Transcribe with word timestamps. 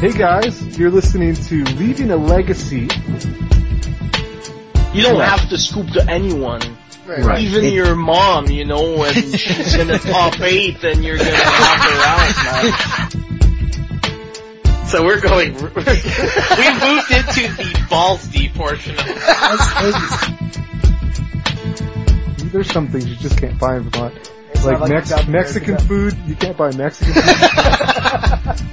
Hey 0.00 0.12
guys, 0.12 0.78
you're 0.78 0.92
listening 0.92 1.34
to 1.34 1.64
Leaving 1.74 2.12
a 2.12 2.16
Legacy. 2.16 2.88
You 4.94 5.02
don't 5.02 5.20
have 5.20 5.48
to 5.48 5.58
scoop 5.58 5.88
to 5.90 6.08
anyone. 6.08 6.60
Right. 7.04 7.24
Right. 7.24 7.40
Even 7.42 7.64
It- 7.64 7.72
your 7.72 7.96
mom, 7.96 8.46
you 8.46 8.64
know, 8.64 8.96
when 8.96 9.12
she's 9.36 9.74
in 9.74 9.88
the 9.88 9.98
top 9.98 10.40
eight, 10.40 10.80
then 10.80 11.02
you're 11.02 11.18
gonna 11.18 11.30
help 11.30 11.80
her 11.80 12.00
out, 12.06 13.10
man. 13.10 14.86
So 14.86 15.04
we're 15.04 15.20
going. 15.20 15.54
we 15.54 15.62
moved 15.62 15.74
into 17.10 17.48
the 17.56 17.86
balls 17.90 18.24
deep 18.28 18.54
portion 18.54 18.96
of 19.00 19.04
There's 22.52 22.70
some 22.70 22.86
things 22.86 23.08
you 23.08 23.16
just 23.16 23.36
can't 23.36 23.58
buy 23.58 23.78
in 23.78 23.90
Vermont. 23.90 24.14
It's 24.52 24.64
Like, 24.64 24.78
not 24.78 24.88
Mex- 24.90 25.26
Mexican 25.26 25.74
we 25.74 25.80
food, 25.80 26.16
you 26.26 26.36
can't 26.36 26.56
buy 26.56 26.70
Mexican 26.72 27.14
food. 27.14 28.68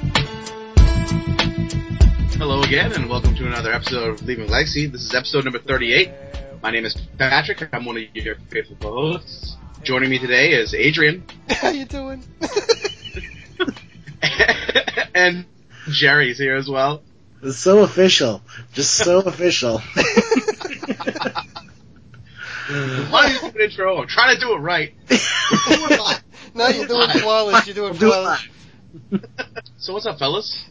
Hello 2.65 2.81
again, 2.81 2.93
and 2.99 3.07
welcome 3.07 3.35
to 3.35 3.45
another 3.45 3.71
episode 3.71 4.09
of 4.09 4.23
Leaving 4.23 4.49
Legacy. 4.49 4.87
This 4.87 5.03
is 5.03 5.13
episode 5.13 5.43
number 5.43 5.59
38. 5.59 6.09
My 6.63 6.71
name 6.71 6.83
is 6.83 6.95
Patrick. 7.19 7.69
I'm 7.71 7.85
one 7.85 7.95
of 7.95 8.03
your 8.15 8.37
faithful 8.49 8.75
hosts. 8.81 9.55
Joining 9.83 10.09
me 10.09 10.17
today 10.17 10.53
is 10.53 10.73
Adrian 10.73 11.23
How 11.49 11.69
you 11.69 11.85
doing? 11.85 12.23
and 15.13 15.45
Jerry's 15.89 16.39
here 16.39 16.55
as 16.55 16.67
well. 16.67 17.03
It's 17.43 17.59
so 17.59 17.83
official. 17.83 18.41
Just 18.73 18.95
so 18.95 19.19
official. 19.19 19.77
Why 23.11 23.27
do 23.27 23.33
you 23.33 23.39
do 23.41 23.45
an 23.45 23.61
intro? 23.61 24.01
I'm 24.01 24.07
trying 24.07 24.33
to 24.33 24.41
do 24.41 24.55
it 24.55 24.57
right. 24.57 24.91
We're 25.69 25.77
doing 25.77 25.99
live. 25.99 26.23
no, 26.55 26.67
you're 26.69 26.87
doing 26.87 27.09
flawless. 27.09 27.67
You're 27.67 27.75
doing 27.75 27.93
flawless. 27.93 28.43
So 29.77 29.93
what's 29.93 30.07
up, 30.07 30.17
fellas? 30.17 30.65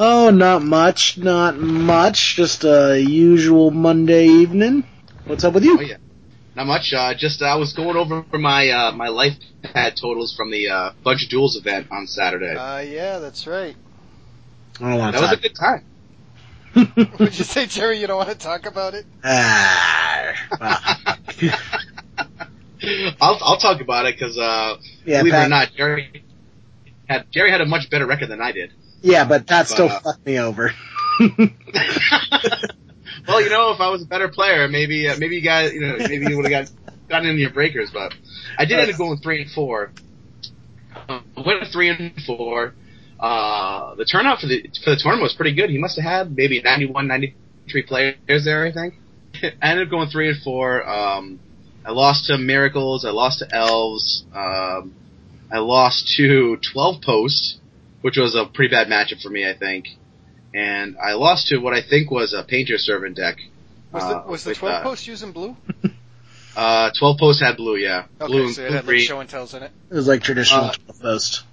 Oh, 0.00 0.30
not 0.30 0.62
much, 0.62 1.18
not 1.18 1.58
much. 1.58 2.34
Just 2.34 2.64
a 2.64 3.00
usual 3.00 3.70
Monday 3.70 4.26
evening. 4.26 4.84
What's 5.26 5.44
up 5.44 5.54
with 5.54 5.64
you? 5.64 5.78
Oh 5.78 5.82
yeah, 5.82 5.98
not 6.56 6.66
much. 6.66 6.92
Uh, 6.92 7.14
just 7.14 7.42
I 7.42 7.56
was 7.56 7.72
going 7.74 7.96
over 7.96 8.24
my 8.32 8.68
uh, 8.70 8.92
my 8.92 9.08
life 9.08 9.36
pad 9.62 9.96
totals 10.00 10.34
from 10.34 10.50
the 10.50 10.68
uh, 10.68 10.92
Bunch 11.04 11.22
of 11.22 11.28
Duels 11.28 11.56
event 11.56 11.88
on 11.90 12.06
Saturday. 12.06 12.56
Uh, 12.56 12.78
yeah, 12.80 13.18
that's 13.18 13.46
right. 13.46 13.76
I 14.80 14.90
don't 14.90 14.98
want 14.98 15.12
that 15.12 15.20
to 15.20 15.26
was 15.26 15.32
a 15.34 15.40
good 15.40 15.54
time. 15.54 15.84
Would 17.18 17.36
you 17.38 17.44
say, 17.44 17.66
Jerry, 17.66 18.00
you 18.00 18.06
don't 18.06 18.16
want 18.16 18.30
to 18.30 18.36
talk 18.36 18.64
about 18.64 18.94
it? 18.94 19.04
Ah, 19.24 20.32
I'll 23.20 23.38
I'll 23.42 23.58
talk 23.58 23.80
about 23.80 24.06
it 24.06 24.16
because 24.18 24.38
uh, 24.38 24.76
yeah, 25.04 25.20
believe 25.20 25.34
it 25.34 25.46
or 25.46 25.48
not, 25.48 25.72
Jerry 25.76 26.24
had 27.08 27.26
Jerry 27.30 27.50
had 27.50 27.60
a 27.60 27.66
much 27.66 27.90
better 27.90 28.06
record 28.06 28.28
than 28.30 28.40
I 28.40 28.52
did. 28.52 28.70
Yeah, 29.02 29.24
but 29.24 29.46
that 29.48 29.68
still 29.68 29.88
uh, 29.88 30.00
fucked 30.00 30.26
me 30.26 30.38
over. 30.38 30.72
well, 33.28 33.40
you 33.40 33.50
know, 33.50 33.72
if 33.72 33.80
I 33.80 33.88
was 33.90 34.02
a 34.02 34.06
better 34.06 34.28
player, 34.28 34.68
maybe 34.68 35.08
uh, 35.08 35.16
maybe 35.18 35.36
you 35.36 35.42
guys, 35.42 35.72
you 35.72 35.80
know, 35.80 35.96
maybe 35.98 36.26
you 36.28 36.36
would 36.36 36.50
have 36.50 36.66
got 36.66 36.70
gotten 37.08 37.28
into 37.28 37.40
your 37.40 37.52
breakers. 37.52 37.90
But 37.92 38.14
I 38.58 38.64
did 38.64 38.78
end 38.78 38.90
up 38.90 38.98
going 38.98 39.18
three 39.18 39.42
and 39.42 39.50
four. 39.50 39.92
Uh, 41.08 41.20
went 41.44 41.66
three 41.72 41.88
and 41.88 42.12
four. 42.26 42.74
Uh, 43.18 43.94
the 43.96 44.04
turnout 44.04 44.40
for 44.40 44.46
the 44.46 44.62
for 44.82 44.90
the 44.90 44.96
tournament 44.96 45.22
was 45.22 45.34
pretty 45.34 45.54
good. 45.54 45.70
He 45.70 45.78
must 45.78 46.00
have 46.00 46.04
had 46.04 46.36
maybe 46.36 46.62
91, 46.62 47.06
93 47.06 47.82
players 47.82 48.44
there. 48.44 48.64
I 48.64 48.72
think. 48.72 48.94
I 49.62 49.70
ended 49.70 49.86
up 49.86 49.90
going 49.90 50.08
three 50.08 50.30
and 50.30 50.42
four. 50.42 50.88
Um, 50.88 51.38
I 51.84 51.92
lost 51.92 52.26
to 52.26 52.38
Miracles. 52.38 53.04
I 53.04 53.10
lost 53.10 53.40
to 53.40 53.54
Elves. 53.54 54.24
Um, 54.34 54.94
I 55.52 55.58
lost 55.58 56.14
to 56.16 56.58
Twelve 56.72 57.02
Post, 57.02 57.59
which 58.02 58.16
was 58.16 58.34
a 58.34 58.44
pretty 58.46 58.70
bad 58.72 58.88
matchup 58.88 59.22
for 59.22 59.30
me, 59.30 59.48
I 59.48 59.54
think 59.56 59.86
and 60.52 60.96
I 61.00 61.12
lost 61.12 61.46
to 61.48 61.58
what 61.58 61.72
I 61.74 61.80
think 61.80 62.10
was 62.10 62.32
a 62.34 62.42
Painter 62.42 62.76
Servant 62.76 63.16
deck. 63.16 63.36
Was 63.92 64.02
Uh, 64.02 64.22
the, 64.24 64.28
was 64.30 64.42
the 64.44 64.50
with, 64.50 64.58
12 64.58 64.74
uh, 64.74 64.82
post 64.82 65.06
using 65.06 65.32
blue? 65.32 65.56
Uh, 66.56 66.90
12 66.98 67.16
post 67.18 67.40
had 67.40 67.56
blue, 67.56 67.76
yeah. 67.76 68.04
Okay, 68.20 68.26
blue 68.26 68.46
and 68.46 68.54
so 68.54 68.62
it 68.62 68.66
blue 68.66 68.74
had 68.76 68.84
like 68.84 68.86
green. 68.86 69.06
show 69.06 69.20
and 69.20 69.30
tells 69.30 69.54
in 69.54 69.62
it. 69.62 69.70
It 69.90 69.94
was 69.94 70.08
like 70.08 70.20
traditional 70.22 70.64
Uh, 70.64 70.74
12 70.86 71.00
post. 71.00 71.44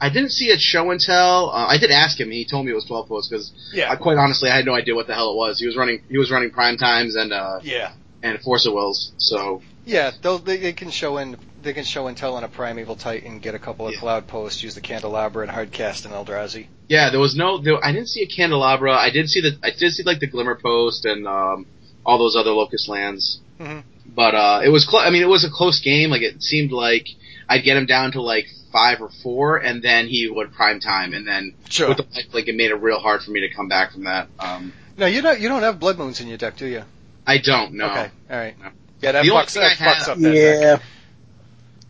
I 0.00 0.08
didn't 0.10 0.30
see 0.30 0.46
it 0.46 0.60
show 0.60 0.90
and 0.90 1.00
tell. 1.00 1.50
Uh, 1.50 1.66
I 1.68 1.78
did 1.78 1.90
ask 1.92 2.18
him. 2.18 2.30
He 2.32 2.44
told 2.44 2.66
me 2.66 2.72
it 2.72 2.74
was 2.74 2.84
12 2.86 3.06
post 3.08 3.30
because, 3.30 3.52
Yeah. 3.72 3.94
quite 3.94 4.18
honestly, 4.18 4.50
I 4.50 4.56
had 4.56 4.64
no 4.66 4.74
idea 4.74 4.96
what 4.96 5.06
the 5.06 5.14
hell 5.14 5.30
it 5.32 5.36
was. 5.36 5.60
He 5.60 5.66
was 5.66 5.76
running, 5.76 6.02
he 6.10 6.18
was 6.18 6.30
running 6.32 6.50
prime 6.50 6.78
times 6.78 7.14
and 7.14 7.32
uh, 7.32 7.60
Yeah. 7.62 7.92
and 8.24 8.40
Force 8.40 8.66
of 8.66 8.72
Wills. 8.74 9.12
So 9.18 9.62
Yeah, 9.90 10.12
they'll, 10.22 10.38
they, 10.38 10.56
they 10.58 10.72
can 10.72 10.90
show 10.90 11.18
in 11.18 11.36
they 11.62 11.72
can 11.74 11.84
show 11.84 12.06
and 12.06 12.16
tell 12.16 12.36
on 12.36 12.44
a 12.44 12.48
primeval 12.48 12.96
titan, 12.96 13.38
get 13.40 13.54
a 13.54 13.58
couple 13.58 13.86
of 13.86 13.92
Yeah. 13.94 14.00
cloud 14.00 14.26
posts, 14.28 14.62
use 14.62 14.74
the 14.74 14.80
candelabra 14.80 15.42
and 15.46 15.50
hardcast 15.50 16.04
and 16.06 16.14
Eldrazi. 16.14 16.66
yeah, 16.88 17.10
there 17.10 17.20
was 17.20 17.34
no. 17.36 17.58
There, 17.58 17.84
I 17.84 17.92
didn't 17.92 18.08
see 18.08 18.22
a 18.22 18.26
candelabra. 18.26 18.94
I 18.94 19.10
did 19.10 19.28
see 19.28 19.40
the. 19.40 19.58
I 19.62 19.70
did 19.70 19.92
see 19.92 20.02
like 20.04 20.20
the 20.20 20.26
glimmer 20.28 20.54
post 20.54 21.04
and 21.04 21.26
um, 21.26 21.66
all 22.06 22.18
those 22.18 22.36
other 22.36 22.52
locus 22.52 22.88
lands. 22.88 23.40
Mhm. 23.60 23.82
But 24.06 24.34
uh, 24.34 24.60
it 24.64 24.68
was. 24.70 24.86
Cl- 24.88 25.02
I 25.02 25.10
mean, 25.10 25.22
it 25.22 25.28
was 25.28 25.44
a 25.44 25.50
close 25.50 25.80
game. 25.80 26.10
Like 26.10 26.22
it 26.22 26.42
seemed 26.42 26.70
like 26.72 27.06
I'd 27.48 27.64
get 27.64 27.76
him 27.76 27.86
down 27.86 28.12
to 28.12 28.22
like 28.22 28.46
five 28.72 29.00
or 29.02 29.10
four, 29.22 29.56
and 29.58 29.82
then 29.82 30.06
he 30.06 30.28
would 30.28 30.52
prime 30.52 30.78
time, 30.80 31.12
and 31.14 31.26
then 31.26 31.54
Sure. 31.68 31.88
with 31.88 31.96
the 31.98 32.04
life, 32.14 32.26
like 32.32 32.46
it 32.48 32.54
made 32.54 32.70
it 32.70 32.76
real 32.76 33.00
hard 33.00 33.22
for 33.22 33.32
me 33.32 33.40
to 33.40 33.52
come 33.52 33.68
back 33.68 33.92
from 33.92 34.04
that. 34.04 34.28
Um, 34.38 34.72
No, 34.96 35.06
you 35.06 35.20
don't 35.20 35.40
you 35.40 35.48
don't 35.48 35.62
have 35.62 35.78
blood 35.80 35.98
moons 35.98 36.20
in 36.20 36.28
your 36.28 36.38
deck, 36.38 36.56
do 36.56 36.66
you? 36.66 36.84
I 37.26 37.38
don't 37.38 37.74
know. 37.74 37.90
Okay, 37.90 38.10
all 38.30 38.36
right. 38.38 38.54
No. 38.60 38.68
Yeah, 39.00 39.12
that 39.12 39.24
The 39.24 39.30
only 39.30 39.44
fucks, 39.44 39.50
thing 39.50 39.62
that 39.62 39.70
I 39.72 39.74
had- 39.84 39.96
fucks 39.96 40.08
up 40.08 40.18
that 40.18 40.32
deck. 40.32 40.60
Yeah. 40.62 40.76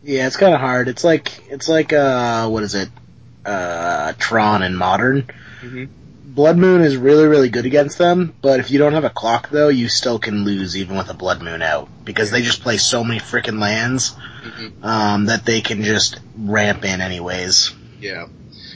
Yeah, 0.03 0.27
it's 0.27 0.37
kind 0.37 0.53
of 0.53 0.59
hard. 0.59 0.87
It's 0.87 1.03
like, 1.03 1.43
it's 1.49 1.67
like, 1.69 1.93
uh, 1.93 2.47
what 2.49 2.63
is 2.63 2.73
it? 2.73 2.89
Uh, 3.45 4.13
Tron 4.17 4.63
and 4.63 4.77
Modern. 4.77 5.27
Mhm. 5.61 5.89
Blood 6.25 6.57
Moon 6.57 6.81
is 6.81 6.95
really, 6.95 7.25
really 7.27 7.49
good 7.49 7.65
against 7.65 7.97
them, 7.97 8.33
but 8.41 8.59
if 8.61 8.71
you 8.71 8.79
don't 8.79 8.93
have 8.93 9.03
a 9.03 9.09
clock 9.09 9.49
though, 9.51 9.67
you 9.67 9.89
still 9.89 10.17
can 10.17 10.45
lose 10.45 10.77
even 10.77 10.95
with 10.95 11.09
a 11.09 11.13
Blood 11.13 11.41
Moon 11.41 11.61
out. 11.61 11.89
Because 12.05 12.31
they 12.31 12.41
just 12.41 12.63
play 12.63 12.77
so 12.77 13.03
many 13.03 13.19
freaking 13.19 13.59
lands, 13.59 14.15
Mhm. 14.43 14.83
um, 14.83 15.25
that 15.25 15.45
they 15.45 15.59
can 15.61 15.83
just 15.83 16.19
ramp 16.37 16.85
in 16.85 17.01
anyways. 17.01 17.71
Yeah, 17.99 18.27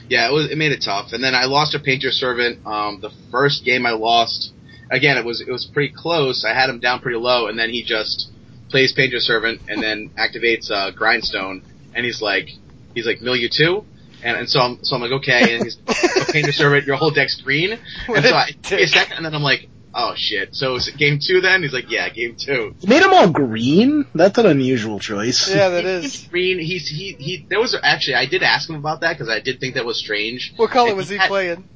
yeah. 0.10 0.28
It 0.28 0.34
was. 0.34 0.52
It 0.52 0.58
made 0.58 0.74
it 0.74 0.82
tough. 0.82 1.14
And 1.14 1.24
then 1.24 1.34
I 1.34 1.46
lost 1.46 1.74
a 1.76 1.80
Painter 1.80 2.12
Servant. 2.12 2.60
Um, 2.68 3.00
the 3.02 3.10
first 3.32 3.64
game 3.64 3.86
I 3.86 3.92
lost, 3.92 4.52
again, 4.92 5.18
it 5.18 5.26
was 5.26 5.42
it 5.42 5.50
was 5.52 5.66
pretty 5.66 5.94
close. 5.94 6.44
I 6.46 6.54
had 6.54 6.70
him 6.70 6.80
down 6.80 7.00
pretty 7.00 7.18
low, 7.18 7.48
and 7.48 7.58
then 7.58 7.70
he 7.70 7.84
just 7.84 8.30
plays 8.70 8.92
Painter 8.94 9.20
Servant 9.20 9.62
and 9.70 9.82
then 9.82 10.10
activates 10.18 10.70
uh, 10.72 10.92
Grindstone, 10.92 11.64
and 11.94 12.06
he's 12.06 12.22
like, 12.22 12.50
he's 12.94 13.06
like, 13.06 13.22
mill 13.22 13.36
you 13.36 13.50
two. 13.50 13.86
And, 14.24 14.38
and 14.38 14.50
so 14.50 14.60
I'm 14.60 14.84
so 14.84 14.96
I'm 14.96 15.02
like 15.02 15.12
okay, 15.12 15.56
and 15.56 15.64
he's 15.64 15.78
a 15.88 16.32
Painter 16.32 16.52
Servant, 16.52 16.86
your 16.88 16.96
whole 16.96 17.12
deck's 17.12 17.40
green. 17.42 17.78
What 18.08 18.18
And 18.18 18.26
so 18.26 18.34
a 18.34 18.38
I 18.38 18.50
take 18.64 18.82
a 18.82 18.88
second, 18.88 19.18
and 19.18 19.26
then 19.26 19.36
I'm 19.36 19.44
like, 19.44 19.68
oh 19.94 20.14
shit. 20.16 20.56
So 20.56 20.76
is 20.76 20.88
it 20.88 20.98
game 20.98 21.20
two 21.22 21.42
then? 21.42 21.62
He's 21.62 21.74
like, 21.74 21.92
yeah, 21.92 22.10
game 22.10 22.36
two. 22.36 22.74
You 22.80 22.90
made 22.90 23.04
them 23.04 23.14
all 23.14 23.30
green? 23.30 24.06
That's 24.16 24.38
an 24.40 24.48
unusual 24.48 25.00
choice. 25.00 25.48
Yeah, 25.54 25.70
that 25.70 25.86
is 25.86 26.28
green. 26.32 26.58
He's 26.60 26.88
he 26.88 27.14
he. 27.20 27.46
There 27.48 27.60
was 27.60 27.78
actually 27.84 28.16
I 28.16 28.26
did 28.26 28.42
ask 28.42 28.68
him 28.68 28.76
about 28.78 29.02
that 29.02 29.14
because 29.14 29.30
I 29.30 29.42
did 29.42 29.60
think 29.60 29.76
that 29.76 29.86
was 29.86 30.00
strange. 30.00 30.54
What 30.56 30.72
color 30.72 30.90
And 30.90 30.98
was 30.98 31.10
he 31.10 31.18
had- 31.18 31.28
playing? 31.28 31.68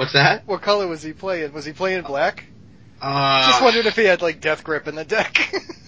What's 0.00 0.14
that? 0.14 0.46
What 0.46 0.62
color 0.62 0.88
was 0.88 1.02
he 1.02 1.12
playing? 1.12 1.52
Was 1.52 1.66
he 1.66 1.74
playing 1.74 2.04
black? 2.04 2.44
Uh, 3.02 3.50
Just 3.50 3.62
wondered 3.62 3.84
if 3.84 3.96
he 3.96 4.04
had 4.04 4.22
like 4.22 4.40
death 4.40 4.64
grip 4.64 4.88
in 4.88 4.94
the 4.94 5.04
deck. 5.04 5.36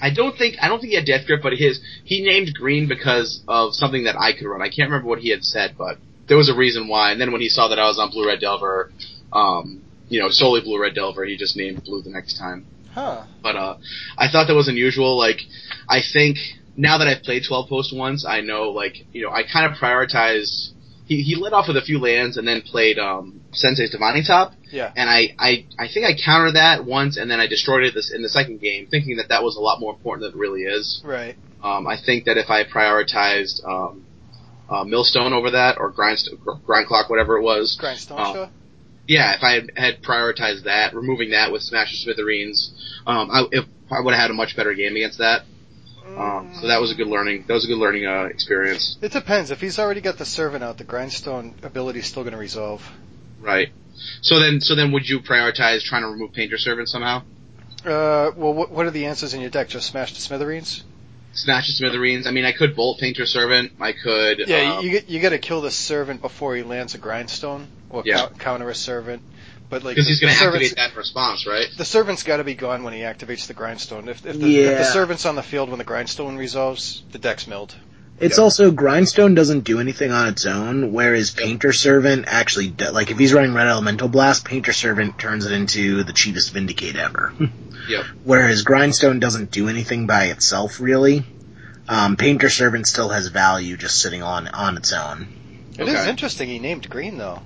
I 0.02 0.12
don't 0.12 0.36
think 0.36 0.56
I 0.60 0.68
don't 0.68 0.80
think 0.80 0.90
he 0.90 0.96
had 0.96 1.06
Death 1.06 1.26
Grip, 1.26 1.40
but 1.42 1.54
his 1.54 1.80
he 2.04 2.22
named 2.22 2.52
green 2.52 2.88
because 2.88 3.40
of 3.48 3.72
something 3.74 4.04
that 4.04 4.14
I 4.18 4.34
could 4.34 4.46
run. 4.46 4.60
I 4.60 4.66
can't 4.68 4.90
remember 4.90 5.08
what 5.08 5.20
he 5.20 5.30
had 5.30 5.42
said, 5.42 5.76
but 5.78 5.96
there 6.28 6.36
was 6.36 6.50
a 6.50 6.54
reason 6.54 6.88
why. 6.88 7.10
And 7.12 7.18
then 7.18 7.32
when 7.32 7.40
he 7.40 7.48
saw 7.48 7.68
that 7.68 7.78
I 7.78 7.84
was 7.84 7.98
on 7.98 8.10
Blue 8.10 8.26
Red 8.26 8.40
Delver, 8.40 8.92
um, 9.32 9.82
you 10.10 10.20
know, 10.20 10.28
solely 10.28 10.60
Blue 10.60 10.78
Red 10.78 10.94
Delver, 10.94 11.24
he 11.24 11.38
just 11.38 11.56
named 11.56 11.82
Blue 11.84 12.02
the 12.02 12.10
next 12.10 12.36
time. 12.38 12.66
huh. 12.92 13.24
But 13.42 13.56
uh, 13.56 13.78
I 14.18 14.28
thought 14.30 14.46
that 14.48 14.54
was 14.54 14.68
unusual. 14.68 15.16
Like, 15.16 15.40
I 15.88 16.00
think 16.12 16.36
now 16.76 16.98
that 16.98 17.08
I've 17.08 17.22
played 17.22 17.44
12 17.48 17.66
post 17.70 17.96
once, 17.96 18.26
I 18.28 18.42
know 18.42 18.72
like 18.72 19.06
you 19.14 19.22
know 19.22 19.30
I 19.30 19.42
kind 19.50 19.72
of 19.72 19.78
prioritized. 19.78 20.72
He 21.12 21.22
he 21.22 21.34
led 21.36 21.52
off 21.52 21.68
with 21.68 21.76
a 21.76 21.82
few 21.82 21.98
lands 21.98 22.36
and 22.38 22.48
then 22.48 22.62
played 22.62 22.98
um, 22.98 23.42
Sensei's 23.52 23.90
Divining 23.90 24.24
Top. 24.24 24.54
Yeah. 24.70 24.90
And 24.96 25.10
I, 25.10 25.34
I, 25.38 25.66
I 25.78 25.88
think 25.92 26.06
I 26.06 26.16
countered 26.16 26.54
that 26.54 26.84
once, 26.86 27.18
and 27.18 27.30
then 27.30 27.38
I 27.38 27.46
destroyed 27.46 27.84
it 27.84 27.92
this 27.94 28.10
in 28.14 28.22
the 28.22 28.28
second 28.28 28.60
game, 28.60 28.86
thinking 28.90 29.16
that 29.16 29.28
that 29.28 29.42
was 29.42 29.56
a 29.56 29.60
lot 29.60 29.78
more 29.78 29.92
important 29.92 30.22
than 30.24 30.38
it 30.38 30.40
really 30.40 30.62
is. 30.62 31.02
Right. 31.04 31.36
Um, 31.62 31.86
I 31.86 31.96
think 32.04 32.24
that 32.24 32.38
if 32.38 32.48
I 32.48 32.64
prioritized 32.64 33.62
um, 33.66 34.06
uh, 34.70 34.84
Millstone 34.84 35.34
over 35.34 35.50
that, 35.50 35.76
or 35.78 35.90
grind, 35.90 36.18
grind 36.64 36.86
Clock, 36.86 37.10
whatever 37.10 37.36
it 37.36 37.42
was, 37.42 37.76
Grindstone, 37.78 38.32
sure. 38.32 38.50
yeah, 39.06 39.36
if 39.36 39.42
I 39.42 39.52
had, 39.52 39.70
had 39.76 40.02
prioritized 40.02 40.64
that, 40.64 40.94
removing 40.94 41.30
that 41.32 41.52
with 41.52 41.62
Smash 41.62 41.90
to 41.90 41.96
Smithereens, 41.98 42.72
um, 43.06 43.30
I, 43.30 43.44
if, 43.52 43.66
I 43.90 44.00
would 44.00 44.14
have 44.14 44.22
had 44.22 44.30
a 44.30 44.34
much 44.34 44.56
better 44.56 44.72
game 44.72 44.96
against 44.96 45.18
that. 45.18 45.42
Um, 46.16 46.50
so 46.60 46.66
that 46.66 46.80
was 46.80 46.90
a 46.90 46.94
good 46.94 47.06
learning. 47.06 47.44
That 47.48 47.54
was 47.54 47.64
a 47.64 47.68
good 47.68 47.78
learning 47.78 48.06
uh, 48.06 48.24
experience. 48.24 48.98
It 49.00 49.12
depends. 49.12 49.50
If 49.50 49.60
he's 49.60 49.78
already 49.78 50.00
got 50.00 50.18
the 50.18 50.24
servant 50.26 50.62
out, 50.62 50.78
the 50.78 50.84
grindstone 50.84 51.54
ability 51.62 52.00
is 52.00 52.06
still 52.06 52.22
going 52.22 52.34
to 52.34 52.38
resolve. 52.38 52.86
Right. 53.40 53.70
So 54.20 54.38
then, 54.38 54.60
so 54.60 54.74
then, 54.74 54.92
would 54.92 55.08
you 55.08 55.20
prioritize 55.20 55.82
trying 55.82 56.02
to 56.02 56.08
remove 56.08 56.32
Painter 56.32 56.58
Servant 56.58 56.88
somehow? 56.88 57.22
Uh, 57.84 58.30
well, 58.36 58.52
what, 58.54 58.70
what 58.70 58.86
are 58.86 58.90
the 58.90 59.06
answers 59.06 59.34
in 59.34 59.40
your 59.40 59.50
deck? 59.50 59.68
Just 59.68 59.88
smash 59.88 60.12
to 60.14 60.20
smithereens? 60.20 60.84
smash 61.34 61.66
to 61.66 61.72
smithereens. 61.72 62.26
I 62.26 62.30
mean, 62.30 62.44
I 62.44 62.52
could 62.52 62.76
bolt 62.76 63.00
painter 63.00 63.26
servant. 63.26 63.72
I 63.80 63.92
could. 63.92 64.42
Yeah, 64.46 64.76
um, 64.76 64.84
you 64.84 64.90
get 64.90 65.08
you 65.08 65.20
got 65.20 65.30
to 65.30 65.38
kill 65.38 65.60
the 65.62 65.70
servant 65.70 66.20
before 66.20 66.54
he 66.54 66.62
lands 66.62 66.94
a 66.94 66.98
grindstone 66.98 67.68
or 67.90 68.02
Yeah. 68.04 68.28
counter 68.38 68.68
a 68.68 68.74
servant. 68.74 69.22
But 69.72 69.84
like 69.84 69.94
because 69.96 70.06
he's 70.06 70.20
the, 70.20 70.26
going 70.26 70.34
to 70.34 70.38
servant's- 70.38 70.66
activate 70.66 70.76
that 70.84 70.90
in 70.92 70.96
response, 70.98 71.46
right? 71.46 71.66
The 71.78 71.84
servant's 71.86 72.22
got 72.24 72.36
to 72.36 72.44
be 72.44 72.54
gone 72.54 72.82
when 72.84 72.92
he 72.92 73.00
activates 73.00 73.46
the 73.46 73.54
grindstone. 73.54 74.06
If, 74.10 74.24
if, 74.26 74.38
the, 74.38 74.58
if 74.60 74.78
the 74.78 74.84
servant's 74.84 75.24
on 75.24 75.34
the 75.34 75.42
field 75.42 75.70
when 75.70 75.78
the 75.78 75.84
grindstone 75.84 76.36
resolves, 76.36 77.02
the 77.10 77.18
deck's 77.18 77.46
milled. 77.46 77.74
It's 78.20 78.36
Yeah. 78.36 78.44
also 78.44 78.70
Grindstone 78.70 79.34
doesn't 79.34 79.60
do 79.64 79.80
anything 79.80 80.12
on 80.12 80.28
its 80.28 80.44
own, 80.44 80.92
whereas 80.92 81.30
Painter 81.30 81.72
Servant 81.72 82.26
actually 82.28 82.68
do, 82.68 82.90
like 82.90 83.10
if 83.10 83.18
he's 83.18 83.32
running 83.32 83.54
Red 83.54 83.66
Elemental 83.66 84.08
Blast, 84.08 84.44
Painter 84.44 84.74
Servant 84.74 85.18
turns 85.18 85.46
it 85.46 85.52
into 85.52 86.04
the 86.04 86.12
cheapest 86.12 86.52
Vindicate 86.52 86.96
ever. 86.96 87.32
Yep. 87.88 88.04
Whereas 88.22 88.62
Grindstone 88.62 89.18
doesn't 89.18 89.50
do 89.50 89.68
anything 89.68 90.06
by 90.06 90.26
itself 90.26 90.80
really. 90.80 91.24
Um, 91.88 92.16
Painter 92.16 92.48
Servant 92.48 92.86
still 92.86 93.08
has 93.08 93.26
value 93.26 93.76
just 93.76 94.00
sitting 94.00 94.22
on 94.22 94.46
on 94.46 94.76
its 94.76 94.92
own. 94.92 95.26
It 95.76 95.88
is 95.88 95.94
Okay. 96.00 96.08
interesting 96.10 96.48
he 96.48 96.60
named 96.60 96.88
green 96.88 97.18
though. 97.18 97.42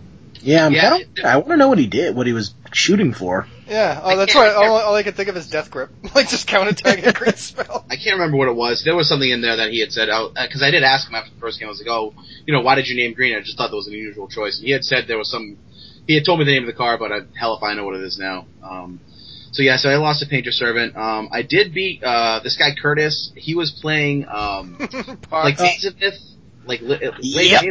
Yeah, 0.46 0.64
I'm 0.66 0.72
Yeah, 0.72 0.98
kinda, 0.98 1.28
I 1.28 1.36
want 1.38 1.48
to 1.48 1.56
know 1.56 1.68
what 1.68 1.78
he 1.78 1.88
did, 1.88 2.14
what 2.14 2.26
he 2.28 2.32
was 2.32 2.54
shooting 2.72 3.12
for. 3.12 3.46
Yeah, 3.68 4.00
oh, 4.02 4.16
that's 4.16 4.32
can't- 4.32 4.54
right. 4.56 4.64
All, 4.66 4.76
all 4.76 4.94
I 4.94 5.02
can 5.02 5.12
think 5.12 5.28
of 5.28 5.36
is 5.36 5.48
death 5.50 5.72
grip, 5.72 5.90
like 6.14 6.28
just 6.28 6.46
counterattack 6.46 7.04
a 7.04 7.12
green 7.18 7.34
spell. 7.34 7.84
I 7.90 7.96
can't 7.96 8.14
remember 8.14 8.36
what 8.36 8.46
it 8.48 8.54
was. 8.54 8.82
There 8.84 8.94
was 8.94 9.08
something 9.08 9.28
in 9.28 9.40
there 9.40 9.56
that 9.56 9.70
he 9.72 9.80
had 9.80 9.92
said 9.92 10.08
because 10.34 10.62
I 10.62 10.70
did 10.70 10.84
ask 10.84 11.08
him 11.08 11.16
after 11.16 11.30
the 11.34 11.40
first 11.40 11.58
game. 11.58 11.66
I 11.66 11.70
was 11.70 11.80
like, 11.80 11.90
"Oh, 11.90 12.14
you 12.46 12.54
know, 12.54 12.60
why 12.60 12.76
did 12.76 12.86
you 12.86 12.94
name 12.96 13.12
green?" 13.14 13.34
I 13.36 13.40
just 13.40 13.58
thought 13.58 13.70
that 13.70 13.76
was 13.76 13.88
an 13.88 13.94
unusual 13.94 14.28
choice. 14.28 14.58
And 14.58 14.66
he 14.66 14.72
had 14.72 14.84
said 14.84 15.06
there 15.08 15.18
was 15.18 15.30
some. 15.30 15.58
He 16.06 16.14
had 16.14 16.24
told 16.24 16.38
me 16.38 16.44
the 16.44 16.52
name 16.52 16.62
of 16.62 16.68
the 16.68 16.72
car, 16.78 16.96
but 16.96 17.10
I, 17.10 17.20
hell 17.36 17.56
if 17.56 17.64
I 17.64 17.74
know 17.74 17.84
what 17.84 17.96
it 17.96 18.02
is 18.04 18.16
now. 18.16 18.46
Um, 18.62 19.00
so 19.50 19.62
yeah, 19.64 19.76
so 19.78 19.88
I 19.88 19.96
lost 19.96 20.22
a 20.22 20.26
Painter 20.26 20.52
Servant. 20.52 20.96
Um, 20.96 21.28
I 21.32 21.42
did 21.42 21.74
beat 21.74 22.04
uh, 22.04 22.38
this 22.44 22.56
guy 22.56 22.68
Curtis. 22.80 23.32
He 23.34 23.56
was 23.56 23.72
playing 23.72 24.28
um, 24.28 24.76
like 24.78 25.22
Park. 25.28 25.54
Azabeth, 25.56 26.18
like 26.66 26.82
Li- 26.82 26.98
Yep. 27.18 27.64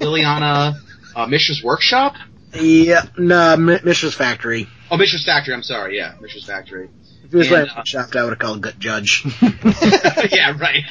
Liliana, 0.00 0.74
uh, 1.18 1.26
Mishra's 1.26 1.62
Workshop. 1.62 2.14
Yeah, 2.54 3.02
no, 3.18 3.52
M- 3.54 3.66
Mishra's 3.66 4.14
Factory. 4.14 4.68
Oh, 4.90 4.96
Mishra's 4.96 5.24
Factory. 5.24 5.52
I'm 5.52 5.62
sorry. 5.62 5.96
Yeah, 5.96 6.14
Mishra's 6.20 6.44
Factory. 6.44 6.88
If 7.24 7.30
he 7.30 7.36
was 7.36 7.46
And, 7.48 7.66
playing 7.66 7.68
uh, 7.76 7.84
Shaft, 7.84 8.16
I 8.16 8.22
would 8.22 8.30
have 8.30 8.38
called 8.38 8.62
Gut 8.62 8.78
Judge. 8.78 9.24
yeah, 9.42 10.56
right. 10.58 10.84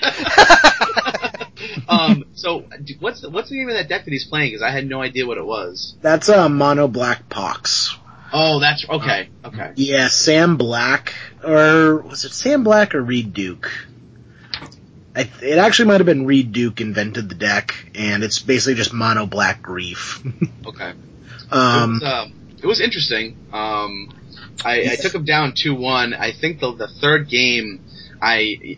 um, 1.89 2.25
so 2.33 2.65
what's 2.99 3.21
the, 3.21 3.29
what's 3.29 3.49
the 3.49 3.55
name 3.55 3.69
of 3.69 3.75
that 3.75 3.87
deck 3.89 4.05
that 4.05 4.11
he's 4.11 4.25
playing? 4.25 4.49
Because 4.51 4.61
I 4.61 4.69
had 4.69 4.85
no 4.87 5.01
idea 5.01 5.25
what 5.25 5.37
it 5.37 5.45
was. 5.45 5.95
That's 6.01 6.29
a 6.29 6.43
uh, 6.43 6.49
Mono 6.49 6.87
Black 6.87 7.29
Pox. 7.29 7.97
Oh, 8.31 8.59
that's 8.59 8.87
okay. 8.87 9.29
Okay. 9.45 9.71
Yeah, 9.77 10.09
Sam 10.09 10.57
Black, 10.57 11.13
or 11.43 12.01
was 12.01 12.25
it 12.25 12.33
Sam 12.33 12.65
Black 12.65 12.93
or 12.93 13.01
Reid 13.01 13.33
Duke? 13.33 13.71
I, 15.17 15.29
it 15.41 15.57
actually 15.57 15.87
might 15.87 15.99
have 15.99 16.05
been 16.05 16.27
Reid 16.27 16.51
Duke 16.51 16.79
invented 16.79 17.27
the 17.27 17.35
deck, 17.35 17.73
and 17.95 18.23
it's 18.23 18.39
basically 18.39 18.75
just 18.75 18.93
mono 18.93 19.25
black 19.25 19.61
grief. 19.61 20.21
Okay. 20.67 20.93
um, 21.49 22.01
it, 22.01 22.03
was, 22.03 22.03
um, 22.03 22.33
it 22.61 22.65
was 22.67 22.81
interesting. 22.81 23.37
Um, 23.51 24.13
I, 24.63 24.81
I 24.91 24.95
took 24.95 25.15
him 25.15 25.23
down 25.23 25.53
two 25.55 25.73
one. 25.73 26.13
I 26.13 26.31
think 26.33 26.59
the 26.59 26.73
the 26.73 26.87
third 26.87 27.29
game, 27.29 27.83
I 28.21 28.77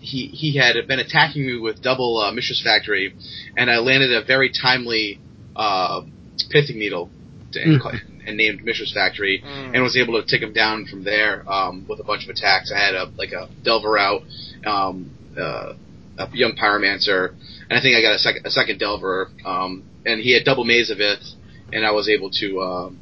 he 0.00 0.26
he 0.26 0.56
had 0.56 0.74
been 0.86 0.98
attacking 0.98 1.46
me 1.46 1.58
with 1.58 1.80
double 1.80 2.18
uh, 2.18 2.32
Mishra's 2.32 2.60
Factory, 2.62 3.14
and 3.56 3.70
I 3.70 3.78
landed 3.78 4.12
a 4.12 4.24
very 4.24 4.50
timely 4.50 5.20
uh, 5.54 6.02
pithing 6.50 6.78
needle 6.78 7.10
to, 7.52 7.62
and, 7.62 7.80
and 8.26 8.36
named 8.36 8.64
Mishra's 8.64 8.92
Factory. 8.92 9.42
Mm. 9.44 9.74
and 9.74 9.82
was 9.82 9.96
able 9.96 10.20
to 10.20 10.26
take 10.26 10.42
him 10.42 10.52
down 10.52 10.86
from 10.86 11.04
there 11.04 11.50
um, 11.50 11.86
with 11.88 12.00
a 12.00 12.04
bunch 12.04 12.24
of 12.24 12.30
attacks. 12.30 12.72
I 12.74 12.78
had 12.78 12.94
a 12.94 13.04
like 13.16 13.32
a 13.32 13.48
Delver 13.62 13.96
out, 13.96 14.22
um, 14.66 15.10
uh, 15.40 15.74
a 16.18 16.28
young 16.32 16.52
Pyromancer, 16.52 17.30
and 17.68 17.78
I 17.78 17.80
think 17.80 17.96
I 17.96 18.02
got 18.02 18.14
a 18.14 18.18
second 18.18 18.46
a 18.46 18.50
second 18.50 18.78
Delver, 18.78 19.30
um, 19.44 19.84
and 20.04 20.20
he 20.20 20.32
had 20.32 20.44
double 20.44 20.64
Maze 20.64 20.90
of 20.90 21.00
Ith, 21.00 21.22
and 21.72 21.86
I 21.86 21.92
was 21.92 22.08
able 22.08 22.30
to 22.40 22.60
um, 22.62 22.98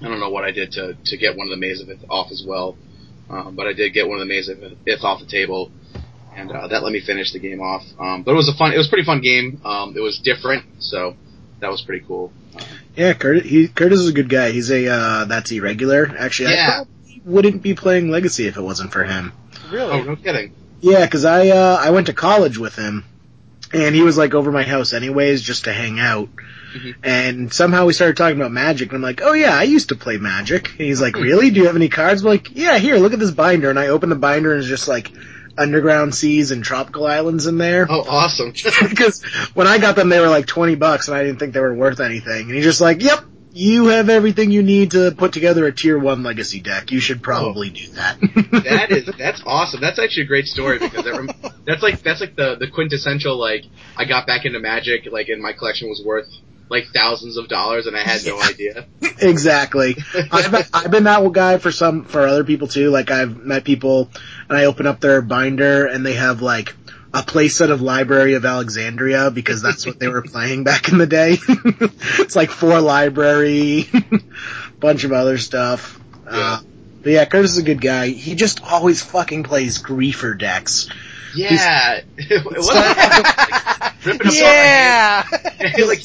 I 0.00 0.08
don't 0.08 0.20
know 0.20 0.30
what 0.30 0.44
I 0.44 0.52
did 0.52 0.72
to 0.72 0.96
to 1.04 1.16
get 1.16 1.36
one 1.36 1.46
of 1.46 1.50
the 1.50 1.56
Maze 1.56 1.80
of 1.80 1.90
Ith 1.90 2.04
off 2.08 2.30
as 2.30 2.44
well, 2.46 2.76
um, 3.30 3.56
but 3.56 3.66
I 3.66 3.72
did 3.72 3.92
get 3.92 4.08
one 4.08 4.20
of 4.20 4.26
the 4.26 4.32
Maze 4.32 4.48
of 4.48 4.62
Ith 4.62 5.02
off 5.02 5.20
the 5.20 5.26
table. 5.26 5.70
And 6.36 6.52
uh, 6.52 6.68
that 6.68 6.84
let 6.84 6.92
me 6.92 7.00
finish 7.04 7.32
the 7.32 7.40
game 7.40 7.60
off. 7.60 7.82
Um, 7.98 8.22
but 8.22 8.30
it 8.30 8.36
was 8.36 8.48
a 8.48 8.56
fun, 8.56 8.72
it 8.72 8.76
was 8.76 8.86
a 8.86 8.90
pretty 8.90 9.04
fun 9.04 9.20
game. 9.20 9.60
Um, 9.64 9.96
it 9.96 10.00
was 10.00 10.20
different, 10.22 10.66
so 10.78 11.16
that 11.60 11.68
was 11.68 11.82
pretty 11.82 12.04
cool. 12.06 12.32
yeah, 12.96 13.14
Curtis, 13.14 13.44
he, 13.44 13.66
Curtis 13.66 13.98
is 13.98 14.08
a 14.08 14.12
good 14.12 14.28
guy. 14.28 14.52
He's 14.52 14.70
a 14.70 14.86
uh, 14.86 15.24
that's 15.24 15.50
irregular. 15.50 16.08
Actually, 16.16 16.54
I 16.54 16.84
probably 16.84 17.22
wouldn't 17.24 17.62
be 17.62 17.74
playing 17.74 18.10
Legacy 18.10 18.46
if 18.46 18.56
it 18.56 18.62
wasn't 18.62 18.92
for 18.92 19.02
him. 19.02 19.32
Really? 19.72 19.90
Oh, 19.90 20.02
no 20.02 20.14
kidding. 20.14 20.52
Yeah, 20.80 21.04
because 21.04 21.24
I 21.24 21.48
uh, 21.48 21.78
I 21.80 21.90
went 21.90 22.06
to 22.06 22.12
college 22.12 22.58
with 22.58 22.76
him, 22.76 23.04
and 23.72 23.94
he 23.94 24.02
was 24.02 24.16
like 24.16 24.34
over 24.34 24.52
my 24.52 24.62
house 24.62 24.92
anyways, 24.92 25.42
just 25.42 25.64
to 25.64 25.72
hang 25.72 25.98
out. 25.98 26.28
Mhm. 26.74 26.94
And 27.02 27.52
somehow 27.52 27.86
we 27.86 27.92
started 27.94 28.16
talking 28.16 28.36
about 28.38 28.52
Magic, 28.52 28.88
and 28.90 28.96
I'm 28.96 29.02
like, 29.02 29.20
"Oh 29.22 29.32
yeah, 29.32 29.56
I 29.56 29.62
used 29.64 29.88
to 29.88 29.96
play 29.96 30.18
Magic." 30.18 30.68
And 30.70 30.80
he's 30.86 31.00
like, 31.00 31.16
"Really? 31.16 31.50
Do 31.50 31.60
you 31.60 31.66
have 31.66 31.76
any 31.76 31.88
cards?" 31.88 32.22
I'm 32.22 32.28
like, 32.28 32.48
"Yeah, 32.54 32.78
here, 32.78 32.96
look 32.96 33.12
at 33.12 33.18
this 33.18 33.30
binder." 33.30 33.70
And 33.70 33.78
I 33.78 33.88
open 33.88 34.08
the 34.10 34.16
binder, 34.16 34.52
and 34.52 34.60
it's 34.60 34.68
just 34.68 34.86
like 34.88 35.10
underground 35.56 36.14
seas 36.14 36.52
and 36.52 36.62
tropical 36.62 37.06
islands 37.06 37.46
in 37.46 37.58
there. 37.58 37.86
Oh, 37.90 38.04
awesome. 38.08 38.52
Because 38.88 39.22
when 39.54 39.66
I 39.66 39.78
got 39.78 39.96
them, 39.96 40.08
they 40.10 40.20
were 40.20 40.28
like 40.28 40.46
twenty 40.46 40.74
bucks, 40.76 41.08
and 41.08 41.16
I 41.16 41.24
didn't 41.24 41.38
think 41.40 41.54
they 41.54 41.60
were 41.60 41.74
worth 41.74 42.00
anything. 42.00 42.42
And 42.46 42.54
he's 42.54 42.64
just 42.64 42.80
like, 42.80 43.02
"Yep." 43.02 43.24
You 43.58 43.86
have 43.86 44.08
everything 44.08 44.52
you 44.52 44.62
need 44.62 44.92
to 44.92 45.10
put 45.10 45.32
together 45.32 45.66
a 45.66 45.72
tier 45.72 45.98
one 45.98 46.22
legacy 46.22 46.60
deck. 46.60 46.92
You 46.92 47.00
should 47.00 47.24
probably 47.24 47.70
do 47.70 47.88
that. 47.88 48.20
that 48.52 48.92
is 48.92 49.10
that's 49.18 49.42
awesome. 49.44 49.80
That's 49.80 49.98
actually 49.98 50.22
a 50.22 50.26
great 50.26 50.46
story 50.46 50.78
because 50.78 51.04
that 51.04 51.12
rem- 51.12 51.52
that's 51.66 51.82
like 51.82 52.00
that's 52.02 52.20
like 52.20 52.36
the 52.36 52.54
the 52.54 52.70
quintessential 52.70 53.36
like 53.36 53.64
I 53.96 54.04
got 54.04 54.28
back 54.28 54.44
into 54.44 54.60
Magic 54.60 55.08
like 55.10 55.28
and 55.28 55.42
my 55.42 55.54
collection 55.54 55.88
was 55.88 56.00
worth 56.06 56.28
like 56.70 56.84
thousands 56.94 57.36
of 57.36 57.48
dollars 57.48 57.86
and 57.88 57.96
I 57.96 58.02
had 58.02 58.24
no 58.24 58.40
idea. 58.42 58.86
exactly. 59.20 59.96
I've 60.30 60.52
been, 60.52 60.64
I've 60.72 60.90
been 60.92 61.04
that 61.04 61.32
guy 61.32 61.58
for 61.58 61.72
some 61.72 62.04
for 62.04 62.28
other 62.28 62.44
people 62.44 62.68
too. 62.68 62.90
Like 62.90 63.10
I've 63.10 63.38
met 63.38 63.64
people 63.64 64.08
and 64.48 64.56
I 64.56 64.66
open 64.66 64.86
up 64.86 65.00
their 65.00 65.20
binder 65.20 65.86
and 65.86 66.06
they 66.06 66.14
have 66.14 66.42
like 66.42 66.74
a 67.14 67.22
playset 67.22 67.70
of 67.70 67.80
Library 67.80 68.34
of 68.34 68.44
Alexandria 68.44 69.30
because 69.30 69.62
that's 69.62 69.86
what 69.86 69.98
they 69.98 70.08
were 70.08 70.22
playing 70.26 70.64
back 70.64 70.88
in 70.88 70.98
the 70.98 71.06
day. 71.06 71.38
it's 72.18 72.36
like 72.36 72.50
four 72.50 72.80
library, 72.80 73.88
bunch 74.80 75.04
of 75.04 75.12
other 75.12 75.38
stuff. 75.38 75.98
Uh, 76.26 76.60
but 77.02 77.12
yeah, 77.12 77.24
Curtis 77.24 77.52
is 77.52 77.58
a 77.58 77.62
good 77.62 77.80
guy. 77.80 78.08
He 78.08 78.34
just 78.34 78.62
always 78.62 79.02
fucking 79.02 79.44
plays 79.44 79.82
griefer 79.82 80.38
decks. 80.38 80.88
Yeah, 81.34 82.00
it 82.16 82.44
wasn't 82.44 82.76
like, 82.76 84.04
ripping 84.04 84.32
yeah. 84.32 85.24
like 85.86 86.02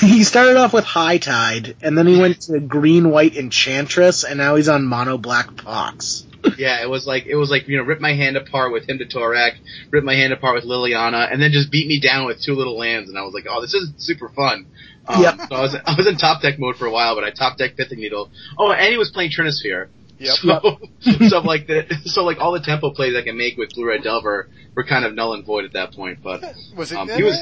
He 0.00 0.24
started 0.24 0.56
off 0.56 0.72
with 0.72 0.84
High 0.84 1.18
Tide, 1.18 1.76
and 1.82 1.98
then 1.98 2.06
he 2.06 2.18
went 2.18 2.42
to 2.42 2.60
Green 2.60 3.10
White 3.10 3.36
Enchantress, 3.36 4.24
and 4.24 4.38
now 4.38 4.54
he's 4.54 4.68
on 4.68 4.84
Mono 4.84 5.18
Black 5.18 5.56
Pox. 5.56 6.24
Yeah, 6.58 6.82
it 6.82 6.88
was 6.90 7.06
like 7.06 7.26
it 7.26 7.36
was 7.36 7.50
like 7.50 7.68
you 7.68 7.76
know 7.76 7.84
rip 7.84 8.00
my 8.00 8.14
hand 8.14 8.36
apart 8.36 8.72
with 8.72 8.86
Hymn 8.86 8.98
to 8.98 9.04
Tourach, 9.06 9.52
rip 9.90 10.04
my 10.04 10.14
hand 10.14 10.32
apart 10.32 10.54
with 10.54 10.64
Liliana, 10.64 11.30
and 11.32 11.40
then 11.40 11.52
just 11.52 11.70
beat 11.70 11.86
me 11.86 12.00
down 12.00 12.26
with 12.26 12.40
two 12.42 12.54
little 12.54 12.76
lands, 12.76 13.08
and 13.08 13.18
I 13.18 13.22
was 13.22 13.32
like, 13.34 13.46
oh, 13.48 13.60
this 13.60 13.74
is 13.74 13.92
super 13.98 14.28
fun. 14.28 14.66
Um, 15.06 15.22
Yep. 15.22 15.34
So 15.48 15.54
I 15.56 15.60
was 15.62 15.74
I 15.74 15.94
was 15.96 16.06
in 16.06 16.16
top 16.16 16.42
deck 16.42 16.58
mode 16.58 16.76
for 16.76 16.86
a 16.86 16.90
while, 16.90 17.14
but 17.14 17.24
I 17.24 17.30
top 17.30 17.58
deck 17.58 17.76
Pithing 17.76 17.98
Needle. 18.00 18.30
Oh, 18.58 18.72
and 18.72 18.90
he 18.90 18.98
was 18.98 19.10
playing 19.10 19.30
Trinisphere. 19.30 19.88
Yep. 20.18 20.34
So, 20.36 20.78
so 21.28 21.38
like 21.40 21.66
the 21.66 21.86
so 22.04 22.24
like 22.24 22.38
all 22.38 22.52
the 22.52 22.60
tempo 22.60 22.90
plays 22.90 23.14
I 23.16 23.22
can 23.22 23.36
make 23.36 23.56
with 23.56 23.70
Blue 23.74 23.86
Red 23.86 24.02
Delver 24.02 24.48
were 24.74 24.84
kind 24.84 25.04
of 25.04 25.14
null 25.14 25.34
and 25.34 25.44
void 25.44 25.64
at 25.64 25.72
that 25.72 25.92
point. 25.94 26.20
But 26.22 26.42
Was 26.76 26.92
it? 26.92 26.96
Um, 26.98 27.08
he 27.08 27.22
was- 27.22 27.38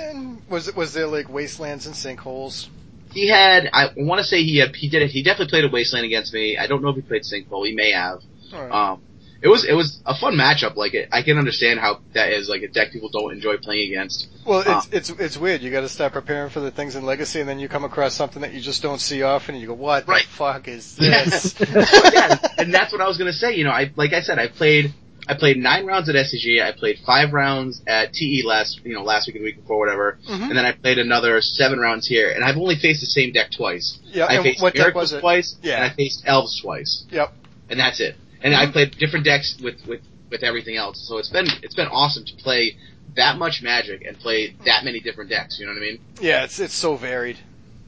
was 0.49 0.69
it? 0.69 0.76
Was 0.76 0.92
there 0.95 1.07
like 1.07 1.28
wastelands 1.28 1.87
and 1.87 1.95
sinkholes? 1.95 2.69
he 3.12 3.28
had 3.28 3.69
I 3.73 3.88
want 3.97 4.21
to 4.21 4.25
say 4.25 4.42
he 4.42 4.59
had 4.59 4.75
he 4.76 4.88
did 4.88 5.02
it. 5.02 5.11
He 5.11 5.23
definitely 5.23 5.50
played 5.50 5.64
a 5.64 5.69
Wasteland 5.69 6.07
against 6.07 6.33
me. 6.33 6.57
I 6.57 6.66
don't 6.66 6.83
know 6.83 6.90
if 6.90 6.97
he 6.97 7.02
played 7.02 7.23
Sinkhole. 7.23 7.66
He 7.66 7.75
may 7.75 7.92
have. 7.92 8.21
Right. 8.52 8.71
Um, 8.71 9.02
it 9.42 9.49
was 9.49 9.64
it 9.64 9.73
was 9.73 10.02
a 10.04 10.14
fun 10.14 10.35
matchup. 10.35 10.76
Like 10.76 10.92
it, 10.92 11.09
I 11.12 11.23
can 11.23 11.38
understand 11.38 11.80
how 11.80 12.00
that 12.12 12.30
is 12.33 12.49
like 12.49 12.62
a 12.62 12.69
deck 12.69 12.92
people 12.92 13.09
don't 13.09 13.33
enjoy 13.33 13.57
playing 13.57 13.90
against. 13.92 14.28
well, 14.45 14.62
it's 14.66 14.88
it's 14.92 15.11
it's 15.19 15.37
weird. 15.38 15.62
You 15.62 15.71
got 15.71 15.80
to 15.80 15.88
start 15.88 16.12
preparing 16.12 16.50
for 16.50 16.61
the 16.61 16.71
things 16.71 16.95
in 16.95 17.07
Legacy, 17.07 17.40
and 17.40 17.49
then 17.49 17.59
you 17.59 17.66
come 17.69 17.85
across 17.85 18.12
something 18.14 18.42
that 18.42 18.52
you 18.52 18.61
just 18.61 18.83
don't 18.83 19.00
see 19.00 19.23
often, 19.23 19.54
and 19.54 19.62
you 19.62 19.69
go, 19.69 19.73
"What 19.75 20.07
Right. 20.07 20.25
the 20.25 20.28
fuck 20.28 20.69
is 20.69 20.95
this?" 20.99 21.54
yeah, 21.61 22.37
and 22.59 22.73
that's 22.75 22.92
what 22.92 23.00
I 23.00 23.07
was 23.09 23.16
gonna 23.16 23.33
say. 23.33 23.54
You 23.57 23.64
know, 23.64 23.71
I 23.71 23.90
like 23.97 24.12
I 24.12 24.21
said, 24.21 24.38
I 24.38 24.49
played 24.49 24.92
I 25.26 25.33
played 25.35 25.57
nine 25.57 25.87
rounds 25.87 26.11
at 26.11 26.16
SCG. 26.16 26.62
I 26.62 26.73
played 26.73 26.99
five 27.07 27.33
rounds 27.33 27.80
at 27.87 28.12
TE 28.12 28.42
last 28.45 28.80
you 28.85 28.92
know 28.92 29.04
last 29.04 29.26
week 29.26 29.37
and 29.37 29.42
the 29.42 29.49
week 29.49 29.57
before 29.62 29.78
whatever, 29.78 30.19
Mhm. 30.28 30.49
and 30.50 30.59
then 30.59 30.66
I 30.66 30.73
played 30.73 30.99
another 30.99 31.40
seven 31.40 31.78
rounds 31.78 32.07
here. 32.07 32.30
And 32.30 32.45
I've 32.45 32.59
only 32.59 32.76
faced 32.76 33.00
the 33.00 33.07
same 33.07 33.33
deck 33.33 33.52
twice. 33.52 34.00
Yeah, 34.04 34.26
I 34.26 34.35
and 34.35 34.42
faced 34.42 34.61
what 34.62 34.75
deck 34.75 34.95
was 34.95 35.14
it? 35.14 35.21
twice, 35.21 35.57
Yeah. 35.62 35.76
and 35.76 35.85
I 35.85 35.88
faced 35.95 36.25
Elves 36.26 36.61
twice, 36.61 37.04
Yep. 37.11 37.33
and 37.71 37.80
that's 37.80 38.00
it. 38.00 38.16
And 38.43 38.55
I 38.55 38.71
played 38.71 38.97
different 38.99 39.25
decks 39.25 39.59
with 39.63 39.77
with 39.87 40.01
with 40.31 40.43
everything 40.43 40.77
else. 40.77 41.07
So 41.07 41.19
it's 41.19 41.31
been 41.31 41.47
it's 41.63 41.75
been 41.75 41.89
awesome 41.89 42.25
to 42.25 42.35
play 42.37 42.77
that 43.17 43.39
much 43.39 43.61
Magic 43.63 44.05
and 44.05 44.19
play 44.19 44.55
that 44.65 44.85
many 44.85 45.01
different 45.01 45.31
decks. 45.31 45.59
You 45.59 45.67
know 45.67 45.73
what 45.73 45.79
I 45.79 45.83
mean? 45.83 46.01
Yeah, 46.21 46.45
it's 46.45 46.59
it's 46.59 46.75
so 46.75 46.97
varied. 46.97 47.39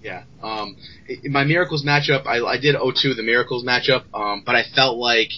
Yeah. 0.03 0.25
Um, 0.43 0.77
my 1.25 1.45
Miracles 1.45 1.85
matchup, 1.85 2.27
I, 2.27 2.45
I 2.45 2.59
did 2.59 2.75
0-2 2.75 3.15
the 3.15 3.23
Miracles 3.23 3.65
matchup, 3.65 4.03
um, 4.13 4.43
but 4.45 4.57
I 4.57 4.65
felt 4.75 4.99
like 4.99 5.29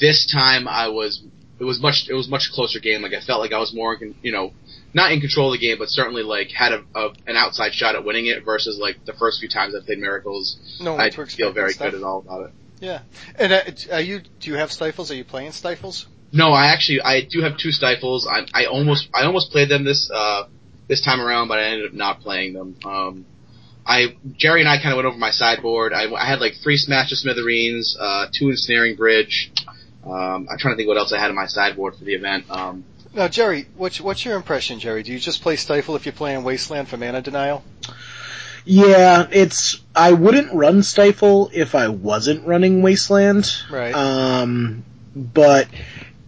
this 0.00 0.26
time 0.26 0.66
I 0.66 0.88
was 0.88 1.22
it 1.60 1.64
was 1.64 1.80
much 1.80 2.08
it 2.08 2.14
was 2.14 2.28
much 2.28 2.50
closer 2.52 2.80
game. 2.80 3.02
Like 3.02 3.14
I 3.14 3.20
felt 3.20 3.40
like 3.40 3.52
I 3.52 3.58
was 3.58 3.72
more, 3.72 3.94
in, 3.94 4.16
you 4.22 4.32
know, 4.32 4.52
not 4.92 5.12
in 5.12 5.20
control 5.20 5.52
of 5.52 5.60
the 5.60 5.64
game, 5.64 5.78
but 5.78 5.88
certainly 5.88 6.22
like 6.22 6.50
had 6.50 6.72
a, 6.72 6.84
a 6.94 7.10
an 7.26 7.36
outside 7.36 7.72
shot 7.72 7.94
at 7.94 8.04
winning 8.04 8.26
it. 8.26 8.44
Versus 8.44 8.78
like 8.78 9.04
the 9.04 9.12
first 9.12 9.38
few 9.38 9.48
times 9.48 9.74
I 9.74 9.84
played 9.84 9.98
Miracles, 9.98 10.58
No 10.80 10.96
I 10.96 11.10
didn't 11.10 11.30
feel 11.30 11.52
very 11.52 11.72
stuff. 11.72 11.92
good 11.92 11.98
at 12.00 12.04
all 12.04 12.18
about 12.18 12.48
it. 12.48 12.52
Yeah. 12.80 13.00
And 13.36 13.52
uh, 13.52 13.62
are 13.92 14.00
you? 14.00 14.20
Do 14.40 14.50
you 14.50 14.56
have 14.56 14.72
stifles? 14.72 15.10
Are 15.10 15.14
you 15.14 15.24
playing 15.24 15.52
stifles? 15.52 16.06
No, 16.32 16.50
I 16.52 16.66
actually 16.72 17.00
I 17.00 17.20
do 17.22 17.42
have 17.42 17.56
two 17.56 17.72
stifles. 17.72 18.26
I 18.26 18.46
I 18.52 18.66
almost 18.66 19.08
I 19.14 19.24
almost 19.24 19.52
played 19.52 19.68
them 19.68 19.84
this 19.84 20.10
uh 20.10 20.44
this 20.88 21.00
time 21.00 21.20
around, 21.20 21.48
but 21.48 21.58
I 21.58 21.64
ended 21.64 21.86
up 21.86 21.94
not 21.94 22.20
playing 22.20 22.52
them. 22.52 22.76
Um, 22.84 23.26
I 23.86 24.16
Jerry 24.36 24.60
and 24.60 24.68
I 24.68 24.78
kind 24.78 24.90
of 24.90 24.96
went 24.96 25.06
over 25.06 25.16
my 25.16 25.30
sideboard. 25.30 25.92
I, 25.92 26.12
I 26.12 26.26
had 26.26 26.40
like 26.40 26.54
three 26.62 26.76
Smash 26.76 27.10
to 27.10 27.16
Smithereens, 27.16 27.96
uh, 27.98 28.26
two 28.32 28.50
Ensnaring 28.50 28.96
Bridge. 28.96 29.52
Um, 30.04 30.48
I'm 30.50 30.58
trying 30.58 30.74
to 30.74 30.76
think 30.76 30.88
what 30.88 30.98
else 30.98 31.12
I 31.12 31.18
had 31.18 31.30
in 31.30 31.36
my 31.36 31.46
sideboard 31.46 31.96
for 31.96 32.04
the 32.04 32.14
event. 32.14 32.50
Um, 32.50 32.84
Now, 33.14 33.28
Jerry, 33.28 33.68
what's 33.76 34.00
what's 34.00 34.24
your 34.24 34.36
impression, 34.36 34.80
Jerry? 34.80 35.02
Do 35.02 35.12
you 35.12 35.18
just 35.18 35.40
play 35.40 35.56
stifle 35.56 35.96
if 35.96 36.04
you're 36.04 36.12
playing 36.12 36.44
Wasteland 36.44 36.88
for 36.88 36.96
mana 36.96 37.22
denial? 37.22 37.64
Yeah, 38.64 39.26
it's. 39.30 39.80
I 39.94 40.12
wouldn't 40.12 40.52
run 40.52 40.82
Stifle 40.82 41.50
if 41.52 41.74
I 41.74 41.88
wasn't 41.88 42.46
running 42.46 42.82
Wasteland. 42.82 43.54
Right. 43.70 43.94
Um, 43.94 44.84
but 45.14 45.68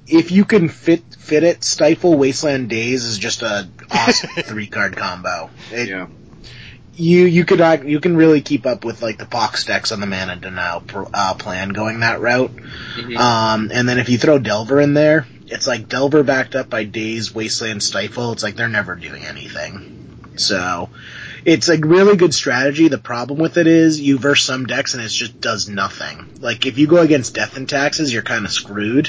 if 0.07 0.31
you 0.31 0.45
can 0.45 0.69
fit 0.69 1.03
fit 1.19 1.43
it, 1.43 1.65
Stifle 1.65 2.17
Wasteland 2.17 2.69
Daze 2.69 3.05
is 3.05 3.19
just 3.19 3.43
a 3.43 3.69
awesome 3.91 4.31
three 4.43 4.67
card 4.67 4.97
combo. 4.97 5.51
It, 5.73 5.89
yeah. 5.89 6.09
You 6.95 7.25
you 7.25 7.45
could 7.45 7.61
uh, 7.61 7.79
you 7.85 8.01
can 8.01 8.17
really 8.17 8.41
keep 8.41 8.67
up 8.67 8.85
with 8.85 9.03
like 9.03 9.19
the 9.19 9.27
pox 9.27 9.65
decks 9.65 9.93
on 9.93 10.01
the 10.01 10.07
mana 10.07 10.37
denial 10.37 10.81
pro, 10.81 11.09
uh, 11.13 11.35
plan 11.35 11.71
going 11.71 12.01
that 12.01 12.21
route. 12.21 12.55
Mhm. 12.97 13.17
Um, 13.19 13.71
and 13.73 13.89
then 13.89 13.99
if 13.99 14.09
you 14.09 14.17
throw 14.19 14.39
Delver 14.39 14.81
in 14.81 14.95
there, 14.95 15.27
it's 15.47 15.67
like 15.67 15.89
Delver 15.89 16.23
backed 16.23 16.55
up 16.55 16.71
by 16.71 16.85
Daze, 16.85 17.35
Wasteland, 17.35 17.83
Stifle. 17.83 18.33
It's 18.33 18.43
like 18.43 18.57
they're 18.57 18.69
never 18.69 18.95
doing 18.95 19.25
anything. 19.25 20.33
So 20.37 20.89
it's 21.47 21.69
a 21.69 21.79
really 21.79 22.17
good 22.17 22.35
strategy. 22.35 22.89
The 22.89 22.99
problem 22.99 23.39
with 23.39 23.57
it 23.57 23.67
is 23.67 24.01
you 24.01 24.19
verse 24.19 24.43
some 24.43 24.67
decks 24.67 24.95
and 24.95 25.03
it 25.03 25.09
just 25.09 25.41
does 25.41 25.69
nothing. 25.69 26.39
Like 26.41 26.67
if 26.67 26.77
you 26.77 26.87
go 26.87 26.99
against 26.99 27.35
Death 27.35 27.57
and 27.57 27.69
Taxes, 27.69 28.13
you're 28.13 28.23
kind 28.23 28.45
of 28.45 28.51
screwed. 28.53 29.09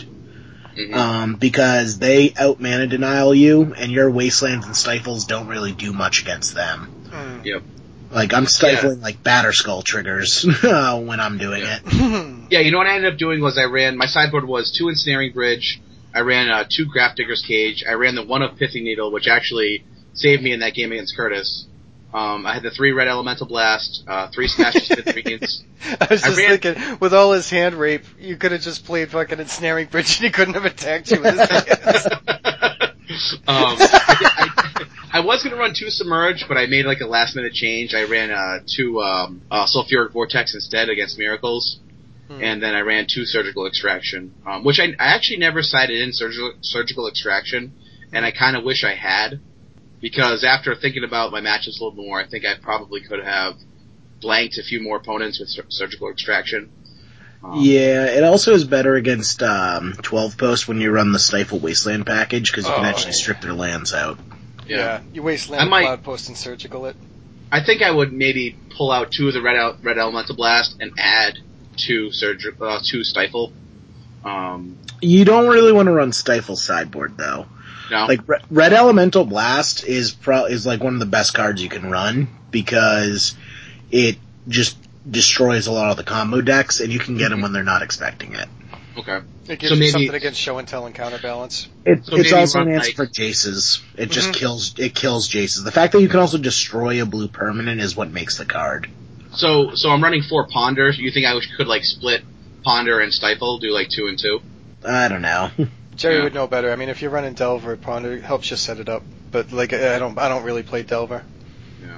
Mhm. 0.77 0.93
Um, 0.93 1.33
because 1.35 1.97
they 1.97 2.33
out 2.39 2.59
mana 2.61 2.85
denial 2.85 3.33
you, 3.33 3.73
and 3.75 3.91
your 3.91 4.11
wastelands 4.11 4.67
and 4.67 4.77
stifles 4.77 5.25
don't 5.25 5.47
really 5.47 5.71
do 5.71 5.91
much 5.91 6.21
against 6.21 6.53
them. 6.53 6.81
Hmm. 7.11 7.43
Yep. 7.43 7.63
Like 8.11 8.33
I'm 8.35 8.45
stifling 8.45 9.01
like 9.01 9.23
batter 9.23 9.51
skull 9.53 9.81
triggers 9.81 10.45
uh, 10.63 10.99
when 11.01 11.19
I'm 11.19 11.39
doing 11.39 11.63
Yeah. 11.63 11.79
it. 11.83 12.33
Yeah, 12.49 12.59
you 12.59 12.71
know 12.71 12.77
what 12.77 12.87
I 12.87 12.95
ended 12.95 13.11
up 13.11 13.19
doing 13.19 13.41
was 13.41 13.57
I 13.57 13.63
ran 13.65 13.97
my 13.97 14.05
sideboard 14.05 14.45
was 14.47 14.71
two 14.71 14.87
ensnaring 14.87 15.33
bridge. 15.33 15.81
I 16.15 16.19
ran 16.21 16.47
uh, 16.49 16.63
two 16.69 16.85
Grafdigger's 16.85 17.41
Cage. 17.41 17.83
I 17.89 17.93
ran 17.93 18.15
the 18.15 18.23
one 18.23 18.41
of 18.43 18.55
Pithing 18.57 18.85
Needle, 18.85 19.11
which 19.11 19.27
actually 19.27 19.83
saved 20.13 20.41
me 20.43 20.53
in 20.53 20.59
that 20.61 20.73
game 20.75 20.91
against 20.93 21.17
Curtis. 21.17 21.65
Um, 22.13 22.45
I 22.45 22.53
had 22.53 22.63
the 22.63 22.71
three 22.71 22.93
red 22.93 23.07
elemental 23.07 23.47
blast, 23.47 24.03
uh, 24.07 24.27
three 24.33 24.47
smash 24.47 24.73
to 24.73 24.79
smithereens. 24.79 25.63
I 26.01 26.07
was 26.09 26.23
I 26.23 26.27
just 26.27 26.37
ran- 26.37 26.57
thinking, 26.59 26.97
with 26.99 27.13
all 27.13 27.33
his 27.33 27.49
hand 27.49 27.75
rape, 27.75 28.03
you 28.19 28.37
could 28.37 28.51
have 28.53 28.61
just 28.61 28.85
played 28.85 29.09
fucking 29.11 29.39
ensnaring 29.39 29.87
bridge 29.87 30.17
and 30.17 30.25
he 30.25 30.31
couldn't 30.31 30.53
have 30.53 30.65
attacked 30.65 31.11
you 31.11 31.21
with 31.21 31.37
his 31.37 31.49
hands. 31.49 32.07
um, 33.47 33.75
I, 33.79 34.49
I, 34.73 34.85
I 35.13 35.19
was 35.21 35.43
gonna 35.43 35.55
run 35.57 35.73
two 35.75 35.89
submerge, 35.89 36.47
but 36.47 36.57
I 36.57 36.65
made 36.67 36.85
like 36.85 37.01
a 37.01 37.07
last 37.07 37.35
minute 37.35 37.53
change. 37.53 37.93
I 37.93 38.03
ran 38.05 38.31
uh, 38.31 38.59
two 38.65 39.01
um, 39.01 39.41
uh, 39.51 39.65
sulfuric 39.65 40.11
vortex 40.11 40.53
instead 40.53 40.89
against 40.89 41.17
miracles, 41.17 41.79
Hmm. 42.29 42.43
and 42.43 42.61
then 42.61 42.75
I 42.75 42.81
ran 42.81 43.07
two 43.09 43.23
surgical 43.25 43.67
extraction, 43.67 44.33
um, 44.45 44.65
which 44.65 44.81
I, 44.81 44.87
I 44.99 45.15
actually 45.15 45.37
never 45.37 45.61
cited 45.63 46.01
in 46.01 46.11
surgical 46.11 46.51
surgical 46.61 47.07
extraction, 47.07 47.71
and 48.11 48.25
I 48.25 48.31
kind 48.31 48.57
of 48.57 48.65
wish 48.65 48.83
I 48.83 48.95
had, 48.95 49.39
because 50.01 50.43
after 50.43 50.75
thinking 50.75 51.03
about 51.03 51.31
my 51.31 51.41
matches 51.41 51.79
a 51.79 51.83
little 51.83 52.03
more, 52.03 52.19
I 52.19 52.27
think 52.27 52.45
I 52.45 52.55
probably 52.61 53.01
could 53.01 53.23
have 53.23 53.55
blanked 54.21 54.57
a 54.57 54.63
few 54.63 54.81
more 54.81 54.97
opponents 54.97 55.39
with 55.39 55.49
sur- 55.49 55.65
surgical 55.69 56.09
extraction. 56.09 56.69
Um, 57.43 57.53
Yeah, 57.61 58.05
it 58.05 58.23
also 58.23 58.53
is 58.53 58.63
better 58.63 58.95
against 58.95 59.43
um, 59.43 59.93
12 60.01 60.37
post 60.37 60.67
when 60.67 60.81
you 60.81 60.91
run 60.91 61.11
the 61.11 61.19
Stifle 61.19 61.59
Wasteland 61.59 62.05
package 62.05 62.51
because 62.51 62.65
you 62.67 62.73
can 62.73 62.85
Oh, 62.85 62.87
actually 62.89 63.11
yeah. 63.11 63.17
strip 63.17 63.41
their 63.41 63.53
lands 63.53 63.93
out. 63.93 64.17
yeah. 64.67 65.01
you 65.13 65.21
Wasteland, 65.23 65.61
I 65.61 65.65
might- 65.65 65.83
Cloud 65.83 66.03
Post, 66.03 66.27
and 66.29 66.37
Surgical 66.37 66.85
it. 66.87 66.95
I 67.51 67.63
think 67.63 67.81
I 67.81 67.89
would 67.91 68.11
maybe 68.11 68.57
pull 68.75 68.91
out 68.91 69.11
two 69.11 69.27
of 69.29 69.33
the 69.33 69.41
red 69.41 69.55
El- 69.55 69.77
red 69.81 69.97
elemental 69.97 70.35
blast 70.35 70.75
and 70.81 70.91
add 70.97 71.37
two 71.77 72.11
surg- 72.11 72.61
uh, 72.61 72.79
two 72.83 73.03
stifle. 73.05 73.53
Um, 74.25 74.77
You 75.01 75.23
don't 75.25 75.47
really 75.47 75.71
want 75.71 75.85
to 75.87 75.93
run 75.93 76.11
Stifle 76.11 76.55
sideboard 76.57 77.15
though. 77.17 77.45
No, 77.91 78.05
Like 78.05 78.21
Re- 78.27 78.39
Red 78.49 78.73
Elemental 78.73 79.25
Blast 79.25 79.83
is 79.85 80.11
pro- 80.11 80.45
is 80.45 80.65
like 80.65 80.83
one 80.83 80.93
of 80.93 80.99
the 80.99 81.05
best 81.05 81.33
cards 81.33 81.61
you 81.61 81.69
can 81.69 81.89
run 81.89 82.27
because 82.51 83.35
it 83.91 84.17
just 84.47 84.77
destroys 85.09 85.67
a 85.67 85.71
lot 85.71 85.91
of 85.91 85.97
the 85.97 86.03
combo 86.03 86.41
decks 86.41 86.79
and 86.79 86.91
you 86.91 86.99
can 86.99 87.17
get 87.17 87.29
them 87.29 87.41
when 87.41 87.53
they're 87.53 87.63
not 87.63 87.81
expecting 87.81 88.33
it. 88.33 88.47
okay. 88.97 89.19
It 89.47 89.59
gives 89.59 89.69
So 89.69 89.75
you 89.75 89.79
maybe- 89.79 89.91
something 89.91 90.13
against 90.15 90.39
show 90.41 90.57
and 90.57 90.67
tell 90.67 90.85
and 90.87 90.93
counterbalance. 90.93 91.69
It, 91.85 92.05
So 92.05 92.17
it's 92.17 92.33
also 92.33 92.61
an 92.61 92.69
answer 92.73 92.87
like- 92.89 92.95
for 92.97 93.05
Jaces. 93.05 93.79
It 93.95 94.11
just 94.11 94.29
Mhm. 94.29 94.33
kills 94.33 94.73
it 94.77 94.93
kills 94.93 95.29
Jaces. 95.29 95.63
The 95.63 95.71
fact 95.71 95.93
that 95.93 96.01
you 96.01 96.09
can 96.09 96.19
also 96.19 96.37
destroy 96.37 97.01
a 97.01 97.05
blue 97.05 97.29
permanent 97.29 97.79
is 97.79 97.95
what 97.95 98.11
makes 98.11 98.37
the 98.37 98.43
card. 98.45 98.87
So 99.35 99.75
so 99.75 99.89
I'm 99.91 100.03
running 100.03 100.23
four 100.23 100.47
ponder. 100.47 100.89
You 100.89 101.11
think 101.11 101.25
I 101.25 101.39
could 101.55 101.67
like 101.67 101.85
split 101.85 102.23
ponder 102.65 102.99
and 102.99 103.13
stifle, 103.13 103.59
do 103.59 103.71
like 103.71 103.87
two 103.89 104.07
and 104.07 104.19
two? 104.19 104.41
I 104.85 105.07
don't 105.07 105.21
know. 105.21 105.51
Jerry 105.97 106.17
Yeah. 106.17 106.23
would 106.23 106.33
know 106.33 106.47
better. 106.47 106.71
I 106.71 106.75
mean, 106.75 106.89
if 106.89 107.01
you're 107.01 107.11
running 107.11 107.33
Delver, 107.33 107.75
Ponder 107.75 108.13
it 108.13 108.23
helps 108.23 108.49
you 108.49 108.55
set 108.57 108.79
it 108.79 108.87
up. 108.87 109.03
But 109.31 109.51
like, 109.51 109.73
I 109.73 109.99
don't, 109.99 110.17
I 110.17 110.29
don't 110.29 110.43
really 110.43 110.63
play 110.63 110.83
Delver. 110.83 111.23
Yeah. 111.81 111.97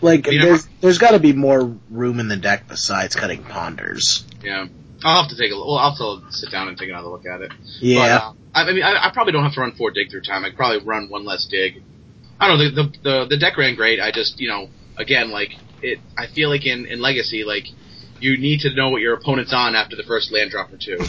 Like 0.00 0.28
I 0.28 0.30
mean, 0.30 0.40
there's 0.42 0.68
there's 0.80 0.98
got 0.98 1.12
to 1.12 1.18
be 1.18 1.32
more 1.32 1.76
room 1.90 2.20
in 2.20 2.28
the 2.28 2.36
deck 2.36 2.68
besides 2.68 3.16
cutting 3.16 3.42
ponders. 3.42 4.24
Yeah. 4.42 4.66
I'll 5.02 5.22
have 5.22 5.30
to 5.30 5.36
take 5.36 5.50
a 5.52 5.56
well. 5.56 5.74
I'll 5.76 5.90
have 5.90 5.98
to 5.98 6.32
sit 6.32 6.50
down 6.50 6.68
and 6.68 6.78
take 6.78 6.88
another 6.88 7.08
look 7.08 7.26
at 7.26 7.40
it. 7.42 7.52
Yeah. 7.80 7.98
But, 7.98 8.10
uh, 8.10 8.32
I, 8.54 8.62
I 8.62 8.72
mean, 8.72 8.82
I, 8.82 9.08
I 9.08 9.10
probably 9.12 9.32
don't 9.32 9.42
have 9.42 9.54
to 9.54 9.60
run 9.60 9.72
four 9.72 9.90
dig 9.90 10.10
through 10.10 10.22
time. 10.22 10.44
I 10.44 10.48
could 10.48 10.56
probably 10.56 10.84
run 10.86 11.08
one 11.08 11.24
less 11.24 11.44
dig. 11.46 11.82
I 12.40 12.48
don't 12.48 12.58
know. 12.58 12.64
The, 12.70 12.82
the 12.82 12.98
the 13.02 13.26
the 13.30 13.36
deck 13.36 13.56
ran 13.58 13.74
great. 13.74 14.00
I 14.00 14.10
just 14.12 14.40
you 14.40 14.48
know 14.48 14.68
again 14.96 15.30
like 15.30 15.50
it. 15.82 15.98
I 16.16 16.26
feel 16.26 16.48
like 16.48 16.64
in 16.66 16.86
in 16.86 17.00
Legacy 17.00 17.44
like 17.44 17.66
you 18.20 18.38
need 18.38 18.60
to 18.60 18.74
know 18.74 18.90
what 18.90 19.00
your 19.02 19.14
opponent's 19.14 19.52
on 19.52 19.74
after 19.74 19.96
the 19.96 20.02
first 20.04 20.32
land 20.32 20.50
drop 20.50 20.72
or 20.72 20.76
two. 20.76 20.98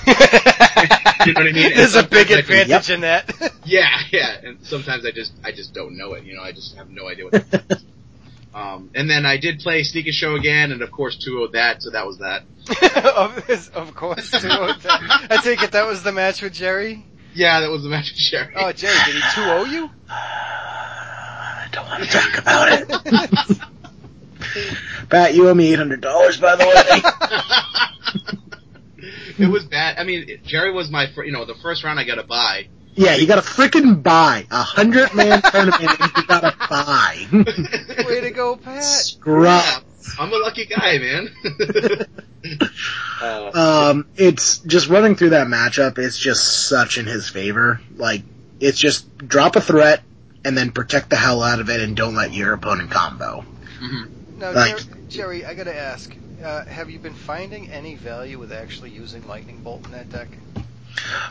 You 1.26 1.34
know 1.34 1.40
what 1.42 1.48
I 1.50 1.54
mean? 1.54 1.66
And 1.68 1.76
There's 1.78 1.96
a 1.96 2.04
big 2.04 2.28
sometimes 2.28 2.32
I 2.32 2.42
can- 2.44 2.60
advantage 2.62 2.90
in 2.92 3.02
that. 3.02 3.52
Yeah, 3.66 3.90
yeah. 4.12 4.36
And 4.44 4.60
sometimes 4.64 5.06
I 5.08 5.12
just 5.12 5.32
I 5.44 5.52
just 5.52 5.74
don't 5.74 5.98
know 5.98 6.14
it. 6.14 6.24
You 6.24 6.36
know, 6.36 6.44
I 6.44 6.52
just 6.52 6.76
have 6.76 6.88
no 6.90 7.08
idea 7.08 7.26
what. 7.26 7.34
to 7.52 7.80
um, 8.54 8.92
and 8.94 9.10
then 9.10 9.26
I 9.26 9.38
did 9.38 9.60
play 9.60 9.82
Sneak 9.84 10.06
and 10.06 10.14
Show 10.14 10.36
again, 10.36 10.72
and 10.72 10.84
of 10.84 10.92
course 10.92 11.18
two 11.18 11.42
of 11.44 11.54
that. 11.54 11.82
So 11.82 11.90
that 11.92 12.06
was 12.06 12.20
that. 12.20 12.44
of, 13.16 13.48
this- 13.48 13.70
of 13.70 13.96
course. 13.96 14.30
Too. 14.30 14.48
I 14.52 15.40
take 15.44 15.64
it 15.64 15.72
that 15.72 15.88
was 15.88 16.04
the 16.04 16.12
match 16.12 16.44
with 16.44 16.54
Jerry. 16.54 17.04
Yeah, 17.34 17.62
that 17.62 17.72
was 17.72 17.82
the 17.82 17.90
match 17.90 18.12
with 18.12 18.20
Jerry. 18.20 18.54
Oh, 18.56 18.72
Jerry, 18.72 18.94
did 19.06 19.16
he 19.16 19.22
2-0 19.22 19.72
you? 19.72 19.90
I 20.10 21.68
don't 21.72 21.88
want 21.88 22.04
to 22.04 22.10
talk 22.10 22.38
about 22.38 22.70
it. 22.72 23.62
Pat, 25.10 25.34
you 25.36 25.48
owe 25.50 25.54
me 25.54 25.72
eight 25.72 25.78
hundred 25.80 26.02
dollars, 26.02 26.38
by 26.38 26.56
the 26.56 26.66
way. 26.66 27.02
it 29.40 29.48
was 29.50 29.66
bad. 29.66 29.98
I 29.98 30.04
mean, 30.04 30.40
Jerry 30.44 30.72
was 30.72 30.90
my, 30.90 31.08
fir- 31.08 31.24
you 31.26 31.32
know, 31.32 31.46
the 31.46 31.56
first 31.56 31.84
round 31.84 32.00
I 32.00 32.04
got 32.04 32.16
to 32.16 32.24
buy. 32.24 32.68
yeah, 32.96 33.16
you 33.16 33.28
got 33.28 33.36
to 33.36 33.42
freaking 33.50 34.02
buy 34.02 34.46
a 34.52 34.64
hundred 34.64 35.14
man 35.14 35.42
tournament. 35.42 36.00
and 36.02 36.12
You 36.18 36.26
got 36.28 36.42
to 36.42 36.56
buy. 36.70 37.28
Way 38.08 38.22
to 38.22 38.32
go, 38.32 38.56
Pat. 38.56 38.84
Scrub. 38.84 39.84
I'm 40.20 40.32
a 40.32 40.38
lucky 40.38 40.66
guy, 40.66 40.98
man. 41.00 41.30
uh, 43.22 43.52
Um, 43.92 44.08
it's 44.18 44.60
just 44.60 44.88
running 44.88 45.16
through 45.16 45.32
that 45.32 45.48
matchup. 45.48 45.98
It's 45.98 46.18
just 46.18 46.68
such 46.68 46.98
in 47.00 47.06
his 47.08 47.28
favor. 47.30 47.82
Like 47.96 48.22
it's 48.60 48.78
just 48.78 49.18
drop 49.18 49.56
a 49.56 49.62
threat 49.62 50.04
and 50.44 50.56
then 50.56 50.72
protect 50.72 51.10
the 51.10 51.16
hell 51.16 51.42
out 51.42 51.60
of 51.60 51.72
it, 51.72 51.82
and 51.82 51.98
don't 51.98 52.14
let 52.14 52.34
your 52.34 52.54
opponent 52.54 52.92
combo. 52.92 53.44
mhm. 53.82 54.38
Now, 54.38 54.52
Like- 54.52 54.78
Jerry, 54.78 54.95
Jerry, 55.16 55.46
I 55.46 55.54
gotta 55.54 55.76
ask, 55.76 56.14
uh, 56.44 56.66
have 56.66 56.90
you 56.90 57.00
been 57.00 57.14
finding 57.14 57.72
any 57.72 57.96
value 57.96 58.38
with 58.38 58.52
actually 58.52 58.90
using 58.90 59.26
Lightning 59.28 59.62
Bolt 59.62 59.86
in 59.86 59.92
that 59.92 60.10
deck? 60.10 60.28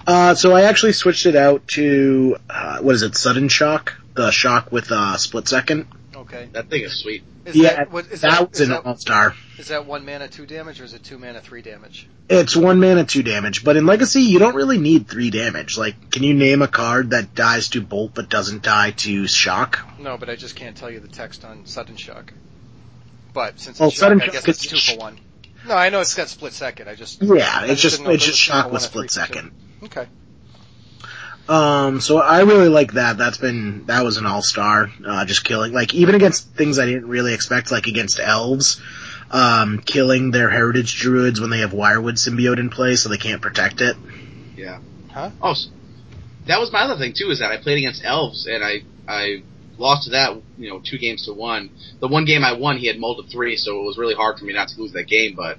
Uh, 0.06 0.34
so 0.34 0.52
I 0.52 0.62
actually 0.62 0.92
switched 0.92 1.26
it 1.26 1.36
out 1.36 1.68
to 1.68 2.36
uh, 2.48 2.78
what 2.78 2.94
is 2.94 3.02
it? 3.02 3.16
Sudden 3.16 3.48
shock, 3.48 3.94
the 4.14 4.30
shock 4.30 4.72
with 4.72 4.90
uh, 4.90 5.16
split 5.18 5.48
second. 5.48 5.86
Okay. 6.14 6.48
That 6.52 6.70
thing 6.70 6.82
is 6.82 6.98
sweet. 6.98 7.24
Is 7.44 7.56
yeah, 7.56 7.74
that, 7.74 7.92
what, 7.92 8.06
is 8.06 8.22
that, 8.22 8.30
that, 8.30 8.50
was 8.50 8.60
is 8.60 8.68
an 8.68 8.74
that, 8.74 8.86
all 8.86 8.96
star. 8.96 9.34
is 9.58 9.68
that 9.68 9.84
one 9.84 10.06
mana 10.06 10.28
two 10.28 10.46
damage 10.46 10.80
or 10.80 10.84
is 10.84 10.94
it 10.94 11.04
two 11.04 11.18
mana 11.18 11.40
three 11.40 11.60
damage? 11.60 12.08
It's 12.30 12.56
one 12.56 12.80
mana, 12.80 13.04
two 13.04 13.22
damage. 13.22 13.64
But 13.64 13.76
in 13.76 13.84
Legacy, 13.84 14.22
you 14.22 14.38
don't 14.38 14.54
really 14.54 14.78
need 14.78 15.08
three 15.08 15.28
damage. 15.28 15.76
Like, 15.76 16.10
can 16.10 16.22
you 16.22 16.32
name 16.32 16.62
a 16.62 16.68
card 16.68 17.10
that 17.10 17.34
dies 17.34 17.68
to 17.70 17.82
bolt 17.82 18.12
but 18.14 18.30
doesn't 18.30 18.62
die 18.62 18.92
to 18.92 19.26
shock? 19.26 19.80
No, 19.98 20.16
but 20.16 20.30
I 20.30 20.36
just 20.36 20.56
can't 20.56 20.74
tell 20.74 20.90
you 20.90 21.00
the 21.00 21.08
text 21.08 21.44
on 21.44 21.66
Sudden 21.66 21.96
Shock. 21.96 22.32
But 23.34 23.60
since 23.60 23.78
Well, 23.78 23.88
it's 23.90 23.96
shock, 23.98 24.00
Sudden 24.08 24.22
I 24.22 24.26
guess 24.28 24.48
it's 24.48 24.64
is- 24.64 24.70
two 24.86 24.92
for 24.94 24.98
one. 24.98 25.18
No, 25.66 25.74
I 25.74 25.88
know 25.90 26.00
it's 26.00 26.14
got 26.14 26.28
split 26.28 26.52
second. 26.54 26.88
I 26.88 26.94
just 26.94 27.22
Yeah, 27.22 27.50
I 27.52 27.66
it's 27.66 27.80
just 27.82 27.96
didn't 27.96 28.06
know 28.06 28.10
if 28.12 28.16
it's 28.16 28.24
it 28.24 28.26
just 28.28 28.38
was 28.38 28.38
two 28.38 28.52
shock 28.62 28.72
with 28.72 28.82
split 28.82 29.10
three 29.12 29.20
for 29.22 29.26
two. 29.26 29.34
second. 29.34 29.50
Okay. 29.84 30.06
Um, 31.48 32.00
so 32.00 32.18
I 32.18 32.40
really 32.40 32.68
like 32.70 32.92
that. 32.94 33.18
That's 33.18 33.36
been 33.36 33.84
that 33.86 34.02
was 34.04 34.16
an 34.16 34.24
all 34.26 34.40
star. 34.42 34.90
Uh, 35.06 35.24
just 35.26 35.44
killing 35.44 35.72
like 35.72 35.92
even 35.94 36.14
against 36.14 36.54
things 36.54 36.78
I 36.78 36.86
didn't 36.86 37.06
really 37.08 37.34
expect, 37.34 37.70
like 37.70 37.86
against 37.86 38.18
elves, 38.18 38.80
um, 39.30 39.78
killing 39.80 40.30
their 40.30 40.48
heritage 40.48 40.98
druids 40.98 41.40
when 41.40 41.50
they 41.50 41.58
have 41.60 41.72
wirewood 41.72 42.14
symbiote 42.14 42.58
in 42.58 42.70
play, 42.70 42.96
so 42.96 43.08
they 43.10 43.18
can't 43.18 43.42
protect 43.42 43.82
it. 43.82 43.96
Yeah. 44.56 44.78
Huh? 45.12 45.30
Oh, 45.42 45.50
s- 45.50 45.68
that 46.46 46.60
was 46.60 46.72
my 46.72 46.80
other 46.82 46.96
thing 46.96 47.12
too. 47.14 47.30
Is 47.30 47.40
that 47.40 47.50
I 47.50 47.58
played 47.58 47.76
against 47.78 48.04
elves 48.04 48.46
and 48.46 48.64
I 48.64 48.82
I 49.06 49.42
lost 49.78 50.04
to 50.04 50.10
that. 50.10 50.36
You 50.58 50.70
know, 50.70 50.80
two 50.84 50.98
games 50.98 51.24
to 51.26 51.32
one. 51.32 51.70
The 52.00 52.08
one 52.08 52.24
game 52.24 52.44
I 52.44 52.52
won, 52.52 52.78
he 52.78 52.86
had 52.86 52.98
mulled 52.98 53.24
to 53.24 53.30
three, 53.32 53.56
so 53.56 53.80
it 53.80 53.84
was 53.84 53.98
really 53.98 54.14
hard 54.14 54.38
for 54.38 54.44
me 54.44 54.52
not 54.52 54.68
to 54.68 54.80
lose 54.80 54.92
that 54.92 55.06
game. 55.08 55.34
But 55.36 55.58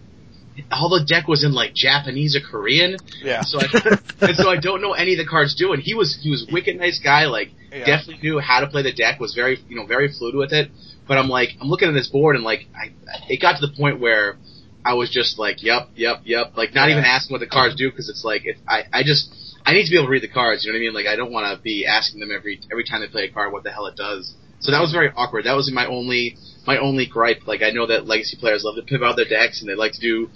all 0.72 0.89
the 0.89 1.03
deck 1.05 1.27
was 1.27 1.43
in 1.43 1.53
like 1.53 1.74
Japanese 1.74 2.36
or 2.36 2.39
Korean, 2.39 2.98
Yeah. 3.22 3.41
so 3.41 3.60
I 3.60 3.98
and 4.22 4.38
so 4.38 4.50
I 4.50 4.57
don't 4.57 4.81
know 4.81 4.93
any 4.93 5.13
of 5.13 5.17
the 5.17 5.25
cards 5.29 5.55
do. 5.55 5.74
And 5.74 5.81
he 5.84 5.93
was 5.93 6.17
he 6.22 6.29
was 6.29 6.48
wicked 6.51 6.77
nice 6.77 7.00
guy. 7.03 7.25
Like 7.25 7.51
Yeah. 7.72 7.86
definitely 7.86 8.19
knew 8.24 8.39
how 8.39 8.62
to 8.62 8.67
play 8.67 8.81
the 8.84 8.93
deck. 8.93 9.19
Was 9.19 9.34
very 9.34 9.60
you 9.67 9.75
know 9.75 9.86
very 9.86 10.12
fluid 10.12 10.36
with 10.36 10.53
it. 10.53 10.72
But 11.07 11.17
I'm 11.17 11.29
like 11.29 11.50
I'm 11.62 11.67
looking 11.67 11.88
at 11.89 11.93
this 11.93 12.07
board 12.07 12.36
and 12.36 12.43
like 12.45 12.67
I 12.75 12.91
it 13.29 13.41
got 13.41 13.60
to 13.60 13.67
the 13.67 13.74
point 13.75 14.00
where 14.00 14.38
I 14.86 14.93
was 14.93 15.10
just 15.10 15.38
like 15.38 15.62
yep 15.62 15.89
yep 15.95 16.22
yep 16.24 16.53
like 16.55 16.74
not 16.74 16.88
Yeah. 16.88 16.93
even 16.93 17.03
asking 17.05 17.34
what 17.34 17.39
the 17.41 17.48
cards 17.48 17.75
do 17.75 17.89
because 17.89 18.07
it's 18.10 18.24
like 18.24 18.43
if 18.45 18.57
I 18.67 18.84
I 18.93 19.03
just 19.03 19.29
I 19.65 19.74
need 19.74 19.86
to 19.86 19.89
be 19.89 19.98
able 19.98 20.07
to 20.07 20.12
read 20.12 20.24
the 20.24 20.27
cards. 20.27 20.63
You 20.63 20.72
know 20.72 20.75
what 20.77 20.81
I 20.81 20.86
mean? 20.86 20.93
Like 20.93 21.07
I 21.07 21.15
don't 21.15 21.31
want 21.31 21.55
to 21.55 21.62
be 21.62 21.86
asking 21.86 22.19
them 22.19 22.31
every 22.31 22.60
every 22.72 22.84
time 22.84 23.01
they 23.01 23.07
play 23.07 23.25
a 23.25 23.31
card 23.31 23.51
what 23.51 23.63
the 23.63 23.72
hell 23.72 23.88
it 23.88 23.95
does. 23.95 24.36
So 24.60 24.72
that 24.72 24.79
was 24.79 24.91
very 24.91 25.12
awkward. 25.15 25.45
That 25.45 25.55
was 25.55 25.72
my 25.72 25.86
only 25.88 26.38
my 26.65 26.77
only 26.77 27.05
gripe. 27.05 27.48
Like 27.48 27.62
I 27.62 27.72
know 27.72 27.88
that 27.88 28.07
legacy 28.07 28.38
players 28.38 28.63
love 28.63 28.75
to 28.75 28.84
pivot 28.84 29.07
out 29.07 29.15
their 29.15 29.27
decks 29.27 29.62
and 29.62 29.69
they 29.69 29.75
like 29.75 29.93
to 29.93 30.01
do 30.01 30.29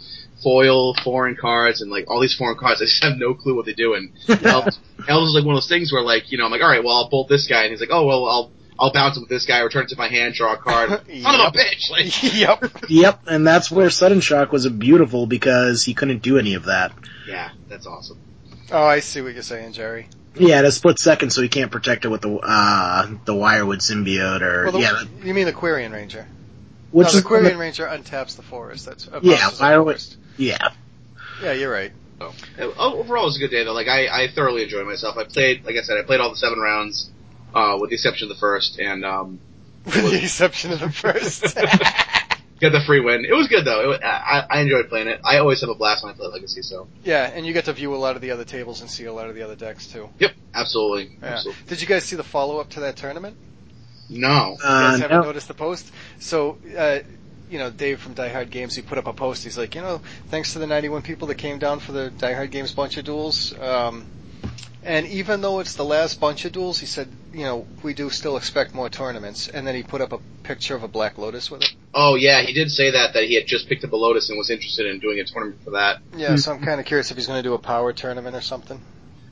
foil 0.44 0.96
foreign 1.04 1.36
cards 1.36 1.82
and 1.82 1.92
like 1.92 2.06
all 2.10 2.20
these 2.20 2.36
foreign 2.36 2.58
cards. 2.58 2.82
I 2.82 2.86
just 2.86 3.04
have 3.04 3.18
no 3.18 3.34
clue 3.34 3.56
what 3.56 3.66
they 3.66 3.74
do. 3.74 3.94
And 3.94 4.12
Elves, 4.46 4.80
Elves 5.08 5.30
is 5.30 5.36
like 5.36 5.46
one 5.46 5.56
of 5.56 5.62
those 5.62 5.70
things 5.70 5.92
where 5.92 6.02
like 6.02 6.32
you 6.32 6.38
know 6.38 6.46
I'm 6.46 6.52
like 6.52 6.62
all 6.62 6.70
right, 6.70 6.84
well 6.84 6.96
I'll 6.96 7.10
bolt 7.10 7.30
this 7.30 7.48
guy, 7.48 7.64
and 7.64 7.72
he's 7.72 7.82
like 7.82 7.90
oh 7.92 8.06
well 8.06 8.26
I'll 8.26 8.52
I'll 8.80 8.94
bounce 8.94 9.18
him 9.18 9.24
with 9.24 9.30
this 9.30 9.46
guy, 9.46 9.60
return 9.60 9.84
it 9.84 9.90
to 9.90 9.98
my 9.98 10.08
hand, 10.08 10.36
draw 10.36 10.54
a 10.54 10.58
card. 10.58 10.90
Son 10.90 11.00
of 11.02 11.54
a 11.54 11.58
bitch! 11.58 11.92
Like 11.92 12.34
yep. 12.34 12.64
Yep, 12.88 13.22
and 13.28 13.46
that's 13.46 13.70
where 13.70 13.90
sudden 13.90 14.22
shock 14.22 14.52
was 14.52 14.68
beautiful 14.70 15.28
because 15.28 15.84
he 15.84 15.94
couldn't 15.94 16.22
do 16.24 16.38
any 16.38 16.54
of 16.56 16.66
that. 16.66 16.94
yeah, 17.28 17.52
that's 17.68 17.86
awesome. 17.86 18.20
Oh, 18.72 18.84
I 18.84 19.00
see 19.00 19.22
what 19.22 19.34
you're 19.34 19.44
saying, 19.44 19.74
Jerry. 19.74 20.08
Yeah, 20.36 20.62
a 20.62 20.72
split 20.72 21.00
second, 21.00 21.32
so 21.32 21.42
he 21.42 21.50
can't 21.50 21.72
protect 21.72 22.06
it 22.06 22.10
with 22.10 22.22
the 22.22 22.34
uh 22.36 23.08
the 23.26 23.34
wirewood 23.34 23.80
symbiote 23.80 24.42
or 24.42 24.64
Well, 24.66 24.72
the, 24.74 24.80
yeah, 24.80 24.94
that- 24.94 25.26
you 25.26 25.34
mean 25.34 25.46
the 25.46 25.54
Quirion 25.54 25.92
Ranger? 25.92 26.28
which 26.92 27.14
no, 27.14 27.20
the 27.20 27.28
Quirion 27.28 27.58
Ranger 27.60 27.86
untaps 27.88 28.36
the 28.36 28.42
forest. 28.42 28.86
That's 28.86 29.08
Yeah, 29.22 29.38
Wirewood- 29.38 30.16
yeah. 30.38 30.70
Yeah, 31.42 31.54
you're 31.54 31.72
right. 31.72 31.92
So, 32.20 32.34
uh, 32.60 32.64
overall, 32.78 33.24
it 33.24 33.28
was 33.28 33.38
a 33.38 33.40
good 33.40 33.52
day 33.52 33.64
though. 33.64 33.74
Like 33.74 33.88
I, 33.88 34.08
I 34.24 34.28
thoroughly 34.28 34.64
enjoyed 34.64 34.86
myself. 34.86 35.18
I 35.18 35.24
played, 35.24 35.66
like 35.66 35.76
I 35.76 35.82
said, 35.82 35.98
I 35.98 36.04
played 36.04 36.20
all 36.20 36.30
the 36.30 36.36
seven 36.36 36.60
rounds, 36.60 37.10
uh, 37.56 37.78
with 37.80 37.90
the 37.92 37.96
exception 37.96 38.30
of 38.30 38.36
the 38.36 38.40
first, 38.40 38.80
and 38.80 39.06
um, 39.06 39.40
With 39.86 40.12
the 40.12 40.18
exception 40.24 40.72
of 40.74 40.80
the 40.80 40.92
first. 40.92 41.44
got 42.62 42.72
the 42.72 42.82
free 42.82 43.00
win. 43.00 43.26
It 43.26 43.34
was 43.34 43.48
good 43.48 43.66
though. 43.66 43.82
It, 43.82 43.88
wa- 43.88 44.08
I, 44.08 44.46
I 44.50 44.60
enjoyed 44.62 44.90
playing 44.90 45.08
it. 45.08 45.22
I 45.24 45.38
always 45.40 45.62
have 45.62 45.70
a 45.70 45.76
blast 45.76 46.04
when 46.04 46.14
I 46.14 46.16
play 46.16 46.28
Legacy. 46.28 46.62
So, 46.62 46.88
yeah, 47.04 47.32
and 47.34 47.46
you 47.46 47.54
get 47.54 47.66
to 47.66 47.74
view 47.74 47.94
a 47.94 47.98
lot 47.98 48.16
of 48.16 48.22
the 48.22 48.32
other 48.32 48.46
tables 48.46 48.82
and 48.82 48.90
see 48.90 49.06
a 49.06 49.14
lot 49.14 49.28
of 49.30 49.36
the 49.36 49.42
other 49.44 49.56
decks 49.56 49.88
too. 49.88 50.10
yep, 50.20 50.34
absolutely, 50.54 51.12
Yeah. 51.22 51.30
absolutely. 51.30 51.64
Did 51.68 51.82
you 51.82 51.88
guys 51.88 52.04
see 52.04 52.16
the 52.16 52.24
follow 52.24 52.60
up 52.60 52.70
to 52.72 52.80
that 52.82 52.96
tournament? 52.96 53.36
No, 54.10 54.52
You 54.54 54.58
guys 54.58 54.64
Uh, 54.64 54.98
haven't 55.02 55.18
no. 55.18 55.24
noticed 55.24 55.48
the 55.48 55.54
post? 55.54 55.92
So, 56.20 56.58
uh, 56.78 57.00
you 57.50 57.60
know, 57.60 57.70
Dave 57.70 58.00
from 58.00 58.14
Die 58.16 58.30
Hard 58.30 58.50
Games, 58.50 58.76
he 58.76 58.82
put 58.82 58.98
up 58.98 59.08
a 59.08 59.14
post. 59.14 59.44
He's 59.44 59.58
like, 59.58 59.76
you 59.76 59.82
know, 59.82 60.02
thanks 60.30 60.54
to 60.54 60.60
the 60.60 60.68
91 60.68 61.02
people 61.04 61.28
that 61.28 61.36
came 61.36 61.60
down 61.60 61.80
for 61.80 61.92
the 61.92 62.10
Die 62.12 62.34
Hard 62.34 62.52
Games 62.52 62.72
bunch 62.74 62.98
of 62.98 63.06
duels. 63.06 63.54
Um, 63.60 64.06
and 64.84 65.06
even 65.08 65.42
though 65.42 65.60
it's 65.60 65.76
the 65.76 65.84
last 65.84 66.20
bunch 66.20 66.46
of 66.46 66.54
duels, 66.54 66.80
he 66.80 66.86
said, 66.86 67.10
you 67.34 67.44
know, 67.44 67.68
we 67.84 67.94
do 67.94 68.10
still 68.10 68.38
expect 68.38 68.74
more 68.74 68.90
tournaments. 68.90 69.48
And 69.48 69.68
then 69.68 69.76
he 69.76 69.84
put 69.84 70.02
up 70.02 70.14
a 70.14 70.20
picture 70.44 70.76
of 70.76 70.84
a 70.84 70.88
Black 70.88 71.18
Lotus 71.18 71.52
with 71.52 71.64
it. 71.64 71.72
oh 71.94 72.16
yeah, 72.16 72.42
he 72.42 72.54
did 72.54 72.70
say 72.72 72.92
that 72.92 73.14
that 73.14 73.24
he 73.26 73.36
had 73.36 73.46
just 73.46 73.68
picked 73.68 73.84
up 73.84 73.92
a 73.92 73.96
Lotus 73.96 74.30
and 74.30 74.38
was 74.38 74.50
interested 74.50 74.86
in 74.86 75.00
doing 75.00 75.20
a 75.20 75.26
tournament 75.26 75.62
for 75.64 75.72
that. 75.72 76.02
Yeah, 76.16 76.36
so 76.38 76.54
I'm 76.54 76.64
kind 76.64 76.80
of 76.80 76.86
curious 76.86 77.12
if 77.12 77.18
he's 77.18 77.28
going 77.28 77.42
to 77.44 77.48
do 77.48 77.54
a 77.54 77.60
power 77.60 77.94
tournament 77.94 78.36
or 78.36 78.42
something. 78.42 78.82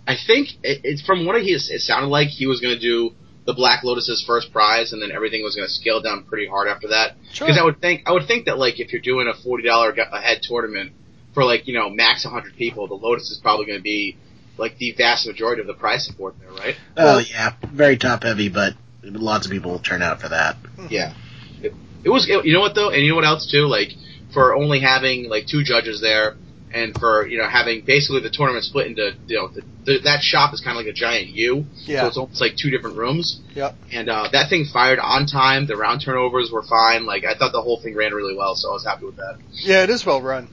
I 0.08 0.16
think 0.16 0.50
it, 0.64 0.82
it's 0.84 1.02
from 1.02 1.26
what 1.26 1.42
he 1.42 1.52
it 1.52 1.82
sounded 1.82 2.08
like 2.08 2.28
he 2.28 2.48
was 2.48 2.62
going 2.62 2.76
to 2.76 2.80
do 2.80 3.14
the 3.46 3.54
Black 3.54 3.84
Lotus's 3.84 4.24
first 4.28 4.52
prize, 4.52 4.92
and 4.92 5.02
then 5.02 5.12
everything 5.12 5.42
was 5.42 5.56
going 5.56 5.68
to 5.68 5.74
scale 5.74 6.02
down 6.02 6.26
pretty 6.26 6.48
hard 6.48 6.68
after 6.68 6.90
that. 6.90 7.16
Sure. 7.32 7.48
Because 7.48 7.58
I 7.58 7.64
would 7.64 7.80
think 7.80 8.04
I 8.06 8.12
would 8.12 8.28
think 8.28 8.46
that 8.46 8.58
like 8.58 8.80
if 8.80 8.92
you're 8.92 9.02
doing 9.02 9.28
a 9.28 9.34
forty 9.34 9.64
dollar 9.64 9.92
a 9.92 10.22
head 10.22 10.42
tournament 10.44 10.92
for 11.34 11.46
like 11.46 11.68
you 11.68 11.74
know 11.74 11.90
max 11.90 12.26
hundred 12.26 12.56
people, 12.58 12.88
the 12.88 12.96
Lotus 12.96 13.32
is 13.32 13.40
probably 13.40 13.66
going 13.66 13.80
to 13.80 13.84
be 13.84 14.18
like 14.58 14.78
the 14.78 14.92
vast 14.94 15.28
majority 15.28 15.62
of 15.62 15.68
the 15.68 15.74
prize 15.74 16.06
support 16.06 16.36
there, 16.40 16.52
right? 16.52 16.76
Oh 16.96 17.04
Well- 17.06 17.22
yeah, 17.22 17.54
very 17.72 17.98
top 17.98 18.24
heavy, 18.24 18.50
but 18.50 18.74
lots 19.04 19.46
of 19.46 19.52
people 19.52 19.72
will 19.72 19.80
turn 19.80 20.02
out 20.02 20.22
for 20.22 20.30
that. 20.30 20.58
Yeah. 20.90 21.14
It, 21.62 21.74
it 22.04 22.10
was. 22.10 22.30
It, 22.30 22.46
you 22.46 22.54
know 22.54 22.60
what 22.62 22.76
though, 22.76 22.90
and 22.90 23.02
you 23.02 23.10
know 23.10 23.16
what 23.16 23.26
else 23.26 23.50
too? 23.50 23.66
Like 23.68 23.90
for 24.34 24.56
only 24.56 24.80
having 24.80 25.30
like 25.30 25.48
two 25.48 25.64
judges 25.64 26.02
there, 26.02 26.36
and 26.74 26.94
for 26.98 27.26
you 27.26 27.38
know 27.38 27.48
having 27.48 27.82
basically 27.86 28.22
the 28.22 28.30
tournament 28.30 28.64
split 28.66 28.88
into 28.88 29.12
you 29.28 29.38
know 29.38 29.48
the, 29.48 29.62
the, 29.86 30.00
that 30.04 30.22
shop 30.22 30.54
is 30.54 30.62
kind 30.62 30.78
of 30.78 30.86
like 30.86 30.92
a 30.92 30.96
giant 30.96 31.30
U. 31.30 31.66
Yeah. 31.86 32.02
So 32.02 32.08
it's 32.08 32.18
almost 32.18 32.42
like 32.42 32.56
two 32.58 32.70
different 32.70 32.98
rooms. 32.98 33.40
Yep. 33.56 33.76
And 33.92 34.10
uh, 34.10 34.30
that 34.32 34.50
thing 34.50 34.66
fired 34.66 35.00
on 35.00 35.26
time. 35.26 35.66
The 35.66 35.76
round 35.78 36.02
turnovers 36.04 36.52
were 36.52 36.64
fine. 36.64 37.06
Like 37.06 37.24
I 37.26 37.36
thought 37.36 37.52
the 37.54 37.62
whole 37.62 37.82
thing 37.82 37.96
ran 37.96 38.14
really 38.14 38.36
well, 38.36 38.56
so 38.56 38.70
I 38.70 38.74
was 38.74 38.86
happy 38.86 39.06
with 39.06 39.16
that. 39.16 39.40
Yeah, 39.54 39.84
it 39.84 39.90
is 39.90 40.06
well 40.06 40.22
run. 40.22 40.48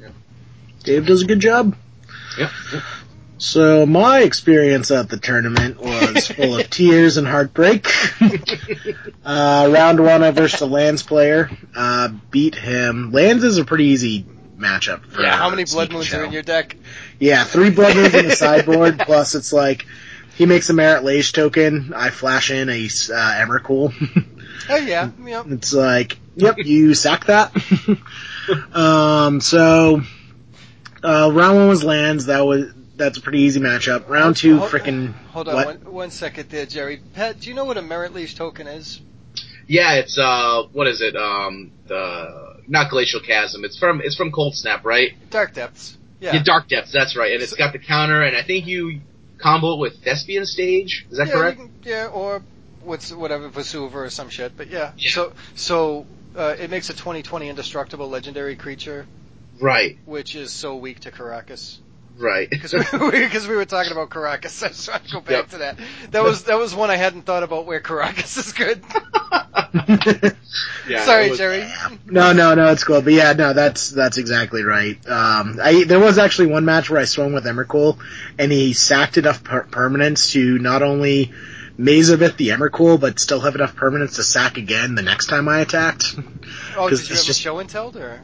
Yeah. 0.00 0.08
Dave 0.84 1.06
does 1.06 1.22
a 1.22 1.26
good 1.26 1.40
job. 1.40 1.76
Yeah. 2.38 2.50
So 3.38 3.84
my 3.84 4.20
experience 4.20 4.90
at 4.90 5.08
the 5.08 5.18
tournament 5.18 5.80
was 5.80 6.26
full 6.36 6.58
of 6.58 6.70
tears 6.70 7.16
and 7.16 7.26
heartbreak. 7.26 7.86
uh, 9.24 9.68
round 9.72 10.00
one, 10.00 10.22
I 10.22 10.30
versed 10.30 10.60
a 10.60 10.66
Lands 10.66 11.02
player, 11.02 11.50
uh, 11.74 12.08
beat 12.30 12.54
him. 12.54 13.12
Lands 13.12 13.44
is 13.44 13.58
a 13.58 13.64
pretty 13.64 13.86
easy 13.86 14.24
matchup. 14.58 15.04
For 15.06 15.22
Yeah, 15.22 15.36
how 15.36 15.50
many 15.50 15.64
blood 15.64 15.92
moons 15.92 16.06
Show. 16.06 16.20
are 16.20 16.24
in 16.24 16.32
your 16.32 16.42
deck? 16.42 16.76
Yeah, 17.18 17.44
three 17.44 17.70
blood 17.70 17.94
moons 17.94 18.14
in 18.14 18.26
the 18.28 18.36
sideboard. 18.36 18.98
Plus, 19.00 19.34
it's 19.34 19.52
like 19.52 19.86
he 20.34 20.46
makes 20.46 20.70
a 20.70 20.72
Marit 20.72 21.04
Lage 21.04 21.32
token. 21.32 21.92
I 21.94 22.10
flash 22.10 22.50
in 22.50 22.68
a 22.68 22.84
uh, 22.84 23.44
Emrakul. 23.44 23.92
Oh 24.68 24.76
yeah, 24.76 25.10
yeah. 25.22 25.44
It's 25.46 25.72
like, 25.72 26.18
yep, 26.34 26.56
you 26.58 26.94
sack 26.94 27.26
that. 27.26 27.52
um, 28.72 29.40
so, 29.40 30.02
uh, 31.02 31.30
round 31.32 31.56
one 31.58 31.68
was 31.68 31.84
lands. 31.84 32.26
That 32.26 32.40
was, 32.46 32.72
that's 32.96 33.18
a 33.18 33.20
pretty 33.20 33.40
easy 33.40 33.60
matchup. 33.60 34.08
Round 34.08 34.36
two, 34.36 34.58
Hold- 34.58 34.70
frickin' 34.70 35.12
Hold 35.32 35.48
on 35.48 35.54
what? 35.54 35.66
one, 35.66 35.92
one 35.92 36.10
second 36.10 36.48
there, 36.50 36.66
Jerry. 36.66 37.00
Pat, 37.14 37.40
do 37.40 37.48
you 37.48 37.54
know 37.54 37.64
what 37.64 37.76
a 37.76 37.82
Marit 37.82 38.14
Lage 38.14 38.34
token 38.34 38.66
is? 38.66 39.00
Yeah, 39.68 39.94
it's 39.94 40.18
uh, 40.18 40.64
what 40.72 40.86
is 40.86 41.00
it? 41.00 41.16
Um, 41.16 41.72
the 41.86 42.60
not 42.68 42.90
glacial 42.90 43.20
chasm. 43.20 43.64
It's 43.64 43.78
from 43.78 44.00
it's 44.00 44.16
from 44.16 44.30
Cold 44.30 44.54
Snap, 44.54 44.84
right? 44.84 45.12
Dark 45.30 45.54
depths. 45.54 45.96
Yeah. 46.20 46.34
Yeah, 46.34 46.42
Dark 46.42 46.68
Depths. 46.68 46.92
That's 46.92 47.14
right. 47.14 47.32
And 47.32 47.42
it's 47.42 47.52
got 47.52 47.72
the 47.72 47.78
counter, 47.78 48.22
and 48.22 48.36
I 48.36 48.42
think 48.42 48.66
you 48.66 49.00
combo 49.38 49.74
it 49.74 49.80
with 49.80 50.02
Thespian 50.02 50.46
Stage. 50.46 51.06
Is 51.10 51.18
that 51.18 51.28
yeah, 51.28 51.32
correct? 51.34 51.58
can- 51.58 51.72
yeah, 51.82 52.06
or 52.06 52.42
what's 52.82 53.12
whatever 53.12 53.50
Vesuva 53.50 53.92
or 53.94 54.10
some 54.10 54.30
shit. 54.30 54.56
But 54.56 54.68
yeah. 54.68 54.92
Yeah. 54.96 55.10
So 55.10 55.32
so 55.54 56.06
uh, 56.36 56.54
it 56.58 56.70
makes 56.70 56.88
a 56.88 56.94
2020 56.94 57.48
indestructible 57.48 58.08
legendary 58.08 58.56
creature, 58.56 59.06
Right, 59.60 59.98
which 60.06 60.34
is 60.36 60.52
so 60.52 60.76
weak 60.76 61.00
to 61.00 61.10
Karakas. 61.10 61.78
Right. 62.18 62.48
Because 62.56 62.72
we, 62.72 63.48
we 63.48 63.56
were 63.56 63.64
talking 63.66 63.92
about 63.92 64.08
Karakas, 64.10 64.50
So 64.50 64.66
I 64.66 64.68
just 64.70 64.88
want 64.88 65.04
to 65.06 65.12
go 65.12 65.20
back 65.20 65.30
Yep. 65.30 65.48
to 65.50 65.58
that. 65.58 65.78
That 66.12 66.22
was 66.22 66.44
that 66.44 66.58
was 66.58 66.74
one 66.74 66.90
I 66.90 66.96
hadn't 66.96 67.22
thought 67.22 67.42
about 67.42 67.66
where 67.66 67.80
Karakas 67.80 68.38
is 68.38 68.52
good. 68.52 68.82
yeah, 70.88 71.04
Sorry, 71.04 71.30
was- 71.30 71.38
Jerry. 71.38 71.66
no, 72.06 72.32
no, 72.32 72.54
no, 72.54 72.72
it's 72.72 72.84
cool. 72.84 73.02
But 73.02 73.12
yeah, 73.12 73.32
no, 73.32 73.52
that's, 73.52 73.90
that's 73.90 74.16
exactly 74.18 74.62
right. 74.62 74.96
Um, 75.08 75.58
I, 75.62 75.84
there 75.84 76.00
was 76.00 76.18
actually 76.18 76.48
one 76.52 76.64
match 76.64 76.88
where 76.90 77.00
I 77.00 77.04
swung 77.04 77.32
with 77.34 77.44
Emrakul, 77.44 77.98
and 78.38 78.50
he 78.50 78.72
sacked 78.72 79.16
enough 79.18 79.42
per- 79.44 79.64
permanence 79.64 80.32
to 80.32 80.58
not 80.58 80.82
only 80.82 81.32
Maze 81.78 82.10
of 82.10 82.22
Ith 82.22 82.36
the 82.36 82.48
Emrakul, 82.50 82.98
but 83.00 83.18
still 83.18 83.40
have 83.40 83.54
enough 83.54 83.76
permanence 83.76 84.16
to 84.16 84.22
sack 84.22 84.56
again 84.56 84.94
the 84.94 85.02
next 85.02 85.26
time 85.26 85.48
I 85.48 85.60
attacked. 85.60 86.14
Oh, 86.76 86.88
did 86.88 86.98
you 86.98 87.00
it's 87.00 87.08
have 87.08 87.16
just- 87.18 87.28
a 87.28 87.34
show 87.34 87.58
and 87.58 87.68
tell 87.68 87.96
or? 87.96 88.22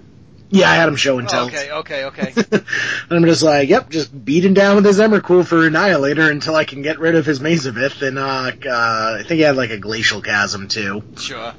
Yeah, 0.53 0.71
I 0.71 0.75
had 0.75 0.89
him 0.89 0.97
show 0.97 1.19
and 1.19 1.27
Oh, 1.29 1.31
tell. 1.31 1.47
okay, 1.47 1.71
okay, 1.71 2.05
okay. 2.05 2.33
and 2.53 2.65
I'm 3.11 3.25
just 3.25 3.43
like, 3.43 3.69
yep, 3.71 3.89
just 3.89 4.25
beat 4.25 4.45
him 4.45 4.53
down 4.55 4.77
with 4.77 4.85
his 4.85 4.99
Emrakul 4.99 5.47
for 5.47 5.67
Annihilator 5.67 6.31
until 6.31 6.55
I 6.55 6.65
can 6.65 6.83
get 6.83 6.99
rid 7.01 7.15
of 7.15 7.25
his 7.27 7.41
Maze 7.41 7.65
of 7.67 7.79
Ith, 7.79 8.03
and 8.03 8.19
uh, 8.19 8.53
uh, 8.67 9.17
I 9.21 9.25
think 9.27 9.39
he 9.39 9.41
had 9.41 9.57
like 9.57 9.71
a 9.71 9.79
Glacial 9.79 10.21
Chasm 10.21 10.69
too. 10.69 11.03
Sure. 11.17 11.55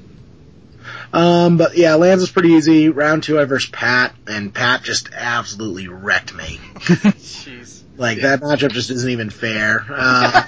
Um, 1.12 1.58
but 1.58 1.76
yeah, 1.78 1.96
Lands 1.96 2.22
was 2.22 2.32
pretty 2.32 2.50
easy. 2.50 2.90
Round 2.90 3.24
two, 3.24 3.40
I 3.40 3.46
versed 3.46 3.72
Pat, 3.72 4.14
and 4.28 4.54
Pat 4.54 4.84
just 4.84 5.10
absolutely 5.14 5.88
wrecked 5.88 6.34
me. 6.36 6.60
Jeez. 6.76 7.82
like 7.98 8.22
that 8.22 8.42
matchup 8.42 8.72
just 8.72 8.90
isn't 8.92 9.10
even 9.10 9.30
fair. 9.30 9.86
Uh, 9.90 10.44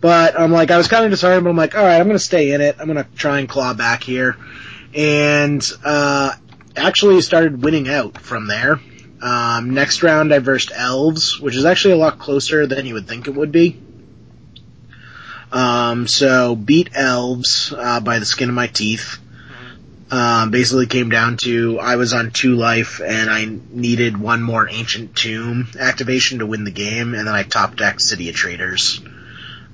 but 0.00 0.38
I'm 0.38 0.52
like, 0.52 0.70
I 0.70 0.76
was 0.76 0.88
kind 0.88 1.04
of 1.04 1.10
disheartened, 1.10 1.44
but 1.44 1.50
I'm 1.50 1.56
like, 1.56 1.74
all 1.74 1.82
right, 1.84 1.98
I'm 2.00 2.06
gonna 2.06 2.18
stay 2.18 2.52
in 2.52 2.60
it. 2.60 2.76
I'm 2.78 2.86
gonna 2.86 3.06
try 3.16 3.38
and 3.40 3.48
claw 3.48 3.74
back 3.74 4.02
here, 4.02 4.36
and 4.94 5.66
uh, 5.84 6.32
actually 6.76 7.20
started 7.22 7.62
winning 7.62 7.88
out 7.88 8.18
from 8.18 8.46
there. 8.46 8.80
Um, 9.20 9.70
next 9.70 10.02
round 10.02 10.32
I 10.32 10.38
versed 10.38 10.70
elves, 10.74 11.40
which 11.40 11.56
is 11.56 11.64
actually 11.64 11.94
a 11.94 11.98
lot 11.98 12.18
closer 12.18 12.66
than 12.66 12.86
you 12.86 12.94
would 12.94 13.08
think 13.08 13.26
it 13.26 13.34
would 13.34 13.50
be. 13.50 13.80
Um, 15.50 16.06
so 16.06 16.54
beat 16.54 16.90
elves 16.94 17.72
uh, 17.76 18.00
by 18.00 18.18
the 18.18 18.26
skin 18.26 18.48
of 18.48 18.54
my 18.54 18.66
teeth. 18.66 19.18
Um, 20.08 20.52
basically 20.52 20.86
came 20.86 21.10
down 21.10 21.36
to 21.38 21.80
I 21.80 21.96
was 21.96 22.12
on 22.12 22.30
two 22.30 22.54
life 22.54 23.00
and 23.04 23.28
I 23.28 23.48
needed 23.70 24.16
one 24.16 24.40
more 24.40 24.68
ancient 24.70 25.16
tomb 25.16 25.66
activation 25.80 26.38
to 26.38 26.46
win 26.46 26.62
the 26.62 26.70
game, 26.70 27.14
and 27.14 27.26
then 27.26 27.34
I 27.34 27.42
top 27.42 27.74
decked 27.76 28.00
City 28.00 28.28
of 28.28 28.36
Traitors. 28.36 29.00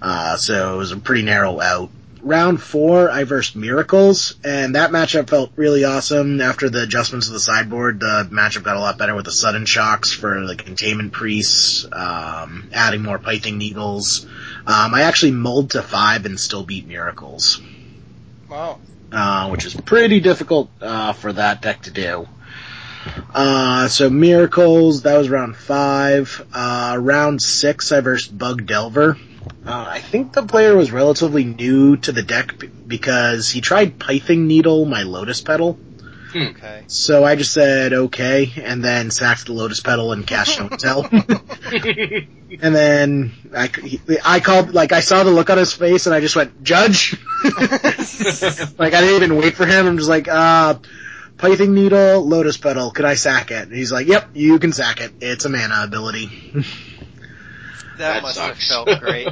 Uh, 0.00 0.36
so 0.36 0.74
it 0.74 0.78
was 0.78 0.92
a 0.92 0.96
pretty 0.96 1.22
narrow 1.22 1.60
out. 1.60 1.90
Round 2.24 2.62
four, 2.62 3.10
I 3.10 3.24
versed 3.24 3.56
Miracles, 3.56 4.36
and 4.44 4.76
that 4.76 4.90
matchup 4.92 5.28
felt 5.28 5.50
really 5.56 5.82
awesome. 5.82 6.40
After 6.40 6.70
the 6.70 6.84
adjustments 6.84 7.26
of 7.26 7.32
the 7.32 7.40
sideboard, 7.40 7.98
the 7.98 8.28
matchup 8.30 8.62
got 8.62 8.76
a 8.76 8.80
lot 8.80 8.96
better 8.96 9.14
with 9.16 9.24
the 9.24 9.32
sudden 9.32 9.66
shocks 9.66 10.12
for 10.12 10.46
the 10.46 10.54
containment 10.54 11.12
priests, 11.12 11.84
um, 11.90 12.70
adding 12.72 13.02
more 13.02 13.18
pithing 13.18 13.58
needles. 13.58 14.24
Um, 14.68 14.94
I 14.94 15.02
actually 15.02 15.32
mulled 15.32 15.70
to 15.72 15.82
five 15.82 16.24
and 16.24 16.38
still 16.38 16.62
beat 16.62 16.86
Miracles 16.86 17.60
Wow. 18.48 18.78
uh, 19.10 19.48
which 19.48 19.64
is 19.64 19.74
pretty 19.74 20.20
difficult 20.20 20.70
uh, 20.80 21.14
for 21.14 21.32
that 21.32 21.60
deck 21.60 21.82
to 21.82 21.90
do. 21.90 22.28
Uh, 23.34 23.88
so 23.88 24.08
miracles, 24.08 25.02
that 25.02 25.18
was 25.18 25.28
round 25.28 25.56
five. 25.56 26.46
Uh, 26.52 26.96
round 27.00 27.42
six, 27.42 27.90
I 27.90 27.98
versed 28.00 28.36
Bug 28.38 28.64
Delver. 28.66 29.16
Uh, 29.64 29.86
I 29.88 30.00
think 30.00 30.32
the 30.32 30.42
player 30.42 30.76
was 30.76 30.90
relatively 30.92 31.44
new 31.44 31.96
to 31.98 32.12
the 32.12 32.22
deck 32.22 32.58
b- 32.58 32.68
because 32.86 33.50
he 33.50 33.60
tried 33.60 33.98
Pithing 33.98 34.46
Needle 34.46 34.84
my 34.86 35.02
Lotus 35.04 35.40
Petal. 35.40 35.78
Okay. 36.34 36.84
So 36.86 37.24
I 37.24 37.36
just 37.36 37.52
said 37.52 37.92
okay, 37.92 38.50
and 38.56 38.82
then 38.82 39.10
sacked 39.10 39.46
the 39.46 39.52
Lotus 39.52 39.80
Petal 39.80 40.12
and 40.12 40.26
cast 40.26 40.58
Don't 40.58 40.78
Tell. 40.80 41.04
and 41.10 42.74
then 42.74 43.32
I, 43.54 43.66
he- 43.68 44.00
I 44.24 44.40
called, 44.40 44.72
like 44.74 44.92
I 44.92 45.00
saw 45.00 45.22
the 45.24 45.30
look 45.30 45.50
on 45.50 45.58
his 45.58 45.72
face, 45.72 46.06
and 46.06 46.14
I 46.14 46.20
just 46.20 46.34
went, 46.34 46.62
Judge. 46.62 47.16
like 47.44 48.94
I 48.94 49.00
didn't 49.00 49.22
even 49.22 49.36
wait 49.36 49.54
for 49.54 49.66
him. 49.66 49.86
I'm 49.86 49.96
just 49.98 50.08
like, 50.08 50.26
uh, 50.28 50.74
Pithing 51.38 51.74
Needle, 51.74 52.26
Lotus 52.26 52.56
Petal. 52.56 52.90
Could 52.92 53.04
I 53.04 53.14
sack 53.14 53.50
it? 53.50 53.64
And 53.68 53.72
he's 53.72 53.92
like, 53.92 54.06
Yep, 54.06 54.30
you 54.34 54.58
can 54.58 54.72
sack 54.72 55.00
it. 55.00 55.12
It's 55.20 55.44
a 55.44 55.48
mana 55.50 55.82
ability. 55.84 56.30
That, 57.98 58.14
That 58.14 58.22
must 58.22 58.36
sucks. 58.36 58.68
have 58.68 58.86
felt 58.86 59.00
great. 59.00 59.28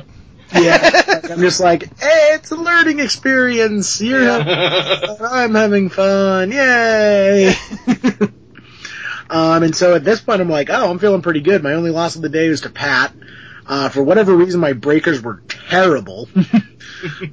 yeah, 0.55 1.20
I'm 1.31 1.38
just 1.40 1.61
like, 1.61 1.83
hey, 2.01 2.31
it's 2.35 2.51
a 2.51 2.57
learning 2.57 2.99
experience. 3.01 4.01
You're 4.01 4.23
Yeah. 4.23 4.42
having 4.42 5.16
fun. 5.16 5.29
I'm 5.33 5.55
having 5.55 5.88
fun. 5.90 6.51
Yay! 6.51 7.55
um, 9.31 9.62
and 9.62 9.75
so 9.77 9.94
at 9.94 10.05
this 10.05 10.20
point, 10.20 10.40
I'm 10.40 10.49
like, 10.49 10.70
oh, 10.70 10.90
I'm 10.90 10.99
feeling 10.99 11.23
pretty 11.23 11.40
good. 11.40 11.62
My 11.62 11.75
only 11.75 11.90
loss 11.90 12.16
of 12.16 12.23
the 12.23 12.29
day 12.29 12.49
was 12.49 12.62
to 12.62 12.70
Pat. 12.70 13.12
Uh, 13.66 13.88
for 13.88 14.03
whatever 14.03 14.35
reason, 14.35 14.61
my 14.61 14.73
breakers 14.73 15.23
were 15.23 15.42
terrible. 15.49 16.29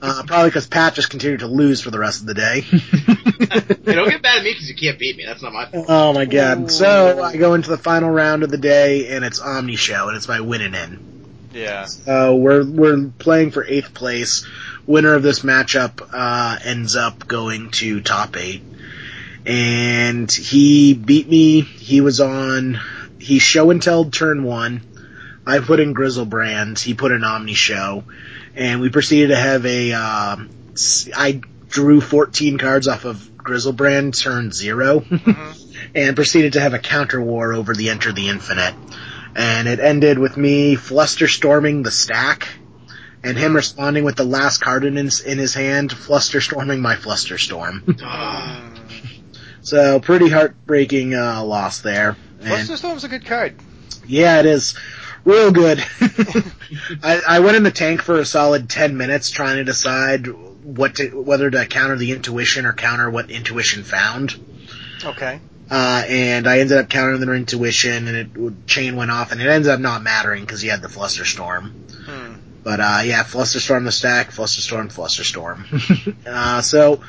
uh, 0.01 0.23
probably 0.27 0.49
because 0.49 0.67
Pat 0.67 0.93
just 0.93 1.09
continued 1.09 1.39
to 1.39 1.47
lose 1.47 1.81
for 1.81 1.89
the 1.89 1.97
rest 1.97 2.21
of 2.21 2.27
the 2.27 2.35
day. 2.35 2.61
hey, 2.61 3.93
don't 3.95 4.09
get 4.09 4.21
mad 4.21 4.37
at 4.37 4.43
me 4.43 4.51
because 4.51 4.69
you 4.69 4.75
can't 4.75 4.99
beat 4.99 5.17
me. 5.17 5.25
That's 5.25 5.41
not 5.41 5.51
my 5.53 5.65
fault. 5.65 5.85
oh 5.89 6.13
my 6.13 6.25
god. 6.25 6.69
So 6.71 7.23
I 7.23 7.35
go 7.37 7.55
into 7.55 7.71
the 7.71 7.77
final 7.79 8.11
round 8.11 8.43
of 8.43 8.51
the 8.51 8.57
day, 8.59 9.07
and 9.15 9.25
it's 9.25 9.39
Omni 9.39 9.75
Show, 9.77 10.09
and 10.09 10.15
it's 10.17 10.27
my 10.27 10.41
winning 10.41 10.75
in. 10.75 11.16
Yeah. 11.57 11.87
Uh, 12.05 12.35
we're 12.35 12.63
we're 12.63 13.09
playing 13.17 13.51
for 13.51 13.65
eighth 13.65 13.93
place. 13.93 14.45
Winner 14.85 15.15
of 15.15 15.23
this 15.23 15.39
matchup 15.39 16.07
uh, 16.13 16.59
ends 16.63 16.95
up 16.95 17.27
going 17.27 17.71
to 17.71 17.99
top 18.01 18.37
eight, 18.37 18.61
and 19.45 20.31
he 20.31 20.93
beat 20.93 21.27
me. 21.27 21.61
He 21.61 22.01
was 22.01 22.19
on. 22.19 22.79
He 23.19 23.39
show 23.39 23.71
and 23.71 23.81
tell 23.81 24.05
turn 24.05 24.43
one. 24.43 24.81
I 25.47 25.59
put 25.59 25.79
in 25.79 25.95
Griselbrand. 25.95 26.79
He 26.79 26.93
put 26.93 27.11
in 27.11 27.23
Omni 27.23 27.55
Show, 27.55 28.03
and 28.55 28.79
we 28.79 28.89
proceeded 28.89 29.29
to 29.29 29.37
have 29.37 29.65
a. 29.65 29.93
Um, 29.93 30.49
I 31.15 31.41
drew 31.69 32.01
14 32.01 32.59
cards 32.59 32.87
off 32.87 33.05
of 33.05 33.17
Griselbrand 33.37 34.15
turn 34.15 34.51
0 34.51 35.03
and 35.95 36.15
proceeded 36.15 36.53
to 36.53 36.59
have 36.59 36.75
a 36.75 36.79
counter 36.79 37.19
war 37.19 37.53
over 37.53 37.73
the 37.73 37.89
Enter 37.89 38.11
the 38.11 38.29
Infinite 38.29 38.75
and 39.37 39.67
it 39.67 39.79
ended 39.79 40.17
with 40.17 40.35
me 40.35 40.75
fluster 40.75 41.27
storming 41.27 41.83
the 41.83 41.91
stack 41.91 42.47
and 43.23 43.37
him 43.37 43.55
responding 43.55 44.03
with 44.03 44.15
the 44.15 44.23
last 44.23 44.59
card 44.61 44.83
in 44.83 44.95
his, 44.95 45.21
in 45.21 45.37
his 45.37 45.53
hand, 45.53 45.91
fluster 45.91 46.41
storming 46.41 46.81
my 46.81 46.95
fluster 46.95 47.37
storm. 47.37 47.83
Ah. 48.03 48.63
so 49.61 49.99
pretty 49.99 50.29
heartbreaking 50.29 51.13
uh, 51.13 51.43
loss 51.43 51.79
there. 51.81 52.17
And 52.39 52.47
Fluster 52.49 52.77
Storm's 52.77 53.03
a 53.03 53.07
good 53.09 53.25
card. 53.25 53.55
yeah, 54.07 54.39
it 54.39 54.45
is 54.45 54.75
real 55.25 55.51
good. 55.51 55.83
I, 57.03 57.21
I 57.27 57.39
went 57.39 57.57
in 57.57 57.63
the 57.63 57.71
tank 57.71 58.01
for 58.01 58.17
a 58.19 58.25
solid 58.25 58.69
ten 58.69 58.95
minutes 58.97 59.29
trying 59.29 59.57
to 59.57 59.63
decide 59.63 60.27
what 60.27 60.95
to, 60.95 61.21
whether 61.21 61.49
to 61.49 61.65
counter 61.65 61.95
the 61.95 62.11
intuition 62.11 62.65
or 62.65 62.73
counter 62.73 63.09
what 63.09 63.29
intuition 63.31 63.83
found. 63.83 64.35
Okay. 65.03 65.39
Uh, 65.69 66.03
and 66.07 66.47
I 66.47 66.59
ended 66.59 66.77
up 66.77 66.89
countering 66.89 67.19
the 67.19 67.31
intuition, 67.33 68.07
and 68.07 68.15
it 68.15 68.37
would 68.37 68.67
chain 68.67 68.95
went 68.95 69.11
off, 69.11 69.31
and 69.31 69.41
it 69.41 69.47
ended 69.47 69.69
up 69.69 69.79
not 69.79 70.01
mattering 70.01 70.43
because 70.43 70.61
he 70.61 70.69
had 70.69 70.81
the 70.81 70.89
fluster 70.89 71.25
storm. 71.25 71.85
Hmm. 72.05 72.33
But 72.63 72.79
uh, 72.81 73.01
yeah, 73.05 73.23
fluster 73.23 73.61
storm 73.61 73.85
the 73.85 73.93
stack, 73.93 74.31
fluster 74.31 74.61
storm, 74.61 74.89
fluster 74.89 75.23
storm. 75.23 75.65
uh, 76.25 76.61
so 76.61 77.01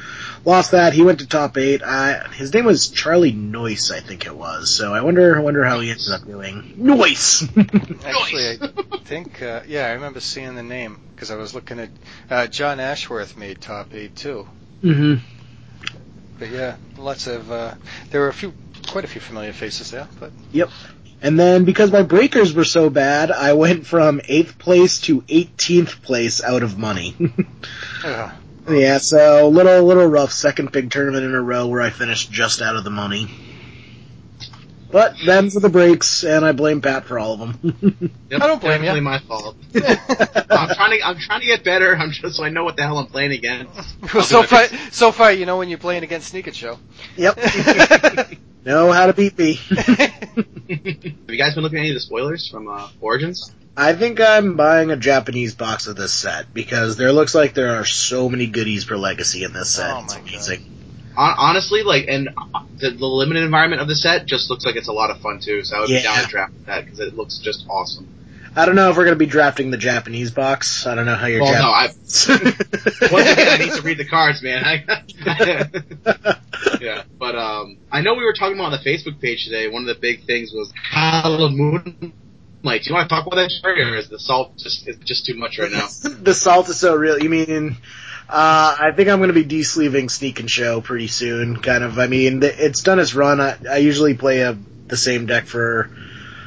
lost 0.44 0.70
that. 0.70 0.92
He 0.92 1.02
went 1.02 1.18
to 1.18 1.26
top 1.26 1.56
eight. 1.58 1.82
Uh, 1.82 2.28
his 2.30 2.54
name 2.54 2.64
was 2.64 2.88
Charlie 2.88 3.32
Noyce, 3.32 3.90
I 3.90 3.98
think 3.98 4.24
it 4.26 4.36
was. 4.36 4.70
So 4.70 4.94
I 4.94 5.00
wonder, 5.00 5.36
I 5.36 5.40
wonder 5.40 5.64
how 5.64 5.80
he 5.80 5.90
ended 5.90 6.10
up 6.10 6.24
doing. 6.24 6.74
Noyce. 6.78 7.42
Actually, 8.06 8.68
I 8.92 8.98
think, 8.98 9.42
uh, 9.42 9.62
yeah, 9.66 9.86
I 9.86 9.92
remember 9.94 10.20
seeing 10.20 10.54
the 10.54 10.62
name 10.62 11.00
because 11.14 11.32
I 11.32 11.34
was 11.34 11.54
looking 11.54 11.80
at 11.80 11.90
uh, 12.30 12.46
John 12.46 12.78
Ashworth 12.78 13.36
made 13.36 13.60
top 13.60 13.94
eight 13.94 14.14
too. 14.14 14.48
hmm 14.80 15.16
But 16.38 16.50
yeah, 16.50 16.76
lots 16.96 17.26
of 17.26 17.50
uh, 17.50 17.74
there 18.10 18.20
were 18.20 18.28
a 18.28 18.32
few, 18.32 18.54
quite 18.86 19.04
a 19.04 19.08
few 19.08 19.20
familiar 19.20 19.52
faces 19.52 19.90
there. 19.90 20.08
But 20.20 20.32
Yep. 20.52 20.70
And 21.20 21.38
then 21.38 21.64
because 21.64 21.90
my 21.90 22.02
breakers 22.02 22.54
were 22.54 22.64
so 22.64 22.90
bad, 22.90 23.32
I 23.32 23.54
went 23.54 23.86
from 23.86 24.20
eighth 24.28 24.56
place 24.58 25.00
to 25.02 25.22
18th 25.22 26.00
place 26.02 26.42
out 26.42 26.62
of 26.62 26.78
money. 26.78 27.16
uh, 28.04 28.30
Yeah, 28.68 28.98
so 28.98 29.48
little 29.48 29.82
little 29.82 30.06
rough. 30.06 30.32
Second 30.32 30.70
big 30.70 30.90
tournament 30.90 31.24
in 31.24 31.34
a 31.34 31.40
row 31.40 31.66
where 31.66 31.80
I 31.80 31.90
finished 31.90 32.30
just 32.30 32.62
out 32.62 32.76
of 32.76 32.84
the 32.84 32.90
money. 32.90 33.28
But 34.90 35.16
them's 35.24 35.56
are 35.56 35.60
the 35.60 35.68
breaks, 35.68 36.24
and 36.24 36.44
I 36.44 36.52
blame 36.52 36.80
Pat 36.80 37.04
for 37.04 37.18
all 37.18 37.34
of 37.34 37.38
them. 37.62 38.10
Yep, 38.30 38.42
I 38.42 38.46
don't 38.46 38.60
blame 38.60 38.82
definitely 38.82 39.00
ya. 39.00 39.04
my 39.04 39.18
fault. 39.20 39.56
I'm 39.74 40.74
trying 40.74 40.98
to 40.98 41.06
I'm 41.06 41.18
trying 41.18 41.40
to 41.40 41.46
get 41.46 41.64
better. 41.64 41.96
I'm 41.96 42.10
just 42.10 42.36
so 42.36 42.44
I 42.44 42.50
know 42.50 42.62
what 42.62 42.76
the 42.76 42.82
hell 42.82 42.98
I'm 42.98 43.06
playing 43.06 43.32
against. 43.32 43.72
well, 44.12 44.22
so 44.22 44.42
far, 44.42 44.66
so 44.90 45.12
far, 45.12 45.32
you 45.32 45.46
know 45.46 45.56
when 45.56 45.70
you're 45.70 45.78
playing 45.78 46.02
against 46.02 46.28
Sneak 46.28 46.46
It 46.46 46.54
Show. 46.54 46.78
yep. 47.16 47.38
know 48.66 48.92
how 48.92 49.06
to 49.06 49.14
beat 49.14 49.38
me. 49.38 49.54
Have 49.54 50.46
you 50.68 51.38
guys 51.38 51.54
been 51.54 51.62
looking 51.62 51.78
at 51.78 51.82
any 51.82 51.90
of 51.90 51.94
the 51.94 52.00
spoilers 52.00 52.50
from 52.50 52.68
uh, 52.68 52.90
Origins? 53.00 53.50
I 53.78 53.94
think 53.94 54.20
I'm 54.20 54.56
buying 54.56 54.90
a 54.90 54.96
Japanese 54.96 55.54
box 55.54 55.86
of 55.86 55.96
this 55.96 56.12
set 56.12 56.52
because 56.52 56.98
there 56.98 57.12
looks 57.12 57.34
like 57.34 57.54
there 57.54 57.76
are 57.76 57.86
so 57.86 58.28
many 58.28 58.46
goodies 58.46 58.84
for 58.84 58.98
Legacy 58.98 59.44
in 59.44 59.54
this 59.54 59.70
set. 59.70 59.90
Oh 59.90 60.02
it's 60.04 60.14
my 60.48 60.56
God. 60.56 60.77
Honestly, 61.18 61.82
like, 61.82 62.04
and 62.08 62.28
uh, 62.28 62.60
the, 62.78 62.90
the 62.90 63.06
limited 63.06 63.42
environment 63.42 63.82
of 63.82 63.88
the 63.88 63.96
set 63.96 64.26
just 64.26 64.50
looks 64.50 64.64
like 64.64 64.76
it's 64.76 64.88
a 64.88 64.92
lot 64.92 65.10
of 65.10 65.18
fun 65.18 65.40
too. 65.40 65.64
So 65.64 65.76
I 65.76 65.80
would 65.80 65.90
Yeah. 65.90 65.98
be 65.98 66.02
down 66.04 66.18
to 66.24 66.26
draft 66.28 66.52
that 66.66 66.84
because 66.84 67.00
it 67.00 67.16
looks 67.16 67.38
just 67.38 67.66
awesome. 67.68 68.06
I 68.54 68.64
don't 68.66 68.76
know 68.76 68.90
if 68.90 68.96
we're 68.96 69.04
gonna 69.04 69.16
be 69.16 69.26
drafting 69.26 69.70
the 69.70 69.76
Japanese 69.76 70.30
box. 70.30 70.86
I 70.86 70.94
don't 70.94 71.06
know 71.06 71.14
how 71.14 71.26
your 71.26 71.42
Well, 71.42 71.52
no, 71.52 71.70
I 71.70 71.86
once 73.12 73.30
again 73.30 73.48
I 73.48 73.56
need 73.58 73.72
to 73.72 73.82
read 73.82 73.98
the 73.98 74.06
cards, 74.08 74.42
man. 74.42 74.64
I, 74.64 74.84
yeah, 76.80 77.02
but 77.18 77.34
um, 77.36 77.78
I 77.90 78.00
know 78.00 78.14
we 78.14 78.24
were 78.24 78.32
talking 78.32 78.54
about 78.54 78.72
on 78.72 78.78
the 78.82 78.88
Facebook 78.90 79.20
page 79.20 79.44
today. 79.44 79.68
One 79.68 79.82
of 79.82 79.88
the 79.88 80.00
big 80.00 80.24
things 80.24 80.52
was 80.52 80.72
Halloween. 80.90 82.12
Like, 82.62 82.82
do 82.82 82.90
you 82.90 82.94
want 82.94 83.08
to 83.08 83.14
talk 83.14 83.26
about 83.26 83.36
that, 83.36 83.52
or 83.64 83.96
is 83.96 84.08
the 84.08 84.18
salt 84.18 84.56
just 84.58 84.88
is 84.88 84.96
just 85.04 85.26
too 85.26 85.34
much 85.34 85.58
right 85.58 85.70
now? 85.70 85.86
the 86.22 86.34
salt 86.34 86.68
is 86.68 86.78
so 86.78 86.96
real. 86.96 87.18
You 87.22 87.30
mean, 87.30 87.76
uh, 88.28 88.76
I 88.78 88.92
think 88.94 89.08
I'm 89.08 89.18
going 89.18 89.28
to 89.28 89.34
be 89.34 89.44
de-sleeving 89.44 90.10
Sneak 90.10 90.40
and 90.40 90.50
Show 90.50 90.80
pretty 90.80 91.06
soon. 91.06 91.56
Kind 91.62 91.82
of. 91.82 91.98
I 91.98 92.08
mean, 92.08 92.42
it's 92.42 92.82
done 92.82 92.98
its 92.98 93.14
run. 93.14 93.40
I, 93.40 93.56
I 93.70 93.76
usually 93.78 94.14
play 94.14 94.40
a, 94.40 94.56
the 94.86 94.96
same 94.96 95.26
deck 95.26 95.46
for 95.46 95.90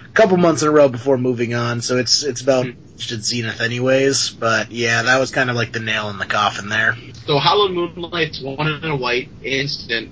a 0.05 0.13
couple 0.13 0.37
months 0.37 0.61
in 0.61 0.67
a 0.67 0.71
row 0.71 0.89
before 0.89 1.17
moving 1.17 1.53
on, 1.53 1.81
so 1.81 1.97
it's 1.97 2.23
it's 2.23 2.41
about 2.41 2.67
its 2.67 3.27
zenith 3.27 3.61
anyways. 3.61 4.29
But 4.29 4.71
yeah, 4.71 5.01
that 5.03 5.19
was 5.19 5.31
kind 5.31 5.49
of 5.49 5.55
like 5.55 5.71
the 5.71 5.79
nail 5.79 6.09
in 6.09 6.17
the 6.17 6.25
coffin 6.25 6.69
there. 6.69 6.95
So 7.25 7.39
Hallowed 7.39 7.71
Moonlight's 7.71 8.41
one 8.41 8.67
in 8.67 8.91
a 8.91 8.95
white 8.95 9.29
instant 9.43 10.11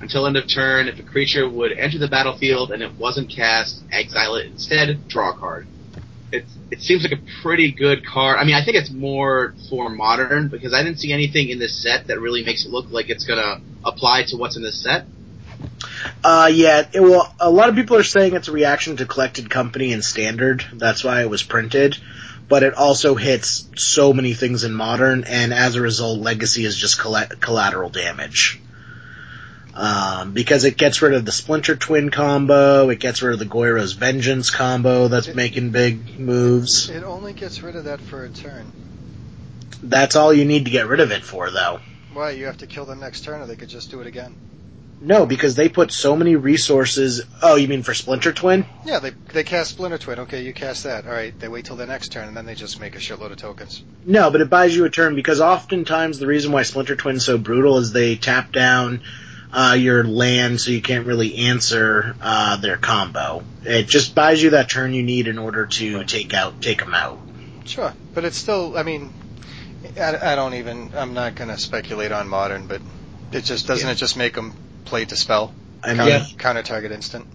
until 0.00 0.26
end 0.26 0.36
of 0.36 0.46
turn. 0.46 0.88
If 0.88 0.98
a 0.98 1.02
creature 1.02 1.48
would 1.48 1.72
enter 1.72 1.98
the 1.98 2.08
battlefield 2.08 2.70
and 2.70 2.82
it 2.82 2.94
wasn't 2.94 3.30
cast, 3.30 3.82
exile 3.90 4.36
it 4.36 4.46
instead. 4.46 5.08
Draw 5.08 5.30
a 5.30 5.34
card. 5.38 5.66
It 6.70 6.82
seems 6.82 7.02
like 7.02 7.12
a 7.12 7.22
pretty 7.42 7.72
good 7.72 8.04
card. 8.04 8.38
I 8.38 8.44
mean, 8.44 8.54
I 8.54 8.64
think 8.64 8.76
it's 8.76 8.90
more 8.90 9.54
for 9.70 9.88
modern 9.88 10.48
because 10.48 10.74
I 10.74 10.82
didn't 10.82 11.00
see 11.00 11.12
anything 11.12 11.48
in 11.48 11.58
this 11.58 11.82
set 11.82 12.08
that 12.08 12.20
really 12.20 12.44
makes 12.44 12.66
it 12.66 12.70
look 12.70 12.90
like 12.90 13.08
it's 13.08 13.24
gonna 13.24 13.60
apply 13.84 14.24
to 14.28 14.36
what's 14.36 14.56
in 14.56 14.62
this 14.62 14.82
set. 14.82 15.06
Uh, 16.22 16.50
yeah, 16.52 16.86
it, 16.92 17.00
well, 17.00 17.34
a 17.40 17.50
lot 17.50 17.68
of 17.68 17.74
people 17.74 17.96
are 17.96 18.02
saying 18.02 18.34
it's 18.34 18.48
a 18.48 18.52
reaction 18.52 18.96
to 18.96 19.06
Collected 19.06 19.50
Company 19.50 19.92
and 19.92 20.04
Standard. 20.04 20.64
That's 20.72 21.02
why 21.02 21.22
it 21.22 21.30
was 21.30 21.42
printed. 21.42 21.96
But 22.48 22.62
it 22.62 22.74
also 22.74 23.14
hits 23.14 23.68
so 23.76 24.12
many 24.12 24.32
things 24.32 24.64
in 24.64 24.72
Modern, 24.72 25.24
and 25.24 25.52
as 25.52 25.74
a 25.74 25.82
result, 25.82 26.20
Legacy 26.20 26.64
is 26.64 26.76
just 26.76 26.98
colla- 26.98 27.28
collateral 27.40 27.90
damage. 27.90 28.60
Um, 29.78 30.32
because 30.32 30.64
it 30.64 30.76
gets 30.76 31.00
rid 31.02 31.14
of 31.14 31.24
the 31.24 31.30
Splinter 31.30 31.76
Twin 31.76 32.10
combo, 32.10 32.88
it 32.88 32.98
gets 32.98 33.22
rid 33.22 33.32
of 33.32 33.38
the 33.38 33.46
Goryo's 33.46 33.92
Vengeance 33.92 34.50
combo 34.50 35.06
that's 35.06 35.32
making 35.32 35.70
big 35.70 36.18
moves. 36.18 36.90
It 36.90 37.04
only 37.04 37.32
gets 37.32 37.62
rid 37.62 37.76
of 37.76 37.84
that 37.84 38.00
for 38.00 38.24
a 38.24 38.28
turn. 38.28 38.72
That's 39.80 40.16
all 40.16 40.34
you 40.34 40.44
need 40.44 40.64
to 40.64 40.72
get 40.72 40.88
rid 40.88 40.98
of 40.98 41.12
it 41.12 41.22
for, 41.22 41.52
though. 41.52 41.78
Why? 42.12 42.30
You 42.32 42.46
have 42.46 42.58
to 42.58 42.66
kill 42.66 42.86
them 42.86 42.98
next 42.98 43.20
turn, 43.20 43.40
or 43.40 43.46
they 43.46 43.54
could 43.54 43.68
just 43.68 43.92
do 43.92 44.00
it 44.00 44.08
again. 44.08 44.34
No, 45.00 45.26
because 45.26 45.54
they 45.54 45.68
put 45.68 45.92
so 45.92 46.16
many 46.16 46.34
resources. 46.34 47.22
Oh, 47.40 47.54
you 47.54 47.68
mean 47.68 47.84
for 47.84 47.94
Splinter 47.94 48.32
Twin? 48.32 48.66
Yeah, 48.84 48.98
they 48.98 49.10
they 49.32 49.44
cast 49.44 49.70
Splinter 49.70 49.98
Twin. 49.98 50.18
Okay, 50.18 50.42
you 50.42 50.52
cast 50.52 50.82
that. 50.82 51.06
All 51.06 51.12
right, 51.12 51.38
they 51.38 51.46
wait 51.46 51.66
till 51.66 51.76
the 51.76 51.86
next 51.86 52.10
turn, 52.10 52.26
and 52.26 52.36
then 52.36 52.46
they 52.46 52.56
just 52.56 52.80
make 52.80 52.96
a 52.96 52.98
shitload 52.98 53.30
of 53.30 53.36
tokens. 53.36 53.84
No, 54.04 54.32
but 54.32 54.40
it 54.40 54.50
buys 54.50 54.74
you 54.74 54.86
a 54.86 54.90
turn 54.90 55.14
because 55.14 55.40
oftentimes 55.40 56.18
the 56.18 56.26
reason 56.26 56.50
why 56.50 56.64
Splinter 56.64 56.96
Twin's 56.96 57.24
so 57.24 57.38
brutal 57.38 57.78
is 57.78 57.92
they 57.92 58.16
tap 58.16 58.50
down 58.50 59.02
uh, 59.52 59.76
your 59.78 60.04
land, 60.04 60.60
so 60.60 60.70
you 60.70 60.82
can't 60.82 61.06
really 61.06 61.36
answer 61.36 62.14
uh, 62.20 62.56
their 62.58 62.76
combo. 62.76 63.42
It 63.64 63.88
just 63.88 64.14
buys 64.14 64.42
you 64.42 64.50
that 64.50 64.70
turn 64.70 64.92
you 64.92 65.02
need 65.02 65.28
in 65.28 65.38
order 65.38 65.66
to 65.66 66.04
take 66.04 66.34
out 66.34 66.60
take 66.60 66.78
them 66.78 66.94
out. 66.94 67.18
Sure, 67.64 67.92
but 68.14 68.24
it's 68.24 68.36
still. 68.36 68.76
I 68.76 68.82
mean, 68.82 69.12
I, 69.98 70.32
I 70.32 70.36
don't 70.36 70.54
even. 70.54 70.90
I'm 70.94 71.14
not 71.14 71.34
going 71.34 71.48
to 71.48 71.58
speculate 71.58 72.12
on 72.12 72.28
modern, 72.28 72.66
but 72.66 72.80
it 73.32 73.44
just 73.44 73.66
doesn't 73.66 73.86
Yeah. 73.86 73.92
it 73.92 73.96
just 73.96 74.16
make 74.16 74.34
them 74.34 74.54
play 74.84 75.04
dispel 75.04 75.52
I 75.82 75.88
mean, 75.88 75.96
counter, 75.96 76.24
counter 76.38 76.62
target 76.62 76.92
instant. 76.92 77.26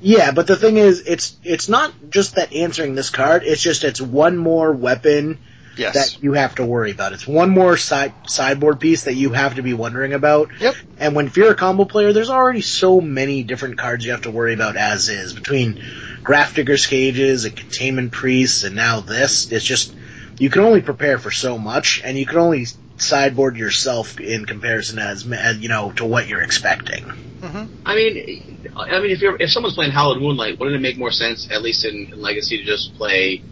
Yeah, 0.00 0.32
but 0.32 0.46
the 0.46 0.56
thing 0.56 0.76
is, 0.76 1.00
it's 1.06 1.36
it's 1.42 1.68
not 1.68 1.92
just 2.10 2.34
that 2.34 2.52
answering 2.52 2.94
this 2.94 3.10
card. 3.10 3.44
It's 3.44 3.62
just 3.62 3.82
it's 3.82 4.00
one 4.00 4.36
more 4.36 4.72
weapon 4.72 5.38
Yes. 5.76 5.94
that 5.94 6.22
you 6.22 6.32
have 6.32 6.54
to 6.56 6.64
worry 6.64 6.90
about. 6.90 7.12
It's 7.12 7.26
one 7.26 7.50
more 7.50 7.76
side 7.76 8.14
sideboard 8.26 8.80
piece 8.80 9.04
that 9.04 9.14
you 9.14 9.32
have 9.32 9.56
to 9.56 9.62
be 9.62 9.74
wondering 9.74 10.12
about. 10.12 10.50
Yep. 10.60 10.74
And 10.98 11.14
when 11.14 11.26
if 11.26 11.36
you're 11.36 11.52
a 11.52 11.56
combo 11.56 11.84
player, 11.84 12.12
there's 12.12 12.30
already 12.30 12.62
so 12.62 13.00
many 13.00 13.42
different 13.42 13.78
cards 13.78 14.04
you 14.04 14.12
have 14.12 14.22
to 14.22 14.30
worry 14.30 14.54
about 14.54 14.76
as 14.76 15.08
is 15.08 15.32
between 15.34 15.78
Grafdigger's 16.24 16.86
Cages 16.86 17.44
and 17.44 17.54
Containment 17.54 18.12
Priests 18.12 18.64
and 18.64 18.74
now 18.74 19.00
this. 19.00 19.52
It's 19.52 19.64
just 19.64 19.94
you 20.38 20.50
can 20.50 20.62
only 20.62 20.82
prepare 20.82 21.18
for 21.18 21.30
so 21.30 21.58
much, 21.58 22.00
and 22.04 22.18
you 22.18 22.26
can 22.26 22.38
only 22.38 22.66
sideboard 22.98 23.56
yourself 23.56 24.18
in 24.20 24.44
comparison 24.46 24.98
as, 24.98 25.30
as 25.30 25.58
you 25.58 25.68
know 25.68 25.92
to 25.92 26.04
what 26.04 26.28
you're 26.28 26.42
expecting. 26.42 27.04
hmm 27.40 27.64
I 27.84 27.94
mean, 27.94 28.68
I 28.76 29.00
mean, 29.00 29.10
if 29.10 29.20
you're 29.20 29.36
if 29.40 29.50
someone's 29.50 29.74
playing 29.74 29.92
Hallowed 29.92 30.20
Moonlight, 30.20 30.58
wouldn't 30.58 30.76
it 30.76 30.80
make 30.80 30.98
more 30.98 31.12
sense, 31.12 31.48
at 31.50 31.62
least 31.62 31.84
in, 31.84 32.12
in 32.12 32.20
Legacy, 32.20 32.58
to 32.58 32.64
just 32.64 32.94
play 32.96 33.42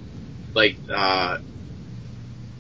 like 0.55 0.77
uh, 0.91 1.39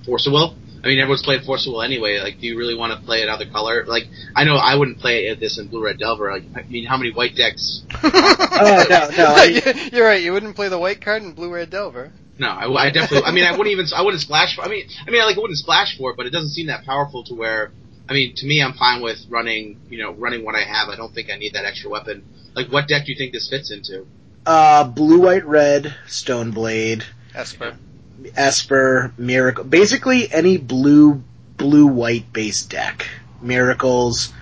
Force 0.07 0.27
of 0.27 0.33
Will? 0.33 0.55
I 0.83 0.89
mean, 0.89 0.99
everyone's 0.99 1.23
playing 1.23 1.43
Force 1.45 1.67
of 1.67 1.73
Will 1.73 1.83
anyway. 1.83 2.19
Like, 2.21 2.41
do 2.41 2.47
you 2.47 2.59
really 2.59 2.75
want 2.75 2.93
to 2.99 3.05
play 3.07 3.23
another 3.23 3.47
color? 3.47 3.85
Like, 3.87 4.05
I 4.37 4.45
know 4.45 4.57
I 4.57 4.75
wouldn't 4.77 4.99
play 4.99 5.27
it 5.29 5.41
this 5.41 5.59
in 5.59 5.69
Blue 5.69 5.83
Red 5.85 5.99
Delver. 5.99 6.31
Like, 6.31 6.43
I 6.55 6.63
mean, 6.69 6.85
how 6.85 6.97
many 6.99 7.11
white 7.13 7.35
decks? 7.37 7.83
Oh 8.57 8.85
no, 8.89 9.09
no, 9.17 9.25
I- 9.37 9.91
You're 9.93 10.07
right. 10.07 10.23
You 10.23 10.33
wouldn't 10.33 10.55
play 10.55 10.69
the 10.69 10.79
white 10.79 11.01
card 11.01 11.23
in 11.25 11.33
blue 11.33 11.53
red 11.53 11.71
Delver. 11.71 12.13
No, 12.39 12.49
I, 12.49 12.67
I 12.87 12.91
definitely. 12.91 13.27
I 13.29 13.33
mean, 13.33 13.45
I 13.45 13.51
wouldn't 13.51 13.69
even. 13.73 13.87
I 13.97 14.03
wouldn't 14.03 14.23
splash. 14.23 14.55
For, 14.55 14.63
I 14.63 14.69
mean, 14.69 14.87
I 15.07 15.11
mean, 15.11 15.21
I 15.21 15.25
like, 15.25 15.37
I 15.37 15.41
wouldn't 15.41 15.59
splash 15.59 15.97
for 15.99 16.11
it, 16.13 16.17
but 16.17 16.27
it 16.27 16.31
doesn't 16.31 16.51
seem 16.51 16.69
that 16.69 16.85
powerful 16.85 17.25
to 17.25 17.35
where. 17.35 17.73
I 18.09 18.13
mean, 18.13 18.35
to 18.37 18.47
me, 18.47 18.63
I'm 18.63 18.75
fine 18.75 19.03
with 19.03 19.19
running. 19.29 19.81
You 19.89 19.99
know, 19.99 20.13
running 20.13 20.45
what 20.45 20.55
I 20.55 20.63
have. 20.63 20.89
I 20.89 20.95
don't 20.97 21.13
think 21.13 21.31
I 21.33 21.37
need 21.37 21.55
that 21.55 21.65
extra 21.65 21.91
weapon. 21.91 22.25
Like, 22.55 22.69
what 22.71 22.87
deck 22.87 23.07
do 23.07 23.13
you 23.13 23.19
think 23.19 23.33
this 23.33 23.49
fits 23.49 23.71
into? 23.73 24.07
uh, 24.47 24.85
blue, 24.85 25.21
white, 25.23 25.45
red, 25.47 25.95
Stone 26.07 26.53
Blade. 26.53 27.03
Esper. 27.35 27.77
Esper, 28.37 29.13
Miracle, 29.19 29.65
basically 29.65 30.33
any 30.33 30.57
blue, 30.57 31.23
blue 31.57 31.87
white 31.87 32.33
based 32.33 32.71
deck. 32.71 33.09
Miracles. 33.41 34.33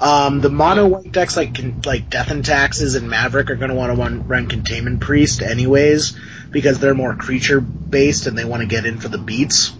Um, 0.00 0.40
the 0.40 0.50
mono 0.50 0.86
white 0.86 1.10
decks 1.10 1.36
like 1.36 1.58
like 1.84 2.08
Death 2.08 2.30
and 2.30 2.44
Taxes 2.44 2.94
and 2.94 3.10
Maverick 3.10 3.50
are 3.50 3.56
going 3.56 3.70
to 3.70 3.74
want 3.74 3.92
to 3.92 4.00
run, 4.00 4.28
run 4.28 4.46
Containment 4.46 5.00
Priest 5.00 5.42
anyways 5.42 6.16
because 6.50 6.78
they're 6.78 6.94
more 6.94 7.16
creature 7.16 7.60
based 7.60 8.26
and 8.26 8.38
they 8.38 8.44
want 8.44 8.62
to 8.62 8.68
get 8.68 8.86
in 8.86 8.98
for 8.98 9.08
the 9.08 9.18
beats. 9.18 9.72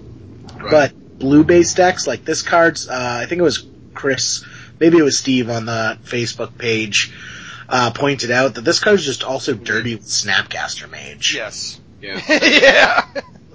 But 0.60 1.18
blue 1.18 1.44
based 1.44 1.76
decks 1.76 2.06
like 2.06 2.24
this 2.24 2.42
card's, 2.42 2.88
uh, 2.88 3.20
I 3.22 3.26
think 3.26 3.38
it 3.38 3.44
was 3.44 3.66
Chris, 3.94 4.44
maybe 4.80 4.98
it 4.98 5.02
was 5.02 5.18
Steve 5.18 5.50
on 5.50 5.66
the 5.66 5.98
Facebook 6.04 6.58
page, 6.58 7.14
uh, 7.68 7.90
pointed 7.92 8.30
out 8.30 8.54
that 8.54 8.62
this 8.62 8.80
card's 8.80 9.04
just 9.04 9.22
also 9.22 9.54
dirty 9.54 9.94
with 9.94 10.04
Snapcaster 10.04 10.90
Mage. 10.90 11.34
Yes. 11.34 11.80
Yeah. 12.00 12.20
yeah. 12.28 13.06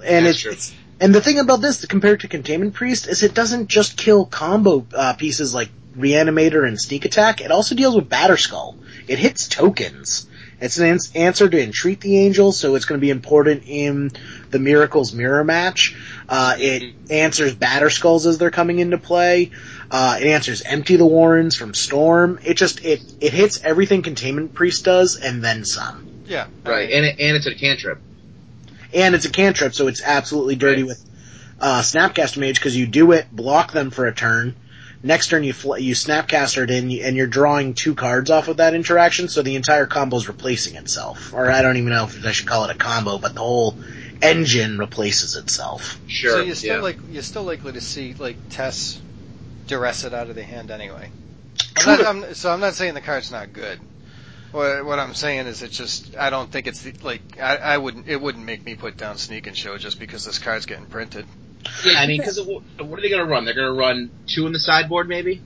And 0.04 0.26
That's 0.26 0.36
it's, 0.36 0.42
true. 0.42 0.52
it's 0.52 0.74
and 1.00 1.14
the 1.14 1.20
thing 1.20 1.38
about 1.38 1.60
this 1.60 1.84
compared 1.86 2.20
to 2.20 2.28
Containment 2.28 2.74
Priest 2.74 3.08
is 3.08 3.22
it 3.22 3.34
doesn't 3.34 3.68
just 3.68 3.96
kill 3.96 4.24
combo 4.26 4.86
uh, 4.94 5.14
pieces 5.14 5.52
like 5.52 5.68
Reanimator 5.96 6.66
and 6.66 6.80
Sneak 6.80 7.04
Attack. 7.04 7.40
It 7.40 7.50
also 7.50 7.74
deals 7.74 7.96
with 7.96 8.08
Batterskull. 8.08 8.76
It 9.08 9.18
hits 9.18 9.48
tokens. 9.48 10.28
It's 10.60 10.78
an 10.78 10.86
ans- 10.86 11.10
answer 11.14 11.48
to 11.48 11.60
Entreat 11.62 12.00
the 12.00 12.18
Angel, 12.18 12.52
so 12.52 12.74
it's 12.74 12.84
going 12.84 12.98
to 12.98 13.04
be 13.04 13.10
important 13.10 13.64
in 13.66 14.12
the 14.50 14.58
Miracles 14.58 15.12
Mirror 15.12 15.44
match. 15.44 15.96
Uh, 16.28 16.54
it 16.58 16.94
answers 17.10 17.54
Batterskulls 17.54 18.24
as 18.24 18.38
they're 18.38 18.50
coming 18.52 18.78
into 18.78 18.96
play. 18.96 19.50
Uh, 19.90 20.16
it 20.20 20.26
answers 20.28 20.62
Empty 20.62 20.96
the 20.96 21.04
Warrens 21.06 21.56
from 21.56 21.74
Storm. 21.74 22.38
It 22.44 22.54
just 22.54 22.84
it 22.84 23.02
it 23.20 23.32
hits 23.32 23.62
everything 23.62 24.02
Containment 24.02 24.54
Priest 24.54 24.84
does 24.84 25.16
and 25.16 25.42
then 25.42 25.64
some. 25.64 26.08
Yeah. 26.26 26.46
Right, 26.64 26.88
and 26.90 27.04
it, 27.04 27.20
and 27.20 27.36
it's 27.36 27.46
a 27.46 27.54
cantrip. 27.54 27.98
And 28.94 29.14
it's 29.14 29.24
a 29.24 29.30
cantrip, 29.30 29.74
so 29.74 29.88
it's 29.88 30.02
absolutely 30.02 30.56
dirty 30.56 30.82
Right. 30.82 30.88
with 30.88 31.04
uh, 31.60 31.80
Snapcaster 31.80 32.38
Mage 32.38 32.56
because 32.56 32.76
you 32.76 32.86
do 32.86 33.12
it, 33.12 33.26
block 33.30 33.72
them 33.72 33.90
for 33.90 34.06
a 34.06 34.14
turn. 34.14 34.54
Next 35.02 35.28
turn 35.28 35.44
you 35.44 35.52
fl- 35.52 35.76
you 35.76 35.94
Snapcaster 35.94 36.64
it 36.64 36.70
in, 36.70 36.90
and 36.90 37.16
you're 37.16 37.26
drawing 37.26 37.74
two 37.74 37.94
cards 37.94 38.30
off 38.30 38.48
of 38.48 38.56
that 38.56 38.74
interaction, 38.74 39.28
so 39.28 39.42
the 39.42 39.54
entire 39.54 39.86
combo 39.86 40.16
is 40.16 40.28
replacing 40.28 40.76
itself. 40.76 41.34
Or 41.34 41.50
I 41.50 41.60
don't 41.60 41.76
even 41.76 41.90
know 41.90 42.04
if 42.04 42.24
I 42.24 42.32
should 42.32 42.46
call 42.46 42.64
it 42.64 42.74
a 42.74 42.78
combo, 42.78 43.18
but 43.18 43.34
the 43.34 43.40
whole 43.40 43.76
engine 44.22 44.78
replaces 44.78 45.36
itself. 45.36 46.00
Sure. 46.06 46.30
So 46.32 46.40
you're 46.40 46.54
still 46.54 46.76
yeah. 46.76 46.82
like 46.82 46.96
you're 47.10 47.22
still 47.22 47.42
likely 47.42 47.72
to 47.72 47.80
see 47.82 48.14
like 48.14 48.36
Tess 48.48 49.00
duress 49.66 50.04
it 50.04 50.14
out 50.14 50.30
of 50.30 50.36
the 50.36 50.42
hand 50.42 50.70
anyway. 50.70 51.10
I'm 51.76 51.98
not, 51.98 52.06
I'm, 52.06 52.34
so 52.34 52.50
I'm 52.50 52.60
not 52.60 52.74
saying 52.74 52.94
the 52.94 53.00
card's 53.00 53.30
not 53.30 53.52
good. 53.52 53.78
What, 54.54 54.84
what 54.84 54.98
I'm 55.00 55.14
saying 55.14 55.48
is 55.48 55.64
it's 55.64 55.76
just 55.76 56.16
I 56.16 56.30
don't 56.30 56.48
think 56.48 56.68
it's 56.68 56.82
the, 56.82 56.94
like 57.02 57.40
I, 57.40 57.56
I 57.56 57.78
wouldn't 57.78 58.06
it 58.06 58.20
wouldn't 58.20 58.44
make 58.44 58.64
me 58.64 58.76
put 58.76 58.96
down 58.96 59.18
Sneak 59.18 59.48
and 59.48 59.56
Show 59.56 59.76
just 59.78 59.98
because 59.98 60.24
this 60.24 60.38
card's 60.38 60.64
getting 60.64 60.86
printed. 60.86 61.26
Yeah, 61.84 61.98
I 61.98 62.06
mean, 62.06 62.20
because 62.20 62.40
what 62.40 62.62
are 62.78 63.02
they 63.02 63.08
going 63.08 63.26
to 63.26 63.28
run? 63.28 63.46
They're 63.46 63.54
going 63.54 63.74
to 63.74 63.80
run 63.80 64.10
two 64.28 64.46
in 64.46 64.52
the 64.52 64.60
sideboard, 64.60 65.08
maybe. 65.08 65.40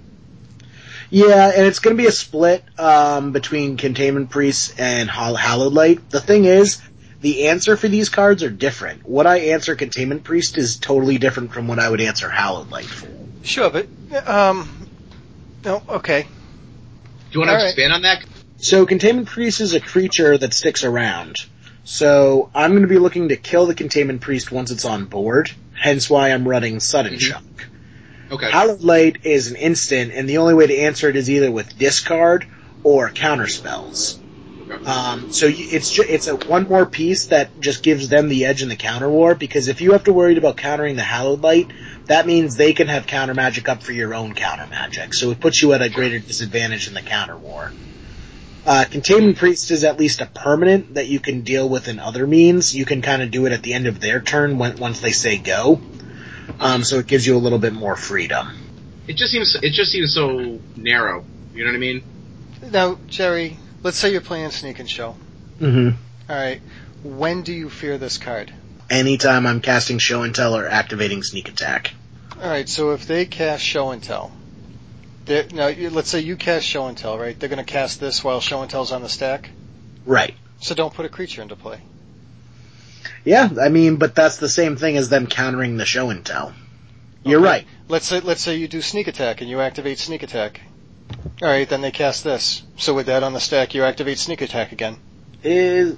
Yeah, 1.09 1.51
and 1.57 1.65
it's 1.65 1.79
going 1.79 1.97
to 1.97 2.03
be 2.03 2.07
a 2.07 2.13
split 2.13 2.63
um, 2.79 3.33
between 3.33 3.79
Containment 3.79 4.29
Priests 4.29 4.75
and 4.79 5.09
Hall- 5.09 5.37
Hallowed 5.37 5.73
Light. 5.73 6.11
The 6.11 6.21
thing 6.21 6.45
is, 6.45 6.83
the 7.23 7.47
answer 7.49 7.79
for 7.79 7.89
these 7.89 8.11
cards 8.11 8.43
are 8.43 8.51
different. 8.51 9.09
What 9.09 9.27
I 9.27 9.39
answer 9.39 9.75
Containment 9.75 10.23
Priest 10.25 10.59
is 10.59 10.77
totally 10.77 11.17
different 11.17 11.55
from 11.55 11.67
what 11.67 11.79
I 11.79 11.89
would 11.89 12.03
answer 12.03 12.29
Hallowed 12.29 12.71
Light 12.71 12.85
for. 12.85 13.09
Sure, 13.43 13.71
but 13.71 13.87
um, 14.29 14.69
no, 15.65 15.83
okay. 15.89 16.25
Do 16.25 16.29
you 17.33 17.41
want 17.41 17.49
to 17.49 17.53
All 17.55 17.63
right. 17.63 17.69
expand 17.69 17.93
on 17.95 18.03
that? 18.03 18.25
So 18.59 18.87
Containment 18.87 19.29
Priest 19.29 19.61
is 19.61 19.75
a 19.75 19.81
creature 19.81 20.37
that 20.37 20.53
sticks 20.53 20.85
around. 20.85 21.37
So 21.85 22.51
I'm 22.55 22.73
going 22.73 22.83
to 22.83 22.89
be 22.89 22.99
looking 22.99 23.29
to 23.29 23.37
kill 23.37 23.67
the 23.67 23.75
Containment 23.75 24.21
Priest 24.21 24.51
once 24.53 24.71
it's 24.71 24.85
on 24.85 25.05
board. 25.07 25.51
Hence 25.75 26.11
why 26.11 26.31
I'm 26.33 26.47
running 26.47 26.81
Sudden 26.81 27.15
Mhm. 27.15 27.21
Shock. 27.21 27.43
Okay. 28.31 28.51
Hallowed 28.51 28.83
Light 28.83 29.19
is 29.23 29.49
an 29.51 29.57
instant, 29.57 30.13
and 30.13 30.29
the 30.29 30.39
only 30.39 30.55
way 30.55 30.67
to 30.67 30.77
answer 30.77 31.09
it 31.09 31.17
is 31.17 31.31
either 31.31 31.51
with 31.51 31.79
discard 31.79 32.47
or 32.83 33.09
counter 33.11 33.47
spells. 33.47 34.19
Um, 34.85 35.33
so 35.33 35.47
you, 35.47 35.67
it's 35.71 35.91
ju- 35.91 36.05
it's 36.07 36.27
a 36.27 36.37
one 36.37 36.69
more 36.69 36.85
piece 36.85 37.27
that 37.27 37.59
just 37.61 37.83
gives 37.83 38.09
them 38.11 38.29
the 38.29 38.45
edge 38.45 38.61
in 38.63 38.69
the 38.69 38.77
counter 38.77 39.09
war 39.09 39.35
because 39.35 39.69
if 39.69 39.81
you 39.81 39.93
have 39.93 40.05
to 40.05 40.13
worry 40.13 40.37
about 40.37 40.59
countering 40.59 40.97
the 40.97 41.03
Hallowed 41.03 41.41
Light, 41.43 41.71
that 42.07 42.27
means 42.27 42.57
they 42.57 42.75
can 42.75 42.89
have 42.89 43.07
counter 43.07 43.33
magic 43.35 43.69
up 43.69 43.83
for 43.83 43.93
your 43.93 44.13
own 44.15 44.35
counter 44.35 44.67
magic. 44.69 45.15
So 45.15 45.31
it 45.31 45.41
puts 45.41 45.63
you 45.63 45.73
at 45.73 45.81
a 45.81 45.89
greater 45.89 46.19
disadvantage 46.19 46.87
in 46.87 46.93
the 46.93 47.01
counter 47.01 47.37
war. 47.37 47.73
Uh, 48.69 48.85
Containment 48.85 49.39
Priest 49.39 49.71
is 49.71 49.83
at 49.83 49.99
least 49.99 50.21
a 50.21 50.27
permanent 50.27 50.93
that 50.95 51.07
you 51.07 51.21
can 51.21 51.41
deal 51.41 51.67
with 51.67 51.89
in 51.89 51.99
other 51.99 52.27
means. 52.27 52.77
You 52.77 52.85
can 52.85 53.01
kind 53.01 53.23
of 53.23 53.31
do 53.31 53.47
it 53.47 53.53
at 53.53 53.63
the 53.63 53.73
end 53.73 53.87
of 53.87 53.99
their 53.99 54.21
turn 54.21 54.59
when, 54.59 54.77
once 54.77 55.01
they 55.01 55.13
say 55.13 55.39
go. 55.39 55.81
Um, 56.61 56.85
so 56.85 56.99
it 56.99 57.07
gives 57.07 57.27
you 57.27 57.35
a 57.35 57.39
little 57.39 57.59
bit 57.59 57.73
more 57.73 57.97
freedom. 57.97 58.47
It 59.07 59.17
just 59.17 59.33
seems 59.33 59.57
it 59.63 59.73
just 59.73 59.91
seems 59.91 60.13
so 60.13 60.61
narrow. 60.77 61.25
You 61.55 61.65
know 61.65 61.71
what 61.71 61.77
I 61.77 61.81
mean? 61.81 62.03
Now, 62.71 62.99
Jerry, 63.07 63.57
let's 63.83 63.97
say 63.97 64.13
you're 64.13 64.21
playing 64.21 64.51
Sneak 64.51 64.79
and 64.79 64.91
Show. 64.91 65.17
Mm-hmm. 65.61 65.97
All 66.31 66.37
right, 66.37 66.61
when 67.03 67.41
do 67.41 67.55
you 67.55 67.71
fear 67.71 67.97
this 67.97 68.19
card? 68.19 68.53
Anytime 68.91 69.47
I'm 69.47 69.63
casting 69.63 69.99
Show 69.99 70.25
and 70.25 70.35
Tell 70.35 70.55
or 70.55 70.69
activating 70.69 71.23
Sneak 71.23 71.49
Attack. 71.49 71.95
All 72.37 72.51
right, 72.51 72.69
so 72.69 72.91
if 72.91 73.07
they 73.07 73.25
cast 73.25 73.65
Show 73.65 73.93
and 73.93 74.03
Tell, 74.03 74.29
They're- 74.29 74.38
Now, 75.29 75.69
let's 75.91 76.09
say 76.11 76.21
you 76.21 76.37
cast 76.37 76.65
Show 76.67 76.87
and 76.87 76.97
Tell, 76.97 77.19
right? 77.19 77.39
They're 77.39 77.49
going 77.49 77.65
to 77.65 77.71
cast 77.71 78.01
this 78.01 78.25
while 78.25 78.41
Show 78.41 78.63
and 78.63 78.71
Tell's 78.71 78.93
on 78.93 79.03
the 79.03 79.09
stack. 79.09 79.51
Right. 80.07 80.35
So 80.61 80.75
don't 80.75 80.93
put 80.95 81.05
a 81.07 81.09
creature 81.09 81.43
into 81.43 81.55
play. 81.57 81.81
Yeah, 83.25 83.49
I 83.61 83.69
mean, 83.69 83.97
but 83.97 84.15
that's 84.15 84.39
the 84.39 84.49
same 84.49 84.77
thing 84.77 84.97
as 84.97 85.09
them 85.09 85.27
countering 85.27 85.77
the 85.77 85.85
show 85.85 86.11
and 86.11 86.25
tell. 86.25 86.55
You're 87.25 87.41
Okay. 87.41 87.49
right. 87.49 87.67
Let's 87.89 88.07
say 88.07 88.21
let's 88.21 88.41
say 88.43 88.57
you 88.57 88.69
do 88.69 88.81
sneak 88.81 89.07
attack 89.07 89.41
and 89.41 89.51
you 89.51 89.61
activate 89.61 89.99
sneak 89.99 90.23
attack. 90.23 90.61
All 91.43 91.49
right, 91.49 91.69
then 91.69 91.81
they 91.83 91.91
cast 91.91 92.25
this. 92.25 92.63
So 92.77 92.95
with 92.95 93.07
that 93.07 93.23
on 93.23 93.33
the 93.35 93.41
stack, 93.41 93.75
you 93.75 93.83
activate 93.85 94.19
sneak 94.19 94.41
attack 94.41 94.73
again. 94.73 94.97
Is 95.43 95.97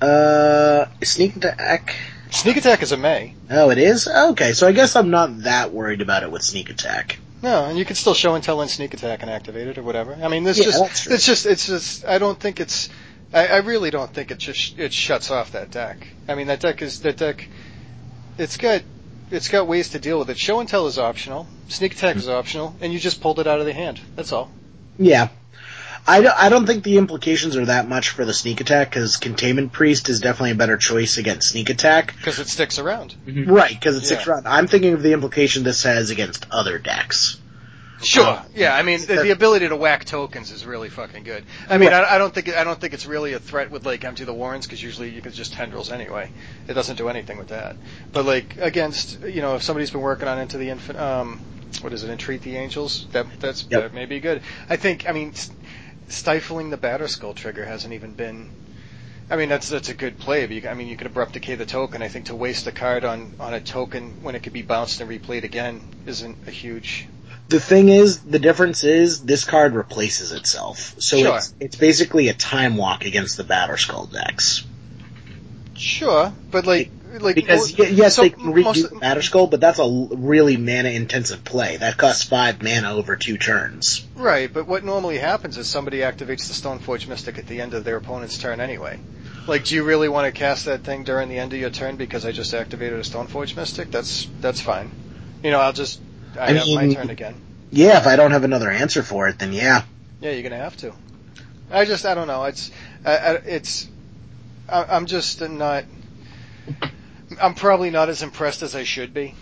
uh 0.00 0.86
sneak 1.02 1.36
attack? 1.36 1.94
Sneak 2.30 2.56
attack 2.56 2.82
is 2.82 2.92
a 2.92 2.96
May. 2.96 3.34
Oh, 3.50 3.70
it 3.70 3.78
is. 3.78 4.06
Okay, 4.06 4.52
so 4.52 4.66
I 4.66 4.72
guess 4.72 4.96
I'm 4.96 5.10
not 5.10 5.42
that 5.44 5.72
worried 5.72 6.00
about 6.00 6.22
it 6.24 6.30
with 6.30 6.42
sneak 6.42 6.68
attack. 6.70 7.18
No, 7.42 7.64
and 7.64 7.78
you 7.78 7.84
can 7.84 7.96
still 7.96 8.14
show 8.14 8.34
and 8.34 8.44
tell 8.44 8.60
and 8.60 8.70
sneak 8.70 8.92
attack 8.92 9.22
and 9.22 9.30
activate 9.30 9.68
it 9.68 9.78
or 9.78 9.82
whatever. 9.82 10.14
I 10.14 10.28
mean, 10.28 10.44
this 10.44 10.58
Yeah, 10.58 10.64
just 10.64 11.06
it's 11.06 11.26
just 11.26 11.46
it's 11.46 11.66
just 11.66 12.04
I 12.04 12.18
don't 12.18 12.38
think 12.38 12.60
it's 12.60 12.90
I, 13.32 13.46
I 13.46 13.56
really 13.58 13.90
don't 13.90 14.12
think 14.12 14.30
it 14.30 14.38
just 14.38 14.78
it 14.78 14.92
shuts 14.92 15.30
off 15.30 15.52
that 15.52 15.70
deck. 15.70 16.06
I 16.28 16.34
mean, 16.34 16.48
that 16.48 16.60
deck 16.60 16.82
is 16.82 17.00
that 17.00 17.16
deck. 17.16 17.48
It's 18.36 18.56
got 18.56 18.82
it's 19.30 19.48
got 19.48 19.66
ways 19.66 19.90
to 19.90 19.98
deal 19.98 20.18
with 20.18 20.28
it. 20.30 20.38
Show 20.38 20.60
and 20.60 20.68
tell 20.68 20.86
is 20.86 20.98
optional. 20.98 21.46
Sneak 21.68 21.94
attack 21.94 22.16
is 22.16 22.28
optional, 22.28 22.74
and 22.80 22.92
you 22.92 22.98
just 22.98 23.20
pulled 23.20 23.38
it 23.38 23.46
out 23.46 23.60
of 23.60 23.66
the 23.66 23.72
hand. 23.72 24.00
That's 24.16 24.32
all. 24.32 24.50
Yeah. 24.98 25.28
I 26.10 26.20
don't, 26.22 26.36
I 26.36 26.48
don't 26.48 26.66
think 26.66 26.84
the 26.84 26.98
implications 26.98 27.56
are 27.56 27.66
that 27.66 27.88
much 27.88 28.10
for 28.10 28.24
the 28.24 28.32
sneak 28.34 28.60
attack 28.60 28.90
because 28.90 29.16
Containment 29.16 29.72
Priest 29.72 30.08
is 30.08 30.20
definitely 30.20 30.52
a 30.52 30.54
better 30.56 30.76
choice 30.76 31.18
against 31.18 31.50
sneak 31.50 31.70
attack. 31.70 32.14
Because 32.16 32.38
it 32.38 32.48
sticks 32.48 32.78
around. 32.78 33.14
Right, 33.26 33.70
because 33.70 33.96
it 33.96 34.04
six 34.06 34.26
Yeah. 34.26 34.32
round. 34.32 34.48
I'm 34.48 34.66
thinking 34.66 34.94
of 34.94 35.02
the 35.02 35.12
implication 35.12 35.62
this 35.62 35.82
has 35.84 36.10
against 36.10 36.46
other 36.50 36.78
decks. 36.78 37.38
Sure. 38.02 38.42
Yeah. 38.54 38.74
I 38.74 38.82
mean, 38.82 39.00
the, 39.00 39.16
the 39.16 39.30
ability 39.30 39.68
to 39.68 39.76
whack 39.76 40.06
tokens 40.06 40.50
is 40.50 40.64
really 40.64 40.88
fucking 40.88 41.22
good. 41.22 41.44
I 41.68 41.76
mean, 41.76 41.92
I, 41.92 42.14
I 42.14 42.18
don't 42.18 42.32
think 42.34 42.48
I 42.48 42.64
don't 42.64 42.80
think 42.80 42.94
it's 42.94 43.04
really 43.04 43.34
a 43.34 43.38
threat 43.38 43.70
with 43.70 43.84
like 43.84 44.04
empty 44.04 44.24
the 44.24 44.32
warrens 44.32 44.64
because 44.66 44.82
usually 44.82 45.10
you 45.10 45.20
can 45.20 45.32
just 45.32 45.52
tendrils 45.52 45.90
anyway. 45.90 46.30
It 46.66 46.72
doesn't 46.72 46.96
do 46.96 47.10
anything 47.10 47.36
with 47.36 47.48
that. 47.48 47.76
But 48.12 48.24
like 48.24 48.56
against 48.58 49.22
you 49.24 49.42
know 49.42 49.56
if 49.56 49.62
somebody's 49.62 49.90
been 49.90 50.00
working 50.00 50.28
on 50.28 50.38
into 50.38 50.56
the 50.56 50.68
infin 50.68 50.98
um 50.98 51.40
what 51.82 51.92
is 51.92 52.02
it 52.02 52.10
entreat 52.10 52.40
the 52.42 52.56
angels 52.56 53.06
that 53.12 53.26
that's 53.38 53.66
Yep. 53.70 53.82
that 53.82 53.94
may 53.94 54.06
be 54.06 54.18
good. 54.18 54.40
I 54.70 54.76
think 54.76 55.06
I 55.06 55.12
mean 55.12 55.30
s- 55.30 55.50
stifling 56.10 56.70
the 56.70 56.76
Batterskull 56.76 57.34
trigger 57.34 57.64
hasn't 57.64 57.94
even 57.94 58.14
been. 58.14 58.50
I 59.30 59.36
mean 59.36 59.48
that's 59.48 59.68
that's 59.68 59.88
a 59.88 59.94
good 59.94 60.18
play. 60.18 60.46
But 60.46 60.54
you, 60.56 60.68
I 60.68 60.74
mean 60.74 60.88
you 60.88 60.96
could 60.96 61.06
abrupt 61.06 61.32
decay 61.34 61.54
the 61.54 61.66
token. 61.66 62.02
I 62.02 62.08
think 62.08 62.26
to 62.26 62.34
waste 62.34 62.66
a 62.66 62.72
card 62.72 63.04
on 63.04 63.32
on 63.40 63.54
a 63.54 63.60
token 63.60 64.14
when 64.22 64.34
it 64.34 64.42
could 64.42 64.52
be 64.52 64.62
bounced 64.62 65.00
and 65.00 65.08
replayed 65.08 65.44
again 65.44 65.80
isn't 66.06 66.36
a 66.46 66.50
huge 66.50 67.06
The 67.48 67.60
thing 67.60 67.88
is, 67.88 68.20
the 68.20 68.38
difference 68.38 68.84
is 68.84 69.24
this 69.24 69.44
card 69.44 69.74
replaces 69.74 70.32
itself. 70.32 70.94
So 70.98 71.16
Sure. 71.18 71.36
it's, 71.36 71.54
it's 71.60 71.76
basically 71.76 72.28
a 72.28 72.34
time 72.34 72.76
walk 72.76 73.04
against 73.04 73.36
the 73.36 73.44
Batterskull 73.44 74.12
decks. 74.12 74.64
Sure, 75.76 76.32
but 76.50 76.66
like, 76.66 76.90
like 77.18 77.34
Because 77.34 77.76
yes, 77.78 78.16
so 78.16 78.22
they 78.22 78.30
can 78.30 78.52
redo 78.52 78.88
the 78.88 78.96
Batterskull, 78.96 79.50
but 79.50 79.60
that's 79.60 79.78
a 79.78 80.08
really 80.16 80.56
mana 80.56 80.90
intensive 80.90 81.44
play. 81.44 81.76
That 81.76 81.96
costs 81.96 82.24
five 82.24 82.62
mana 82.62 82.94
over 82.94 83.16
two 83.16 83.36
turns. 83.38 84.06
right. 84.16 84.52
But 84.52 84.66
what 84.66 84.84
normally 84.84 85.18
happens 85.18 85.58
is 85.58 85.68
somebody 85.68 85.98
activates 85.98 86.48
the 86.48 86.54
Stoneforge 86.54 87.08
Mystic 87.08 87.38
at 87.38 87.46
the 87.46 87.60
end 87.60 87.74
of 87.74 87.84
their 87.84 87.96
opponent's 87.96 88.38
turn 88.38 88.60
anyway. 88.60 88.98
Like, 89.46 89.64
do 89.64 89.74
you 89.74 89.84
really 89.84 90.08
want 90.08 90.32
to 90.32 90.38
cast 90.38 90.66
that 90.66 90.82
thing 90.84 91.04
during 91.04 91.28
the 91.28 91.38
end 91.38 91.52
of 91.52 91.58
your 91.58 91.70
turn 91.70 91.96
because 91.96 92.24
I 92.24 92.32
just 92.32 92.54
activated 92.54 92.98
a 92.98 93.02
Stoneforge 93.02 93.56
Mystic? 93.56 93.90
That's 93.90 94.28
that's 94.40 94.60
fine. 94.60 94.90
You 95.42 95.50
know, 95.50 95.60
I'll 95.60 95.72
just 95.72 96.00
I, 96.38 96.46
I 96.46 96.52
have 96.52 96.66
my 96.68 96.92
turn 96.92 97.10
again. 97.10 97.34
Yeah, 97.70 97.98
if 97.98 98.06
I 98.06 98.16
don't 98.16 98.32
have 98.32 98.44
another 98.44 98.70
answer 98.70 99.02
for 99.02 99.28
it, 99.28 99.38
then 99.38 99.52
yeah. 99.52 99.82
Yeah, 100.20 100.32
you're 100.32 100.42
gonna 100.42 100.56
have 100.62 100.76
to. 100.78 100.92
I 101.70 101.84
just 101.84 102.04
I 102.04 102.14
don't 102.14 102.26
know. 102.26 102.44
It's 102.44 102.70
I, 103.04 103.16
I, 103.16 103.32
it's 103.34 103.88
I, 104.68 104.84
I'm 104.84 105.06
just 105.06 105.40
not. 105.40 105.84
I'm 107.40 107.54
probably 107.54 107.90
not 107.90 108.08
as 108.08 108.22
impressed 108.22 108.62
as 108.62 108.74
I 108.74 108.84
should 108.84 109.14
be. 109.14 109.34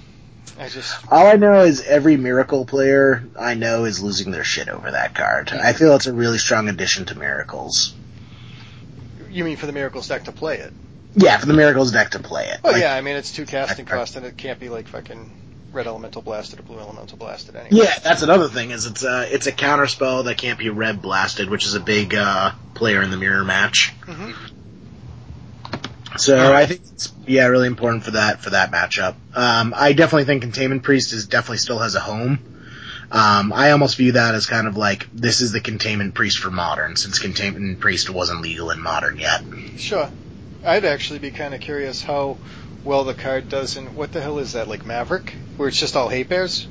I 0.58 0.68
just 0.68 0.96
All 1.10 1.26
I 1.26 1.34
know 1.34 1.62
is 1.62 1.80
every 1.82 2.16
Miracle 2.16 2.64
player 2.64 3.24
I 3.38 3.54
know 3.54 3.84
is 3.84 4.02
losing 4.02 4.30
their 4.30 4.44
shit 4.44 4.68
over 4.68 4.90
that 4.90 5.14
card. 5.14 5.50
I 5.52 5.72
feel 5.72 5.94
it's 5.94 6.06
a 6.06 6.12
really 6.12 6.38
strong 6.38 6.68
addition 6.68 7.04
to 7.06 7.18
Miracles. 7.18 7.94
you 9.30 9.44
mean 9.44 9.56
for 9.56 9.66
the 9.66 9.72
Miracles 9.72 10.08
deck 10.08 10.24
to 10.24 10.32
play 10.32 10.58
it? 10.58 10.72
Yeah, 11.14 11.38
for 11.38 11.46
the 11.46 11.54
Miracles 11.54 11.92
deck 11.92 12.10
to 12.10 12.18
play 12.18 12.46
it. 12.48 12.60
Oh 12.64 12.70
Like, 12.70 12.82
yeah, 12.82 12.94
I 12.94 13.00
mean 13.02 13.16
it's 13.16 13.32
two 13.32 13.46
casting 13.46 13.86
cost 13.86 14.16
and 14.16 14.24
it 14.24 14.36
can't 14.36 14.58
be 14.58 14.68
like 14.68 14.88
fucking 14.88 15.30
red 15.72 15.86
elemental 15.86 16.22
blasted 16.22 16.58
or 16.60 16.62
blue 16.62 16.78
elemental 16.78 17.18
blasted 17.18 17.54
anyway. 17.54 17.84
Yeah, 17.84 17.94
that's 18.02 18.22
another 18.22 18.48
thing. 18.48 18.70
Is 18.70 18.86
it's 18.86 19.04
a 19.04 19.32
it's 19.32 19.46
a 19.46 19.52
counter 19.52 19.86
spell 19.86 20.24
that 20.24 20.38
can't 20.38 20.58
be 20.58 20.70
red 20.70 21.02
blasted, 21.02 21.50
which 21.50 21.66
is 21.66 21.74
a 21.74 21.80
big 21.80 22.14
uh, 22.14 22.52
player 22.74 23.02
in 23.02 23.10
the 23.10 23.16
mirror 23.16 23.44
match. 23.44 23.92
Mhm. 24.02 24.34
So 26.16 26.52
I 26.52 26.66
think 26.66 26.80
it's 26.92 27.12
yeah 27.26 27.46
really 27.46 27.66
important 27.66 28.04
for 28.04 28.12
that 28.12 28.40
for 28.40 28.50
that 28.50 28.70
matchup. 28.70 29.14
Um, 29.34 29.74
I 29.76 29.92
definitely 29.92 30.24
think 30.24 30.42
Containment 30.42 30.82
Priest 30.82 31.12
is 31.12 31.26
definitely 31.26 31.58
still 31.58 31.78
has 31.78 31.94
a 31.94 32.00
home. 32.00 32.38
Um, 33.10 33.52
I 33.54 33.70
almost 33.70 33.96
view 33.96 34.12
that 34.12 34.34
as 34.34 34.46
kind 34.46 34.66
of 34.66 34.76
like 34.76 35.08
this 35.12 35.40
is 35.40 35.52
the 35.52 35.60
Containment 35.60 36.14
Priest 36.14 36.38
for 36.38 36.50
modern, 36.50 36.96
since 36.96 37.18
Containment 37.18 37.80
Priest 37.80 38.10
wasn't 38.10 38.42
legal 38.42 38.70
in 38.70 38.80
modern 38.80 39.18
yet. 39.18 39.42
Sure. 39.76 40.10
I'd 40.64 40.84
actually 40.84 41.18
be 41.18 41.30
kind 41.30 41.54
of 41.54 41.60
curious 41.60 42.02
how 42.02 42.36
well 42.84 43.04
the 43.04 43.14
card 43.14 43.48
does 43.48 43.76
in 43.76 43.94
what 43.94 44.12
the 44.12 44.20
hell 44.20 44.38
is 44.38 44.52
that 44.52 44.68
like 44.68 44.84
Maverick, 44.84 45.34
where 45.56 45.68
it's 45.68 45.78
just 45.78 45.96
all 45.96 46.08
hate 46.08 46.28
bears. 46.28 46.66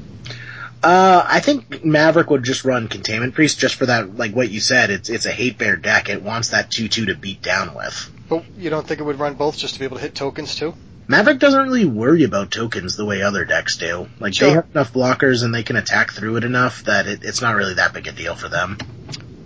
Uh, 0.84 1.26
I 1.28 1.40
think 1.40 1.84
Maverick 1.84 2.30
would 2.30 2.44
just 2.44 2.64
run 2.64 2.88
Containment 2.88 3.34
Priest 3.34 3.58
just 3.58 3.76
for 3.76 3.88
that, 3.88 4.16
like 4.16 4.36
what 4.36 4.50
you 4.50 4.60
said. 4.60 4.92
It's 4.92 5.10
it's 5.10 5.26
a 5.26 5.32
hate 5.32 5.58
bear 5.58 5.76
deck. 5.76 6.10
It 6.10 6.22
wants 6.22 6.50
that 6.50 6.70
two 6.70 6.88
two 6.88 7.08
to 7.08 7.16
beat 7.16 7.42
down 7.42 7.74
with. 7.74 8.12
But 8.30 8.44
you 8.58 8.70
don't 8.70 8.86
think 8.86 9.00
it 9.00 9.04
would 9.04 9.20
run 9.20 9.36
both 9.36 9.58
just 9.58 9.74
to 9.76 9.80
be 9.80 9.86
able 9.86 9.98
to 9.98 10.02
hit 10.04 10.16
tokens 10.16 10.56
too? 10.56 10.74
Maverick 11.08 11.40
doesn't 11.40 11.64
really 11.64 11.86
worry 11.86 12.24
about 12.24 12.52
tokens 12.52 12.98
the 12.98 13.06
way 13.06 13.22
other 13.22 13.46
decks 13.46 13.78
do. 13.78 14.10
Like 14.20 14.34
Sure. 14.34 14.48
they 14.50 14.54
have 14.56 14.66
enough 14.74 14.92
blockers 14.94 15.44
and 15.44 15.56
they 15.56 15.64
can 15.64 15.78
attack 15.78 16.12
through 16.12 16.36
it 16.36 16.44
enough 16.44 16.84
that 16.84 17.08
it, 17.08 17.24
it's 17.24 17.42
not 17.42 17.56
really 17.56 17.76
that 17.76 17.94
big 17.94 18.08
a 18.08 18.12
deal 18.12 18.36
for 18.36 18.50
them. 18.50 18.78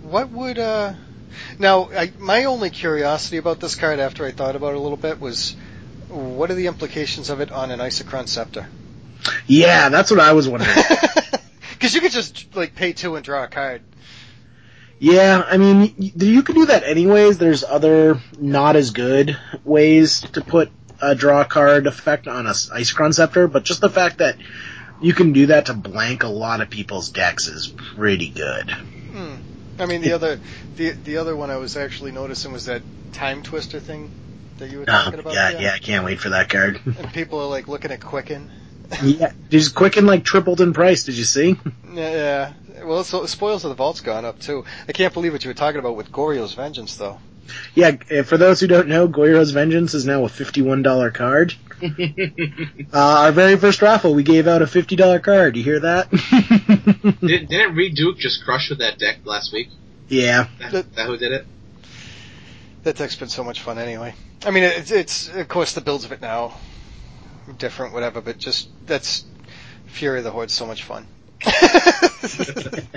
What 0.02 0.30
would 0.30 0.58
uh 0.58 0.94
now 1.58 1.88
I, 1.92 2.12
my 2.18 2.44
only 2.44 2.70
curiosity 2.70 3.36
about 3.36 3.60
this 3.60 3.76
card 3.76 4.00
after 4.00 4.26
I 4.26 4.32
thought 4.32 4.56
about 4.56 4.72
it 4.72 4.76
a 4.76 4.80
little 4.80 4.96
bit 4.96 5.20
was 5.20 5.54
what 6.08 6.50
are 6.50 6.54
the 6.54 6.66
implications 6.66 7.30
of 7.30 7.40
it 7.40 7.52
on 7.52 7.70
an 7.70 7.78
Isochron 7.78 8.26
Scepter? 8.28 8.66
Yeah, 9.46 9.88
that's 9.88 10.10
what 10.10 10.18
I 10.20 10.32
was 10.32 10.48
wondering. 10.48 10.70
Because 11.72 11.96
you 11.96 12.00
could 12.00 12.12
just 12.12 12.54
like 12.54 12.76
pay 12.76 12.92
two 12.92 13.16
and 13.16 13.24
draw 13.24 13.42
a 13.42 13.48
card. 13.48 13.82
Yeah, 15.02 15.44
I 15.44 15.56
mean, 15.56 15.94
you 15.98 16.42
can 16.44 16.54
do 16.54 16.66
that 16.66 16.84
anyways. 16.84 17.36
There's 17.36 17.64
other 17.64 18.20
not 18.38 18.76
as 18.76 18.90
good 18.92 19.36
ways 19.64 20.20
to 20.20 20.40
put 20.42 20.70
a 21.00 21.16
draw 21.16 21.42
card 21.42 21.88
effect 21.88 22.28
on 22.28 22.46
a 22.46 22.54
Ice 22.72 22.94
Scepter, 23.10 23.48
but 23.48 23.64
just 23.64 23.80
the 23.80 23.90
fact 23.90 24.18
that 24.18 24.36
you 25.00 25.12
can 25.12 25.32
do 25.32 25.46
that 25.46 25.66
to 25.66 25.74
blank 25.74 26.22
a 26.22 26.28
lot 26.28 26.60
of 26.60 26.70
people's 26.70 27.08
decks 27.10 27.48
is 27.48 27.66
pretty 27.66 28.28
good. 28.28 28.70
Hmm. 28.70 29.34
I 29.80 29.86
mean 29.86 30.02
the 30.02 30.12
other 30.12 30.38
the 30.76 30.90
the 30.90 31.16
other 31.16 31.34
one 31.34 31.50
I 31.50 31.56
was 31.56 31.76
actually 31.76 32.12
noticing 32.12 32.52
was 32.52 32.66
that 32.66 32.82
time 33.12 33.42
twister 33.42 33.80
thing 33.80 34.08
that 34.58 34.70
you 34.70 34.78
were 34.78 34.84
talking 34.86 35.14
Um, 35.14 35.20
about. 35.20 35.34
yeah, 35.34 35.50
there. 35.50 35.62
yeah, 35.62 35.72
I 35.74 35.78
can't 35.78 36.04
wait 36.04 36.20
for 36.20 36.28
that 36.28 36.48
card. 36.48 36.80
And 36.86 37.12
people 37.12 37.40
are 37.40 37.48
like 37.48 37.66
looking 37.66 37.90
at 37.90 38.00
Quicken. 38.00 38.48
yeah, 39.02 39.32
just 39.50 39.74
Quicken 39.74 40.06
like 40.06 40.22
tripled 40.24 40.60
in 40.60 40.72
price. 40.72 41.02
Did 41.02 41.16
you 41.16 41.24
see? 41.24 41.58
Yeah. 41.92 42.52
Well, 42.84 43.04
so 43.04 43.26
Spoils 43.26 43.64
of 43.64 43.70
the 43.70 43.74
Vault's 43.74 44.00
gone 44.00 44.24
up 44.24 44.38
too. 44.40 44.64
I 44.88 44.92
can't 44.92 45.12
believe 45.12 45.32
what 45.32 45.44
you 45.44 45.50
were 45.50 45.54
talking 45.54 45.78
about 45.78 45.96
with 45.96 46.10
Goryo's 46.12 46.54
Vengeance 46.54 46.96
though. 46.96 47.18
Yeah, 47.74 47.96
uh, 48.10 48.22
for 48.22 48.36
those 48.38 48.60
who 48.60 48.66
don't 48.66 48.88
know, 48.88 49.08
Goryo's 49.08 49.50
Vengeance 49.50 49.94
is 49.94 50.06
now 50.06 50.24
a 50.24 50.28
$51 50.28 51.14
card. 51.14 51.54
Uh, 52.94 52.98
our 52.98 53.32
very 53.32 53.56
first 53.56 53.82
raffle, 53.82 54.14
we 54.14 54.22
gave 54.22 54.46
out 54.46 54.62
a 54.62 54.66
$50 54.66 55.22
card. 55.22 55.56
You 55.56 55.64
hear 55.64 55.80
that? 55.80 56.10
Did, 57.20 57.48
didn't 57.48 57.74
Reid 57.74 57.96
Duke 57.96 58.18
just 58.18 58.44
crush 58.44 58.68
with 58.70 58.78
that 58.78 58.98
deck 58.98 59.20
last 59.24 59.52
week? 59.52 59.68
yeah. 60.08 60.46
That, 60.70 60.94
that 60.94 61.06
who 61.06 61.16
did 61.16 61.32
it? 61.32 61.46
That 62.84 62.96
deck's 62.96 63.16
been 63.16 63.28
so 63.28 63.42
much 63.42 63.60
fun 63.62 63.78
anyway. 63.78 64.14
I 64.44 64.50
mean, 64.50 64.64
it's 64.64 64.90
it's 64.90 65.28
of 65.28 65.48
course 65.48 65.72
the 65.72 65.80
builds 65.80 66.04
of 66.04 66.12
it 66.12 66.20
now 66.20 66.54
different, 67.58 67.94
whatever, 67.94 68.20
but 68.20 68.38
just 68.38 68.68
that's 68.86 69.24
Fury 69.86 70.18
of 70.18 70.24
the 70.24 70.30
Horde's 70.30 70.52
so 70.52 70.66
much 70.66 70.82
fun. 70.84 71.06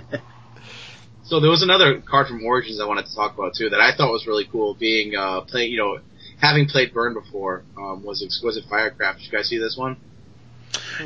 So 1.25 1.39
there 1.39 1.49
was 1.49 1.63
another 1.63 2.01
card 2.01 2.27
from 2.27 2.45
Origins 2.45 2.79
I 2.79 2.85
wanted 2.85 3.07
to 3.07 3.15
talk 3.15 3.33
about 3.33 3.55
too 3.55 3.69
that 3.69 3.81
I 3.81 3.95
thought 3.97 4.11
was 4.11 4.27
really 4.27 4.45
cool. 4.45 4.75
Being 4.75 5.15
uh, 5.15 5.41
playing, 5.41 5.71
you 5.71 5.77
know, 5.77 5.99
having 6.39 6.67
played 6.67 6.93
Burn 6.93 7.15
before, 7.15 7.63
um, 7.77 8.03
was 8.03 8.23
Exquisite 8.23 8.65
Firecraft. 8.69 9.19
Did 9.19 9.25
you 9.25 9.31
guys 9.31 9.49
see 9.49 9.57
this 9.57 9.75
one? 9.75 9.97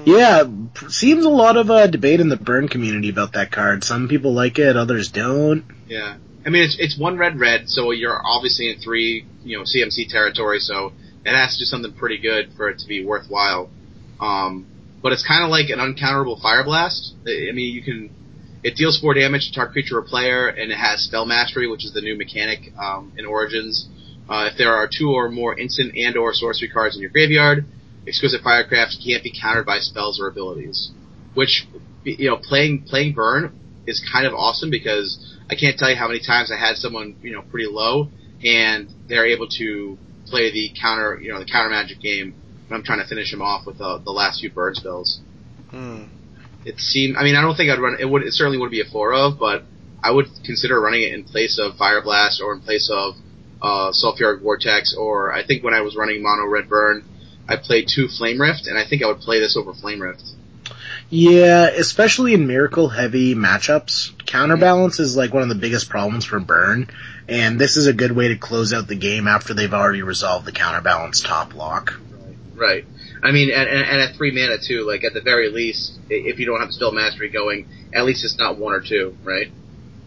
Yeah, 0.03 0.43
seems 0.89 1.23
a 1.23 1.29
lot 1.29 1.55
of 1.55 1.71
uh, 1.71 1.87
debate 1.87 2.19
in 2.19 2.27
the 2.27 2.35
burn 2.35 2.67
community 2.67 3.09
about 3.09 3.33
that 3.33 3.51
card. 3.51 3.83
Some 3.83 4.07
people 4.09 4.33
like 4.33 4.59
it, 4.59 4.75
others 4.75 5.09
don't. 5.09 5.63
Yeah. 5.87 6.17
I 6.45 6.49
mean, 6.49 6.63
it's 6.63 6.77
it's 6.79 6.97
one 6.97 7.17
red 7.17 7.39
red, 7.39 7.69
so 7.69 7.91
you're 7.91 8.21
obviously 8.23 8.69
in 8.69 8.79
three, 8.79 9.25
you 9.43 9.57
know, 9.57 9.63
CMC 9.63 10.09
territory, 10.09 10.59
so 10.59 10.91
it 11.25 11.33
has 11.33 11.53
to 11.53 11.59
do 11.59 11.65
something 11.65 11.93
pretty 11.93 12.17
good 12.17 12.51
for 12.57 12.69
it 12.69 12.79
to 12.79 12.87
be 12.87 13.05
worthwhile. 13.05 13.69
Um, 14.19 14.65
but 15.01 15.11
it's 15.11 15.25
kind 15.25 15.43
of 15.43 15.49
like 15.49 15.69
an 15.69 15.79
uncounterable 15.79 16.41
Fire 16.41 16.63
Blast. 16.63 17.13
I 17.25 17.51
mean, 17.53 17.73
you 17.73 17.81
can 17.81 18.09
it 18.63 18.75
deals 18.75 18.99
four 18.99 19.13
damage 19.13 19.47
to 19.47 19.53
target 19.53 19.73
creature 19.73 19.97
or 19.97 20.01
player, 20.01 20.47
and 20.47 20.71
it 20.71 20.75
has 20.75 21.01
spell 21.03 21.25
mastery, 21.25 21.67
which 21.67 21.85
is 21.85 21.93
the 21.93 22.01
new 22.01 22.17
mechanic 22.17 22.73
um, 22.77 23.13
in 23.17 23.25
Origins. 23.25 23.87
Uh, 24.27 24.49
if 24.51 24.57
there 24.57 24.73
are 24.73 24.87
two 24.87 25.11
or 25.11 25.29
more 25.29 25.57
instant 25.57 25.95
and 25.95 26.17
or 26.17 26.33
sorcery 26.33 26.69
cards 26.69 26.95
in 26.95 27.01
your 27.01 27.09
graveyard, 27.09 27.65
exquisite 28.07 28.41
firecraft 28.41 28.97
can't 29.05 29.23
be 29.23 29.31
countered 29.31 29.65
by 29.65 29.79
spells 29.79 30.19
or 30.19 30.27
abilities. 30.27 30.91
Which 31.33 31.67
you 32.03 32.29
know, 32.29 32.37
playing 32.37 32.83
playing 32.83 33.13
burn 33.13 33.57
is 33.87 34.05
kind 34.11 34.27
of 34.27 34.33
awesome 34.33 34.69
because 34.69 35.17
I 35.49 35.55
can't 35.55 35.77
tell 35.77 35.89
you 35.89 35.95
how 35.95 36.07
many 36.07 36.19
times 36.19 36.51
I 36.51 36.57
had 36.57 36.75
someone 36.75 37.15
you 37.21 37.31
know 37.31 37.41
pretty 37.41 37.67
low 37.69 38.09
and 38.43 38.89
they're 39.07 39.25
able 39.25 39.47
to 39.57 39.97
play 40.27 40.51
the 40.51 40.71
counter 40.79 41.19
you 41.21 41.31
know 41.31 41.39
the 41.39 41.45
counter 41.45 41.69
magic 41.69 41.99
game 41.99 42.35
I'm 42.71 42.83
trying 42.83 42.99
to 42.99 43.07
finish 43.07 43.33
him 43.33 43.41
off 43.41 43.65
with 43.65 43.81
uh, 43.81 43.97
the 43.97 44.11
last 44.11 44.41
few 44.41 44.51
burn 44.51 44.75
spells. 44.75 45.19
Hmm. 45.71 46.03
It 46.65 46.79
seemed. 46.79 47.17
I 47.17 47.23
mean, 47.23 47.35
I 47.35 47.41
don't 47.41 47.55
think 47.55 47.71
I'd 47.71 47.79
run. 47.79 47.97
It 47.99 48.05
would. 48.05 48.23
It 48.23 48.33
certainly 48.33 48.57
would 48.57 48.71
be 48.71 48.81
a 48.81 48.85
four 48.85 49.13
of, 49.13 49.39
but 49.39 49.63
I 50.03 50.11
would 50.11 50.27
consider 50.43 50.79
running 50.79 51.03
it 51.03 51.13
in 51.13 51.23
place 51.23 51.59
of 51.59 51.77
Fire 51.77 52.01
Blast 52.01 52.41
or 52.41 52.53
in 52.53 52.61
place 52.61 52.89
of 52.91 53.15
uh, 53.61 53.91
Sulfuric 53.91 54.41
Vortex, 54.41 54.95
or 54.97 55.33
I 55.33 55.45
think 55.45 55.63
when 55.63 55.73
I 55.73 55.81
was 55.81 55.95
running 55.95 56.21
Mono 56.21 56.45
Red 56.47 56.69
Burn, 56.69 57.03
I 57.47 57.55
played 57.57 57.87
two 57.93 58.07
Flame 58.07 58.39
Rift, 58.39 58.67
and 58.67 58.77
I 58.77 58.85
think 58.85 59.03
I 59.03 59.07
would 59.07 59.19
play 59.19 59.39
this 59.39 59.57
over 59.57 59.73
Flame 59.73 60.01
Rift. 60.01 60.23
Yeah, 61.09 61.67
especially 61.67 62.35
in 62.35 62.45
miracle 62.45 62.87
heavy 62.87 63.33
matchups, 63.33 64.25
counterbalance 64.27 64.99
is 64.99 65.17
like 65.17 65.33
one 65.33 65.41
of 65.41 65.49
the 65.49 65.55
biggest 65.55 65.89
problems 65.89 66.23
for 66.23 66.39
burn, 66.39 66.87
and 67.27 67.59
this 67.59 67.77
is 67.77 67.87
a 67.87 67.93
good 67.93 68.11
way 68.11 68.27
to 68.27 68.35
close 68.35 68.73
out 68.73 68.87
the 68.87 68.95
game 68.95 69.27
after 69.27 69.55
they've 69.55 69.73
already 69.73 70.03
resolved 70.03 70.45
the 70.45 70.51
counterbalance 70.51 71.21
top 71.21 71.55
lock. 71.55 71.99
Right. 72.59 72.85
I 73.23 73.31
mean, 73.31 73.49
and, 73.51 73.67
and, 73.69 73.81
and 73.81 74.01
at 74.01 74.15
three 74.15 74.31
mana 74.31 74.57
too. 74.57 74.85
Like 74.87 75.03
at 75.03 75.13
the 75.13 75.21
very 75.21 75.49
least, 75.49 75.97
if 76.09 76.39
you 76.39 76.45
don't 76.45 76.59
have 76.59 76.73
spell 76.73 76.91
mastery 76.91 77.29
going, 77.29 77.67
at 77.93 78.05
least 78.05 78.23
it's 78.23 78.37
not 78.37 78.57
one 78.57 78.73
or 78.73 78.81
two, 78.81 79.17
right? 79.23 79.49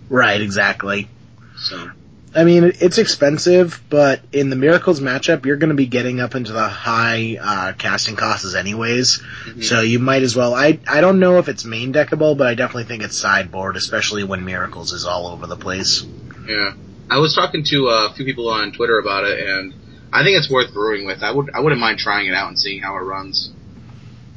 Right, 0.08 0.40
exactly. 0.40 1.08
So 1.56 1.90
I 2.34 2.44
mean, 2.44 2.72
it's 2.80 2.96
expensive, 2.96 3.82
but 3.90 4.22
in 4.32 4.48
the 4.48 4.56
Miracles 4.56 5.00
matchup, 5.00 5.44
you're 5.44 5.56
going 5.56 5.68
to 5.68 5.74
be 5.76 5.86
getting 5.86 6.18
up 6.20 6.34
into 6.34 6.52
the 6.52 6.66
high 6.66 7.36
uh, 7.38 7.72
casting 7.74 8.16
costs 8.16 8.54
anyways. 8.54 9.22
Mhm. 9.46 9.64
So 9.64 9.80
you 9.80 9.98
might 9.98 10.22
as 10.22 10.34
well. 10.34 10.54
I 10.54 10.78
I 10.88 11.02
don't 11.02 11.18
know 11.20 11.38
if 11.38 11.48
it's 11.48 11.64
main 11.64 11.92
deckable, 11.92 12.36
but 12.36 12.46
I 12.46 12.54
definitely 12.54 12.84
think 12.84 13.02
it's 13.02 13.18
sideboard, 13.18 13.76
especially 13.76 14.24
when 14.24 14.44
Miracles 14.44 14.92
is 14.92 15.04
all 15.04 15.26
over 15.26 15.46
the 15.46 15.56
place. 15.56 16.04
yeah, 16.48 16.72
I 17.10 17.18
was 17.18 17.34
talking 17.34 17.64
to 17.64 17.88
uh, 17.88 18.08
a 18.10 18.14
few 18.14 18.24
people 18.24 18.48
on 18.48 18.72
Twitter 18.72 18.98
about 18.98 19.24
it, 19.24 19.38
and 19.46 19.74
I 20.12 20.22
think 20.22 20.36
it's 20.36 20.50
worth 20.50 20.72
brewing 20.74 21.06
with. 21.06 21.22
I 21.22 21.30
would 21.30 21.50
I 21.54 21.60
wouldn't 21.60 21.80
mind 21.80 21.98
trying 21.98 22.28
it 22.28 22.34
out 22.34 22.48
and 22.48 22.58
seeing 22.58 22.82
how 22.82 22.96
it 22.96 23.00
runs. 23.00 23.50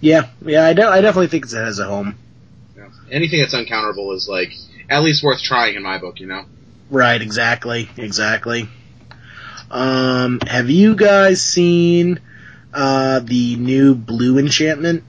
Yeah, 0.02 0.30
yeah, 0.46 0.66
I, 0.66 0.74
de- 0.74 0.88
I 0.88 1.02
definitely 1.02 1.28
think 1.28 1.46
it 1.46 1.52
has 1.54 1.80
a 1.80 1.86
home. 1.86 2.16
Yeah. 2.78 2.90
Anything 3.12 3.40
that's 3.40 3.56
uncounterable 3.56 4.14
is 4.16 4.28
like 4.30 4.54
at 4.90 5.04
least 5.04 5.24
worth 5.24 5.42
trying 5.42 5.76
in 5.76 5.84
my 5.84 5.98
book, 5.98 6.20
you 6.20 6.28
know. 6.28 6.46
Right, 6.90 7.22
exactly, 7.22 7.90
exactly. 7.98 8.70
Um, 9.72 10.40
have 10.42 10.70
you 10.70 10.96
guys 10.96 11.42
seen 11.42 12.20
uh, 12.74 13.20
the 13.20 13.56
new 13.56 13.96
blue 13.96 14.38
enchantment, 14.38 15.04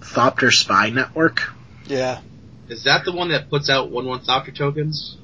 Thopter 0.00 0.52
Spy 0.52 0.90
Network? 0.90 1.50
Yeah. 1.86 2.20
Is 2.68 2.84
that 2.84 3.04
the 3.04 3.12
one 3.12 3.30
that 3.30 3.48
puts 3.48 3.70
out 3.70 3.90
one 3.90 4.06
one 4.06 4.20
Thopter 4.20 4.54
tokens? 4.54 5.16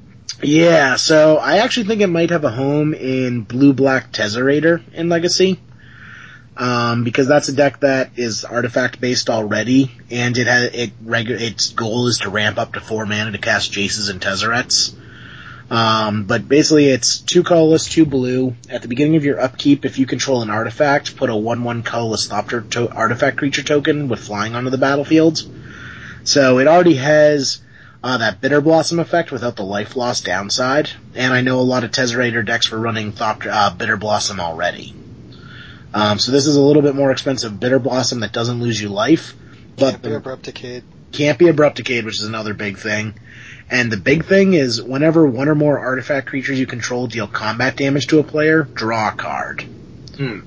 Yeah, 0.43 0.97
so 0.97 1.37
I 1.37 1.59
actually 1.59 1.87
think 1.87 2.01
it 2.01 2.07
might 2.07 2.31
have 2.31 2.45
a 2.45 2.51
home 2.51 2.95
in 2.95 3.43
Blue 3.43 3.73
Black 3.73 4.13
Tezzerator 4.13 4.83
in 4.95 5.09
Legacy. 5.09 5.61
Um, 6.57 7.05
because 7.05 7.29
that's 7.29 7.49
a 7.49 7.53
deck 7.53 7.81
that 7.81 8.11
is 8.17 8.45
artifact 8.45 9.01
based 9.01 9.31
already, 9.31 9.93
and 10.11 10.37
it 10.37 10.49
has 10.49 10.75
it 10.75 11.05
regu- 11.05 11.41
its 11.41 11.71
goal 11.71 12.09
is 12.09 12.19
to 12.19 12.31
ramp 12.31 12.59
up 12.59 12.73
to 12.73 12.81
four 12.81 13.07
mana 13.07 13.31
to 13.31 13.39
cast 13.39 13.71
Jaces 13.71 14.11
and 14.11 14.21
Tezzerets. 14.21 14.93
Um, 15.71 16.25
but 16.25 16.49
basically 16.49 16.89
it's 16.89 17.19
two 17.19 17.45
colorless, 17.45 17.89
two 17.89 18.07
blue. 18.07 18.57
At 18.71 18.83
the 18.83 18.89
beginning 18.89 19.15
of 19.15 19.25
your 19.25 19.41
upkeep, 19.41 19.85
if 19.85 19.99
you 20.01 20.07
control 20.07 20.43
an 20.43 20.51
artifact, 20.51 21.17
put 21.17 21.31
a 21.31 21.35
1-1 21.35 21.85
colorless 21.85 22.27
Thopter 22.27 22.69
to- 22.71 22.91
artifact 22.91 23.37
creature 23.37 23.63
token 23.63 24.09
with 24.09 24.19
flying 24.19 24.57
onto 24.57 24.71
the 24.71 24.79
battlefield. 24.79 25.43
So 26.25 26.59
it 26.59 26.67
already 26.67 26.97
has 26.97 27.61
uh, 28.03 28.19
that 28.19 28.41
Bitter 28.41 28.61
Blossom 28.61 28.99
effect 28.99 29.33
without 29.33 29.57
the 29.57 29.65
life 29.65 29.97
loss 29.97 30.21
downside, 30.21 30.91
and 31.15 31.33
I 31.33 31.41
know 31.41 31.61
a 31.61 31.63
lot 31.63 31.85
of 31.85 31.91
Tezzerator 31.91 32.45
decks 32.45 32.71
were 32.71 32.79
running 32.79 33.13
Thopter, 33.13 33.51
uh, 33.53 33.75
Bitter 33.75 33.97
Blossom 33.97 34.41
already. 34.41 34.95
Um, 35.93 36.19
so 36.19 36.33
this 36.33 36.47
is 36.47 36.57
a 36.57 36.61
little 36.61 36.83
bit 36.83 36.95
more 36.95 37.11
expensive 37.11 37.59
Bitter 37.59 37.79
Blossom 37.79 38.21
that 38.21 38.33
doesn't 38.33 38.61
lose 38.61 38.81
you 38.81 38.89
life, 38.89 39.35
but 39.77 39.93
Can't 39.93 40.03
be 40.03 40.13
abrupt 40.13 40.43
decayed. 40.45 40.85
can't 41.13 41.39
be 41.39 41.47
abrupticade, 41.47 42.05
which 42.05 42.21
is 42.21 42.27
another 42.27 42.55
big 42.55 42.79
thing. 42.79 43.15
And 43.71 43.91
the 43.91 43.97
big 43.97 44.27
thing 44.27 44.55
is 44.55 44.83
whenever 44.83 45.27
one 45.27 45.49
or 45.49 45.55
more 45.55 45.79
artifact 45.79 46.29
creatures 46.29 46.59
you 46.59 46.67
control 46.67 47.07
deal 47.07 47.27
combat 47.27 47.77
damage 47.77 48.07
to 48.09 48.19
a 48.19 48.25
player, 48.25 48.63
draw 48.63 49.11
a 49.11 49.13
card. 49.13 49.63
Hmm. 50.17 50.41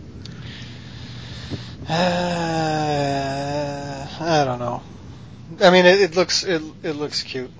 Uh, 1.89 1.91
I 4.19 4.43
don't 4.45 4.59
know. 4.59 4.81
I 5.61 5.69
mean, 5.69 5.85
it, 5.85 6.01
it 6.01 6.15
looks 6.15 6.43
it, 6.43 6.61
it 6.83 6.93
looks 6.93 7.23
cute. 7.23 7.51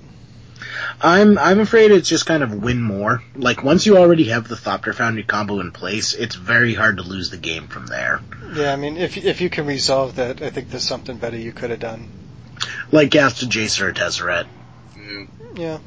I'm 1.02 1.38
I'm 1.38 1.60
afraid 1.60 1.91
it's 1.91 2.10
just 2.10 2.26
kind 2.26 2.43
of 2.43 2.54
win 2.64 2.82
more. 2.82 3.24
Like 3.36 3.64
once 3.64 3.86
you 3.86 3.97
already 3.97 4.26
have 4.26 4.47
the 4.47 4.56
Thopter 4.56 4.93
Foundry 4.95 5.24
combo 5.24 5.60
in 5.60 5.72
place, 5.72 6.14
it's 6.14 6.36
very 6.36 6.74
hard 6.74 6.97
to 6.97 7.04
lose 7.04 7.30
the 7.30 7.38
game 7.38 7.68
from 7.68 7.88
there. 7.88 8.22
Yeah, 8.54 8.74
I 8.74 8.76
mean, 8.76 8.97
if 8.97 9.18
if 9.18 9.41
you 9.41 9.49
can 9.49 9.66
resolve 9.66 10.16
that, 10.16 10.41
I 10.41 10.49
think 10.49 10.70
there's 10.70 10.84
something 10.84 11.18
better 11.18 11.38
you 11.38 11.52
could 11.52 11.70
have 11.70 11.80
done. 11.80 12.08
Like 12.91 13.12
cast 13.12 13.41
a 13.43 13.45
Jace 13.45 13.82
or 13.82 13.89
a 13.89 13.93
Tezzeret. 13.93 14.45
Mm. 14.97 15.28
Yeah. 15.56 15.80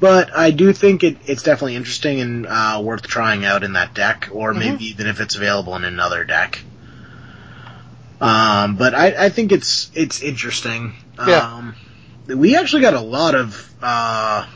But 0.00 0.36
I 0.36 0.50
do 0.50 0.72
think 0.72 1.04
it, 1.04 1.16
it's 1.26 1.44
definitely 1.44 1.76
interesting 1.76 2.20
and 2.20 2.46
uh, 2.48 2.80
worth 2.82 3.02
trying 3.02 3.44
out 3.44 3.62
in 3.62 3.74
that 3.74 3.94
deck, 3.94 4.28
or 4.32 4.52
Mhm. 4.52 4.58
maybe 4.58 4.84
even 4.86 5.06
if 5.06 5.20
it's 5.20 5.36
available 5.36 5.76
in 5.76 5.84
another 5.84 6.24
deck. 6.24 6.60
Um, 8.20 8.76
but 8.76 8.94
I, 8.94 9.26
I 9.26 9.28
think 9.30 9.52
it's 9.52 9.90
it's 9.94 10.20
interesting. 10.22 10.94
Yeah. 11.18 11.54
Um, 11.56 11.74
we 12.26 12.56
actually 12.56 12.82
got 12.82 12.94
a 12.94 13.00
lot 13.00 13.34
of 13.34 13.74
uh, 13.82 14.46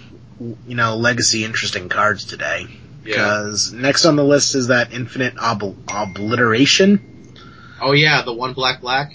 you 0.41 0.75
know 0.75 0.97
legacy 0.97 1.45
interesting 1.45 1.89
cards 1.89 2.25
today. 2.25 2.67
Yeah. 3.05 3.13
Because 3.15 3.73
next 3.73 4.05
on 4.05 4.17
the 4.17 4.25
list 4.25 4.55
is 4.55 4.69
that 4.69 4.93
infinite 4.93 5.37
ob- 5.39 5.77
obliteration. 5.89 7.33
Oh 7.81 7.93
yeah, 7.93 8.23
the 8.23 8.33
one 8.33 8.53
black 8.53 8.81
black. 8.81 9.13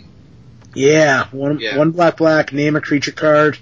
Yeah, 0.74 1.26
one 1.32 1.60
Yeah. 1.60 1.78
one 1.78 1.92
black 1.92 2.18
black. 2.18 2.54
Name 2.54 2.76
a 2.76 2.82
creature 2.82 3.12
card. 3.12 3.58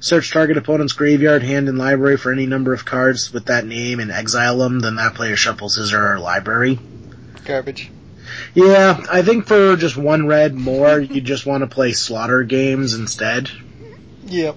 Search 0.00 0.30
target 0.32 0.56
opponent's 0.56 0.94
graveyard, 0.94 1.42
hand, 1.42 1.68
and 1.68 1.76
library 1.78 2.16
for 2.16 2.32
any 2.32 2.46
number 2.46 2.72
of 2.72 2.84
cards 2.86 3.32
with 3.32 3.46
that 3.46 3.66
name 3.66 4.00
and 4.00 4.10
exile 4.10 4.58
them. 4.58 4.80
Then 4.80 4.96
that 4.96 5.14
player 5.14 5.36
shuffles 5.36 5.76
his 5.76 5.92
or 5.92 5.98
her 5.98 6.18
library. 6.18 6.78
Garbage. 7.44 7.90
Yeah, 8.54 9.02
I 9.10 9.22
think 9.22 9.46
for 9.46 9.76
just 9.76 9.96
one 9.96 10.26
red 10.26 10.54
more, 10.54 10.98
you 10.98 11.20
just 11.20 11.46
want 11.46 11.62
to 11.62 11.66
play 11.66 11.92
slaughter 11.92 12.42
games 12.42 12.94
instead. 12.94 13.50
Yep. 14.26 14.56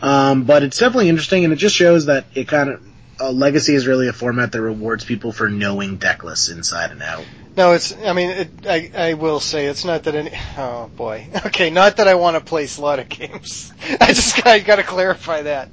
Um, 0.00 0.44
but 0.44 0.62
it's 0.62 0.78
definitely 0.78 1.08
interesting, 1.08 1.44
and 1.44 1.52
it 1.52 1.56
just 1.56 1.74
shows 1.74 2.06
that 2.06 2.26
it 2.34 2.46
kind 2.46 2.70
of 2.70 2.82
uh, 3.20 3.30
legacy 3.30 3.74
is 3.74 3.86
really 3.86 4.08
a 4.08 4.12
format 4.12 4.52
that 4.52 4.62
rewards 4.62 5.04
people 5.04 5.32
for 5.32 5.48
knowing 5.48 5.96
deck 5.96 6.22
lists 6.22 6.48
inside 6.48 6.92
and 6.92 7.02
out. 7.02 7.24
No, 7.56 7.72
it's. 7.72 7.92
I 7.96 8.12
mean, 8.12 8.30
it, 8.30 8.50
I 8.68 8.90
I 8.94 9.14
will 9.14 9.40
say 9.40 9.66
it's 9.66 9.84
not 9.84 10.04
that 10.04 10.14
any. 10.14 10.30
Oh 10.56 10.88
boy. 10.94 11.26
Okay, 11.46 11.70
not 11.70 11.96
that 11.96 12.06
I 12.06 12.14
want 12.14 12.36
to 12.36 12.40
play 12.40 12.66
slaughter 12.66 13.02
games. 13.08 13.72
I 14.00 14.06
just 14.08 14.46
I 14.46 14.60
got 14.60 14.76
to 14.76 14.84
clarify 14.84 15.42
that. 15.42 15.68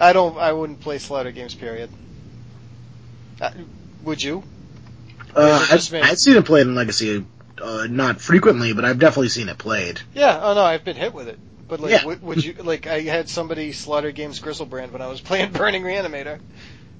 I 0.00 0.14
don't. 0.14 0.38
I 0.38 0.52
wouldn't 0.54 0.80
play 0.80 0.98
slaughter 0.98 1.30
games. 1.30 1.54
Period. 1.54 1.90
Uh, 3.38 3.50
would 4.02 4.22
you? 4.22 4.42
Uh, 5.34 5.66
I've? 5.70 5.94
I've 5.94 6.18
seen 6.18 6.36
it 6.36 6.44
played 6.44 6.66
in 6.66 6.74
legacy, 6.74 7.24
uh, 7.62 7.86
not 7.88 8.20
frequently, 8.20 8.72
but 8.72 8.84
I've 8.84 8.98
definitely 8.98 9.28
seen 9.28 9.48
it 9.48 9.58
played. 9.58 10.00
Yeah. 10.14 10.38
Oh 10.42 10.54
no, 10.54 10.62
I've 10.62 10.84
been 10.84 10.96
hit 10.96 11.14
with 11.14 11.28
it. 11.28 11.38
But 11.68 11.80
like, 11.80 11.92
Yeah. 11.92 12.04
would, 12.04 12.22
would 12.22 12.44
you 12.44 12.54
like? 12.62 12.86
I 12.86 13.00
had 13.00 13.28
somebody 13.28 13.72
slaughter 13.72 14.10
games 14.12 14.40
Griselbrand 14.40 14.92
when 14.92 15.02
I 15.02 15.06
was 15.08 15.20
playing 15.30 15.52
Burning 15.52 15.82
Reanimator. 15.82 16.40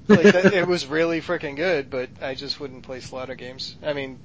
Like 0.07 0.23
that, 0.23 0.51
it 0.53 0.67
was 0.67 0.87
really 0.87 1.21
freaking 1.21 1.55
good, 1.55 1.89
but 1.89 2.09
I 2.21 2.33
just 2.35 2.59
wouldn't 2.59 2.83
play 2.83 2.99
slaughter 2.99 3.35
games. 3.35 3.75
I 3.81 3.93
mean, 3.93 4.19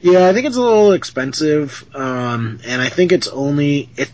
Yeah, 0.00 0.28
I 0.28 0.34
think 0.34 0.46
it's 0.46 0.56
a 0.56 0.60
little 0.60 0.92
expensive, 0.92 1.84
um, 1.94 2.60
and 2.64 2.80
I 2.80 2.88
think 2.90 3.10
it's 3.10 3.26
only 3.26 3.88
it. 3.96 4.12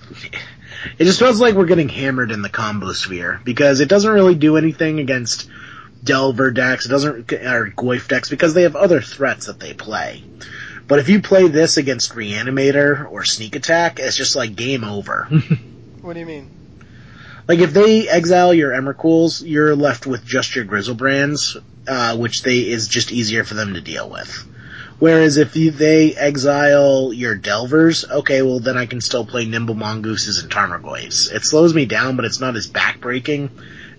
It 0.98 1.04
just 1.04 1.18
feels 1.18 1.40
like 1.40 1.54
we're 1.54 1.66
getting 1.66 1.88
hammered 1.88 2.30
in 2.30 2.40
the 2.40 2.48
combo 2.48 2.92
sphere 2.92 3.40
because 3.44 3.80
it 3.80 3.88
doesn't 3.88 4.10
really 4.10 4.36
do 4.36 4.56
anything 4.56 5.00
against 5.00 5.48
Delver 6.02 6.50
decks. 6.50 6.86
It 6.86 6.90
doesn't 6.90 7.32
or 7.32 7.70
Goyf 7.70 8.08
decks 8.08 8.28
because 8.28 8.54
they 8.54 8.62
have 8.62 8.76
other 8.76 9.00
threats 9.00 9.46
that 9.46 9.60
they 9.60 9.74
play. 9.74 10.22
But 10.86 10.98
if 11.00 11.08
you 11.08 11.20
play 11.20 11.48
this 11.48 11.76
against 11.76 12.14
Reanimator 12.14 13.10
or 13.10 13.24
Sneak 13.24 13.56
Attack, 13.56 13.98
it's 14.00 14.16
just 14.16 14.36
like 14.36 14.56
game 14.56 14.84
over. 14.84 15.24
what 16.00 16.14
do 16.14 16.20
you 16.20 16.26
mean? 16.26 16.50
like 17.48 17.60
if 17.60 17.72
they 17.72 18.08
exile 18.08 18.52
your 18.52 18.72
Emrakuls, 18.72 19.42
you're 19.44 19.74
left 19.74 20.06
with 20.06 20.24
just 20.24 20.54
your 20.54 20.66
Griselbrands, 20.66 21.62
uh, 21.88 22.16
which 22.16 22.42
they 22.42 22.58
is 22.58 22.86
just 22.86 23.10
easier 23.10 23.42
for 23.42 23.54
them 23.54 23.74
to 23.74 23.80
deal 23.80 24.08
with. 24.08 24.46
Whereas 24.98 25.36
if 25.36 25.56
you, 25.56 25.70
they 25.70 26.14
exile 26.14 27.12
your 27.12 27.34
Delvers, 27.36 28.04
okay, 28.04 28.42
well 28.42 28.60
then 28.60 28.76
I 28.76 28.86
can 28.86 29.00
still 29.00 29.24
play 29.24 29.46
Nimble 29.46 29.74
Mongooses 29.74 30.42
and 30.42 30.50
Tarmogoyfs. 30.52 31.32
It 31.32 31.44
slows 31.44 31.72
me 31.72 31.86
down, 31.86 32.16
but 32.16 32.24
it's 32.24 32.40
not 32.40 32.56
as 32.56 32.68
backbreaking 32.68 33.50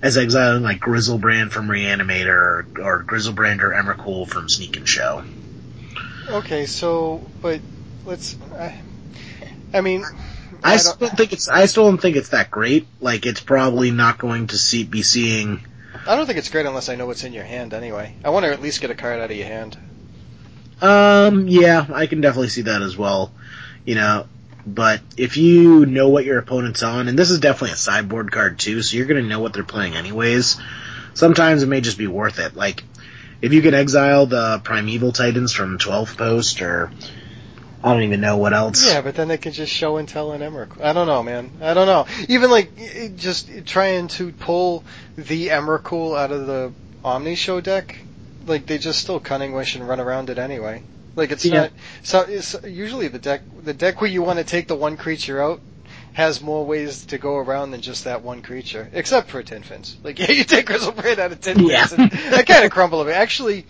as 0.01 0.17
exiling 0.17 0.63
like 0.63 0.79
Griselbrand 0.79 1.51
from 1.51 1.67
Reanimator 1.67 2.27
or, 2.27 2.67
or 2.81 3.03
Griselbrand 3.03 3.61
or 3.61 3.71
Emrakul 3.71 4.27
from 4.27 4.47
Sneak 4.47 4.77
and 4.77 4.87
Show. 4.87 5.23
Okay, 6.29 6.65
so 6.65 7.25
but 7.41 7.59
let's. 8.05 8.37
I, 8.53 8.79
I 9.73 9.81
mean, 9.81 10.03
I, 10.63 10.73
I 10.73 10.77
still 10.77 10.93
don't, 10.93 11.09
don't 11.09 11.17
think 11.17 11.33
it's. 11.33 11.49
I 11.49 11.65
still 11.65 11.85
don't 11.85 11.99
think 11.99 12.15
it's 12.15 12.29
that 12.29 12.51
great. 12.51 12.87
Like 13.01 13.25
it's 13.25 13.41
probably 13.41 13.91
not 13.91 14.17
going 14.17 14.47
to 14.47 14.57
see 14.57 14.83
be 14.83 15.01
seeing. 15.01 15.65
I 16.07 16.15
don't 16.15 16.25
think 16.25 16.37
it's 16.37 16.49
great 16.49 16.65
unless 16.65 16.89
I 16.89 16.95
know 16.95 17.07
what's 17.07 17.23
in 17.23 17.33
your 17.33 17.43
hand. 17.43 17.73
Anyway, 17.73 18.15
I 18.23 18.29
want 18.29 18.45
to 18.45 18.51
at 18.51 18.61
least 18.61 18.81
get 18.81 18.91
a 18.91 18.95
card 18.95 19.19
out 19.19 19.31
of 19.31 19.37
your 19.37 19.47
hand. 19.47 19.77
Um, 20.81 21.47
yeah, 21.47 21.85
I 21.91 22.07
can 22.07 22.21
definitely 22.21 22.49
see 22.49 22.61
that 22.63 22.81
as 22.81 22.95
well. 22.95 23.33
You 23.85 23.95
know, 23.95 24.27
but 24.73 25.01
if 25.17 25.37
you 25.37 25.85
know 25.85 26.09
what 26.09 26.25
your 26.25 26.37
opponent's 26.39 26.83
on, 26.83 27.07
and 27.07 27.17
this 27.17 27.31
is 27.31 27.39
definitely 27.39 27.73
a 27.73 27.77
sideboard 27.77 28.31
card 28.31 28.59
too, 28.59 28.81
so 28.81 28.97
you're 28.97 29.05
gonna 29.07 29.23
know 29.23 29.39
what 29.39 29.53
they're 29.53 29.63
playing 29.63 29.95
anyways. 29.95 30.59
Sometimes 31.13 31.63
it 31.63 31.67
may 31.67 31.81
just 31.81 31.97
be 31.97 32.07
worth 32.07 32.39
it. 32.39 32.55
Like 32.55 32.83
if 33.41 33.53
you 33.53 33.61
can 33.61 33.73
exile 33.73 34.25
the 34.25 34.59
Primeval 34.63 35.11
Titans 35.11 35.53
from 35.53 35.77
12th 35.77 36.17
post, 36.17 36.61
or 36.61 36.91
I 37.83 37.93
don't 37.93 38.03
even 38.03 38.21
know 38.21 38.37
what 38.37 38.53
else. 38.53 38.85
Yeah, 38.85 39.01
but 39.01 39.15
then 39.15 39.27
they 39.27 39.37
can 39.37 39.53
just 39.53 39.71
show 39.71 39.97
and 39.97 40.07
tell 40.07 40.33
in 40.33 40.41
Emrakul. 40.41 40.81
I 40.81 40.93
don't 40.93 41.07
know, 41.07 41.23
man. 41.23 41.51
I 41.61 41.73
don't 41.73 41.87
know. 41.87 42.05
Even 42.27 42.51
like 42.51 43.15
just 43.15 43.65
trying 43.65 44.09
to 44.09 44.31
pull 44.33 44.83
the 45.15 45.47
Emrakul 45.47 46.17
out 46.17 46.31
of 46.31 46.45
the 46.45 46.73
Omni 47.03 47.35
Show 47.35 47.61
deck, 47.61 47.97
like 48.45 48.65
they 48.65 48.77
just 48.77 48.99
still 48.99 49.19
Cunning 49.19 49.53
Wish 49.53 49.75
and 49.75 49.87
run 49.87 49.99
around 49.99 50.29
it 50.29 50.37
anyway. 50.37 50.83
Like 51.15 51.31
it's 51.31 51.45
Yeah. 51.45 51.61
not. 51.61 51.71
So 52.03 52.21
it's 52.21 52.55
usually 52.65 53.07
the 53.07 53.19
deck, 53.19 53.43
the 53.63 53.73
deck 53.73 54.01
where 54.01 54.09
you 54.09 54.21
want 54.23 54.39
to 54.39 54.45
take 54.45 54.67
the 54.67 54.75
one 54.75 54.97
creature 54.97 55.41
out. 55.41 55.61
Has 56.13 56.41
more 56.41 56.65
ways 56.65 57.05
to 57.07 57.17
go 57.17 57.37
around 57.37 57.71
than 57.71 57.81
just 57.81 58.03
that 58.05 58.23
one 58.23 58.41
creature, 58.41 58.89
except 58.93 59.29
for 59.29 59.41
Tin 59.43 59.63
Fins. 59.63 59.97
Like, 60.03 60.19
yeah, 60.19 60.31
you 60.31 60.43
take 60.43 60.67
Griselbrand 60.67 61.19
out 61.19 61.31
of 61.31 61.39
Tin 61.41 61.59
Yeah. 61.59 61.85
Fins, 61.85 61.93
and 61.93 62.11
I 62.35 62.43
kind 62.43 62.65
of 62.65 62.71
crumble 62.71 63.01
a 63.01 63.05
bit. 63.05 63.15
Actually, 63.15 63.65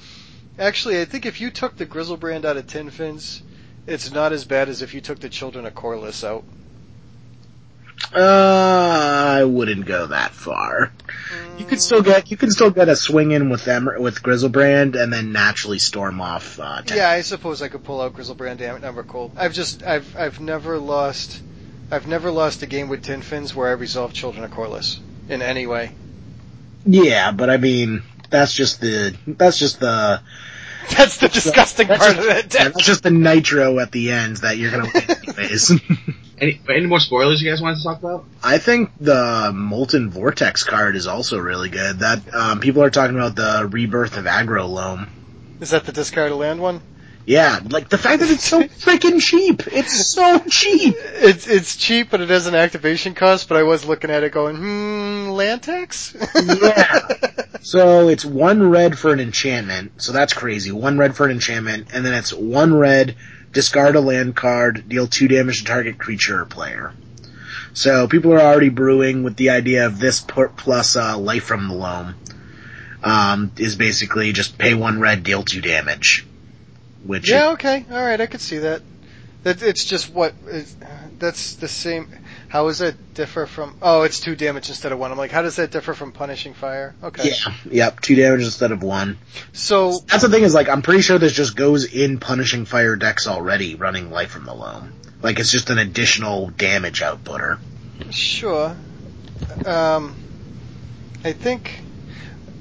actually, 0.58 1.02
I 1.02 1.06
think 1.06 1.26
if 1.26 1.42
you 1.42 1.52
took 1.52 1.78
the 1.78 1.86
Griselbrand 1.86 2.46
out 2.46 2.58
of 2.58 2.68
Tin 2.68 2.90
Fins, 2.90 3.44
it's 3.88 4.12
not 4.12 4.34
as 4.34 4.46
bad 4.46 4.70
as 4.70 4.82
if 4.82 4.94
you 4.94 5.02
took 5.02 5.20
the 5.20 5.30
Children 5.30 5.66
of 5.66 5.76
Korlis 5.76 6.24
out. 6.28 6.46
Uh, 8.16 9.36
I 9.40 9.44
wouldn't 9.44 9.86
go 9.86 10.08
that 10.08 10.32
far. 10.34 10.92
You 11.58 11.66
could 11.66 11.82
still 11.82 12.02
get 12.02 12.32
you 12.32 12.38
can 12.38 12.50
still 12.52 12.72
get 12.72 12.88
a 12.90 12.96
swing 12.96 13.32
in 13.32 13.50
with 13.50 13.66
them 13.66 13.90
with 14.00 14.24
Griselbrand 14.24 14.96
and 15.02 15.12
then 15.12 15.32
naturally 15.32 15.78
storm 15.80 16.22
off. 16.22 16.60
Uh, 16.60 16.82
Yeah, 16.88 17.10
I 17.10 17.22
suppose 17.22 17.62
I 17.62 17.68
could 17.68 17.84
pull 17.84 18.02
out 18.02 18.14
Griselbrand 18.14 18.58
Damn 18.58 18.82
Number 18.82 19.04
Cool. 19.04 19.32
I've 19.36 19.54
just 19.54 19.84
I've 19.84 20.16
I've 20.18 20.40
never 20.40 20.78
lost 20.80 21.42
I've 21.92 22.08
never 22.08 22.32
lost 22.32 22.64
a 22.64 22.66
game 22.66 22.88
with 22.88 23.04
Tin 23.04 23.22
Fins 23.22 23.54
where 23.54 23.68
I 23.68 23.72
resolved 23.74 24.16
Children 24.16 24.44
of 24.46 24.52
Korlis 24.52 25.00
in 25.28 25.42
any 25.42 25.68
way. 25.68 25.92
yeah, 26.86 27.32
but 27.32 27.50
I 27.50 27.58
mean 27.58 28.04
that's 28.30 28.54
just 28.54 28.80
the 28.82 29.16
that's 29.28 29.60
just 29.60 29.80
the 29.80 30.22
That's 30.98 31.18
the 31.18 31.28
disgusting 31.28 31.88
that's 31.88 32.00
part 32.04 32.16
just- 32.16 32.28
of 32.28 32.34
that 32.34 32.54
yeah, 32.54 32.70
that's 32.70 32.86
just 32.86 33.04
the 33.04 33.12
nitro 33.12 33.78
at 33.80 33.92
the 33.92 34.12
end 34.12 34.38
that 34.38 34.58
you're 34.58 34.72
gonna 34.72 34.90
win 34.94 35.04
anyways. 35.28 35.72
Any 36.42 36.62
any 36.70 36.86
more 36.86 37.00
spoilers 37.00 37.42
you 37.42 37.50
guys 37.50 37.62
wanted 37.62 37.78
to 37.78 37.84
talk 37.84 38.00
about? 38.00 38.26
I 38.44 38.58
think 38.58 38.92
the 39.00 39.52
Molten 39.54 40.10
Vortex 40.10 40.64
card 40.64 40.96
is 40.96 41.08
also 41.08 41.38
really 41.38 41.70
good. 41.70 42.00
That 42.00 42.34
um, 42.34 42.60
people 42.60 42.84
are 42.84 42.90
talking 42.90 43.16
about 43.16 43.36
the 43.36 43.68
rebirth 43.70 44.18
of 44.18 44.26
Aggro 44.26 44.70
Loam. 44.70 45.10
Is 45.60 45.72
that 45.72 45.86
the 45.86 45.92
discard 45.92 46.32
of 46.32 46.38
land 46.38 46.62
one? 46.62 46.82
Yeah, 47.26 47.60
like 47.70 47.90
the 47.90 47.98
fact 47.98 48.22
that 48.22 48.32
it's 48.32 48.46
so 48.46 48.64
freaking 48.64 49.22
cheap. 49.22 49.68
It's 49.68 50.08
so 50.08 50.40
cheap. 50.50 50.96
It's 50.98 51.48
it's 51.48 51.76
cheap, 51.76 52.10
but 52.10 52.22
it 52.22 52.30
has 52.30 52.48
an 52.48 52.56
activation 52.56 53.14
cost. 53.14 53.50
But 53.50 53.58
I 53.58 53.64
was 53.64 53.86
looking 53.86 54.10
at 54.10 54.24
it, 54.24 54.32
going, 54.32 54.56
hmm, 54.56 55.30
land 55.30 55.64
tax. 55.64 56.16
Yeah. 56.36 57.00
So 57.62 58.08
it's 58.08 58.24
one 58.24 58.70
red 58.70 58.98
for 58.98 59.12
an 59.12 59.20
enchantment, 59.20 60.02
so 60.02 60.14
that's 60.14 60.34
crazy. 60.34 60.72
One 60.72 60.98
red 60.98 61.16
for 61.16 61.26
an 61.26 61.32
enchantment, 61.32 61.90
and 61.94 62.06
then 62.06 62.14
it's 62.14 62.34
one 62.34 62.74
red, 62.74 63.16
discard 63.52 63.96
a 63.96 64.02
land 64.02 64.36
card, 64.36 64.88
deal 64.88 65.08
two 65.08 65.28
damage 65.28 65.60
to 65.60 65.66
target 65.66 65.98
creature 65.98 66.42
or 66.42 66.46
player. 66.46 66.94
So 67.74 68.08
people 68.08 68.34
are 68.34 68.42
already 68.42 68.70
brewing 68.70 69.24
with 69.24 69.36
the 69.36 69.52
idea 69.52 69.86
of 69.86 70.00
this 70.00 70.20
plus 70.22 70.96
uh, 70.96 71.18
life 71.18 71.44
from 71.44 71.68
the 71.68 71.76
loam. 71.76 72.16
Um, 73.02 73.52
is 73.58 73.78
basically 73.78 74.34
just 74.34 74.58
pay 74.58 74.74
one 74.74 75.00
red, 75.00 75.24
deal 75.24 75.44
two 75.44 75.62
damage. 75.62 76.28
Which 77.06 77.30
Yeah, 77.30 77.52
okay, 77.52 77.86
all 77.90 78.04
right, 78.04 78.20
I 78.20 78.26
could 78.26 78.42
see 78.42 78.58
that. 78.58 78.82
That 79.44 79.62
it's 79.62 79.86
just 79.86 80.14
what 80.14 80.34
is, 80.48 80.76
that's 81.18 81.56
the 81.56 81.70
same. 81.70 82.10
How 82.50 82.68
does 82.68 82.80
that 82.80 83.14
differ 83.14 83.46
from? 83.46 83.76
Oh, 83.80 84.02
it's 84.02 84.20
two 84.20 84.36
damage 84.36 84.70
instead 84.70 84.92
of 84.92 84.98
one. 84.98 85.12
I'm 85.12 85.18
like, 85.20 85.30
how 85.30 85.44
does 85.44 85.58
that 85.58 85.70
differ 85.70 85.94
from 85.94 86.12
punishing 86.12 86.56
fire? 86.56 86.96
Okay, 87.04 87.30
yeah, 87.30 87.54
yep, 87.70 88.02
two 88.02 88.16
damage 88.16 88.44
instead 88.44 88.72
of 88.72 88.82
one. 88.82 89.20
so 89.54 90.00
That's 90.08 90.24
the 90.24 90.30
thing 90.30 90.44
is 90.44 90.54
like 90.54 90.68
I'm 90.68 90.82
pretty 90.82 91.02
sure 91.02 91.20
this 91.20 91.34
just 91.34 91.56
goes 91.56 91.86
in 91.86 92.20
punishing 92.20 92.66
fire 92.66 92.96
decks 92.96 93.28
already 93.28 93.76
running 93.76 94.10
life 94.10 94.32
from 94.32 94.46
the 94.46 94.54
loam. 94.54 94.94
Like 95.22 95.40
it's 95.40 95.52
just 95.52 95.70
an 95.70 95.78
additional 95.78 96.48
damage 96.48 97.02
outputter. 97.02 97.60
Sure. 98.10 98.76
Um, 99.66 100.16
I 101.24 101.34
think 101.34 101.82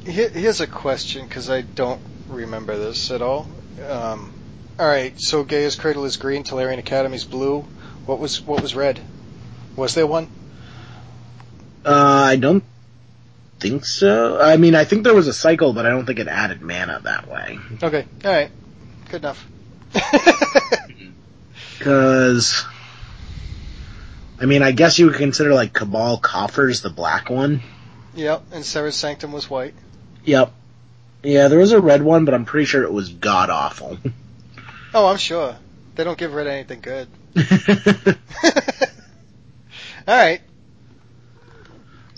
here, 0.05 0.29
here's 0.29 0.61
a 0.61 0.67
question 0.67 1.27
because 1.27 1.49
I 1.49 1.63
don't 1.63 2.01
remember 2.29 2.77
this 2.77 3.11
at 3.11 3.23
all. 3.23 3.49
Um, 3.89 4.35
all 4.79 4.87
right, 4.87 5.19
so 5.19 5.45
Gaia's 5.45 5.77
Cradle 5.77 6.05
is 6.05 6.19
green, 6.19 6.45
Tolarian 6.45 6.79
Academy's 6.79 7.25
blue. 7.25 7.63
What 8.05 8.19
was 8.19 8.41
what 8.41 8.61
was 8.63 8.75
red? 8.75 9.01
Was 9.79 9.95
there 9.95 10.09
one? 10.09 10.29
Uh, 11.87 11.93
I 11.95 12.35
don't 12.35 12.65
think 13.61 13.85
so. 13.85 14.41
I 14.41 14.57
mean, 14.57 14.75
I 14.75 14.83
think 14.83 15.05
there 15.05 15.15
was 15.15 15.29
a 15.29 15.33
cycle, 15.33 15.73
but 15.73 15.87
I 15.87 15.91
don't 15.91 16.05
think 16.05 16.19
it 16.19 16.27
added 16.27 16.61
mana 16.61 17.01
that 17.05 17.29
way. 17.29 17.61
Okay, 17.81 18.05
all 18.25 18.33
right, 18.33 18.51
good 19.09 19.23
enough. 19.23 19.47
Cause, 21.79 22.65
I 24.41 24.47
mean, 24.47 24.65
I 24.65 24.73
guess 24.73 24.99
you 24.99 25.07
would 25.07 25.15
consider 25.15 25.55
like 25.55 25.73
Cabal 25.73 26.19
Coffers 26.19 26.83
the 26.83 26.91
black 26.91 27.31
one. 27.31 27.63
yep, 28.17 28.43
and 28.51 28.65
Serra's 28.65 28.97
Sanctum 28.97 29.31
was 29.31 29.49
white. 29.49 29.75
Yep. 30.25 30.53
Yeah, 31.23 31.47
there 31.47 31.61
was 31.61 31.71
a 31.71 31.81
red 31.81 32.03
one, 32.03 32.25
but 32.25 32.35
I'm 32.35 32.45
pretty 32.45 32.67
sure 32.67 32.83
it 32.83 32.93
was 32.93 33.11
god 33.11 33.49
awful. 33.49 33.97
Oh, 34.93 35.07
I'm 35.07 35.19
sure 35.19 35.57
they 35.95 36.03
don't 36.03 36.19
give 36.19 36.35
red 36.35 36.49
anything 36.49 36.81
good. 36.81 37.09
all 40.09 40.17
right, 40.17 40.41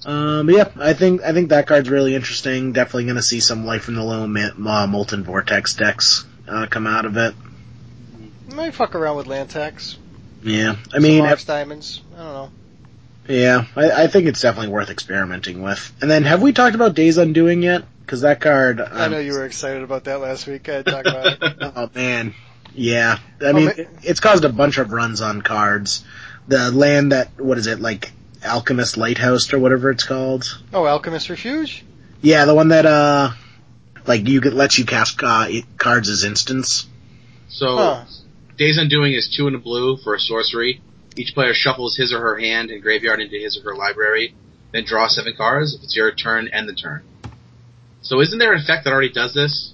Um, 0.04 0.48
yeah, 0.48 0.68
I 0.76 0.94
think 0.94 1.22
I 1.22 1.32
think 1.32 1.50
that 1.50 1.66
card's 1.66 1.90
really 1.90 2.14
interesting. 2.14 2.72
Definitely 2.72 3.04
going 3.04 3.16
to 3.16 3.22
see 3.22 3.40
some 3.40 3.66
life 3.66 3.88
in 3.88 3.94
the 3.94 4.02
low 4.02 4.22
uh, 4.24 4.86
molten 4.86 5.24
vortex 5.24 5.74
decks 5.74 6.24
uh, 6.48 6.66
come 6.70 6.86
out 6.86 7.04
of 7.04 7.16
it. 7.18 7.34
might 8.54 8.72
fuck 8.74 8.94
around 8.94 9.16
with 9.16 9.26
land 9.26 9.50
tax. 9.50 9.98
Yeah, 10.42 10.76
I 10.94 11.00
mean, 11.00 11.18
Some 11.20 11.28
Mox 11.28 11.44
diamonds. 11.44 12.00
I 12.14 12.18
don't 12.18 12.32
know. 12.32 12.50
yeah, 13.28 13.64
I, 13.76 14.04
I 14.04 14.06
think 14.06 14.26
it's 14.26 14.40
definitely 14.40 14.72
worth 14.72 14.88
experimenting 14.88 15.60
with. 15.60 15.92
And 16.00 16.10
then, 16.10 16.22
have 16.22 16.40
we 16.40 16.52
talked 16.52 16.74
about 16.74 16.94
Days 16.94 17.18
Undoing 17.18 17.62
yet? 17.62 17.84
Because 18.00 18.22
that 18.22 18.40
card, 18.40 18.80
I 18.80 19.04
um, 19.04 19.12
know 19.12 19.18
you 19.18 19.34
were 19.34 19.44
excited 19.44 19.82
about 19.82 20.04
that 20.04 20.18
last 20.20 20.46
week. 20.46 20.68
I 20.68 20.82
talked 20.82 21.06
about 21.08 21.26
it. 21.42 21.56
Oh 21.76 21.90
man, 21.94 22.34
yeah. 22.74 23.18
I 23.42 23.44
Oh, 23.44 23.52
mean, 23.52 23.66
ma- 23.66 23.84
it's 24.02 24.20
caused 24.20 24.44
a 24.44 24.48
bunch 24.48 24.78
of 24.78 24.92
runs 24.92 25.20
on 25.20 25.42
cards. 25.42 26.04
The 26.50 26.72
land 26.72 27.12
that 27.12 27.28
what 27.38 27.58
is 27.58 27.68
it 27.68 27.78
like 27.78 28.10
Alchemist 28.44 28.96
Lighthouse 28.96 29.52
or 29.52 29.60
whatever 29.60 29.88
it's 29.92 30.02
called? 30.02 30.44
Oh, 30.74 30.84
Alchemist 30.84 31.30
Refuge. 31.30 31.84
Yeah, 32.22 32.44
the 32.44 32.56
one 32.56 32.70
that 32.70 32.86
uh, 32.86 33.30
like 34.04 34.26
you 34.26 34.40
could 34.40 34.52
lets 34.54 34.76
you 34.76 34.84
cast 34.84 35.22
uh, 35.22 35.46
cards 35.78 36.08
as 36.08 36.24
instants. 36.24 36.88
So, 37.50 37.76
Huh. 37.76 38.04
Days 38.56 38.78
Undoing 38.78 39.12
is 39.12 39.32
two 39.32 39.46
in 39.46 39.54
a 39.54 39.58
blue 39.58 39.96
for 39.98 40.12
a 40.16 40.18
sorcery. 40.18 40.80
Each 41.16 41.32
player 41.34 41.54
shuffles 41.54 41.96
his 41.96 42.12
or 42.12 42.18
her 42.18 42.36
hand 42.36 42.70
and 42.72 42.82
graveyard 42.82 43.20
into 43.20 43.36
his 43.36 43.56
or 43.56 43.70
her 43.70 43.76
library, 43.76 44.34
then 44.72 44.84
draw 44.84 45.06
seven 45.06 45.34
cards. 45.36 45.76
If 45.76 45.84
it's 45.84 45.94
your 45.94 46.10
turn, 46.12 46.48
end 46.48 46.68
the 46.68 46.74
turn. 46.74 47.04
So 48.02 48.20
isn't 48.20 48.40
there 48.40 48.52
an 48.54 48.60
effect 48.60 48.82
that 48.86 48.92
already 48.92 49.12
does 49.12 49.34
this? 49.34 49.72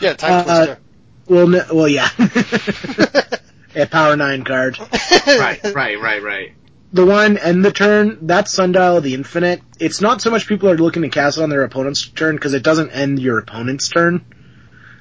Yeah, 0.00 0.14
Time 0.14 0.46
Uh, 0.48 0.64
Twister. 0.66 0.78
Well, 1.26 1.48
no, 1.48 1.64
well, 1.72 1.88
yeah, 1.88 2.08
a 3.74 3.86
power 3.86 4.16
nine 4.16 4.44
card. 4.44 4.78
right, 5.26 5.60
right, 5.74 6.00
right, 6.00 6.22
right. 6.22 6.52
The 6.92 7.04
one 7.04 7.36
and 7.36 7.62
the 7.64 7.70
turn 7.70 8.18
that's 8.22 8.52
Sundial 8.52 8.96
of 8.96 9.02
the 9.02 9.14
Infinite. 9.14 9.60
It's 9.78 10.00
not 10.00 10.22
so 10.22 10.30
much 10.30 10.46
people 10.46 10.70
are 10.70 10.76
looking 10.76 11.02
to 11.02 11.08
cast 11.10 11.36
it 11.38 11.42
on 11.42 11.50
their 11.50 11.64
opponent's 11.64 12.06
turn 12.08 12.34
because 12.34 12.54
it 12.54 12.62
doesn't 12.62 12.90
end 12.90 13.18
your 13.18 13.38
opponent's 13.38 13.88
turn. 13.88 14.24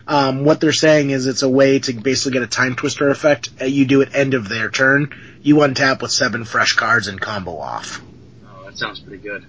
Um, 0.06 0.46
what 0.46 0.62
they're 0.62 0.72
saying 0.74 1.10
is 1.10 1.28
it's 1.28 1.44
a 1.44 1.50
way 1.50 1.80
to 1.80 1.94
basically 1.94 2.34
get 2.34 2.44
a 2.44 2.48
time 2.48 2.76
twister 2.76 3.10
effect. 3.10 3.50
Uh, 3.62 3.66
You 3.66 3.86
do 3.86 4.02
it 4.02 4.10
end 4.14 4.34
of 4.34 4.48
their 4.48 4.70
turn. 4.70 5.14
You 5.42 5.56
untap 5.58 6.02
with 6.02 6.12
seven 6.12 6.46
fresh 6.46 6.74
cards 6.74 7.08
and 7.08 7.20
combo 7.20 7.58
off. 7.58 8.02
Oh, 8.46 8.66
that 8.66 8.78
sounds 8.78 9.00
pretty 9.00 9.22
good. 9.22 9.46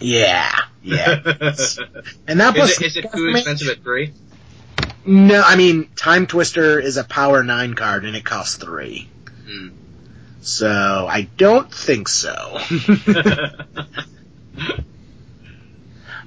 Yeah, 0.00 0.52
yeah. 0.82 1.20
and 2.26 2.40
that 2.40 2.54
plus 2.54 2.70
is 2.72 2.80
it, 2.80 2.86
is 2.86 2.96
it 2.96 3.12
too 3.12 3.28
expensive 3.30 3.68
at 3.68 3.82
three? 3.82 4.12
No, 5.08 5.40
I 5.40 5.56
mean, 5.56 5.88
Time 5.96 6.26
Twister 6.26 6.78
is 6.78 6.98
a 6.98 7.04
power 7.04 7.42
9 7.42 7.72
card 7.72 8.04
and 8.04 8.14
it 8.14 8.26
costs 8.26 8.56
3. 8.56 9.08
Hmm. 9.46 9.68
So, 10.42 10.68
I 11.08 11.22
don't 11.38 11.72
think 11.72 12.08
so. 12.08 12.34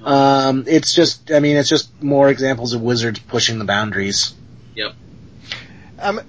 um, 0.04 0.64
it's 0.66 0.92
just, 0.92 1.30
I 1.30 1.38
mean, 1.38 1.56
it's 1.56 1.68
just 1.68 2.02
more 2.02 2.28
examples 2.28 2.74
of 2.74 2.82
wizards 2.82 3.20
pushing 3.20 3.60
the 3.60 3.64
boundaries. 3.64 4.34
Um, 6.00 6.20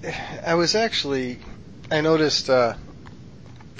I 0.46 0.54
was 0.54 0.76
actually, 0.76 1.40
I 1.90 2.02
noticed, 2.02 2.48
uh, 2.48 2.74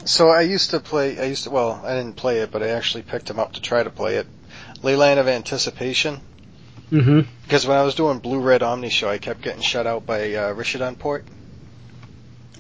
so 0.04 0.30
I 0.30 0.40
used 0.40 0.70
to 0.70 0.80
play, 0.80 1.20
I 1.20 1.26
used 1.26 1.44
to, 1.44 1.50
well, 1.50 1.80
I 1.84 1.94
didn't 1.94 2.16
play 2.16 2.40
it, 2.40 2.50
but 2.50 2.64
I 2.64 2.70
actually 2.70 3.04
picked 3.04 3.30
him 3.30 3.38
up 3.38 3.52
to 3.52 3.60
try 3.60 3.84
to 3.84 3.90
play 3.90 4.16
it. 4.16 4.26
Leyline 4.82 5.18
of 5.18 5.28
Anticipation. 5.28 6.20
Hmm 7.00 7.20
Because 7.42 7.66
when 7.66 7.76
I 7.76 7.82
was 7.82 7.94
doing 7.94 8.18
Blue 8.20 8.40
Red 8.40 8.62
Omni 8.62 8.88
Show, 8.88 9.08
I 9.08 9.18
kept 9.18 9.42
getting 9.42 9.62
shut 9.62 9.86
out 9.86 10.06
by 10.06 10.34
uh, 10.34 10.54
Rishadan 10.54 10.98
Port. 10.98 11.24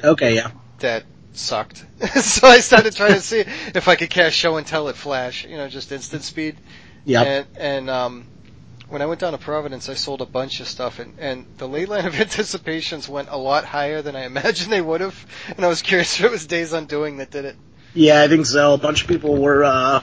Okay, 0.02 0.34
yeah. 0.34 0.50
That 0.80 1.04
sucked. 1.32 1.84
so 2.20 2.46
I 2.46 2.60
started 2.60 2.96
trying 2.96 3.14
to 3.14 3.20
see 3.20 3.40
if 3.40 3.86
I 3.88 3.96
could 3.96 4.10
cast 4.10 4.36
Show 4.36 4.56
and 4.56 4.66
Tell 4.66 4.88
at 4.88 4.96
Flash, 4.96 5.44
you 5.44 5.56
know, 5.56 5.68
just 5.68 5.92
instant 5.92 6.22
speed. 6.22 6.56
Yep. 7.04 7.26
And, 7.26 7.46
and 7.56 7.90
um, 7.90 8.26
when 8.88 9.02
I 9.02 9.06
went 9.06 9.20
down 9.20 9.32
to 9.32 9.38
Providence, 9.38 9.88
I 9.88 9.94
sold 9.94 10.20
a 10.20 10.26
bunch 10.26 10.60
of 10.60 10.68
stuff, 10.68 10.98
and, 10.98 11.14
and 11.18 11.46
the 11.58 11.68
Leyline 11.68 12.06
of 12.06 12.14
anticipations 12.20 13.08
went 13.08 13.28
a 13.30 13.36
lot 13.36 13.64
higher 13.64 14.02
than 14.02 14.16
I 14.16 14.24
imagined 14.26 14.72
they 14.72 14.80
would 14.80 15.00
have. 15.00 15.26
And 15.56 15.64
I 15.64 15.68
was 15.68 15.82
curious 15.82 16.18
if 16.18 16.26
it 16.26 16.30
was 16.30 16.46
Days 16.46 16.72
Undoing 16.72 17.18
that 17.18 17.30
did 17.30 17.44
it. 17.44 17.56
Yeah, 17.94 18.20
I 18.20 18.28
think 18.28 18.46
so. 18.46 18.74
A 18.74 18.78
bunch 18.78 19.02
of 19.02 19.08
people 19.08 19.36
were, 19.36 19.62
uh, 19.62 20.02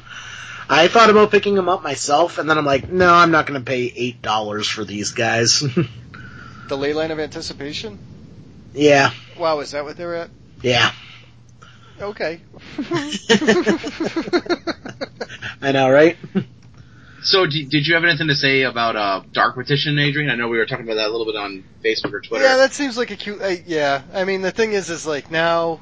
I 0.72 0.88
thought 0.88 1.10
about 1.10 1.32
picking 1.32 1.54
them 1.56 1.68
up 1.70 1.84
myself, 1.84 2.38
and 2.38 2.50
then 2.50 2.58
I'm 2.58 2.66
like, 2.66 2.90
no, 2.90 3.14
I'm 3.14 3.30
not 3.32 3.46
gonna 3.46 3.60
pay 3.62 3.90
$8 4.24 4.66
for 4.70 4.84
these 4.86 5.12
guys. 5.12 5.62
The 6.68 6.78
Leyline 6.78 7.12
of 7.12 7.20
anticipation. 7.20 8.00
yeah, 8.74 9.12
Wow, 9.38 9.60
is 9.60 9.72
that 9.72 9.84
what 9.84 9.98
they're 9.98 10.16
at? 10.16 10.30
yeah. 10.62 10.94
Okay. 12.00 12.40
I 15.62 15.72
know, 15.74 15.90
right? 15.90 16.18
So, 17.24 17.46
d- 17.46 17.66
did 17.66 17.86
you 17.86 17.94
have 17.96 18.04
anything 18.04 18.28
to 18.30 18.36
say 18.36 18.64
about 18.64 18.96
uh, 18.96 19.22
Dark 19.34 19.56
Petition, 19.56 20.00
Adrian? 20.00 20.30
I 20.32 20.36
know 20.36 20.48
we 20.48 20.58
were 20.58 20.66
talking 20.66 20.86
about 20.86 20.96
that 20.96 21.10
a 21.10 21.12
little 21.12 21.26
bit 21.26 21.36
on 21.36 21.64
Facebook 21.84 22.14
or 22.14 22.22
Twitter. 22.22 22.44
Yeah, 22.46 22.58
that 22.58 22.74
seems 22.74 22.98
like 22.98 23.12
a 23.12 23.16
cute. 23.16 23.42
Uh, 23.42 23.56
yeah, 23.68 24.02
I 24.14 24.24
mean 24.24 24.42
the 24.42 24.52
thing 24.52 24.72
is, 24.72 24.90
is 24.90 25.06
like 25.06 25.30
now, 25.30 25.82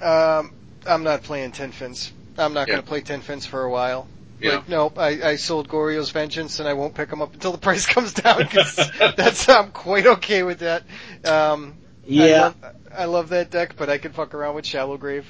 um, 0.00 0.52
I'm 0.86 1.04
not 1.04 1.22
playing 1.22 1.52
Tin 1.52 1.70
Fins. 1.72 2.10
I'm 2.38 2.54
not 2.54 2.68
Yeah. 2.68 2.74
going 2.74 2.82
to 2.82 2.88
play 2.88 3.00
Tin 3.00 3.20
Fins 3.20 3.46
for 3.46 3.62
a 3.62 3.70
while. 3.70 4.06
Yeah. 4.40 4.52
Like, 4.56 4.68
nope, 4.68 4.98
I, 4.98 5.08
I 5.22 5.36
sold 5.36 5.68
Goryo's 5.68 6.10
Vengeance 6.10 6.60
and 6.60 6.68
I 6.68 6.72
won't 6.72 6.94
pick 6.94 7.10
them 7.10 7.20
up 7.20 7.34
until 7.34 7.52
the 7.52 7.58
price 7.68 7.86
comes 7.86 8.14
down 8.14 8.38
because 8.38 8.90
that's 9.16 9.48
I'm 9.48 9.70
quite 9.70 10.06
okay 10.06 10.42
with 10.42 10.60
that. 10.60 10.82
Um, 11.24 11.74
I 12.08 12.08
Yeah. 12.08 12.40
love, 12.42 12.54
I 12.96 13.04
love 13.04 13.28
that 13.30 13.50
deck, 13.50 13.74
but 13.76 13.90
I 13.90 13.98
can 13.98 14.12
fuck 14.12 14.34
around 14.34 14.54
with 14.54 14.64
Shallow 14.66 14.96
Grave. 14.96 15.26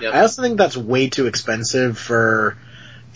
Yep. 0.00 0.14
I 0.14 0.20
also 0.20 0.42
think 0.42 0.58
that's 0.58 0.76
way 0.76 1.08
too 1.08 1.26
expensive 1.26 1.96
for 1.98 2.56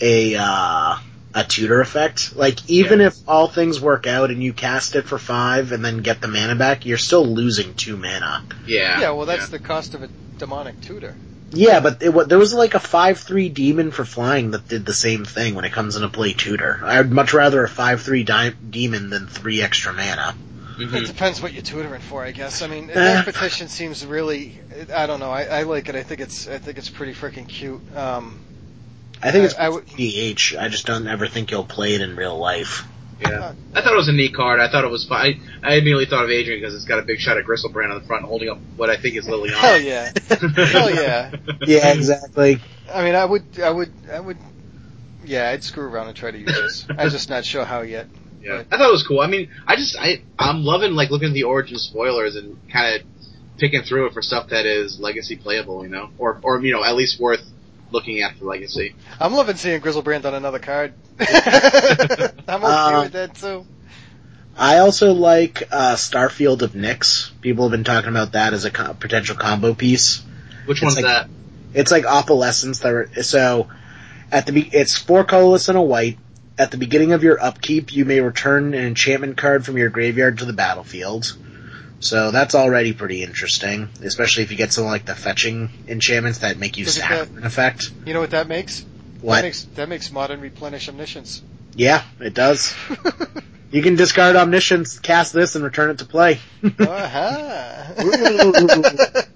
a, 0.01 0.37
uh, 0.37 0.97
a 1.35 1.45
tutor 1.49 1.81
effect. 1.81 2.37
Like, 2.37 2.71
even 2.71 3.01
if 3.01 3.17
all 3.27 3.49
things 3.49 3.81
work 3.81 4.07
out 4.07 4.31
and 4.31 4.43
you 4.43 4.53
cast 4.53 4.95
it 4.95 5.03
for 5.03 5.19
five 5.19 5.73
and 5.73 5.85
then 5.85 5.99
get 5.99 6.21
the 6.21 6.29
mana 6.29 6.55
back, 6.55 6.87
you're 6.87 6.97
still 6.99 7.27
losing 7.27 7.75
two 7.75 7.97
mana. 7.97 8.43
yeah. 8.67 9.01
Yeah, 9.01 9.11
well 9.11 9.27
that's 9.27 9.49
the 9.49 9.59
cost 9.59 9.95
of 9.95 10.05
a 10.05 10.09
demonic 10.39 10.81
tutor. 10.81 11.15
Yeah, 11.55 11.81
but 11.81 12.03
it, 12.03 12.29
there 12.29 12.39
was 12.39 12.53
like 12.55 12.75
a 12.75 12.79
5-3 12.79 13.53
demon 13.55 13.91
for 13.91 14.05
flying 14.05 14.51
that 14.53 14.69
did 14.69 14.85
the 14.85 14.93
same 14.95 15.25
thing 15.25 15.55
when 15.55 15.65
it 15.65 15.73
comes 15.73 15.97
into 15.97 16.09
play 16.09 16.33
tutor. 16.33 16.81
I'd 16.83 17.11
much 17.11 17.33
rather 17.33 17.65
a 17.65 17.69
5-3 17.69 18.25
di- 18.27 18.53
demon 18.71 19.11
than 19.11 19.27
three 19.27 19.63
extra 19.63 19.93
mana. 19.93 20.35
It 20.79 20.89
Mhm. 20.91 21.07
depends 21.07 21.41
what 21.41 21.53
you're 21.53 21.63
tutoring 21.63 22.01
for, 22.01 22.25
I 22.25 22.33
guess. 22.33 22.61
I 22.63 22.67
mean, 22.67 22.91
Eh. 22.91 22.95
that 22.95 23.25
petition 23.25 23.69
seems 23.69 24.05
really. 24.05 24.59
I 24.93 25.07
don't 25.07 25.21
know. 25.21 25.31
I, 25.31 25.45
I 25.45 25.63
like 25.63 25.89
it. 25.89 25.95
I 25.95 26.03
think 26.03 26.21
it's. 26.21 26.49
I 26.49 26.59
think 26.59 26.79
it's 26.79 26.91
pretty 26.91 27.15
freaking 27.15 27.47
cute. 27.49 27.81
Um, 27.97 28.41
I 29.23 29.31
think 29.31 29.45
it's 29.45 29.55
I- 29.55 29.67
I 29.67 29.69
would- 29.69 29.87
DH. 29.87 30.57
I 30.59 30.67
just 30.69 30.85
don't 30.87 31.07
ever 31.07 31.29
think 31.29 31.53
you'll 31.53 31.65
play 31.65 31.95
it 31.95 32.01
in 32.01 32.17
real 32.17 32.37
life. 32.37 32.85
Yeah. 33.21 33.55
I 33.75 33.83
thought 33.83 33.93
it 33.93 33.97
was 33.97 34.09
a 34.09 34.13
neat 34.13 34.35
card. 34.35 34.61
I 34.61 34.71
thought 34.71 34.85
it 34.85 34.91
was 34.91 35.07
fun. 35.07 35.21
I, 35.21 35.41
I 35.63 35.75
immediately 35.75 36.07
thought 36.07 36.25
of 36.25 36.31
Adrian 36.31 36.61
because 36.61 36.75
it's 36.75 36.85
got 36.85 36.99
a 36.99 37.03
big 37.03 37.19
shot 37.19 37.39
of 37.39 37.47
Griselbrand 37.47 37.91
on 37.93 38.01
the 38.01 38.07
front 38.07 38.25
holding 38.25 38.49
up 38.49 38.59
what 38.77 38.91
I 38.91 38.97
think 39.01 39.17
is 39.17 39.27
Liliana. 39.27 39.55
hell 39.57 39.81
yeah. 39.81 40.13
Hell 40.67 40.95
yeah. 40.95 41.35
Yeah, 41.67 41.93
exactly. 41.93 42.59
I 42.93 43.05
mean, 43.05 43.15
I 43.15 43.25
would. 43.25 43.61
I 43.61 43.71
would. 43.71 43.93
I 44.11 44.21
would. 44.21 44.39
Yeah, 45.25 45.51
I'd 45.51 45.65
screw 45.65 45.85
around 45.85 46.09
and 46.09 46.17
try 46.17 46.31
to 46.31 46.39
use 46.39 46.53
this. 46.53 46.87
I'm 46.91 47.11
just 47.11 47.31
not 47.31 47.45
sure 47.45 47.65
how 47.65 47.81
yet. 47.81 48.07
Yeah, 48.43 48.63
I 48.71 48.77
thought 48.77 48.89
it 48.89 48.93
was 48.93 49.07
cool. 49.07 49.21
I 49.21 49.27
mean, 49.27 49.51
I 49.67 49.77
just 49.77 49.97
I 49.99 50.23
I'm 50.39 50.65
loving 50.65 50.93
like 50.93 51.11
looking 51.11 51.29
at 51.29 51.35
the 51.35 51.45
origin 51.45 51.79
spoilers 51.79 52.37
and 52.37 52.59
kind 52.71 52.97
of 52.97 53.07
picking 53.59 53.83
through 53.83 54.07
it 54.07 54.13
for 54.13 54.21
stuff 54.21 54.51
that 54.51 54.67
is 54.67 54.99
legacy 55.01 55.37
playable, 55.37 55.83
you 55.83 55.89
know, 55.89 56.11
or 56.19 56.41
or 56.43 56.61
you 56.61 56.73
know 56.73 56.85
at 56.85 56.95
least 56.95 57.19
worth 57.19 57.41
looking 57.95 58.21
at 58.21 58.37
for 58.37 58.45
legacy. 58.45 58.95
I'm 59.19 59.33
loving 59.33 59.57
seeing 59.57 59.81
Griselbrand 59.81 60.27
on 60.27 60.35
another 60.35 60.59
card. 60.59 60.93
I'm 61.21 61.27
okay 61.27 62.39
Uh, 62.49 63.03
with 63.05 63.13
that 63.13 63.35
too. 63.37 63.65
I 64.57 64.79
also 64.79 65.13
like 65.15 65.63
uh, 65.73 65.95
Starfield 65.95 66.63
of 66.63 66.73
Nyx. 66.73 67.31
People 67.41 67.65
have 67.65 67.71
been 67.71 67.85
talking 67.85 68.11
about 68.11 68.33
that 68.33 68.53
as 68.53 68.65
a 68.65 68.71
co- 68.71 68.95
potential 68.95 69.37
combo 69.37 69.75
piece. 69.75 70.23
Which 70.67 70.79
It's 70.79 70.83
one's 70.83 70.97
like- 70.97 71.05
that? 71.05 71.29
It's 71.73 71.91
like 71.91 72.05
opalescence. 72.05 72.83
That 72.83 72.93
were, 72.93 73.11
so 73.23 73.69
at 74.31 74.47
the 74.47 74.53
be- 74.53 74.71
it's 74.73 74.97
four 74.97 75.25
colorless 75.25 75.69
and 75.69 75.79
a 75.79 75.83
white. 75.83 76.19
At 76.57 76.71
the 76.71 76.77
beginning 76.77 77.11
of 77.13 77.25
your 77.25 77.43
upkeep, 77.43 77.93
you 77.93 78.05
may 78.05 78.21
return 78.21 78.75
an 78.75 78.85
enchantment 78.85 79.37
card 79.37 79.65
from 79.67 79.77
your 79.77 79.89
graveyard 79.89 80.39
to 80.39 80.45
the 80.45 80.53
battlefield. 80.53 81.37
So 82.05 82.31
that's 82.31 82.55
already 82.55 82.93
pretty 82.93 83.23
interesting, 83.23 83.89
especially 84.03 84.43
if 84.43 84.51
you 84.51 84.59
get 84.59 84.75
something 84.75 84.91
like 84.91 85.07
the 85.07 85.15
fetching 85.15 85.71
enchantments 85.89 86.41
that 86.41 86.59
make 86.59 86.77
you 86.77 86.85
sack 86.85 87.31
an 87.35 87.45
effect. 87.45 87.93
You 88.05 88.13
know 88.13 88.21
what 88.21 88.33
that 88.33 88.47
makes? 88.47 88.83
That 88.83 88.89
What? 89.23 89.43
makes 89.43 89.65
that 89.77 89.89
makes 89.89 90.13
modern 90.13 90.43
replenish 90.43 90.87
omniscience. 90.91 91.43
Yeah, 91.75 92.03
it 92.21 92.35
does. 92.35 92.75
You 93.75 93.83
can 93.83 93.97
discard 93.97 94.37
omniscience, 94.37 95.01
cast 95.01 95.33
this, 95.33 95.57
and 95.57 95.65
return 95.65 95.91
it 95.91 95.99
to 95.99 96.05
play. 96.05 96.39
uh-huh. 96.63 97.95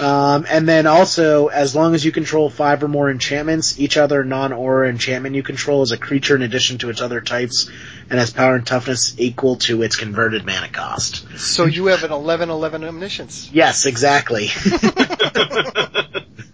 Um, 0.00 0.44
and 0.48 0.66
then 0.68 0.86
also, 0.88 1.46
as 1.48 1.76
long 1.76 1.94
as 1.94 2.04
you 2.04 2.10
control 2.10 2.50
five 2.50 2.82
or 2.82 2.88
more 2.88 3.08
enchantments, 3.10 3.78
each 3.78 3.96
other 3.96 4.24
non-aura 4.24 4.88
enchantment 4.88 5.36
you 5.36 5.44
control 5.44 5.82
is 5.82 5.92
a 5.92 5.98
creature 5.98 6.34
in 6.34 6.42
addition 6.42 6.78
to 6.78 6.90
its 6.90 7.00
other 7.00 7.20
types, 7.20 7.70
and 8.10 8.18
has 8.18 8.32
power 8.32 8.56
and 8.56 8.66
toughness 8.66 9.14
equal 9.18 9.56
to 9.56 9.82
its 9.82 9.94
converted 9.94 10.44
mana 10.44 10.68
cost. 10.68 11.24
so 11.38 11.66
you 11.66 11.86
have 11.86 12.02
an 12.02 12.10
11-11 12.10 12.88
omniscience. 12.88 13.50
Yes, 13.52 13.86
exactly. 13.86 14.48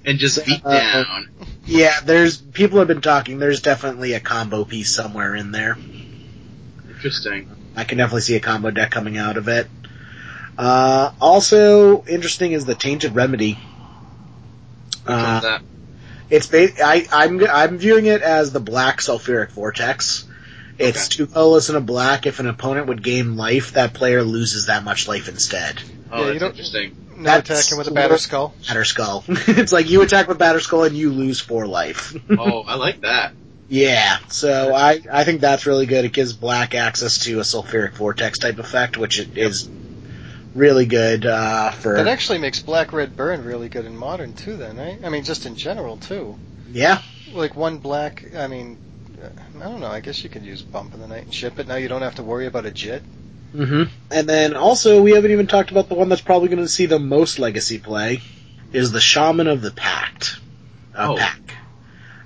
and 0.05 0.19
just 0.19 0.45
beat 0.45 0.61
Uh, 0.65 1.05
down. 1.05 1.29
yeah, 1.65 2.01
there's 2.05 2.37
people 2.39 2.79
have 2.81 2.89
been 2.89 3.01
talking. 3.01 3.39
There's 3.39 3.61
definitely 3.63 4.13
a 4.15 4.21
combo 4.21 4.65
piece 4.65 4.95
somewhere 4.95 5.35
in 5.35 5.53
there. 5.53 5.79
Interesting. 6.99 7.49
I 7.77 7.85
can 7.85 7.99
definitely 7.99 8.23
see 8.23 8.35
a 8.35 8.41
combo 8.41 8.71
deck 8.73 8.91
coming 8.91 9.17
out 9.17 9.37
of 9.37 9.47
it. 9.49 9.69
Uh, 10.57 11.13
also 11.21 12.05
interesting 12.07 12.51
is 12.53 12.65
the 12.65 12.75
Tainted 12.75 13.15
Remedy. 13.15 13.57
Uh, 15.07 15.41
that? 15.41 15.63
It's 16.31 16.47
ba- 16.49 16.85
I, 16.85 17.07
I'm 17.13 17.43
I'm 17.49 17.79
viewing 17.79 18.07
it 18.07 18.21
as 18.23 18.53
the 18.53 18.61
black 18.61 18.99
sulfuric 18.99 19.51
vortex. 19.53 20.25
It's 20.79 21.07
Okay. 21.07 21.17
two 21.17 21.27
colorless 21.29 21.69
and 21.69 21.79
a 21.79 21.81
black. 21.81 22.27
If 22.27 22.41
an 22.41 22.47
opponent 22.49 22.89
would 22.89 23.03
gain 23.03 23.37
life, 23.37 23.73
that 23.73 23.95
player 23.95 24.23
loses 24.23 24.67
that 24.67 24.85
much 24.85 25.07
life 25.09 25.29
instead. 25.29 25.81
Oh, 26.11 26.19
yeah, 26.21 26.27
that's 26.27 26.41
don't- 26.41 26.51
interesting. 26.51 26.97
No 27.17 27.23
That's- 27.25 27.61
attacking 27.65 27.79
with 27.79 27.89
a 27.89 27.91
Batterskull. 27.91 28.53
Batter 28.69 28.85
Skull. 28.85 29.25
it's 29.29 29.73
like 29.73 29.91
you 29.91 30.03
attack 30.03 30.29
with 30.29 30.39
Batterskull 30.39 30.87
and 30.87 30.97
you 30.97 31.11
lose 31.13 31.41
four 31.41 31.67
life. 31.67 32.15
Oh, 32.31 32.61
I 32.63 32.77
like 32.77 33.01
that. 33.01 33.33
Yeah, 33.69 34.19
so 34.29 34.75
I 34.75 35.03
I 35.13 35.25
think 35.25 35.41
that's 35.43 35.67
really 35.67 35.87
good. 35.87 36.05
It 36.07 36.13
gives 36.13 36.33
black 36.33 36.75
access 36.75 37.25
to 37.25 37.39
a 37.39 37.43
sulfuric 37.43 37.93
vortex 37.95 38.39
type 38.39 38.59
effect, 38.59 38.97
which 38.97 39.19
is 39.37 39.69
really 40.55 40.87
good 40.87 41.27
uh, 41.27 41.71
for. 41.73 41.95
That 41.97 42.09
actually 42.09 42.39
makes 42.39 42.61
black 42.61 42.93
red 42.93 43.15
burn 43.17 43.45
really 43.45 43.69
good 43.69 43.85
in 43.85 43.97
modern 43.97 44.33
too. 44.33 44.57
Then, 44.57 44.79
right? 44.79 44.99
I 45.05 45.11
mean, 45.11 45.23
just 45.25 45.45
in 45.45 45.55
general 45.55 45.99
too. 45.99 46.39
yeah, 46.73 47.03
Like 47.35 47.57
one 47.57 47.77
black. 47.79 48.25
I 48.35 48.47
mean, 48.47 48.79
uh, 49.23 49.29
I 49.61 49.65
don't 49.65 49.81
know. 49.81 49.89
I 49.91 50.01
guess 50.01 50.25
you 50.25 50.31
could 50.31 50.45
use 50.45 50.63
bump 50.63 50.95
in 50.95 51.01
the 51.01 51.09
night 51.09 51.25
and 51.25 51.35
ship 51.35 51.59
it. 51.59 51.69
Now 51.69 51.77
you 51.77 51.89
don't 51.89 52.03
have 52.03 52.15
to 52.15 52.23
worry 52.23 52.47
about 52.47 52.65
a 52.65 52.71
jit. 52.71 53.03
hmm 53.53 53.85
And 54.11 54.27
then 54.27 54.55
also, 54.55 55.03
we 55.03 55.13
haven't 55.13 55.31
even 55.33 55.47
talked 55.47 55.71
about 55.71 55.91
the 55.91 55.95
one 55.95 56.09
that's 56.09 56.23
probably 56.23 56.49
going 56.49 56.63
to 56.63 56.69
see 56.69 56.87
the 56.87 56.99
most 56.99 57.39
legacy 57.39 57.79
play, 57.79 58.23
is 58.73 58.93
the 58.93 59.01
Shaman 59.01 59.47
of 59.47 59.61
the 59.61 59.71
Pack. 59.73 60.25
Uh, 60.95 61.13
Oh. 61.13 61.17
Pack. 61.19 61.55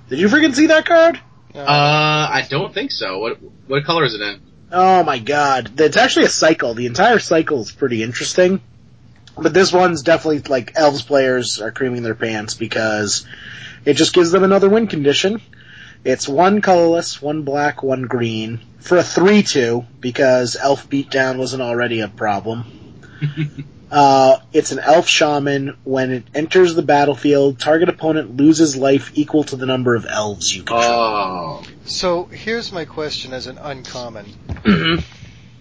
Did 0.09 0.19
you 0.19 0.27
freaking 0.29 0.53
see 0.55 0.67
that 0.67 0.85
card? 0.85 1.19
Uh, 1.55 1.59
Uh, 1.59 2.29
I 2.31 2.45
don't 2.49 2.73
think 2.73 2.91
so. 2.91 3.19
What 3.19 3.37
what 3.67 3.85
color 3.85 4.03
is 4.05 4.13
it 4.13 4.21
in? 4.21 4.41
Oh 4.71 5.03
my 5.03 5.19
god. 5.19 5.79
It's 5.79 5.97
actually 5.97 6.25
a 6.25 6.29
cycle. 6.29 6.73
The 6.73 6.87
entire 6.87 7.19
cycle 7.19 7.61
is 7.61 7.71
pretty 7.71 8.01
interesting. 8.01 8.61
But 9.37 9.53
this 9.53 9.73
one's 9.73 10.03
definitely 10.03 10.39
like 10.41 10.73
elves 10.75 11.01
players 11.01 11.59
are 11.59 11.71
creaming 11.71 12.03
their 12.03 12.15
pants 12.15 12.53
because 12.53 13.25
it 13.85 13.95
just 13.95 14.13
gives 14.13 14.31
them 14.31 14.43
another 14.43 14.69
win 14.69 14.87
condition. 14.87 15.41
It's 16.03 16.27
one 16.27 16.61
colorless, 16.61 17.21
one 17.21 17.43
black, 17.43 17.81
one 17.81 18.03
green 18.03 18.59
for 18.79 18.97
a 18.97 19.01
3-2 19.03 19.85
because 19.99 20.55
elf 20.55 20.89
beatdown 20.89 21.37
wasn't 21.37 21.63
already 21.63 22.01
a 22.01 22.07
problem. 22.07 22.65
uh, 23.93 24.39
it's 24.51 24.71
an 24.71 24.79
elf 24.79 25.07
shaman. 25.07 25.77
When 25.83 26.11
it 26.11 26.23
enters 26.33 26.73
the 26.73 26.81
battlefield, 26.81 27.59
target 27.59 27.89
opponent 27.89 28.35
loses 28.35 28.75
life 28.75 29.11
equal 29.13 29.43
to 29.45 29.55
the 29.55 29.67
number 29.67 29.93
of 29.93 30.07
elves 30.07 30.55
you 30.55 30.63
control. 30.63 30.83
Oh. 30.91 31.63
So 31.85 32.23
here's 32.25 32.71
my 32.71 32.85
question 32.85 33.33
as 33.33 33.45
an 33.45 33.59
uncommon. 33.59 34.25
Mhm. 34.63 35.03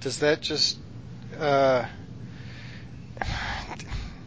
Does 0.00 0.20
that 0.20 0.40
just 0.40 0.78
uh 1.38 1.84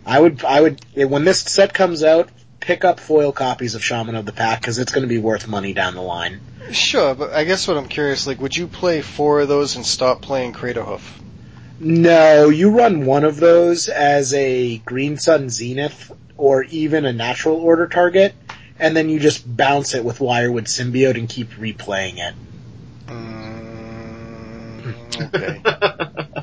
I 0.05 0.19
would, 0.19 0.45
I 0.45 0.61
would, 0.61 0.85
when 0.93 1.25
this 1.25 1.41
set 1.41 1.73
comes 1.73 2.03
out, 2.03 2.29
pick 2.59 2.85
up 2.85 2.99
foil 2.99 3.31
copies 3.31 3.73
of 3.73 3.83
Shaman 3.83 4.13
of 4.13 4.27
the 4.27 4.33
Pack 4.33 4.61
because 4.61 4.77
it's 4.77 4.91
going 4.91 5.01
to 5.01 5.07
be 5.07 5.17
worth 5.17 5.47
money 5.47 5.73
down 5.73 5.95
the 5.95 6.01
line. 6.03 6.41
sure, 6.71 7.15
but 7.15 7.33
I 7.33 7.43
guess 7.43 7.67
what 7.67 7.75
I'm 7.75 7.87
curious 7.87 8.27
like 8.27 8.39
would 8.39 8.55
you 8.55 8.67
play 8.67 9.01
four 9.01 9.39
of 9.39 9.47
those 9.47 9.75
and 9.75 9.83
stop 9.83 10.21
playing 10.21 10.53
Craterhoof? 10.53 11.01
No, 11.80 12.49
you 12.49 12.69
run 12.69 13.05
one 13.05 13.23
of 13.23 13.38
those 13.38 13.89
as 13.89 14.34
a 14.34 14.78
Green 14.80 15.17
Sun 15.17 15.49
Zenith 15.49 16.11
or 16.38 16.63
even 16.63 17.05
a 17.05 17.13
natural 17.13 17.57
order 17.57 17.88
target, 17.88 18.34
and 18.80 18.95
then 18.95 19.09
you 19.09 19.19
just 19.19 19.43
bounce 19.57 19.93
it 19.93 20.05
with 20.05 20.19
Wirewood 20.19 20.65
Symbiote 20.65 21.17
and 21.17 21.28
keep 21.28 21.51
replaying 21.51 22.17
it. 22.17 22.34
Mm, 23.07 23.65
okay. 25.34 25.61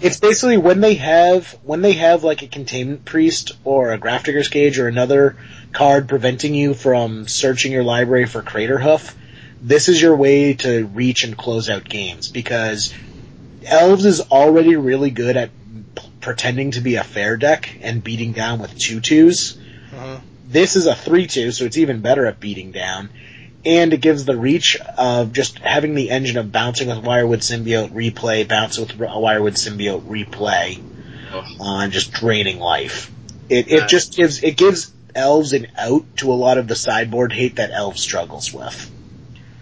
It's 0.02 0.18
basically 0.18 0.56
when 0.56 0.80
they 0.80 0.94
have 0.94 1.56
when 1.62 1.80
they 1.80 1.92
have 1.92 2.24
like 2.24 2.42
a 2.42 2.48
containment 2.48 3.04
priest 3.04 3.52
or 3.64 3.92
a 3.92 3.98
Grafdigger's 3.98 4.48
Cage 4.48 4.78
or 4.78 4.88
another 4.88 5.36
card 5.72 6.08
preventing 6.08 6.54
you 6.54 6.74
from 6.74 7.28
searching 7.28 7.72
your 7.72 7.84
library 7.84 8.26
for 8.26 8.42
Craterhoof, 8.42 9.14
this 9.62 9.88
is 9.88 10.02
your 10.02 10.16
way 10.16 10.54
to 10.54 10.86
reach 10.86 11.24
and 11.24 11.36
close 11.36 11.70
out 11.70 11.84
games 11.84 12.28
because 12.28 12.92
Elves 13.66 14.04
is 14.04 14.20
already 14.20 14.76
really 14.76 15.10
good 15.10 15.36
at 15.36 15.50
p- 15.94 16.02
pretending 16.20 16.72
to 16.72 16.80
be 16.80 16.96
a 16.96 17.04
fair 17.04 17.36
deck 17.36 17.76
and 17.82 18.02
beating 18.02 18.32
down 18.32 18.58
with 18.60 18.76
two 18.78 19.00
twos. 19.00 19.56
Mhm. 19.94 20.20
This 20.48 20.76
is 20.76 20.86
a 20.86 20.94
three 20.94 21.26
two, 21.26 21.50
so 21.52 21.64
it's 21.64 21.78
even 21.78 22.00
better 22.00 22.26
at 22.26 22.40
beating 22.40 22.72
down. 22.72 23.10
And 23.64 23.92
it 23.94 24.00
gives 24.00 24.24
the 24.24 24.36
reach 24.36 24.76
of 24.98 25.32
just 25.32 25.58
having 25.60 25.94
the 25.94 26.10
engine 26.10 26.36
of 26.36 26.50
bouncing 26.50 26.88
with 26.88 26.98
Wirewood 26.98 27.42
Symbiote, 27.42 27.90
replay, 27.92 28.46
bounce 28.46 28.76
with 28.78 28.98
Wirewood 28.98 29.54
Symbiote, 29.54 30.02
replay, 30.02 30.80
on 31.60 31.90
just 31.92 32.12
draining 32.12 32.58
life. 32.58 33.10
It 33.48 33.68
it 33.70 33.80
Nice. 33.82 33.90
just 33.90 34.16
gives 34.16 34.42
it 34.42 34.56
gives 34.56 34.90
elves 35.14 35.52
an 35.52 35.68
out 35.78 36.04
to 36.16 36.32
a 36.32 36.34
lot 36.34 36.58
of 36.58 36.66
the 36.68 36.74
sideboard 36.74 37.32
hate 37.32 37.56
that 37.56 37.70
elves 37.70 38.00
struggles 38.00 38.52
with. 38.52 38.90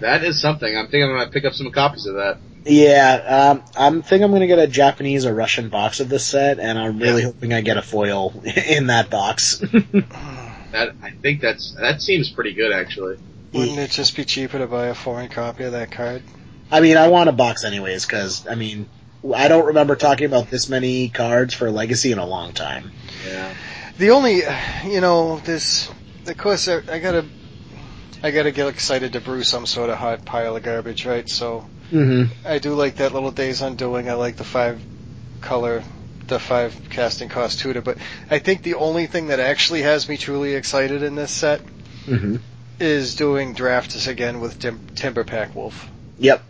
That 0.01 0.25
is 0.25 0.41
something. 0.41 0.75
I'm 0.77 0.87
thinking 0.87 1.05
I'm 1.05 1.17
gonna 1.19 1.31
pick 1.31 1.45
up 1.45 1.53
some 1.53 1.71
copies 1.71 2.07
of 2.07 2.15
that. 2.15 2.39
Yeah, 2.65 3.51
um, 3.53 3.63
I'm 3.77 4.03
think 4.03 4.23
I'm 4.23 4.33
gonna 4.33 4.47
get 4.47 4.59
a 4.59 4.67
Japanese 4.67 5.25
or 5.27 5.35
Russian 5.35 5.69
box 5.71 6.01
of 6.01 6.09
this 6.09 6.27
set, 6.27 6.59
and 6.59 6.79
I'm 6.79 6.99
really 6.99 7.23
Yeah. 7.23 7.29
hoping 7.29 7.53
I 7.53 7.61
get 7.63 7.77
a 7.79 7.83
foil 7.83 8.35
in 8.69 8.89
that 8.89 9.11
box. 9.11 9.63
That 10.73 10.95
I 11.03 11.11
think 11.11 11.41
that's 11.41 11.75
that 11.81 12.01
seems 12.01 12.31
pretty 12.31 12.53
good 12.53 12.71
actually. 12.71 13.19
Wouldn't 13.53 13.79
it 13.79 13.91
just 13.91 14.15
be 14.15 14.25
cheaper 14.25 14.59
to 14.59 14.69
buy 14.69 14.87
a 14.87 14.95
foreign 14.95 15.29
copy 15.29 15.65
of 15.65 15.73
that 15.73 15.91
card? 15.91 16.23
I 16.71 16.79
mean, 16.79 16.97
I 16.97 17.09
want 17.09 17.29
a 17.29 17.33
box 17.33 17.65
anyways, 17.65 18.07
because 18.07 18.47
I 18.47 18.55
mean, 18.55 18.89
I 19.35 19.49
don't 19.49 19.67
remember 19.67 19.97
talking 19.97 20.27
about 20.27 20.49
this 20.49 20.69
many 20.69 21.09
cards 21.09 21.55
for 21.55 21.73
Legacy 21.73 22.13
in 22.13 22.19
a 22.19 22.25
long 22.27 22.53
time. 22.53 22.93
Yeah. 23.27 23.53
The 23.99 24.11
only, 24.11 24.43
you 24.87 25.01
know, 25.01 25.41
this, 25.41 25.91
of 26.29 26.37
course, 26.39 26.69
I, 26.69 26.77
I 26.89 27.01
gotta, 27.01 27.25
I 28.23 28.31
gotta 28.31 28.53
get 28.53 28.69
excited 28.69 29.15
to 29.15 29.21
brew 29.21 29.43
some 29.43 29.67
sort 29.67 29.91
of 29.91 29.99
hot 29.99 30.25
pile 30.25 30.55
of 30.55 30.63
garbage, 30.63 31.05
right? 31.05 31.29
So 31.29 31.69
Mm-hmm. 31.91 32.47
I 32.47 32.59
do 32.59 32.75
like 32.75 32.97
that 32.97 33.13
little 33.13 33.31
Days 33.31 33.63
Undoing. 33.63 34.09
I 34.09 34.15
like 34.15 34.37
the 34.37 34.45
five 34.45 34.81
color, 35.41 35.83
the 36.27 36.39
five 36.39 36.75
casting 36.91 37.29
cost 37.29 37.61
tutor. 37.61 37.81
But 37.83 37.99
I 38.31 38.39
think 38.39 38.63
the 38.63 38.75
only 38.75 39.07
thing 39.07 39.29
that 39.29 39.41
actually 39.41 39.83
has 39.83 40.09
me 40.09 40.17
truly 40.17 40.55
excited 40.55 41.03
in 41.03 41.15
this 41.15 41.31
set 41.31 41.61
Mm-hmm. 42.07 42.37
is 42.81 43.15
doing 43.15 43.53
drafts 43.53 44.07
again 44.07 44.41
with 44.41 44.59
Tim, 44.59 44.81
Timberpack 44.95 45.55
Wolf. 45.55 45.87
Yep. 46.19 46.43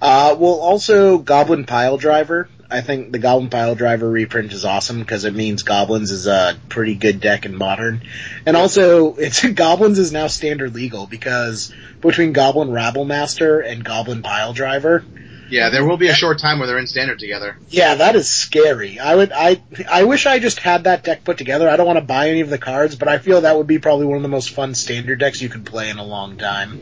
Uh, 0.00 0.34
well, 0.38 0.54
also 0.54 1.18
Goblin 1.18 1.66
Piledriver. 1.66 2.48
I 2.70 2.80
think 2.80 3.12
the 3.12 3.18
Goblin 3.18 3.50
Piledriver 3.50 4.10
reprint 4.10 4.52
is 4.52 4.64
awesome 4.64 4.98
because 4.98 5.24
it 5.24 5.34
means 5.34 5.62
Goblins 5.62 6.10
is 6.10 6.26
a 6.26 6.56
pretty 6.68 6.94
good 6.94 7.20
deck 7.20 7.44
in 7.44 7.54
Modern, 7.54 8.02
and 8.46 8.56
also 8.56 9.14
it's 9.18 9.44
Goblins 9.44 9.98
is 9.98 10.10
now 10.10 10.26
standard 10.26 10.74
legal 10.74 11.06
because 11.06 11.72
between 12.08 12.32
Goblin 12.32 12.68
Rabblemaster 12.68 13.66
and 13.66 13.84
Goblin 13.84 14.22
Piledriver, 14.22 15.04
Yeah, 15.50 15.70
there 15.70 15.84
will 15.84 15.96
be 15.96 16.08
a 16.08 16.14
short 16.14 16.38
time 16.38 16.58
where 16.58 16.66
they're 16.66 16.78
in 16.78 16.86
standard 16.86 17.18
together. 17.18 17.56
yeah, 17.70 17.96
that 17.96 18.14
is 18.16 18.28
scary. 18.28 18.98
I 18.98 19.14
would, 19.14 19.32
I, 19.32 19.62
I 19.90 20.04
wish 20.04 20.26
I 20.26 20.38
just 20.38 20.58
had 20.58 20.84
that 20.84 21.04
deck 21.04 21.24
put 21.24 21.38
together. 21.38 21.68
I 21.68 21.76
don't 21.76 21.86
want 21.86 21.98
to 21.98 22.04
buy 22.04 22.28
any 22.30 22.40
of 22.40 22.50
the 22.50 22.58
cards, 22.58 22.96
but 22.96 23.08
I 23.08 23.18
feel 23.18 23.40
that 23.42 23.56
would 23.56 23.66
be 23.66 23.78
probably 23.78 24.06
one 24.06 24.16
of 24.16 24.22
the 24.22 24.28
most 24.28 24.50
fun 24.50 24.74
standard 24.74 25.18
decks 25.18 25.40
you 25.42 25.48
could 25.48 25.66
play 25.66 25.90
in 25.90 25.98
a 25.98 26.04
long 26.04 26.36
time. 26.36 26.78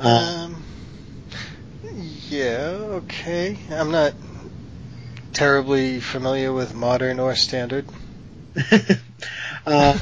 Uh, 0.00 0.46
Um, 0.46 0.62
yeah, 2.28 2.76
okay. 3.02 3.56
I'm 3.70 3.90
not 3.90 4.12
terribly 5.32 6.00
familiar 6.00 6.52
with 6.52 6.74
modern 6.74 7.20
or 7.20 7.34
standard. 7.36 7.86
uh, 9.66 9.98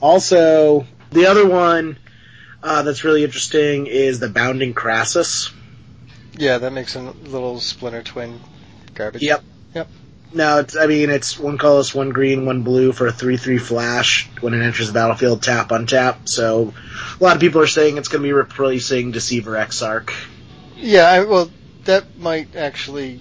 also, 0.00 0.86
the 1.10 1.26
other 1.26 1.46
one 1.48 1.98
uh, 2.62 2.82
that's 2.82 3.04
really 3.04 3.24
interesting 3.24 3.86
is 3.86 4.20
the 4.20 4.28
Bounding 4.28 4.74
Krasis. 4.74 5.52
Yeah, 6.36 6.58
that 6.58 6.72
makes 6.72 6.94
a 6.96 7.00
little 7.00 7.60
Splinter 7.60 8.02
Twin 8.02 8.40
garbage. 8.94 9.22
Yep. 9.22 9.42
Yep. 9.74 9.88
Now, 10.32 10.58
it's, 10.58 10.76
I 10.76 10.86
mean, 10.86 11.10
it's 11.10 11.38
one 11.38 11.56
colorless, 11.56 11.94
one 11.94 12.10
green, 12.10 12.44
one 12.44 12.62
blue 12.62 12.92
for 12.92 13.06
a 13.06 13.12
3-3 13.12 13.60
flash. 13.60 14.28
When 14.40 14.54
it 14.54 14.62
enters 14.62 14.88
the 14.88 14.92
battlefield, 14.92 15.42
tap, 15.42 15.70
untap. 15.70 16.28
So, 16.28 16.74
a 17.18 17.24
lot 17.24 17.36
of 17.36 17.40
people 17.40 17.62
are 17.62 17.66
saying 17.66 17.96
it's 17.96 18.08
going 18.08 18.22
to 18.22 18.28
be 18.28 18.32
replacing 18.32 19.12
Deceiver 19.12 19.56
Exarch. 19.56 20.12
Yeah, 20.76 21.04
I, 21.04 21.24
well, 21.24 21.50
that 21.84 22.18
might 22.18 22.56
actually, 22.56 23.20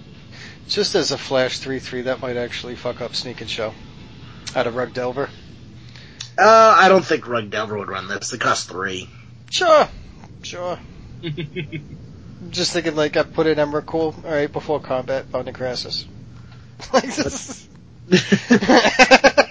just 0.67 0.95
as 0.95 1.11
a 1.11 1.17
flash 1.17 1.59
3-3, 1.59 2.05
that 2.05 2.21
might 2.21 2.35
actually 2.35 2.75
fuck 2.75 3.01
up 3.01 3.15
Sneak 3.15 3.39
and 3.41 3.49
Show 3.49 3.73
out 4.55 4.67
of 4.67 4.75
Rug 4.75 4.93
Delver. 4.93 5.29
Uh, 6.37 6.75
I 6.77 6.89
don't 6.89 7.05
think 7.05 7.27
Rug 7.27 7.49
Delver 7.49 7.77
would 7.77 7.87
run 7.87 8.07
this. 8.07 8.29
They 8.29 8.37
cost 8.37 8.69
three. 8.69 9.09
Sure, 9.49 9.87
sure. 10.43 10.79
Just 12.51 12.73
thinking 12.73 12.95
like 12.95 13.17
I 13.17 13.23
put 13.23 13.47
in 13.47 13.57
Emrakul, 13.57 14.23
alright, 14.23 14.51
before 14.51 14.79
combat, 14.79 15.31
Bounding 15.31 15.53
Krasis. 15.53 16.05
like 16.93 17.15
this. 17.15 17.67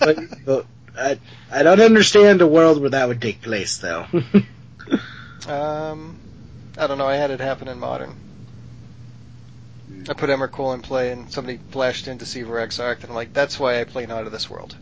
but, 0.00 0.18
but 0.44 0.66
I, 0.96 1.18
I 1.50 1.62
don't 1.62 1.80
understand 1.80 2.40
a 2.40 2.46
world 2.46 2.80
where 2.80 2.90
that 2.90 3.08
would 3.08 3.20
take 3.20 3.42
place, 3.42 3.78
though. 3.78 4.06
Um, 5.48 6.16
I 6.76 6.86
don't 6.86 6.98
know. 6.98 7.06
I 7.06 7.16
had 7.16 7.30
it 7.30 7.40
happen 7.40 7.68
in 7.68 7.78
modern. 7.78 8.14
I 10.08 10.12
put 10.14 10.28
Emrakul 10.28 10.74
in 10.74 10.82
play, 10.82 11.12
and 11.12 11.30
somebody 11.30 11.60
flashed 11.70 12.08
in 12.08 12.16
Deceiver 12.16 12.58
Exarch, 12.58 13.02
and 13.02 13.10
I'm 13.10 13.14
like, 13.14 13.32
that's 13.32 13.58
why 13.58 13.80
I 13.80 13.84
play 13.84 14.06
Not 14.06 14.26
of 14.26 14.32
This 14.32 14.50
World. 14.50 14.74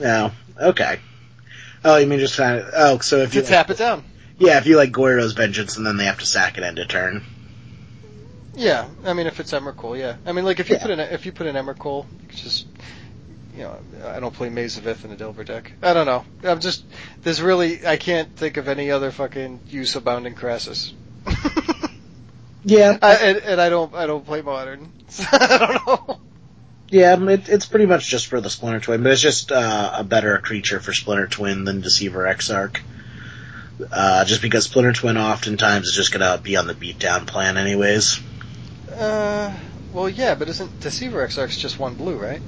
no, 0.00 0.32
okay. 0.58 0.98
Oh, 1.84 1.98
you 1.98 2.06
mean 2.06 2.18
just 2.18 2.36
kind 2.36 2.60
of? 2.60 2.70
Oh, 2.74 2.98
so 2.98 3.18
if 3.18 3.34
you 3.34 3.42
tap 3.42 3.68
it 3.68 3.76
down. 3.76 4.02
Yeah, 4.38 4.58
if 4.58 4.66
you 4.66 4.76
like 4.76 4.90
Goryo's 4.92 5.32
Vengeance, 5.32 5.76
and 5.76 5.86
then 5.86 5.96
they 5.96 6.06
have 6.06 6.18
to 6.18 6.26
sack 6.26 6.58
it 6.58 6.64
end 6.64 6.78
of 6.78 6.88
turn. 6.88 7.22
Yeah, 8.56 8.86
I 9.04 9.12
mean, 9.14 9.26
if 9.26 9.40
it's 9.40 9.52
Emrakul, 9.52 9.98
yeah. 9.98 10.16
I 10.26 10.32
mean, 10.32 10.44
like 10.44 10.60
if 10.60 10.68
you 10.68 10.76
Yeah. 10.76 10.82
put 10.82 10.90
in 10.90 11.00
if 11.00 11.26
you 11.26 11.32
put 11.32 11.46
in 11.46 11.56
Emrakul, 11.56 12.06
you 12.22 12.28
just 12.36 12.66
you 13.56 13.62
know, 13.62 13.76
I 14.04 14.18
don't 14.20 14.34
play 14.34 14.48
Maze 14.48 14.78
of 14.78 14.86
Ith 14.86 15.04
in 15.04 15.12
a 15.12 15.16
Delver 15.16 15.44
deck. 15.44 15.72
I 15.82 15.92
don't 15.94 16.06
know. 16.06 16.24
I'm 16.42 16.60
just 16.60 16.84
there's 17.22 17.40
really 17.42 17.86
I 17.86 17.96
can't 17.96 18.34
think 18.36 18.56
of 18.56 18.68
any 18.68 18.90
other 18.90 19.10
fucking 19.10 19.60
use 19.68 19.94
of 19.96 20.04
Bounding 20.04 20.34
Krasis. 20.34 20.92
Yeah, 22.66 22.96
I, 23.02 23.14
and, 23.16 23.38
and 23.38 23.60
I 23.60 23.68
don't 23.68 23.94
I 23.94 24.06
don't 24.06 24.24
play 24.24 24.40
modern. 24.42 24.90
So 25.08 25.22
I 25.30 25.46
don't 25.58 25.86
know. 26.08 26.20
yeah, 26.88 27.22
it, 27.28 27.48
it's 27.50 27.66
pretty 27.66 27.84
much 27.86 28.08
just 28.08 28.26
for 28.28 28.40
the 28.40 28.48
Splinter 28.50 28.80
Twin, 28.80 29.02
but 29.02 29.12
it's 29.12 29.20
just 29.20 29.52
uh, 29.52 29.92
a 29.96 30.02
better 30.02 30.38
creature 30.38 30.80
for 30.80 30.92
Splinter 30.94 31.26
Twin 31.26 31.64
than 31.64 31.82
Deceiver 31.82 32.26
Exarch. 32.26 32.80
Uh, 33.90 34.24
just 34.24 34.40
because 34.42 34.64
Splinter 34.64 34.92
Twin 34.92 35.16
oftentimes 35.18 35.86
is 35.88 35.94
just 35.96 36.12
gonna 36.12 36.38
be 36.38 36.56
on 36.56 36.66
the 36.66 36.74
beatdown 36.74 37.26
plan 37.26 37.56
anyways. 37.56 38.20
Uh, 38.96 39.52
well, 39.92 40.08
yeah, 40.08 40.34
but 40.34 40.48
isn't 40.48 40.80
Deceiver 40.80 41.22
Exarch 41.26 41.58
just 41.58 41.78
one 41.78 41.94
blue, 41.94 42.16
right? 42.16 42.40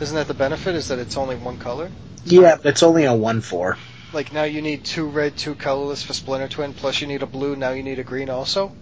Isn't 0.00 0.16
that 0.16 0.28
the 0.28 0.34
benefit? 0.34 0.74
Is 0.74 0.88
that 0.88 0.98
it's 0.98 1.16
only 1.16 1.36
one 1.36 1.58
color? 1.58 1.90
Yeah, 2.24 2.56
but 2.56 2.66
it's 2.66 2.82
only 2.82 3.04
a 3.04 3.10
1-4. 3.12 3.76
Like 4.12 4.32
now 4.32 4.42
you 4.44 4.60
need 4.60 4.84
two 4.84 5.06
red, 5.06 5.36
two 5.36 5.54
colorless 5.54 6.02
for 6.02 6.12
Splinter 6.12 6.48
Twin, 6.48 6.74
plus 6.74 7.00
you 7.00 7.06
need 7.06 7.22
a 7.22 7.26
blue. 7.26 7.54
Now 7.56 7.70
you 7.70 7.82
need 7.82 7.98
a 7.98 8.02
green 8.04 8.28
also. 8.28 8.72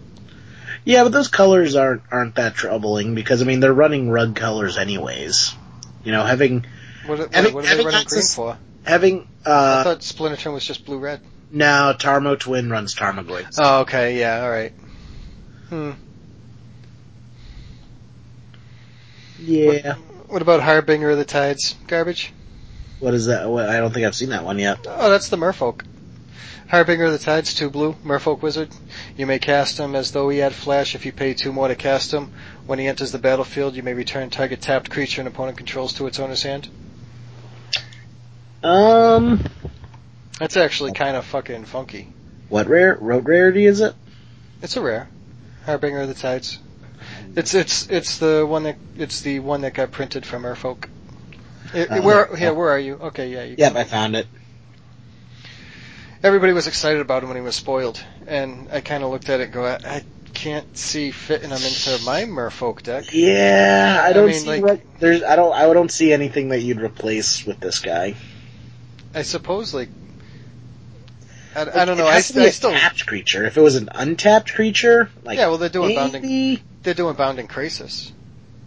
Yeah, 0.85 1.03
but 1.03 1.13
those 1.13 1.29
colors 1.29 1.77
aren't 1.77 2.03
aren't 2.11 2.37
that 2.37 2.55
troubling 2.55 3.15
because 3.15 3.43
I 3.43 3.45
mean 3.45 3.61
they're 3.61 3.75
running 3.75 4.09
rug 4.11 4.35
colors 4.37 4.79
anyways. 4.79 5.55
You 6.03 6.13
know, 6.13 6.25
having 6.25 6.65
What, 7.07 7.19
what, 7.19 7.35
Having- 7.35 7.55
what 7.55 7.61
are 7.61 7.63
they 7.63 7.69
having 7.69 7.87
running 7.87 8.01
access- 8.01 8.35
green 8.35 8.55
for? 8.55 8.59
having 8.85 9.29
I 9.45 9.51
uh 9.51 9.85
thought 9.85 10.03
Splinter 10.03 10.41
Twin 10.41 10.55
was 10.55 10.65
just 10.65 10.87
blue 10.87 10.99
red. 10.99 11.21
Now 11.51 11.93
Tarmo 11.93 12.39
Twin 12.39 12.71
runs 12.71 12.95
Tarmogoyfs. 12.95 13.59
Oh, 13.59 13.81
okay, 13.81 14.19
yeah, 14.19 14.43
all 14.43 14.51
right. 14.51 14.73
Hmm. 15.69 15.91
yeah. 19.39 19.95
What 20.29 20.43
about 20.43 20.61
Harbinger 20.61 21.11
of 21.11 21.19
the 21.19 21.25
Tides? 21.25 21.75
Garbage? 21.87 22.33
What 23.01 23.15
is 23.15 23.27
that? 23.27 23.49
What, 23.49 23.69
I 23.69 23.79
don't 23.79 23.93
think 23.93 24.07
I've 24.07 24.15
seen 24.15 24.31
that 24.31 24.45
one 24.45 24.59
yet. 24.59 24.87
Oh, 24.87 25.11
that's 25.11 25.29
the 25.29 25.37
Merfolk. 25.37 25.85
Harbinger 26.69 27.07
of 27.07 27.13
the 27.13 27.19
Tides, 27.19 27.55
two 27.55 27.71
blue, 27.71 27.95
Merfolk 28.05 28.43
Wizard. 28.43 28.69
You 29.17 29.27
may 29.27 29.39
cast 29.39 29.79
him 29.79 29.95
as 29.95 30.13
though 30.13 30.29
he 30.29 30.39
had 30.39 30.55
flash 30.55 30.95
if 30.95 31.07
you 31.07 31.13
pay 31.13 31.33
two 31.33 31.51
more 31.51 31.69
to 31.69 31.75
cast 31.75 32.13
him. 32.13 32.31
When 32.67 32.79
he 32.79 32.87
enters 32.87 33.11
the 33.11 33.19
battlefield, 33.19 33.75
you 33.75 33.83
may 33.83 33.95
return 33.95 34.29
target 34.29 34.61
tapped 34.61 34.91
creature 34.91 35.23
an 35.23 35.27
opponent 35.27 35.57
controls 35.57 35.95
to 35.95 36.07
its 36.07 36.19
owner's 36.19 36.43
hand. 36.43 36.69
Um, 38.63 39.45
That's 40.39 40.57
actually 40.57 40.93
kind 40.93 41.17
of 41.17 41.25
fucking 41.25 41.65
funky. 41.65 42.09
what 42.49 42.67
rare? 42.69 42.97
Road 43.01 43.27
rarity 43.27 43.67
is 43.67 43.81
it? 43.81 43.95
It's 44.63 44.77
a 44.77 44.81
rare. 44.81 45.09
Harbinger 45.67 46.01
of 46.01 46.09
the 46.09 46.15
Tides. 46.15 46.59
It's 47.37 47.55
it's 47.55 47.89
it's 47.89 48.19
the 48.19 48.45
one 48.47 48.65
that 48.65 48.77
it's 48.97 49.21
the 49.21 49.39
one 49.41 49.61
that 49.63 49.75
got 49.75 49.91
printed 49.93 50.25
from 50.27 50.43
Merfolk. 50.43 50.89
It, 51.75 51.91
Uh, 51.91 52.03
where 52.03 52.29
yeah. 52.37 52.51
where 52.51 52.71
are 52.71 52.79
you? 52.79 52.95
Okay, 52.95 53.29
yeah. 53.33 53.45
You 53.45 53.55
Yep, 53.59 53.77
I 53.77 53.85
found 53.85 54.17
it. 54.17 54.27
everybody 56.23 56.53
was 56.53 56.67
excited 56.67 57.01
about 57.01 57.23
him 57.23 57.29
when 57.29 57.37
he 57.37 57.43
was 57.43 57.55
spoiled, 57.57 58.03
and 58.27 58.69
I 58.73 58.81
kind 58.81 59.05
of 59.05 59.11
looked 59.11 59.29
at 59.29 59.41
it 59.41 59.45
and 59.45 59.53
go, 59.53 59.65
I, 59.65 59.75
I 59.85 60.03
can't 60.35 60.77
see 60.77 61.11
fitting 61.11 61.51
him 61.51 61.57
into 61.59 62.05
my 62.05 62.23
Merfolk 62.25 62.83
deck. 62.83 63.05
Yeah, 63.13 64.01
I 64.03 64.09
I 64.09 64.13
don't 64.13 64.27
mean, 64.27 64.35
see 64.41 64.47
like- 64.49 64.63
what 64.63 64.81
there's. 65.01 65.23
I 65.23 65.37
don't. 65.37 65.53
I 65.53 65.73
don't 65.73 65.91
see 65.91 66.13
anything 66.13 66.49
that 66.51 66.61
you'd 66.61 66.81
replace 66.81 67.45
with 67.45 67.61
this 67.61 67.81
guy. 67.81 68.15
I 69.15 69.23
suppose, 69.23 69.73
like, 69.73 69.89
I, 71.59 71.83
I 71.83 71.85
don't 71.85 71.99
it 71.99 72.03
know. 72.03 72.07
I, 72.09 72.15
has 72.15 72.29
to 72.29 72.35
be 72.35 72.41
I 72.43 72.45
a 72.47 72.53
still, 72.53 72.71
tapped 72.71 73.07
creature. 73.07 73.45
If 73.45 73.57
it 73.57 73.61
was 73.61 73.77
an 73.77 73.89
untapped 73.95 74.55
creature, 74.55 75.11
like 75.25 75.39
yeah. 75.39 75.49
Well, 75.49 75.59
they're 75.59 75.69
doing 75.69 75.95
bounding. 75.95 76.23
maybe. 76.23 76.63
They're 76.83 76.95
doing 76.95 77.15
Bounding 77.17 77.49
Krasis. 77.49 78.13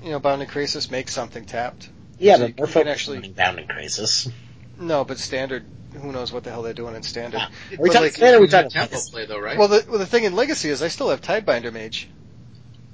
You 0.03 0.11
know, 0.11 0.19
Bounding 0.19 0.47
Krasis 0.47 0.91
makes 0.91 1.13
something 1.13 1.45
tapped. 1.45 1.89
Yeah, 2.19 2.35
So 2.35 2.41
but 2.41 2.47
you 2.49 2.53
we're 2.57 2.65
can 2.65 2.73
focusing 2.73 2.87
actually- 2.91 3.17
on 3.29 3.33
Bounding 3.33 3.67
Krasis. 3.67 4.31
No, 4.79 5.03
but 5.05 5.17
standard. 5.17 5.63
Who 5.93 6.11
knows 6.11 6.31
what 6.31 6.43
the 6.45 6.51
hell 6.51 6.61
they're 6.61 6.73
doing 6.73 6.95
in 6.95 7.03
standard? 7.03 7.41
Are 7.41 7.49
we 7.71 7.77
But, 7.77 7.85
talking 7.87 8.01
like, 8.03 8.13
standard? 8.13 8.39
we 8.39 8.45
It's 8.45 8.53
a 8.53 8.57
talking 8.63 8.71
tempo 8.71 8.97
play 9.11 9.25
though, 9.25 9.39
right? 9.39 9.57
Well, 9.57 9.67
the 9.67 9.85
well, 9.89 9.99
the 9.99 10.05
thing 10.05 10.23
in 10.23 10.35
Legacy 10.35 10.69
is 10.69 10.81
I 10.81 10.87
still 10.87 11.09
have 11.09 11.21
Tidebinder 11.21 11.71
Mage. 11.73 12.07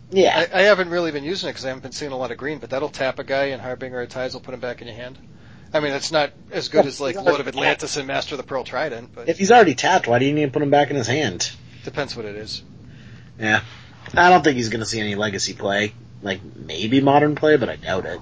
Yeah, 0.10 0.48
I, 0.54 0.60
I 0.60 0.62
haven't 0.64 0.90
really 0.90 1.12
been 1.12 1.24
using 1.24 1.50
it 1.50 1.52
because 1.52 1.66
I 1.66 1.68
haven't 1.68 1.84
been 1.84 1.92
seeing 1.92 2.12
a 2.12 2.18
lot 2.18 2.32
of 2.32 2.38
green, 2.38 2.60
but 2.60 2.70
that'll 2.70 2.90
tap 2.90 3.20
a 3.20 3.24
guy 3.24 3.46
and 3.48 3.62
Harbinger 3.62 4.00
or 4.00 4.06
Tides 4.08 4.34
will 4.34 4.42
put 4.42 4.54
him 4.54 4.60
back 4.62 4.82
in 4.82 4.88
your 4.88 4.96
hand. 4.96 5.18
I 5.74 5.80
mean, 5.80 5.94
it's 5.94 6.12
not 6.12 6.32
as 6.52 6.70
good 6.70 6.86
as 6.86 7.02
like 7.02 7.16
Lord 7.16 7.40
of 7.40 7.48
Atlantis 7.48 7.98
and 7.98 8.08
Master 8.08 8.36
of 8.36 8.38
the 8.38 8.44
Pearl 8.44 8.64
Trident, 8.64 9.10
but 9.14 9.30
if 9.30 9.38
he's 9.38 9.52
already 9.52 9.76
tapped, 9.76 10.08
why 10.08 10.20
do 10.20 10.26
you 10.26 10.34
need 10.34 10.46
to 10.46 10.52
put 10.52 10.62
him 10.62 10.70
back 10.70 10.90
in 10.90 10.96
his 10.96 11.08
hand? 11.08 11.52
depends 11.84 12.18
what 12.18 12.26
it 12.26 12.36
is. 12.36 12.64
Yeah, 13.40 13.62
I 14.14 14.30
don't 14.30 14.44
think 14.44 14.58
he's 14.58 14.70
going 14.70 14.82
to 14.82 14.86
see 14.86 15.00
any 15.00 15.16
legacy 15.16 15.54
play. 15.54 15.94
Like 16.22 16.42
maybe 16.56 17.00
modern 17.00 17.36
play, 17.36 17.58
but 17.58 17.70
I 17.70 17.76
doubt 17.76 18.06
it. 18.06 18.20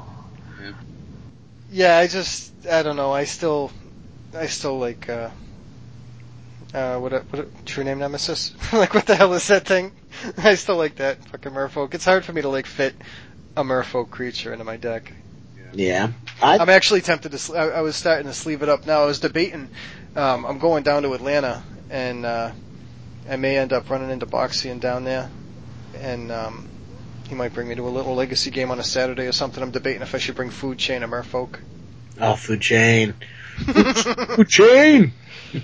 Yeah, 1.71 1.97
I 1.97 2.07
just 2.07 2.53
I 2.69 2.83
don't 2.83 2.95
know. 2.95 3.11
I 3.11 3.23
still 3.23 3.71
I 4.33 4.47
still 4.47 4.77
like 4.77 5.09
uh 5.09 5.29
uh 6.73 6.99
what 6.99 7.13
a, 7.13 7.19
what 7.19 7.39
a, 7.41 7.47
true 7.65 7.83
name 7.83 7.99
nemesis. 7.99 8.53
like 8.73 8.93
what 8.93 9.05
the 9.05 9.15
hell 9.15 9.33
is 9.33 9.47
that 9.47 9.65
thing? 9.65 9.91
I 10.37 10.55
still 10.55 10.77
like 10.77 10.95
that 10.95 11.23
fucking 11.29 11.51
merfolk. 11.51 11.93
It's 11.93 12.05
hard 12.05 12.23
for 12.23 12.33
me 12.33 12.41
to 12.41 12.49
like 12.49 12.65
fit 12.65 12.95
a 13.57 13.63
merfolk 13.63 14.09
creature 14.09 14.53
into 14.53 14.65
my 14.65 14.77
deck. 14.77 15.11
Yeah, 15.75 16.11
I 16.41 16.57
I'm 16.57 16.69
actually 16.69 17.01
tempted 17.01 17.31
to. 17.31 17.37
Sl- 17.37 17.57
I, 17.57 17.63
I 17.67 17.81
was 17.81 17.95
starting 17.95 18.27
to 18.27 18.33
sleeve 18.33 18.61
it 18.63 18.69
up. 18.69 18.85
Now 18.87 19.03
I 19.03 19.05
was 19.05 19.19
debating. 19.19 19.69
Um, 20.15 20.45
I'm 20.45 20.59
going 20.59 20.83
down 20.83 21.03
to 21.03 21.13
Atlanta, 21.13 21.63
and 21.89 22.25
uh, 22.25 22.51
I 23.29 23.35
may 23.35 23.57
end 23.57 23.73
up 23.73 23.89
running 23.89 24.09
into 24.09 24.25
Boxian 24.25 24.79
down 24.79 25.03
there, 25.03 25.29
and 25.99 26.31
um, 26.31 26.67
he 27.27 27.35
might 27.35 27.53
bring 27.53 27.67
me 27.67 27.75
to 27.75 27.87
a 27.87 27.89
little 27.89 28.15
legacy 28.15 28.51
game 28.51 28.71
on 28.71 28.79
a 28.79 28.83
Saturday 28.83 29.27
or 29.27 29.33
something. 29.33 29.61
I'm 29.61 29.71
debating 29.71 30.01
if 30.01 30.15
I 30.15 30.17
should 30.19 30.35
bring 30.35 30.49
Food 30.49 30.77
Chain 30.77 31.03
or 31.03 31.07
Merfolk. 31.07 31.59
oh 32.21 32.35
food 32.35 32.61
chain, 32.61 33.13
food 33.57 34.47
chain. 34.47 35.11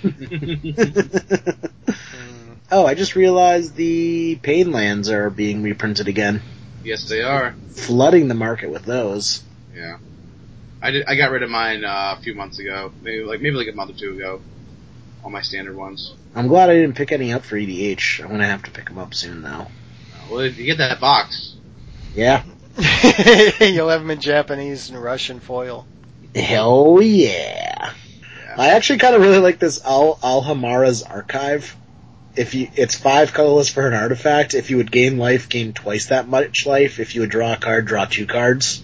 oh, 2.71 2.85
I 2.85 2.93
just 2.93 3.15
realized 3.15 3.75
the 3.75 4.35
pain 4.41 4.71
lands 4.71 5.09
are 5.09 5.29
being 5.29 5.63
reprinted 5.63 6.07
again, 6.07 6.41
yes, 6.83 7.07
they 7.07 7.21
are. 7.21 7.55
flooding 7.69 8.27
the 8.27 8.33
market 8.33 8.69
with 8.69 8.83
those. 8.83 9.43
Yeah. 9.75 9.97
I 10.81 10.91
did. 10.91 11.05
I 11.05 11.15
got 11.15 11.31
rid 11.31 11.43
of 11.43 11.49
mine 11.49 11.85
uh, 11.85 12.15
a 12.17 12.21
few 12.21 12.33
months 12.33 12.57
ago, 12.59 12.91
maybe 13.01 13.23
like 13.23 13.39
maybe 13.41 13.55
like 13.55 13.67
a 13.67 13.75
month 13.75 13.91
or 13.91 13.93
two 13.99 14.15
ago. 14.15 14.41
All 15.23 15.29
my 15.29 15.41
standard 15.41 15.75
ones. 15.75 16.13
I'm 16.33 16.47
glad 16.47 16.69
I 16.69 16.73
didn't 16.73 16.95
pick 16.95 17.11
any 17.11 17.31
up 17.33 17.43
for 17.43 17.55
EDH. 17.55 18.23
I'm 18.23 18.31
gonna 18.31 18.47
have 18.47 18.63
to 18.63 18.71
pick 18.71 18.85
them 18.85 18.97
up 18.97 19.13
soon 19.13 19.43
though. 19.43 19.49
Uh, 19.49 19.67
well, 20.31 20.39
if 20.39 20.57
you 20.57 20.65
get 20.65 20.79
that 20.79 20.99
box, 20.99 21.55
Yeah, 22.15 22.43
You'll 23.61 23.89
have 23.89 24.01
them 24.01 24.09
in 24.11 24.19
Japanese 24.21 24.89
and 24.89 25.01
Russian 25.01 25.39
foil. 25.39 25.85
hell 26.33 26.99
yeah. 27.01 27.93
Yeah. 27.93 28.55
I 28.57 28.69
actually 28.69 28.99
kind 28.99 29.13
of 29.15 29.21
really 29.21 29.37
like 29.39 29.59
this 29.59 29.83
Al 29.85 30.17
Alhammarret's 30.23 31.03
archive. 31.03 31.75
If 32.35 32.55
you, 32.55 32.69
it's 32.75 32.95
five 32.95 33.33
colorless 33.33 33.69
for 33.69 33.85
an 33.87 33.93
artifact. 33.93 34.53
If 34.53 34.69
you 34.69 34.77
would 34.77 34.91
gain 34.91 35.17
life, 35.17 35.49
gain 35.49 35.73
twice 35.73 36.07
that 36.07 36.27
much 36.27 36.65
life. 36.65 36.99
If 36.99 37.13
you 37.13 37.21
would 37.21 37.29
draw 37.29 37.53
a 37.53 37.57
card, 37.57 37.85
draw 37.85 38.05
two 38.05 38.25
cards. 38.25 38.83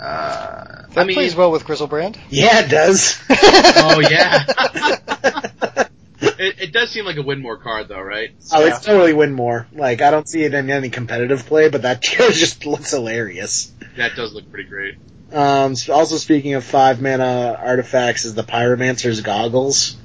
Uh, 0.00 0.86
That 0.94 0.98
I 0.98 1.04
mean, 1.04 1.14
plays 1.14 1.34
well 1.36 1.50
with 1.52 1.64
Griselbrand. 1.64 2.16
Yeah, 2.30 2.60
it 2.64 2.70
does. 2.70 3.20
oh 3.30 4.00
yeah. 4.00 4.44
it, 6.22 6.60
it 6.60 6.72
does 6.72 6.90
seem 6.90 7.04
like 7.04 7.16
a 7.16 7.22
win 7.22 7.40
more 7.40 7.56
card 7.58 7.88
though, 7.88 8.00
right? 8.00 8.30
Oh, 8.52 8.64
it's 8.66 8.80
totally 8.84 9.12
win 9.12 9.32
more. 9.32 9.66
Like, 9.72 10.00
I 10.00 10.10
don't 10.10 10.28
see 10.28 10.42
it 10.42 10.54
in 10.54 10.70
any 10.70 10.90
competitive 10.90 11.44
play, 11.46 11.68
but 11.68 11.82
that 11.82 12.00
just 12.02 12.64
looks 12.66 12.90
hilarious. 12.92 13.72
That 13.96 14.16
does 14.16 14.32
look 14.32 14.50
pretty 14.50 14.68
great. 14.68 14.94
Um, 15.32 15.72
s- 15.72 15.88
also 15.88 16.16
speaking 16.16 16.54
of 16.54 16.64
five 16.64 17.00
mana 17.00 17.56
artifacts 17.62 18.24
is 18.24 18.34
the 18.34 18.42
Pyromancer's 18.42 19.20
Goggles. 19.20 19.96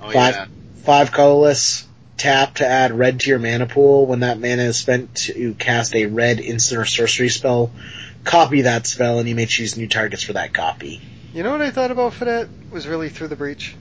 Oh 0.00 0.10
Five. 0.10 0.34
yeah. 0.34 0.46
Five 0.84 1.12
colorless, 1.12 1.86
tap 2.16 2.56
to 2.56 2.66
add 2.66 2.92
red 2.92 3.20
to 3.20 3.30
your 3.30 3.38
mana 3.38 3.66
pool. 3.66 4.06
When 4.06 4.20
that 4.20 4.38
mana 4.38 4.62
is 4.62 4.76
spent 4.78 5.14
to 5.16 5.54
cast 5.54 5.94
a 5.94 6.06
red 6.06 6.40
instant 6.40 6.80
or 6.80 6.84
sorcery 6.84 7.28
spell, 7.30 7.70
copy 8.24 8.62
that 8.62 8.86
spell 8.86 9.18
and 9.18 9.28
you 9.28 9.34
may 9.34 9.46
choose 9.46 9.76
new 9.76 9.86
targets 9.86 10.24
for 10.24 10.32
that 10.32 10.52
copy. 10.52 11.00
You 11.32 11.42
know 11.42 11.50
what 11.52 11.62
I 11.62 11.70
thought 11.70 11.90
about 11.90 12.14
for 12.14 12.24
that 12.24 12.48
was 12.72 12.86
really 12.86 13.08
through 13.08 13.28
the 13.28 13.36
breach. 13.36 13.74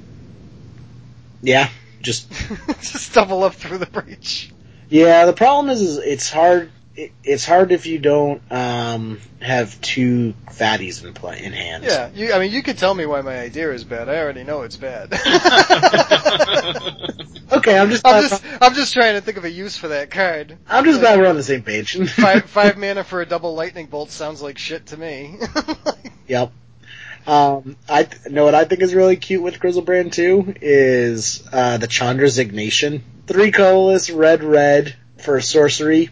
Yeah, 1.41 1.69
just, 2.01 2.31
Just 2.81 3.13
double 3.13 3.43
up 3.43 3.53
through 3.53 3.77
the 3.79 3.85
breach. 3.85 4.51
yeah, 4.89 5.25
the 5.25 5.33
problem 5.33 5.69
is, 5.69 5.81
is 5.81 5.97
it's 5.97 6.29
hard, 6.29 6.71
it, 6.95 7.11
it's 7.23 7.45
hard 7.45 7.71
if 7.71 7.85
you 7.85 7.99
don't, 7.99 8.41
um, 8.51 9.19
have 9.41 9.79
two 9.81 10.33
fatties 10.51 11.03
in 11.03 11.13
play, 11.13 11.43
in 11.43 11.53
hand. 11.53 11.83
Yeah, 11.83 12.09
you, 12.13 12.33
I 12.33 12.39
mean, 12.39 12.51
you 12.51 12.63
could 12.63 12.77
tell 12.77 12.93
me 12.93 13.05
why 13.05 13.21
my 13.21 13.39
idea 13.39 13.71
is 13.71 13.83
bad. 13.83 14.09
I 14.09 14.19
already 14.19 14.43
know 14.43 14.61
it's 14.61 14.77
bad. 14.77 15.13
Okay, 17.53 17.77
I'm 17.77 17.89
just, 17.89 18.05
I'm 18.05 18.21
glad, 18.21 18.29
just, 18.29 18.43
I'm 18.61 18.73
just 18.73 18.93
trying 18.93 19.13
to 19.13 19.21
think 19.21 19.37
of 19.37 19.45
a 19.45 19.51
use 19.51 19.77
for 19.77 19.89
that 19.89 20.09
card. 20.09 20.57
I'm 20.67 20.85
just 20.85 20.99
glad 20.99 21.19
we're 21.19 21.27
on 21.27 21.35
the 21.35 21.43
same 21.43 21.61
page. 21.61 21.97
Five, 22.09 22.49
five 22.49 22.77
mana 22.77 23.03
for 23.03 23.21
a 23.21 23.25
double 23.25 23.53
lightning 23.53 23.85
bolt 23.85 24.09
sounds 24.09 24.41
like 24.41 24.57
shit 24.57 24.87
to 24.87 24.97
me. 24.97 25.37
Yep. 26.25 26.53
Um, 27.27 27.75
I 27.89 28.03
th- 28.03 28.31
know 28.31 28.45
what 28.45 28.55
I 28.55 28.63
think 28.63 28.81
is 28.81 28.95
really 28.95 29.17
cute 29.17 29.43
with 29.43 29.59
Griselbrand 29.59 30.13
too 30.13 30.55
is 30.61 31.43
uh, 31.51 31.77
the 31.77 31.87
Chandra's 31.87 32.39
Ignition. 32.39 33.03
Three 33.27 33.51
colorless, 33.51 34.09
red, 34.09 34.41
red 34.41 34.95
for 35.17 35.41
sorcery. 35.41 36.11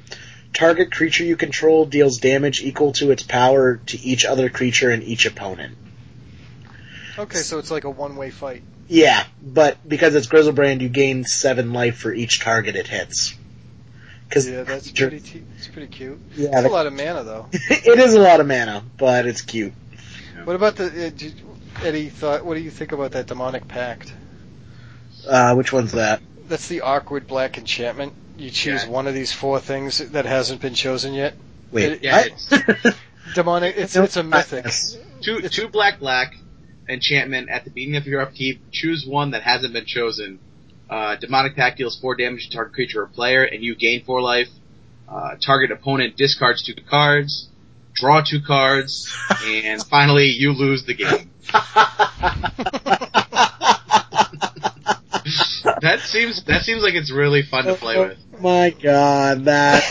Target 0.53 0.91
creature 0.91 1.23
you 1.23 1.37
control 1.37 1.85
deals 1.85 2.17
damage 2.19 2.61
equal 2.61 2.91
to 2.93 3.11
its 3.11 3.23
power 3.23 3.77
to 3.87 3.99
each 4.01 4.25
other 4.25 4.49
creature 4.49 4.91
and 4.91 5.03
each 5.03 5.25
opponent. 5.25 5.77
okay, 7.17 7.39
so 7.39 7.57
it's 7.57 7.71
like 7.71 7.83
a 7.85 7.89
one-way 7.89 8.29
fight. 8.31 8.63
Yeah, 8.87 9.23
but 9.41 9.77
because 9.87 10.15
it's 10.15 10.27
Griselbrand, 10.27 10.81
you 10.81 10.89
gain 10.89 11.23
seven 11.23 11.71
life 11.71 11.97
for 11.97 12.13
each 12.13 12.41
target 12.41 12.75
it 12.75 12.87
hits. 12.87 13.35
Cause 14.29 14.47
Yeah, 14.49 14.63
that's 14.63 14.91
pretty, 14.91 15.19
t- 15.19 15.43
it's 15.57 15.67
pretty 15.67 15.87
cute. 15.87 16.19
yeah, 16.35 16.49
That's 16.51 16.65
a 16.65 16.69
lot 16.69 16.87
of 16.87 16.93
mana 16.93 17.23
though. 17.23 17.47
it 17.53 17.99
is 17.99 18.13
a 18.13 18.19
lot 18.19 18.39
of 18.39 18.47
mana, 18.47 18.83
but 18.97 19.25
it's 19.25 19.41
cute. 19.41 19.73
What 20.43 20.55
about 20.55 20.75
the, 20.75 20.85
uh, 20.85 21.09
did, 21.09 21.33
Eddie 21.83 22.09
thought, 22.09 22.45
what 22.45 22.55
do 22.55 22.61
you 22.61 22.71
think 22.71 22.91
about 22.91 23.11
that 23.11 23.27
demonic 23.27 23.67
pact? 23.67 24.13
Uh, 25.27 25.53
which 25.55 25.71
one's 25.71 25.91
that? 25.93 26.21
That's 26.51 26.67
the 26.67 26.81
awkward 26.81 27.27
black 27.27 27.57
enchantment. 27.57 28.11
You 28.37 28.49
choose 28.49 28.83
Yeah. 28.83 28.89
one 28.89 29.07
of 29.07 29.13
these 29.13 29.31
four 29.31 29.61
things 29.61 29.99
that 29.99 30.25
hasn't 30.25 30.59
been 30.59 30.73
chosen 30.73 31.13
yet. 31.13 31.33
Wait, 31.71 31.93
It- 31.93 32.03
yeah, 32.03 32.25
what? 32.49 32.97
Demonic, 33.35 33.77
it's, 33.77 33.95
it's 33.95 34.17
a 34.17 34.23
mythic. 34.23 34.65
Two 35.21 35.39
two 35.47 35.69
black 35.69 35.99
black 36.01 36.35
enchantment 36.89 37.47
at 37.49 37.63
the 37.63 37.69
beginning 37.69 37.95
of 37.95 38.05
your 38.05 38.19
upkeep. 38.19 38.69
Choose 38.71 39.05
one 39.05 39.31
that 39.31 39.43
hasn't 39.43 39.71
been 39.71 39.85
chosen. 39.85 40.39
Uh, 40.89 41.15
demonic 41.15 41.55
pact 41.55 41.77
deals 41.77 41.97
four 41.97 42.15
damage 42.17 42.49
to 42.49 42.55
target 42.57 42.73
creature 42.73 43.03
or 43.03 43.07
player, 43.07 43.43
and 43.43 43.63
you 43.63 43.73
gain 43.75 44.03
four 44.03 44.21
life. 44.21 44.49
Uh, 45.07 45.35
target 45.41 45.71
opponent 45.71 46.17
discards 46.17 46.63
two 46.63 46.73
cards. 46.89 47.47
draw 47.93 48.19
two 48.21 48.41
cards, 48.41 49.09
and 49.45 49.81
finally 49.85 50.25
you 50.27 50.51
lose 50.51 50.83
the 50.83 50.95
game. 50.95 51.29
that 55.81 55.99
seems 55.99 56.43
that 56.45 56.63
seems 56.63 56.81
like 56.83 56.93
it's 56.95 57.11
really 57.11 57.41
fun 57.43 57.65
to 57.65 57.75
play 57.75 57.99
with. 57.99 58.17
Oh 58.37 58.41
my 58.41 58.69
god, 58.71 59.45
that 59.45 59.83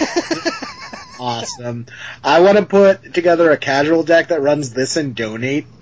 awesome. 1.20 1.86
I 2.24 2.40
want 2.40 2.58
to 2.58 2.64
put 2.66 3.14
together 3.14 3.50
a 3.50 3.56
casual 3.56 4.02
deck 4.02 4.28
that 4.28 4.40
runs 4.42 4.72
this 4.72 4.96
and 4.96 5.14
donate. 5.14 5.66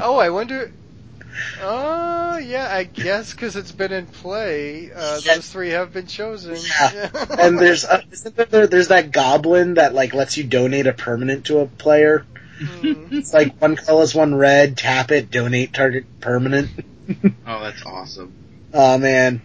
Oh, 0.00 0.16
I 0.16 0.30
wonder. 0.30 0.70
Oh, 1.60 2.38
yeah, 2.38 2.68
I 2.70 2.84
guess 2.84 3.32
because 3.32 3.56
it's 3.56 3.72
been 3.72 3.92
in 3.92 4.06
play, 4.06 4.92
uh, 4.92 5.20
Yeah. 5.22 5.34
those 5.34 5.48
three 5.50 5.70
have 5.70 5.92
been 5.92 6.06
chosen. 6.06 6.56
Yeah. 6.56 7.10
And 7.38 7.58
there's 7.58 7.84
uh, 7.84 8.02
isn't 8.10 8.36
there, 8.36 8.66
there's 8.66 8.88
that 8.88 9.10
goblin 9.10 9.74
that 9.74 9.94
like 9.94 10.14
lets 10.14 10.36
you 10.36 10.44
donate 10.44 10.86
a 10.86 10.92
permanent 10.92 11.46
to 11.46 11.58
a 11.58 11.66
player. 11.66 12.24
Hmm. 12.58 13.06
It's 13.10 13.32
like 13.32 13.60
one 13.60 13.76
colorless, 13.76 14.14
one 14.14 14.34
red, 14.34 14.76
tap 14.76 15.10
it, 15.10 15.30
donate 15.30 15.72
target 15.72 16.06
permanent. 16.20 16.70
Oh, 17.46 17.62
that's 17.62 17.84
awesome. 17.86 18.32
Oh 18.74 18.98
man, 18.98 19.40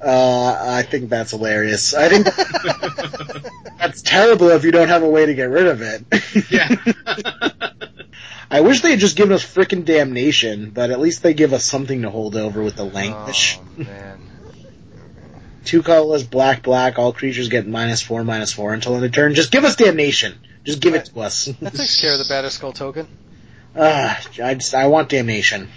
uh, 0.00 0.56
I 0.60 0.82
think 0.82 1.10
that's 1.10 1.32
hilarious. 1.32 1.94
I 1.94 2.08
think 2.08 2.26
that's 3.78 4.02
terrible 4.02 4.50
if 4.50 4.64
you 4.64 4.70
don't 4.70 4.88
have 4.88 5.02
a 5.02 5.08
way 5.08 5.26
to 5.26 5.34
get 5.34 5.50
rid 5.50 5.66
of 5.66 5.82
it. 5.82 6.50
yeah. 6.50 6.68
I 8.50 8.62
wish 8.62 8.80
they 8.80 8.92
had 8.92 9.00
just 9.00 9.16
given 9.16 9.34
us 9.34 9.44
frickin' 9.44 9.84
damnation, 9.84 10.70
but 10.70 10.90
at 10.90 11.00
least 11.00 11.22
they 11.22 11.34
give 11.34 11.52
us 11.52 11.64
something 11.64 12.02
to 12.02 12.10
hold 12.10 12.34
over 12.34 12.62
with 12.62 12.76
the 12.76 12.84
language. 12.84 13.58
Oh, 13.60 13.82
man. 13.82 14.20
Two 15.64 15.82
colorless, 15.82 16.22
black, 16.22 16.62
black, 16.62 16.98
all 16.98 17.12
creatures 17.12 17.48
get 17.48 17.66
minus 17.66 18.00
four, 18.00 18.24
minus 18.24 18.52
four 18.52 18.72
until 18.72 18.94
end 18.94 19.04
of 19.04 19.12
turn. 19.12 19.34
Just 19.34 19.52
give 19.52 19.64
us 19.64 19.76
damnation. 19.76 20.38
Just 20.68 20.82
give 20.82 20.94
it 20.94 21.06
to 21.06 21.20
us. 21.20 21.46
That 21.62 21.72
takes 21.72 21.98
care 21.98 22.12
of 22.12 22.18
the 22.18 22.24
Batterskull 22.24 22.74
token. 22.74 23.08
Ah, 23.80 24.20
I 24.42 24.54
just, 24.54 24.74
I 24.74 24.88
want 24.88 25.08
damnation. 25.10 25.68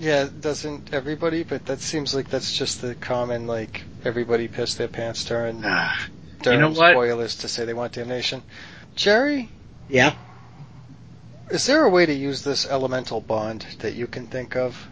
Yeah, 0.00 0.28
doesn't 0.40 0.92
everybody? 0.92 1.44
But 1.44 1.66
that 1.66 1.80
seems 1.80 2.14
like 2.14 2.28
that's 2.30 2.56
just 2.56 2.80
the 2.80 2.94
common, 2.96 3.46
like, 3.46 3.84
everybody 4.04 4.48
pissed 4.48 4.78
their 4.78 4.88
pants 4.88 5.24
during, 5.26 5.62
Ah, 5.64 6.08
during 6.40 6.60
know 6.60 6.70
what? 6.70 6.92
spoilers 6.92 7.36
to 7.36 7.48
say 7.48 7.64
they 7.64 7.74
want 7.74 7.92
damnation. 7.92 8.42
Jerry, 8.96 9.50
Yeah? 9.88 10.14
is 11.50 11.66
there 11.66 11.84
a 11.84 11.88
way 11.90 12.06
to 12.06 12.12
use 12.12 12.42
this 12.42 12.66
elemental 12.66 13.20
bond 13.20 13.64
that 13.80 13.94
you 13.94 14.06
can 14.08 14.26
think 14.26 14.56
of? 14.56 14.88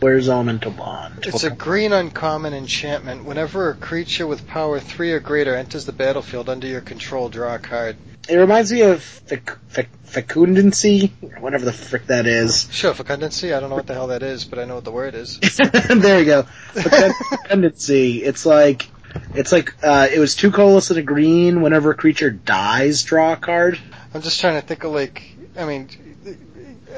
Where's 0.00 0.28
Elemental 0.28 0.72
Bond? 0.72 1.24
It's 1.26 1.44
a 1.44 1.50
green 1.50 1.94
uncommon 1.94 2.52
enchantment. 2.52 3.24
Whenever 3.24 3.70
a 3.70 3.74
creature 3.74 4.26
with 4.26 4.46
power 4.46 4.78
3 4.78 5.12
or 5.12 5.20
greater 5.20 5.54
enters 5.54 5.86
the 5.86 5.92
battlefield 5.92 6.50
under 6.50 6.66
your 6.66 6.82
control, 6.82 7.30
draw 7.30 7.54
a 7.54 7.58
card. 7.58 7.96
It 8.28 8.36
reminds 8.36 8.72
me 8.72 8.82
of 8.82 8.98
fec- 9.00 9.56
fec- 9.72 9.86
fecundancy, 10.06 11.10
whatever 11.40 11.64
the 11.64 11.72
frick 11.72 12.06
that 12.06 12.26
is. 12.26 12.68
Sure, 12.72 12.92
fecundancy, 12.94 13.54
I 13.56 13.60
don't 13.60 13.70
know 13.70 13.76
what 13.76 13.86
the 13.86 13.94
hell 13.94 14.08
that 14.08 14.22
is, 14.22 14.44
but 14.44 14.58
I 14.58 14.64
know 14.64 14.74
what 14.76 14.84
the 14.84 14.90
word 14.92 15.14
is. 15.14 15.38
there 15.98 16.18
you 16.18 16.24
go. 16.24 16.42
Fecund- 16.72 17.14
Fecundancy. 17.30 18.22
It's 18.22 18.44
like, 18.44 18.88
it's 19.34 19.52
like, 19.52 19.74
uh, 19.84 20.08
it 20.12 20.18
was 20.18 20.34
two 20.34 20.50
colorless 20.50 20.90
and 20.90 20.98
a 20.98 21.02
green. 21.02 21.60
Whenever 21.62 21.90
a 21.90 21.94
creature 21.94 22.30
dies, 22.30 23.02
draw 23.02 23.32
a 23.32 23.36
card. 23.36 23.78
I'm 24.14 24.22
just 24.22 24.40
trying 24.40 24.60
to 24.60 24.66
think 24.66 24.84
of 24.84 24.92
like, 24.92 25.22
I 25.56 25.64
mean, 25.66 25.88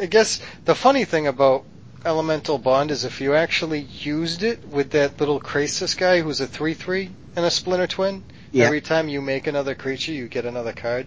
I 0.00 0.06
guess 0.06 0.40
the 0.64 0.74
funny 0.74 1.04
thing 1.04 1.26
about 1.26 1.64
Elemental 2.04 2.58
Bond 2.58 2.90
is 2.90 3.04
if 3.04 3.20
you 3.20 3.34
actually 3.34 3.80
used 3.80 4.42
it 4.44 4.66
with 4.68 4.90
that 4.92 5.18
little 5.20 5.40
Krasis 5.40 5.96
guy 5.96 6.20
who's 6.20 6.40
a 6.40 6.46
3-3 6.46 7.10
and 7.36 7.44
a 7.44 7.50
Splinter 7.50 7.86
Twin, 7.88 8.22
Yeah. 8.52 8.66
every 8.66 8.80
time 8.80 9.08
you 9.08 9.20
make 9.20 9.46
another 9.46 9.74
creature, 9.74 10.12
you 10.12 10.28
get 10.28 10.44
another 10.44 10.72
card. 10.72 11.06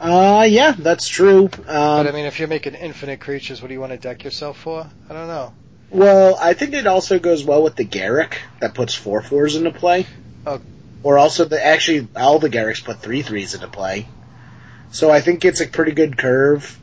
Uh, 0.00 0.46
yeah, 0.48 0.72
that's 0.78 1.08
true. 1.08 1.48
But 1.48 1.68
I 1.68 1.98
Um, 2.08 2.14
mean, 2.14 2.26
if 2.26 2.38
you're 2.38 2.48
making 2.48 2.74
infinite 2.74 3.20
creatures, 3.20 3.60
what 3.60 3.68
do 3.68 3.74
you 3.74 3.80
want 3.80 3.92
to 3.92 3.98
deck 3.98 4.22
yourself 4.24 4.58
for? 4.58 4.86
I 5.10 5.12
don't 5.12 5.26
know. 5.26 5.52
well, 5.90 6.36
I 6.40 6.52
think 6.54 6.74
it 6.74 6.86
also 6.86 7.18
goes 7.18 7.44
well 7.44 7.62
with 7.62 7.74
the 7.76 7.84
Garruk 7.84 8.34
that 8.60 8.74
puts 8.74 8.94
four 8.94 9.22
fours 9.22 9.56
into 9.56 9.70
play. 9.72 10.06
Oh. 10.46 10.60
Or 11.02 11.18
also 11.18 11.44
the, 11.46 11.64
actually, 11.64 12.06
all 12.14 12.38
the 12.38 12.48
Garruks 12.48 12.80
put 12.80 13.00
three 13.00 13.22
threes 13.22 13.54
into 13.54 13.68
play. 13.68 14.06
So 14.92 15.10
I 15.10 15.20
think 15.20 15.44
it's 15.44 15.60
a 15.60 15.66
pretty 15.66 15.92
good 15.92 16.16
curve. 16.16 16.78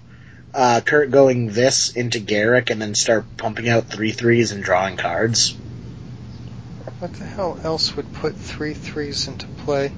Uh, 0.53 0.79
Kurt 0.81 1.11
going 1.11 1.47
this 1.51 1.91
into 1.95 2.19
Garruk 2.19 2.69
and 2.69 2.81
then 2.81 2.95
start 2.95 3.25
pumping 3.37 3.67
out 3.67 3.87
three 3.89 4.11
threes 4.11 4.51
and 4.53 4.63
drawing 4.63 4.95
cards. 4.97 5.55
What 6.99 7.13
the 7.13 7.25
hell 7.25 7.59
else 7.63 7.95
would 7.95 8.13
put 8.13 8.35
three 8.35 8.73
threes 8.73 9.27
into 9.27 9.47
play? 9.47 9.91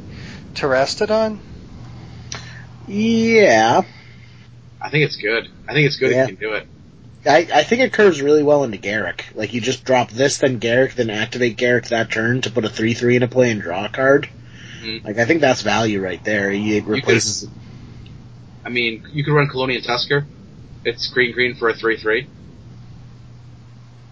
Terastodon? 0.55 1.38
Yeah. 2.88 3.82
I 4.82 4.90
think 4.90 5.06
it's 5.06 5.18
good. 5.18 5.50
I 5.68 5.74
think 5.74 5.88
it's 5.88 5.98
good 5.98 6.12
Yeah. 6.12 6.24
if 6.24 6.30
you 6.32 6.38
can 6.38 6.50
do 6.50 6.54
it. 6.54 6.68
I, 7.26 7.48
I 7.54 7.64
think 7.64 7.82
it 7.82 7.92
curves 7.92 8.22
really 8.22 8.44
well 8.44 8.64
into 8.64 8.78
Garruk. 8.78 9.22
Like 9.36 9.54
you 9.54 9.60
just 9.60 9.84
drop 9.84 10.12
this, 10.12 10.38
then 10.38 10.60
Garruk, 10.60 10.94
then 10.94 11.10
activate 11.10 11.58
Garruk 11.58 11.90
that 11.90 12.10
turn 12.12 12.42
to 12.42 12.52
put 12.52 12.64
a 12.64 12.70
three 12.70 12.94
three 12.94 13.16
into 13.16 13.28
play 13.28 13.52
and 13.52 13.62
draw 13.62 13.86
a 13.86 13.90
card. 13.90 14.30
Mhm. 14.82 15.04
Like 15.04 15.18
I 15.18 15.26
think 15.26 15.42
that's 15.42 15.62
value 15.62 16.02
right 16.02 16.24
there. 16.24 16.50
He 16.52 16.80
replaces. 16.80 17.48
I 18.64 18.70
mean, 18.70 19.06
you 19.12 19.24
could 19.26 19.34
run 19.34 19.50
Kalonian 19.50 19.84
Tusker. 19.86 20.26
It's 20.86 21.08
green 21.08 21.34
green 21.34 21.56
for 21.56 21.68
a 21.70 21.74
three 21.76 21.98
three. 21.98 22.28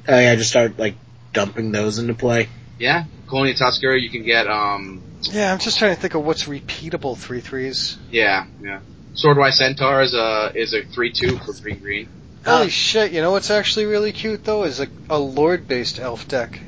Oh 0.08 0.20
yeah, 0.20 0.36
just 0.36 0.50
start 0.50 0.78
like 0.78 0.96
dumping 1.32 1.72
those 1.72 2.00
into 2.00 2.14
play. 2.16 2.50
Yeah, 2.80 3.06
Kalonian 3.28 3.58
Tusker. 3.58 3.96
You 3.96 4.10
can 4.10 4.24
get 4.24 4.48
um. 4.48 5.02
Yeah, 5.34 5.52
I'm 5.52 5.60
just 5.60 5.80
trying 5.80 5.96
to 5.96 6.02
think 6.02 6.14
of 6.14 6.24
what's 6.26 6.44
repeatable 6.46 7.18
three 7.18 7.42
threes. 7.42 7.98
Yeah, 8.12 8.46
yeah. 8.62 8.80
Swordwise 9.16 9.54
Centaur 9.54 10.02
is 10.02 10.14
a 10.14 10.52
is 10.54 10.74
a 10.74 10.84
three 10.84 11.12
two 11.12 11.38
for 11.38 11.54
three 11.54 11.74
green. 11.74 12.08
Holy 12.46 12.70
shit, 12.70 13.12
you 13.12 13.22
know 13.22 13.32
what's 13.32 13.50
actually 13.50 13.86
really 13.86 14.12
cute 14.12 14.44
though 14.44 14.66
is 14.66 14.80
a, 14.80 14.88
a 15.10 15.18
lord 15.18 15.68
based 15.68 16.00
elf 16.00 16.28
deck. 16.28 16.60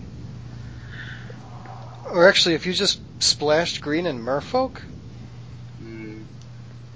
Or 2.09 2.27
actually 2.27 2.55
if 2.55 2.65
you 2.65 2.73
just 2.73 2.99
splashed 3.19 3.81
green 3.81 4.05
and 4.07 4.19
merfolk? 4.19 4.81
Mm, 5.83 6.23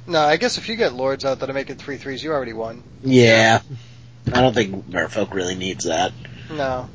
No, 0.08 0.22
I 0.22 0.38
guess 0.38 0.58
if 0.58 0.70
you 0.70 0.76
get 0.76 0.94
lords 0.94 1.26
out 1.26 1.40
that 1.40 1.50
are 1.50 1.54
making 1.54 1.76
three 1.76 1.98
threes, 1.98 2.24
you 2.24 2.32
already 2.32 2.54
won. 2.54 2.82
Yeah, 3.04 3.62
I 4.34 4.42
don't 4.42 4.54
think 4.54 4.90
Merfolk 4.90 5.34
really 5.34 5.56
needs 5.56 5.86
that. 5.86 6.14
No. 6.50 6.90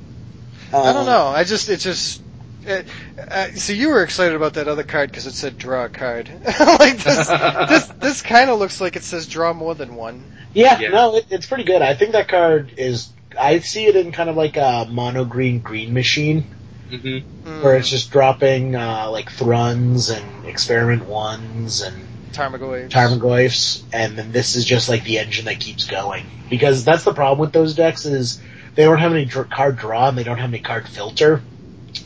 Um, 0.73 0.87
I 0.87 0.93
don't 0.93 1.07
know. 1.07 1.27
I 1.27 1.45
just, 1.45 1.69
it 1.69 1.79
just, 1.81 2.23
it, 2.67 2.87
uh, 3.31 3.47
so 3.53 3.73
you 3.73 3.89
were 3.91 4.03
excited 4.03 4.35
about 4.35 4.55
that 4.55 4.69
other 4.69 4.83
card 4.83 5.11
because 5.11 5.27
it 5.27 5.35
said 5.35 5.59
draw 5.59 5.85
a 5.85 5.89
card. 5.89 6.29
like 6.61 6.99
this, 6.99 7.29
this, 7.29 7.87
this 8.01 8.23
kind 8.23 8.51
of 8.51 8.59
looks 8.59 8.81
like 8.81 8.97
it 8.97 9.03
says 9.03 9.27
draw 9.27 9.53
more 9.53 9.75
than 9.75 9.95
one. 9.97 10.25
Yeah, 10.53 10.79
Yeah. 10.79 10.89
no, 10.89 11.17
it, 11.17 11.27
it's 11.31 11.47
pretty 11.47 11.64
good. 11.64 11.83
I 11.83 11.95
think 11.95 12.12
that 12.12 12.29
card 12.29 12.73
is. 12.77 13.11
I 13.39 13.59
see 13.59 13.85
it 13.87 13.97
in 13.97 14.12
kind 14.12 14.31
of 14.31 14.37
like 14.37 14.57
a 14.57 14.87
mono 14.91 15.25
green 15.25 15.61
green 15.61 15.93
machine. 15.93 16.45
hmm 16.89 17.19
Mm, 17.47 17.62
where 17.62 17.77
it's 17.77 17.89
just 17.89 18.11
dropping 18.11 18.75
uh, 18.75 19.09
like 19.11 19.31
Thruns 19.31 20.11
and 20.11 20.47
Experiment 20.49 21.07
Ones 21.07 21.81
and 21.81 21.95
Tarmogoyfs. 22.33 22.91
Tarmogoyfs, 22.91 23.83
and 23.93 24.19
then 24.19 24.33
this 24.33 24.57
is 24.57 24.64
just 24.64 24.89
like 24.89 25.05
the 25.05 25.21
engine 25.21 25.45
that 25.45 25.61
keeps 25.61 25.87
going. 25.87 26.25
Because 26.51 26.85
that's 26.85 27.05
the 27.05 27.14
problem 27.14 27.39
with 27.39 27.53
those 27.53 27.77
decks 27.77 28.05
is 28.05 28.41
they 28.75 28.83
don't 28.85 28.99
have 28.99 29.12
any 29.12 29.27
dr- 29.27 29.49
card 29.49 29.77
draw 29.77 30.09
and 30.09 30.19
they 30.19 30.25
don't 30.25 30.39
have 30.39 30.51
any 30.51 30.59
card 30.59 30.89
filter. 30.89 31.41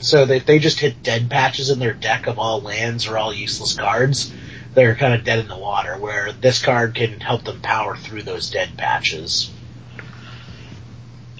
So 0.00 0.24
that 0.24 0.46
they 0.46 0.58
just 0.58 0.80
hit 0.80 1.02
dead 1.02 1.30
patches 1.30 1.70
in 1.70 1.78
their 1.78 1.92
deck 1.92 2.26
of 2.26 2.38
all 2.38 2.60
lands 2.60 3.06
or 3.06 3.18
all 3.18 3.32
useless 3.32 3.74
cards, 3.74 4.32
they're 4.74 4.94
kind 4.94 5.14
of 5.14 5.24
dead 5.24 5.40
in 5.40 5.48
the 5.48 5.58
water. 5.58 5.98
Where 5.98 6.32
this 6.32 6.62
card 6.62 6.94
can 6.94 7.20
help 7.20 7.44
them 7.44 7.60
power 7.60 7.96
through 7.96 8.22
those 8.22 8.50
dead 8.50 8.70
patches. 8.76 9.50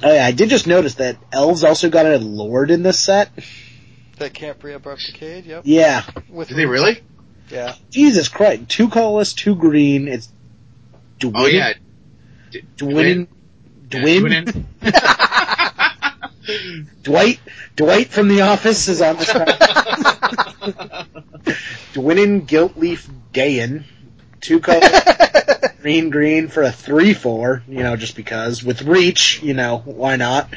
Oh 0.02 0.12
yeah, 0.12 0.24
I 0.24 0.32
did 0.32 0.48
just 0.48 0.66
notice 0.66 0.94
that 0.94 1.16
elves 1.32 1.64
also 1.64 1.90
got 1.90 2.06
a 2.06 2.18
lord 2.18 2.70
in 2.70 2.82
this 2.82 2.98
set. 2.98 3.30
That 4.18 4.34
can't 4.34 4.58
pre 4.58 4.74
abrupt 4.74 5.06
decayed, 5.06 5.46
yep. 5.46 5.62
Yeah, 5.64 6.02
With 6.28 6.48
Did 6.48 6.56
they 6.58 6.66
really? 6.66 7.02
Yeah. 7.50 7.74
Jesus 7.90 8.28
Christ, 8.28 8.68
two 8.68 8.88
colorless, 8.88 9.34
two 9.34 9.54
green. 9.54 10.08
It's 10.08 10.30
Dwin, 11.18 11.32
Oh 11.34 11.46
yeah. 11.46 11.72
D- 12.50 12.62
Dwin, 12.78 13.28
Yeah, 13.90 14.00
Dwin, 14.00 14.64
Dwight, 17.03 17.40
Dwight 17.76 18.09
from 18.09 18.28
The 18.28 18.42
Office 18.42 18.88
is 18.88 19.01
on 19.03 19.16
this 19.16 19.32
card. 19.32 19.48
Dwynen 21.94 22.46
Gilt-Leaf 22.46 23.09
Daen, 23.32 23.84
two 24.40 24.61
colors, 24.61 24.90
green, 25.82 26.11
green 26.11 26.48
for 26.48 26.62
a 26.62 26.72
three 26.72 27.14
four. 27.14 27.62
You 27.68 27.82
know, 27.82 27.96
just 27.96 28.16
because 28.16 28.62
with 28.62 28.82
reach, 28.82 29.42
you 29.42 29.55
know, 29.55 29.78
why 29.78 30.16
not? 30.16 30.48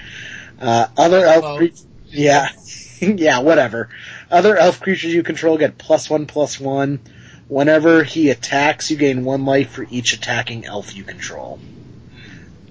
Uh, 0.59 0.87
other 0.97 1.25
elf 1.25 1.43
Hello. 1.43 1.57
creatures, 1.57 1.85
yeah, 2.05 2.49
yeah, 2.99 3.39
whatever. 3.39 3.89
Other 4.29 4.57
elf 4.57 4.79
creatures 4.79 5.13
you 5.13 5.23
control 5.23 5.57
get 5.57 5.77
plus 5.77 6.09
one 6.09 6.25
plus 6.25 6.59
one. 6.59 6.99
Whenever 7.47 8.03
he 8.03 8.29
attacks, 8.29 8.89
you 8.89 8.97
gain 8.97 9.25
one 9.25 9.45
life 9.45 9.71
for 9.71 9.85
each 9.89 10.13
attacking 10.13 10.65
elf 10.65 10.95
you 10.95 11.03
control. 11.03 11.59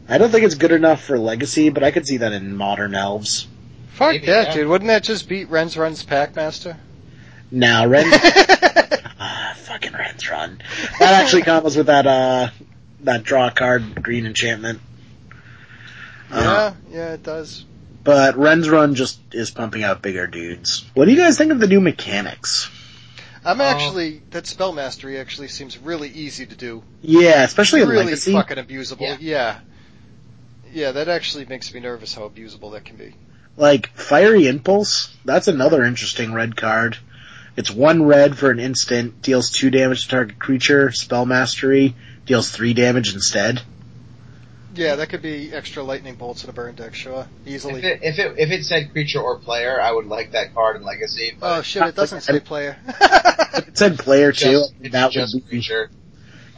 I 0.08 0.18
don't 0.18 0.30
think 0.30 0.44
it's 0.44 0.54
good 0.56 0.72
enough 0.72 1.02
for 1.04 1.18
Legacy, 1.18 1.70
but 1.70 1.82
I 1.82 1.90
could 1.90 2.06
see 2.06 2.18
that 2.18 2.32
in 2.32 2.56
modern 2.56 2.94
elves. 2.94 3.46
Fuck 3.94 4.12
Maybe, 4.12 4.26
that, 4.26 4.48
yeah. 4.48 4.54
dude. 4.54 4.68
Wouldn't 4.68 4.88
that 4.88 5.02
just 5.04 5.28
beat 5.28 5.48
Wren's 5.48 5.76
Run's 5.76 6.04
Packmaster? 6.04 6.76
No, 7.50 7.86
Wren. 7.86 8.06
ah, 9.20 9.54
fucking 9.56 9.92
Wren's 9.92 10.28
Run. 10.30 10.60
That 10.98 11.22
actually 11.22 11.42
combos 11.42 11.76
with 11.76 11.86
that 11.86 12.06
uh 12.06 12.48
that 13.00 13.22
draw 13.24 13.50
card 13.50 14.02
green 14.02 14.26
enchantment. 14.26 14.80
Uh, 16.30 16.72
yeah, 16.90 16.96
yeah, 16.96 17.12
it 17.14 17.22
does. 17.22 17.64
but 18.04 18.36
Wren's 18.38 18.68
Run 18.70 18.94
just 18.94 19.20
is 19.32 19.50
pumping 19.50 19.82
out 19.84 20.00
bigger 20.02 20.26
dudes. 20.26 20.84
What 20.94 21.04
do 21.04 21.10
you 21.10 21.18
guys 21.18 21.36
think 21.36 21.52
of 21.52 21.60
the 21.60 21.66
new 21.66 21.80
mechanics? 21.80 22.70
I'm 23.44 23.60
Oh. 23.60 23.64
actually 23.64 24.22
that 24.30 24.46
spell 24.46 24.72
mastery 24.72 25.18
actually 25.18 25.48
seems 25.48 25.76
really 25.76 26.08
easy 26.08 26.46
to 26.46 26.54
do. 26.56 26.82
Yeah, 27.02 27.42
especially 27.42 27.82
in 27.82 27.88
really 27.88 28.04
Legacy. 28.04 28.32
fucking 28.32 28.56
abusable. 28.56 29.00
Yeah. 29.00 29.16
Yeah. 29.20 29.58
Yeah. 30.72 30.92
that 30.92 31.08
actually 31.08 31.44
makes 31.46 31.72
me 31.72 31.80
nervous 31.80 32.14
how 32.14 32.28
abusable 32.28 32.72
that 32.72 32.84
can 32.84 32.96
be. 32.96 33.14
Like 33.56 33.88
Fiery 33.94 34.46
Impulse, 34.46 35.14
that's 35.24 35.48
another 35.48 35.84
interesting 35.84 36.32
red 36.32 36.56
card. 36.56 36.96
It's 37.56 37.70
one 37.70 38.04
red 38.04 38.38
for 38.38 38.50
an 38.50 38.58
instant, 38.58 39.20
deals 39.20 39.50
two 39.50 39.70
damage 39.70 40.04
to 40.04 40.08
target 40.08 40.38
creature, 40.38 40.90
spell 40.90 41.26
mastery, 41.26 41.94
deals 42.24 42.50
three 42.50 42.72
damage 42.72 43.12
instead. 43.14 43.60
Yeah, 44.74 44.96
that 44.96 45.10
could 45.10 45.20
be 45.20 45.52
extra 45.52 45.82
lightning 45.82 46.14
bolts 46.14 46.44
in 46.44 46.50
a 46.50 46.52
burn 46.54 46.74
deck, 46.74 46.94
sure, 46.94 47.28
easily. 47.44 47.80
If 47.80 47.84
it, 47.84 48.00
if 48.02 48.18
it 48.18 48.38
if 48.38 48.50
it 48.50 48.64
said 48.64 48.90
creature 48.92 49.20
or 49.20 49.38
player, 49.38 49.78
I 49.78 49.92
would 49.92 50.06
like 50.06 50.32
that 50.32 50.54
card 50.54 50.76
in 50.76 50.82
Legacy. 50.82 51.36
But 51.38 51.58
oh 51.58 51.62
shit, 51.62 51.82
it 51.82 51.94
doesn't 51.94 52.22
say 52.22 52.40
player. 52.40 52.78
It 53.54 53.76
said 53.76 53.98
player 53.98 54.30
it's 54.30 54.40
too. 54.40 54.52
just, 54.52 54.92
that 54.92 55.10
just 55.10 55.34
would 55.34 55.44
be 55.44 55.48
creature. 55.50 55.90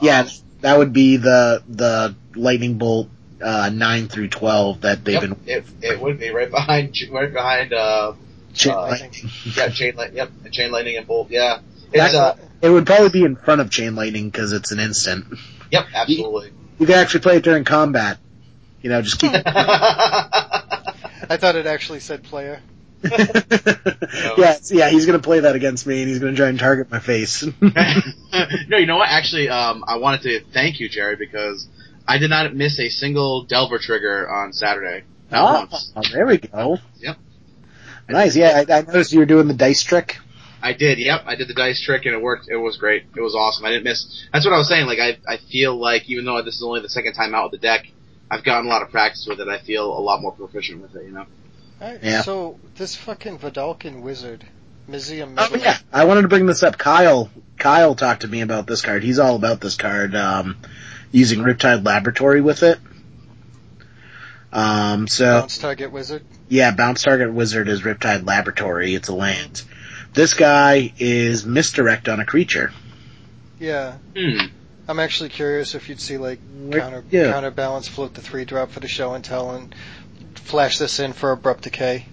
yeah, 0.01 0.21
Um, 0.21 0.29
that 0.61 0.79
would 0.79 0.93
be 0.93 1.17
the 1.17 1.65
the 1.69 2.15
lightning 2.37 2.79
bolt 2.79 3.09
uh, 3.43 3.71
nine 3.73 4.09
through 4.09 4.29
twelve 4.29 4.83
that 4.83 5.05
they've 5.05 5.15
yep, 5.15 5.23
been 5.23 5.37
it, 5.47 5.65
it 5.83 6.01
would 6.01 6.19
be 6.19 6.31
right 6.31 6.51
behind 6.51 6.97
right 7.11 7.33
behind 7.33 7.73
uh 7.73 8.13
chain 8.55 8.73
uh, 8.73 8.83
lightning. 8.83 9.13
yeah 9.57 9.69
chain 9.69 9.97
light 9.97 10.13
yep 10.13 10.31
chain 10.53 10.71
lightning 10.71 10.97
and 10.97 11.07
bolt 11.07 11.31
yeah 11.31 11.61
it's 11.93 12.15
uh 12.15 12.37
It 12.63 12.69
would 12.71 12.87
probably 12.87 13.11
be 13.11 13.25
in 13.25 13.37
front 13.37 13.61
of 13.61 13.71
chain 13.71 13.95
lightning 13.95 14.31
because 14.31 14.53
it's 14.53 14.73
an 14.73 14.81
instant. 14.81 15.27
yep 15.71 15.87
absolutely. 15.95 16.53
You 16.79 16.87
can 16.87 16.97
actually 16.97 17.21
play 17.21 17.37
it 17.37 17.45
during 17.45 17.65
combat. 17.65 18.19
You 18.83 18.91
know, 18.91 19.01
just 19.01 19.19
keep. 19.19 19.31
I 19.47 21.37
thought 21.39 21.57
it 21.57 21.67
actually 21.67 22.01
said 22.01 22.23
player. 22.25 22.61
yeah, 23.05 24.57
yeah, 24.71 24.91
he's 24.91 25.07
gonna 25.07 25.19
play 25.19 25.41
that 25.41 25.55
against 25.57 25.87
me, 25.87 26.01
and 26.01 26.09
he's 26.09 26.19
gonna 26.19 26.35
try 26.37 26.49
and 26.49 26.59
target 26.59 26.91
my 26.91 26.99
face. 26.99 27.45
no, 27.63 28.77
you 28.77 28.87
know 28.87 28.97
what? 28.97 29.09
Actually, 29.09 29.49
um, 29.51 29.85
I 29.87 29.97
wanted 29.97 30.23
to 30.23 30.41
thank 30.53 30.81
you, 30.81 30.89
Jerry, 30.89 31.17
because 31.17 31.69
I 32.07 32.19
did 32.19 32.31
not 32.31 32.55
miss 32.55 32.79
a 32.79 32.89
single 32.89 33.45
Delver 33.45 33.79
trigger 33.79 34.31
on 34.31 34.53
Saturday. 34.53 35.05
Not 35.31 35.71
once. 35.71 35.93
oh, 35.97 36.03
there 36.13 36.27
we 36.27 36.39
go. 36.39 36.79
Yep. 37.01 37.17
Nice. 38.09 38.37
Yeah, 38.37 38.63
I, 38.69 38.73
I 38.73 38.81
noticed 38.83 39.13
you 39.13 39.19
were 39.19 39.27
doing 39.27 39.49
the 39.49 39.55
dice 39.55 39.83
trick. 39.83 40.19
I 40.63 40.73
did. 40.73 40.99
Yep, 40.99 41.25
I 41.27 41.35
did 41.35 41.49
the 41.49 41.55
dice 41.55 41.83
trick 41.83 42.07
and 42.07 42.15
it 42.15 42.23
worked. 42.23 42.49
It 42.49 42.57
was 42.57 42.77
great. 42.79 43.05
It 43.15 43.21
was 43.21 43.35
awesome. 43.35 43.65
I 43.67 43.71
didn't 43.71 43.85
miss. 43.85 44.27
That's 44.33 44.47
what 44.47 44.55
I 44.55 44.59
was 44.59 44.69
saying. 44.69 44.87
Like 44.87 44.99
I, 44.99 45.19
I 45.29 45.37
feel 45.37 45.77
like 45.77 46.09
even 46.09 46.25
though 46.25 46.41
this 46.43 46.57
is 46.57 46.63
only 46.63 46.81
the 46.81 46.89
second 46.89 47.15
time 47.15 47.35
out 47.35 47.51
with 47.51 47.61
the 47.61 47.67
deck, 47.67 47.87
I've 48.31 48.45
gotten 48.45 48.67
a 48.67 48.69
lot 48.69 48.83
of 48.83 48.91
practice 48.91 49.27
with 49.29 49.41
it. 49.41 49.49
I 49.49 49.59
feel 49.59 49.87
a 49.87 50.01
lot 50.01 50.23
more 50.23 50.33
proficient 50.33 50.81
with 50.81 50.97
it. 50.97 51.05
You 51.05 51.13
know. 51.13 51.27
Alright, 51.83 52.03
Yeah. 52.03 52.23
So 52.23 52.59
this 52.77 52.97
fucking 52.97 53.39
Vedalken 53.39 54.01
wizard, 54.01 54.45
Mizzium 54.89 55.35
Oh 55.37 55.55
yeah, 55.57 55.77
I 55.93 56.05
wanted 56.07 56.23
to 56.23 56.29
bring 56.29 56.47
this 56.47 56.63
up. 56.63 56.79
Kyle, 56.79 57.31
Kyle 57.59 57.95
talked 57.95 58.23
to 58.23 58.29
me 58.29 58.41
about 58.41 58.67
this 58.67 58.81
card. 58.81 59.03
He's 59.03 59.19
all 59.19 59.37
about 59.37 59.61
this 59.61 59.77
card. 59.77 60.15
Um, 60.15 60.57
using 61.15 61.41
Riptide 61.41 61.85
Laboratory 61.87 62.41
with 62.41 62.63
it. 62.65 62.79
Um, 64.53 65.07
so 65.09 65.41
bounce 65.41 65.59
target 65.59 65.91
wizard. 65.93 66.23
yeah, 66.49 66.71
bounce 66.73 67.03
target 67.03 67.33
wizard 67.33 67.69
is 67.69 67.83
Riptide 67.83 68.27
Laboratory. 68.27 68.95
It's 68.95 69.09
a 69.09 69.15
land. 69.15 69.63
This 70.13 70.35
guy 70.35 70.93
is 70.99 71.45
misdirect 71.45 72.09
on 72.09 72.21
a 72.21 72.25
creature. 72.25 72.73
Yeah. 73.59 73.97
Hmm. 74.17 74.47
I'm 74.87 75.01
actually 75.01 75.31
curious 75.31 75.75
if 75.75 75.89
you'd 75.89 76.01
see 76.01 76.19
like 76.19 76.39
Where- 76.67 76.81
counter 76.81 77.05
yeah. 77.11 77.33
counterbalance 77.33 77.89
float 77.89 78.15
the 78.15 78.21
three 78.21 78.45
drop 78.45 78.71
for 78.71 78.81
the 78.81 78.89
show 78.89 79.15
and 79.15 79.25
tell 79.25 79.53
and 79.53 79.75
flash 80.35 80.79
this 80.79 80.99
in 81.01 81.13
for 81.15 81.33
abrupt 81.33 81.63
decay. 81.65 82.07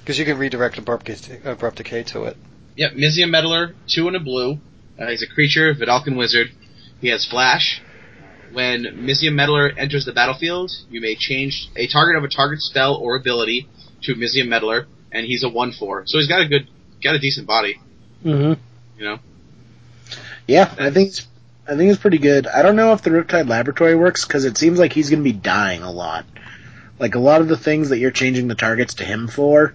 Because 0.00 0.18
you 0.18 0.24
can 0.24 0.38
redirect 0.38 0.78
abrupt, 0.78 1.06
Decay- 1.06 1.40
abrupt 1.44 1.76
decay 1.76 2.02
to 2.04 2.24
it. 2.24 2.36
Yep. 2.76 2.92
Mizzium 2.94 3.30
Meddler, 3.30 3.74
two 3.86 4.06
and 4.08 4.16
a 4.16 4.20
blue. 4.20 4.58
Uh, 4.98 5.06
he's 5.06 5.22
a 5.22 5.26
creature, 5.28 5.74
Vedalken 5.74 6.16
wizard. 6.16 6.48
He 7.00 7.08
has 7.08 7.24
flash. 7.24 7.80
When 8.52 8.84
Mizzium 8.84 9.34
Meddler 9.34 9.70
enters 9.70 10.04
the 10.04 10.12
battlefield, 10.12 10.72
you 10.90 11.00
may 11.00 11.14
change 11.14 11.70
a 11.74 11.86
target 11.86 12.16
of 12.16 12.24
a 12.24 12.28
target 12.28 12.60
spell 12.60 12.96
or 12.96 13.16
ability 13.16 13.68
to 14.02 14.14
Mizzium 14.14 14.48
Meddler, 14.48 14.86
and 15.10 15.26
he's 15.26 15.42
a 15.42 15.48
one-four. 15.48 16.06
So 16.06 16.18
he's 16.18 16.28
got 16.28 16.42
a 16.42 16.48
good, 16.48 16.68
got 17.02 17.14
a 17.14 17.18
decent 17.18 17.46
body. 17.46 17.80
Mm-hmm. 18.24 18.60
You 18.98 19.04
know. 19.04 19.18
Yeah, 20.46 20.72
I 20.78 20.90
think 20.90 21.10
it's, 21.10 21.26
I 21.66 21.76
think 21.76 21.90
it's 21.90 22.00
pretty 22.00 22.18
good. 22.18 22.46
I 22.46 22.62
don't 22.62 22.76
know 22.76 22.92
if 22.92 23.02
the 23.02 23.10
Riptide 23.10 23.48
Laboratory 23.48 23.94
works 23.94 24.26
because 24.26 24.44
it 24.44 24.58
seems 24.58 24.78
like 24.78 24.92
he's 24.92 25.08
going 25.08 25.20
to 25.20 25.24
be 25.24 25.32
dying 25.32 25.82
a 25.82 25.90
lot. 25.90 26.26
Like 26.98 27.14
a 27.14 27.20
lot 27.20 27.40
of 27.40 27.48
the 27.48 27.56
things 27.56 27.88
that 27.88 27.98
you're 27.98 28.10
changing 28.10 28.48
the 28.48 28.54
targets 28.54 28.94
to 28.94 29.04
him 29.04 29.28
for 29.28 29.74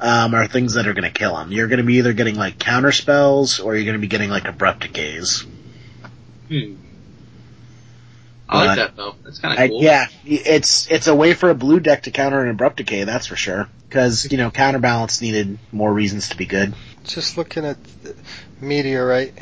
um, 0.00 0.34
are 0.34 0.46
things 0.46 0.74
that 0.74 0.86
are 0.86 0.94
going 0.94 1.04
to 1.04 1.10
kill 1.10 1.36
him. 1.36 1.52
You're 1.52 1.68
going 1.68 1.78
to 1.78 1.84
be 1.84 1.94
either 1.94 2.12
getting 2.12 2.36
like 2.36 2.58
counter 2.58 2.92
spells 2.92 3.60
or 3.60 3.74
you're 3.74 3.84
going 3.84 3.94
to 3.96 4.00
be 4.00 4.08
getting 4.08 4.30
like 4.30 4.46
abrupt 4.46 4.80
decays. 4.80 5.44
Hmm. 6.48 6.74
I 8.48 8.58
like 8.58 8.68
But- 8.68 8.74
that 8.76 8.96
though. 8.96 9.14
That's 9.24 9.38
kind 9.38 9.58
of 9.58 9.68
cool. 9.70 9.82
yeah, 9.82 10.06
it's 10.24 10.90
it's 10.90 11.06
a 11.06 11.14
way 11.14 11.34
for 11.34 11.50
a 11.50 11.54
blue 11.54 11.80
deck 11.80 12.02
to 12.04 12.10
counter 12.10 12.42
an 12.42 12.50
abrupt 12.50 12.76
decay. 12.76 13.04
That's 13.04 13.26
for 13.26 13.36
sure. 13.36 13.68
Because 13.88 14.30
you 14.30 14.36
know 14.38 14.50
counterbalance 14.50 15.20
needed 15.22 15.58
more 15.72 15.92
reasons 15.92 16.28
to 16.30 16.36
be 16.36 16.44
good. 16.46 16.74
Just 17.04 17.36
looking 17.38 17.64
at 17.64 17.76
Meteorite, 18.60 19.34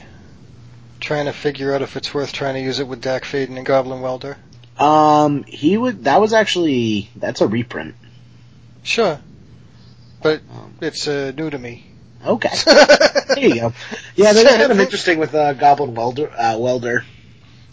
trying 1.01 1.27
to 1.27 1.33
figure 1.33 1.75
out 1.75 1.83
if 1.83 1.97
it's 1.97 2.13
worth 2.15 2.33
trying 2.33 2.55
to 2.55 2.61
use 2.61 2.79
it 2.81 2.87
with 2.87 3.01
Dack 3.01 3.25
Fayden 3.25 3.57
and 3.57 3.67
Goblin 3.67 4.01
Welder. 4.03 4.37
Um, 4.79 5.45
he 5.45 5.77
would. 5.77 6.05
That 6.05 6.21
was 6.21 6.33
actually 6.33 7.11
that's 7.17 7.41
a 7.41 7.47
reprint. 7.47 7.95
Sure. 8.83 9.21
But 10.23 10.41
Um, 10.53 10.75
it's 10.81 11.07
uh, 11.09 11.33
new 11.37 11.51
to 11.51 11.59
me. 11.59 11.87
okay. 12.25 12.51
There 13.33 13.39
you 13.49 13.55
go. 13.55 13.73
Yeah, 14.15 14.33
that's 14.35 14.49
kind 14.57 14.71
of 14.73 14.79
interesting 14.87 15.19
with 15.19 15.35
uh, 15.35 15.55
Goblin 15.55 15.95
Welder. 15.95 16.31
Uh, 16.31 16.59
Welder. 16.59 17.05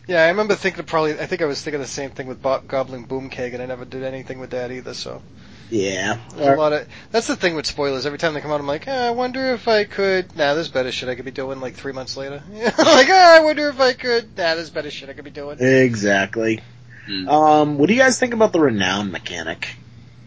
Yeah, 0.09 0.23
I 0.23 0.29
remember 0.29 0.55
thinking 0.55 0.83
probably. 0.85 1.19
I 1.19 1.27
think 1.27 1.41
I 1.41 1.45
was 1.45 1.61
thinking 1.61 1.79
the 1.79 1.87
same 1.87 2.09
thing 2.09 2.25
with 2.27 2.41
Bo- 2.41 2.61
Goblin 2.67 3.05
Boomkeg, 3.05 3.53
and 3.53 3.61
I 3.61 3.67
never 3.67 3.85
did 3.85 4.03
anything 4.03 4.39
with 4.39 4.49
that 4.49 4.71
either. 4.71 4.95
So 4.95 5.21
Yeah. 5.69 6.17
there's 6.35 6.47
a 6.57 6.59
lot 6.59 6.73
of. 6.73 6.87
That's 7.11 7.27
the 7.27 7.35
thing 7.35 7.53
with 7.55 7.67
spoilers. 7.67 8.07
Every 8.07 8.17
time 8.17 8.33
they 8.33 8.41
come 8.41 8.51
out, 8.51 8.59
I'm 8.59 8.65
like, 8.65 8.87
eh, 8.87 9.07
I 9.07 9.11
wonder 9.11 9.53
if 9.53 9.67
I 9.67 9.83
could. 9.83 10.35
Nah, 10.35 10.55
there's 10.55 10.67
better 10.69 10.91
shit 10.91 11.09
I 11.09 11.13
could 11.15 11.25
be 11.25 11.31
doing. 11.31 11.59
Like 11.61 11.75
three 11.75 11.93
months 11.93 12.17
later, 12.17 12.41
like, 12.51 12.73
ah, 13.09 13.37
I 13.37 13.41
wonder 13.41 13.69
if 13.69 13.79
I 13.79 13.93
could. 13.93 14.35
Nah, 14.35 14.55
there's 14.55 14.71
better 14.71 14.89
shit 14.89 15.09
I 15.09 15.13
could 15.13 15.25
be 15.25 15.29
doing. 15.31 15.57
Exactly. 15.59 16.61
Hmm. 17.05 17.29
Um, 17.29 17.77
what 17.77 17.87
do 17.87 17.93
you 17.93 17.99
guys 17.99 18.19
think 18.19 18.33
about 18.33 18.51
the 18.51 18.59
renown 18.59 19.11
mechanic? 19.11 19.75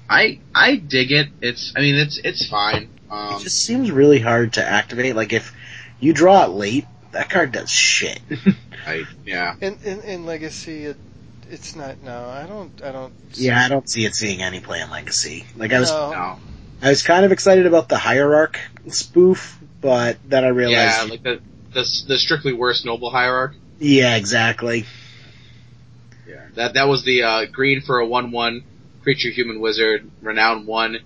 I 0.09 0.39
I 0.55 0.77
dig 0.77 1.11
it. 1.11 1.29
It's 1.41 1.73
I 1.75 1.81
mean 1.81 1.97
it's 1.97 2.19
it's 2.23 2.47
fine. 2.49 2.89
Um, 3.11 3.35
It 3.37 3.43
just 3.43 3.65
seems 3.65 3.91
really 3.91 4.21
hard 4.21 4.53
to 4.55 4.65
activate. 4.65 5.17
Like 5.17 5.33
if 5.33 5.53
you 5.99 6.13
draw 6.13 6.45
it 6.45 6.51
late, 6.51 6.87
that 7.13 7.31
card 7.31 7.53
does 7.53 7.71
shit. 7.71 8.21
I 8.87 9.05
yeah. 9.25 9.55
In 9.61 9.79
in, 9.85 10.01
in 10.01 10.27
Legacy, 10.27 10.87
it, 10.87 10.97
it's 11.51 11.77
not. 11.77 12.03
No, 12.03 12.29
I 12.29 12.47
don't. 12.47 12.83
I 12.83 12.93
don't. 12.93 13.13
yeah, 13.35 13.63
I 13.65 13.69
don't 13.69 13.89
see 13.89 14.05
it 14.05 14.15
seeing 14.15 14.43
any 14.43 14.61
play 14.61 14.81
in 14.81 14.91
Legacy. 14.91 15.45
Like 15.57 15.73
I 15.73 15.81
was, 15.81 15.91
No. 15.91 16.11
No. 16.11 16.39
I 16.83 16.89
was 16.89 17.03
kind 17.03 17.25
of 17.25 17.31
excited 17.31 17.67
about 17.67 17.89
the 17.89 17.97
Hierarch 17.97 18.59
spoof, 18.89 19.59
but 19.81 20.17
then 20.29 20.45
I 20.45 20.49
realized. 20.49 20.77
Yeah, 20.77 21.05
realized, 21.05 21.11
like 21.11 21.23
the 21.23 21.41
the 21.73 22.05
the 22.09 22.19
strictly 22.19 22.53
worst 22.53 22.85
noble 22.85 23.11
hierarch. 23.11 23.55
yeah, 23.79 24.17
exactly. 24.17 24.85
Yeah. 26.27 26.47
That 26.55 26.75
that 26.75 26.89
was 26.89 27.05
the 27.05 27.23
uh, 27.23 27.45
green 27.47 27.83
for 27.83 27.99
a 27.99 28.07
one 28.07 28.31
one 28.31 28.65
creature 29.03 29.31
human 29.31 29.61
wizard 29.61 30.11
renown 30.21 30.67
one. 30.67 30.99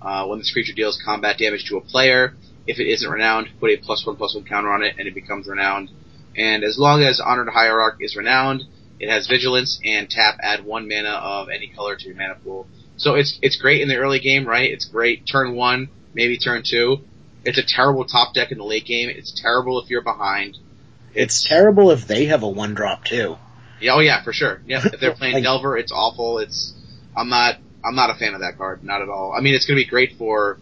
Uh, 0.00 0.26
when 0.26 0.38
this 0.38 0.52
creature 0.52 0.74
deals 0.74 1.00
combat 1.02 1.38
damage 1.38 1.64
to 1.64 1.78
a 1.78 1.80
player, 1.80 2.36
if 2.66 2.78
it 2.78 2.88
isn't 2.90 3.10
renowned, 3.10 3.48
put 3.60 3.70
a 3.70 3.76
plus 3.76 4.06
one 4.06 4.16
plus 4.16 4.34
one 4.34 4.44
counter 4.44 4.70
on 4.72 4.82
it, 4.82 4.94
and 4.98 5.06
it 5.08 5.14
becomes 5.14 5.46
renowned. 5.46 5.90
And 6.36 6.64
as 6.64 6.78
long 6.78 7.02
as 7.02 7.20
honored 7.20 7.48
hierarch 7.48 7.96
is 8.00 8.16
renowned, 8.16 8.64
it 8.98 9.08
has 9.08 9.26
vigilance 9.26 9.80
and 9.84 10.08
tap 10.08 10.38
add 10.42 10.64
one 10.64 10.88
mana 10.88 11.10
of 11.10 11.48
any 11.48 11.68
color 11.68 11.96
to 11.96 12.04
your 12.06 12.16
mana 12.16 12.36
pool. 12.42 12.66
So 12.96 13.14
it's 13.14 13.38
it's 13.42 13.56
great 13.60 13.80
in 13.82 13.88
the 13.88 13.96
early 13.96 14.20
game, 14.20 14.46
right? 14.46 14.70
It's 14.70 14.84
great 14.86 15.26
turn 15.30 15.54
one, 15.54 15.88
maybe 16.14 16.38
turn 16.38 16.62
two. 16.68 16.98
It's 17.44 17.58
a 17.58 17.64
terrible 17.66 18.04
top 18.04 18.34
deck 18.34 18.50
in 18.52 18.58
the 18.58 18.64
late 18.64 18.86
game. 18.86 19.10
It's 19.10 19.38
terrible 19.40 19.80
if 19.80 19.90
you're 19.90 20.02
behind. 20.02 20.56
It's 21.14 21.46
terrible 21.46 21.90
if 21.90 22.06
they 22.06 22.26
have 22.26 22.42
a 22.42 22.48
one 22.48 22.74
drop 22.74 23.04
too. 23.04 23.36
Yeah, 23.80 23.94
oh 23.94 24.00
yeah, 24.00 24.22
for 24.24 24.32
sure. 24.32 24.62
Yeah, 24.66 24.80
if 24.84 25.00
they're 25.00 25.14
playing 25.18 25.34
Like- 25.34 25.42
Delver, 25.44 25.76
it's 25.76 25.92
awful. 25.92 26.38
It's 26.38 26.72
I'm 27.16 27.28
not 27.28 27.56
I'm 27.84 27.94
not 27.94 28.10
a 28.10 28.14
fan 28.14 28.34
of 28.34 28.40
that 28.40 28.56
card, 28.56 28.82
not 28.82 29.02
at 29.02 29.08
all. 29.08 29.32
I 29.36 29.40
mean, 29.40 29.54
it's 29.54 29.66
going 29.66 29.76
to 29.78 29.84
be 29.84 29.88
great 29.90 30.12
for 30.16 30.58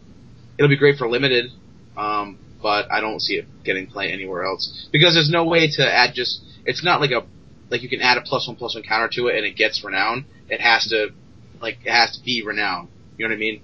it'll 0.59 0.69
be 0.69 0.77
great 0.77 0.99
for 0.99 1.09
limited, 1.09 1.53
um, 1.97 2.39
but 2.63 2.91
I 2.91 3.01
don't 3.01 3.21
see 3.21 3.35
it 3.35 3.65
getting 3.65 3.87
play 3.87 4.13
anywhere 4.13 4.45
else 4.45 4.89
because 4.93 5.15
there's 5.15 5.31
no 5.31 5.45
way 5.45 5.69
to 5.69 5.93
add 5.93 6.15
just. 6.15 6.43
It's 6.65 6.85
not 6.85 7.01
like 7.01 7.11
a 7.11 7.25
like 7.71 7.83
you 7.83 7.89
can 7.89 8.01
add 8.01 8.19
a 8.19 8.21
plus 8.21 8.47
one 8.47 8.57
plus 8.57 8.75
one 8.75 8.85
counter 8.85 9.09
to 9.09 9.29
it 9.29 9.37
and 9.37 9.47
it 9.47 9.57
gets 9.57 9.83
renown. 9.83 10.27
It 10.49 10.61
has 10.61 10.89
to 10.89 11.13
like 11.61 11.79
it 11.85 11.91
has 11.91 12.17
to 12.17 12.23
be 12.23 12.43
renown. 12.45 12.89
You 13.17 13.27
know 13.27 13.33
what 13.33 13.37
I 13.37 13.41
mean? 13.41 13.63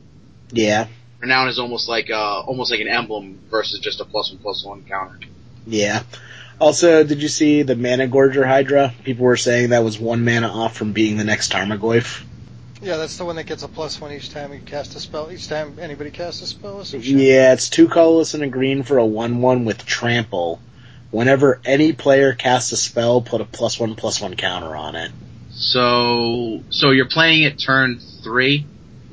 Yeah. 0.50 0.88
renown 1.20 1.48
is 1.48 1.58
almost 1.58 1.88
like 1.88 2.10
uh 2.10 2.40
almost 2.40 2.70
like 2.70 2.80
an 2.80 2.88
emblem 2.88 3.38
versus 3.50 3.80
just 3.80 4.00
a 4.00 4.04
plus 4.04 4.30
one 4.30 4.40
plus 4.40 4.64
one 4.64 4.84
counter. 4.84 5.20
Yeah. 5.66 6.02
Also, 6.60 7.04
did 7.04 7.22
you 7.22 7.28
see 7.28 7.62
the 7.62 7.74
Managorger 7.74 8.44
Hydra? 8.44 8.92
People 9.04 9.26
were 9.26 9.36
saying 9.36 9.70
that 9.70 9.84
was 9.84 9.98
one 9.98 10.24
mana 10.24 10.48
off 10.48 10.76
from 10.76 10.92
being 10.92 11.16
the 11.16 11.24
next 11.24 11.52
Tarmogoyf. 11.52 12.24
Yeah, 12.88 12.96
that's 12.96 13.18
the 13.18 13.26
one 13.26 13.36
that 13.36 13.44
gets 13.44 13.62
a 13.62 13.68
plus 13.68 14.00
one 14.00 14.12
each 14.12 14.30
time 14.30 14.50
you 14.50 14.60
cast 14.60 14.96
a 14.96 15.00
spell. 15.00 15.30
Each 15.30 15.46
time 15.46 15.76
anybody 15.78 16.10
casts 16.10 16.40
a 16.40 16.46
spell. 16.46 16.78
Or 16.78 16.84
some 16.86 17.02
shit. 17.02 17.18
Yeah, 17.18 17.52
it's 17.52 17.68
two 17.68 17.86
colorless 17.86 18.32
and 18.32 18.42
a 18.42 18.46
green 18.46 18.82
for 18.82 18.96
a 18.96 19.04
one-one 19.04 19.66
with 19.66 19.84
trample. 19.84 20.58
Whenever 21.10 21.60
any 21.66 21.92
player 21.92 22.32
casts 22.32 22.72
a 22.72 22.78
spell, 22.78 23.20
put 23.20 23.42
a 23.42 23.44
plus 23.44 23.78
one 23.78 23.94
plus 23.94 24.22
one 24.22 24.36
counter 24.36 24.74
on 24.74 24.96
it. 24.96 25.12
So 25.50 26.62
so 26.70 26.92
you're 26.92 27.10
playing 27.10 27.42
it 27.42 27.58
turn 27.58 28.00
three. 28.22 28.64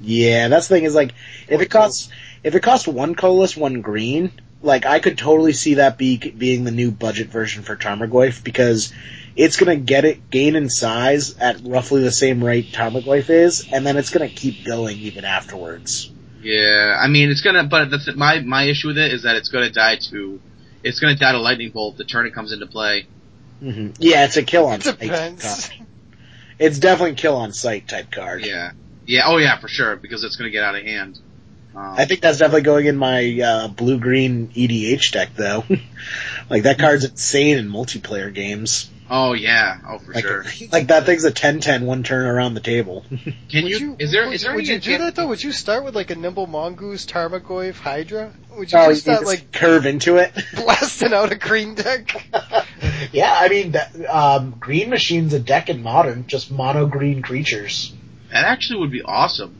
Yeah, 0.01 0.47
that's 0.47 0.69
the 0.69 0.75
thing 0.75 0.85
is 0.85 0.95
like 0.95 1.13
if 1.49 1.59
it 1.59 1.69
costs 1.69 2.07
if 2.45 2.55
it 2.55 2.61
costs 2.61 2.87
one 2.87 3.13
colorless, 3.13 3.57
one 3.57 3.81
green, 3.81 4.31
like 4.61 4.85
I 4.85 4.99
could 4.99 5.17
totally 5.17 5.51
see 5.51 5.73
that 5.73 5.97
be 5.97 6.15
being 6.15 6.63
the 6.63 6.71
new 6.71 6.91
budget 6.91 7.27
version 7.27 7.61
for 7.61 7.75
Tarmogoyf 7.75 8.41
because 8.41 8.93
it's 9.35 9.57
gonna 9.57 9.75
get 9.75 10.05
it 10.05 10.29
gain 10.29 10.55
in 10.55 10.69
size 10.69 11.37
at 11.37 11.57
roughly 11.63 12.01
the 12.01 12.11
same 12.11 12.43
rate 12.43 12.71
Tarmogoyf 12.71 13.29
is, 13.29 13.67
and 13.71 13.85
then 13.85 13.97
it's 13.97 14.09
gonna 14.09 14.29
keep 14.29 14.63
going 14.63 14.97
even 14.99 15.25
afterwards. 15.25 16.11
Yeah, 16.41 16.97
I 16.99 17.07
mean 17.07 17.29
it's 17.29 17.41
gonna, 17.41 17.63
but 17.63 17.89
the 17.89 18.13
my 18.15 18.39
my 18.39 18.63
issue 18.63 18.87
with 18.89 18.97
it 18.97 19.11
is 19.11 19.23
that 19.23 19.35
it's 19.35 19.49
gonna 19.49 19.71
die 19.71 19.97
to, 20.09 20.39
it's 20.83 20.99
gonna 20.99 21.15
die 21.15 21.31
to 21.33 21.39
lightning 21.39 21.71
bolt 21.71 21.97
the 21.97 22.03
turn 22.03 22.25
it 22.25 22.33
comes 22.33 22.51
into 22.51 22.67
play. 22.67 23.07
hmm 23.59 23.89
Yeah, 23.99 24.25
it's 24.25 24.37
a 24.37 24.43
kill 24.43 24.67
on 24.67 24.79
It 24.79 24.83
sight 24.83 24.99
depends. 24.99 25.43
card. 25.43 25.87
It's 26.57 26.79
definitely 26.79 27.15
kill 27.15 27.35
on 27.35 27.51
sight 27.51 27.87
type 27.87 28.11
card. 28.11 28.45
Yeah, 28.45 28.71
yeah, 29.05 29.23
oh 29.25 29.37
yeah, 29.37 29.57
for 29.59 29.67
sure 29.67 29.95
because 29.95 30.23
it's 30.23 30.35
gonna 30.37 30.51
get 30.51 30.63
out 30.63 30.75
of 30.75 30.83
hand. 30.83 31.19
Um, 31.75 31.95
I 31.97 32.05
think 32.05 32.21
that's 32.21 32.37
definitely 32.37 32.61
going 32.61 32.85
in 32.85 32.95
my 32.95 33.39
uh, 33.43 33.67
blue 33.67 33.99
green 33.99 34.47
EDH 34.49 35.11
deck 35.11 35.31
though. 35.35 35.65
like 36.49 36.63
that 36.63 36.79
card's 36.79 37.03
insane 37.03 37.57
in 37.57 37.69
multiplayer 37.69 38.33
games. 38.33 38.89
Oh 39.09 39.33
yeah, 39.33 39.77
oh 39.87 39.99
for 39.99 40.13
Like, 40.13 40.23
sure. 40.23 40.45
like 40.71 40.87
that 40.87 41.05
thing's 41.05 41.23
a 41.23 41.31
10-10 41.31 41.85
one 41.85 42.03
turn 42.03 42.25
around 42.25 42.53
the 42.53 42.59
table. 42.61 43.05
Can 43.09 43.63
Would 43.63 43.71
you, 43.71 43.77
you, 43.77 43.95
Is 43.99 44.11
there? 44.11 44.25
would, 44.25 44.35
Is 44.35 44.43
there? 44.43 44.55
would 44.55 44.67
you 44.67 44.79
do 44.79 44.97
that 44.97 45.15
though? 45.15 45.27
Would 45.27 45.43
you 45.43 45.51
start 45.51 45.83
with 45.83 45.95
like 45.95 46.09
a 46.11 46.15
nimble 46.15 46.47
mongoose, 46.47 47.05
Tarmogoyf, 47.05 47.75
Hydra? 47.75 48.33
Would 48.57 48.71
you 48.71 48.77
oh, 48.77 48.83
you 48.83 48.89
just 48.89 49.01
start 49.01 49.19
just 49.21 49.27
like 49.27 49.51
curve 49.51 49.85
into 49.85 50.17
it. 50.17 50.33
blasting 50.55 51.13
out 51.13 51.31
a 51.31 51.35
green 51.35 51.75
deck? 51.75 52.09
yeah, 53.11 53.35
I 53.39 53.49
mean, 53.49 53.71
that, 53.73 53.93
um, 54.07 54.55
Green 54.59 54.89
Machine's 54.89 55.33
a 55.33 55.39
deck 55.39 55.69
in 55.69 55.81
Modern, 55.81 56.27
just 56.27 56.51
mono 56.51 56.85
green 56.85 57.21
creatures. 57.21 57.93
That 58.31 58.45
actually 58.45 58.79
would 58.79 58.91
be 58.91 59.01
awesome. 59.01 59.55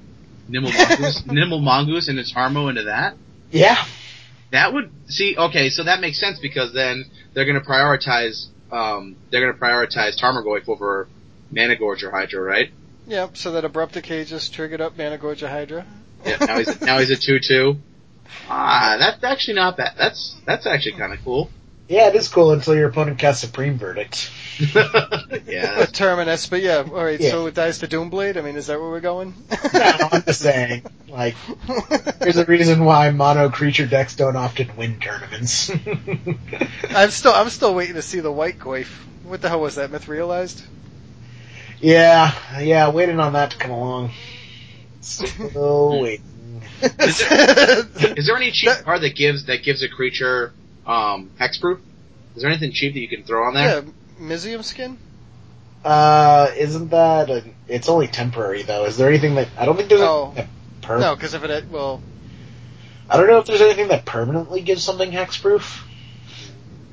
Nimble 0.48 0.72
mongoose, 0.72 1.26
nimble 1.26 1.60
mongoose, 1.62 2.08
and 2.08 2.20
its 2.20 2.34
harmo 2.34 2.70
into 2.70 2.84
that. 2.84 3.16
Yeah. 3.52 3.84
That 4.52 4.74
would 4.74 4.92
see. 5.08 5.36
Okay, 5.38 5.70
so 5.70 5.84
that 5.84 6.02
makes 6.02 6.20
sense 6.20 6.40
because 6.40 6.74
then 6.74 7.06
they're 7.34 7.46
going 7.46 7.60
to 7.60 7.66
prioritize. 7.66 8.48
Um, 8.76 9.16
they're 9.30 9.42
going 9.42 9.54
to 9.54 9.60
prioritize 9.60 10.20
Tarmogoyf 10.20 10.68
over 10.68 11.08
Managorger 11.54 12.12
Hydra, 12.12 12.42
right? 12.42 12.72
Yep. 13.08 13.38
So 13.38 13.52
that 13.54 13.64
abrupt 13.64 13.94
decay 13.94 14.26
just 14.26 14.54
triggered 14.54 14.82
up 14.82 14.98
Managorger 14.98 15.48
Hydra. 15.48 15.86
Yeah. 16.26 16.38
Now 16.42 16.58
he's 16.58 16.68
a, 16.68 16.86
now 16.86 17.00
he's 17.00 17.12
a 17.12 17.16
two-two. 17.16 17.78
Ah, 18.50 18.98
that's 19.00 19.24
actually 19.24 19.54
not 19.54 19.78
bad. 19.78 19.94
That's 19.98 20.36
that's 20.46 20.66
actually 20.66 20.98
kind 20.98 21.14
of 21.14 21.20
cool. 21.24 21.50
Yeah, 21.88 22.08
it 22.08 22.16
is 22.16 22.28
cool 22.30 22.52
until 22.52 22.76
your 22.76 22.90
opponent 22.90 23.20
casts 23.20 23.42
Supreme 23.42 23.78
Verdict. 23.78 24.32
yeah. 24.60 25.82
A 25.82 25.88
Terminus, 25.88 26.48
but 26.48 26.62
yeah. 26.62 26.78
All 26.78 27.04
right. 27.04 27.20
Yeah. 27.20 27.30
So 27.30 27.46
it 27.46 27.54
dies 27.54 27.80
to 27.80 27.88
Doomblade. 27.88 28.38
I 28.38 28.42
mean, 28.42 28.56
is 28.56 28.68
that 28.68 28.80
where 28.80 28.90
we're 28.90 29.02
going? 29.02 29.36
no, 29.74 30.10
I'm 30.12 30.24
just 30.24 30.42
saying, 30.42 30.84
like, 31.08 31.36
there's 32.20 32.38
a 32.38 32.46
reason 32.46 32.86
why 32.86 33.12
mono 33.12 33.50
creature 33.50 33.86
decks 33.86 34.16
don't 34.16 34.36
often 34.36 34.76
win 34.76 35.00
tournaments. 35.00 35.70
I'm 36.90 37.12
still 37.12 37.34
I'm 37.34 37.50
still 37.50 37.76
waiting 37.76 37.96
to 37.96 38.02
see 38.02 38.20
the 38.20 38.32
White 38.32 38.58
Goyf. 38.58 38.88
What 39.24 39.44
the 39.44 39.50
hell 39.50 39.62
was 39.62 39.76
that? 39.76 39.92
Myth 39.92 40.08
realized? 40.08 40.64
yeah, 41.80 42.34
yeah, 42.60 42.90
waiting 42.90 43.20
on 43.20 43.34
that 43.34 43.52
to 43.52 43.58
come 43.58 43.72
along. 43.72 44.12
Still 45.02 46.02
waiting. 46.02 46.64
Is 46.82 48.26
there 48.26 48.38
any 48.38 48.50
cheap 48.50 48.72
card 48.84 49.02
that 49.02 49.16
gives 49.16 49.46
that 49.46 49.64
gives 49.64 49.84
a 49.84 49.90
creature 49.90 50.52
um, 50.86 51.32
hexproof? 51.40 51.80
Is 52.36 52.42
there 52.42 52.50
anything 52.52 52.72
cheap 52.72 52.94
that 52.94 53.00
you 53.00 53.08
can 53.08 53.24
throw 53.24 53.48
on 53.48 53.54
there? 53.54 53.84
yeah, 53.84 53.92
Mizzium 54.20 54.64
Skin. 54.64 54.98
Uh, 55.84 56.50
isn't 56.58 56.90
that 56.90 57.30
a, 57.30 57.44
it's 57.68 57.90
only 57.90 58.08
temporary 58.08 58.64
though? 58.64 58.86
Is 58.86 58.98
there 58.98 59.08
anything 59.08 59.36
that, 59.36 59.48
I 59.58 59.66
don't 59.66 59.76
think 59.78 59.90
there's 59.90 60.02
Oh. 60.02 60.34
anything 60.36 60.48
that 60.82 60.82
per- 60.82 61.00
No, 61.00 61.16
because 61.16 61.34
if 61.36 61.44
it 61.44 61.50
had, 61.50 61.72
well, 61.72 62.02
I 63.10 63.18
don't 63.18 63.28
know 63.28 63.38
if 63.38 63.46
there's 63.46 63.62
anything 63.62 63.90
that 63.90 64.04
permanently 64.06 64.62
gives 64.62 64.84
something 64.84 65.12
hexproof. 65.12 65.84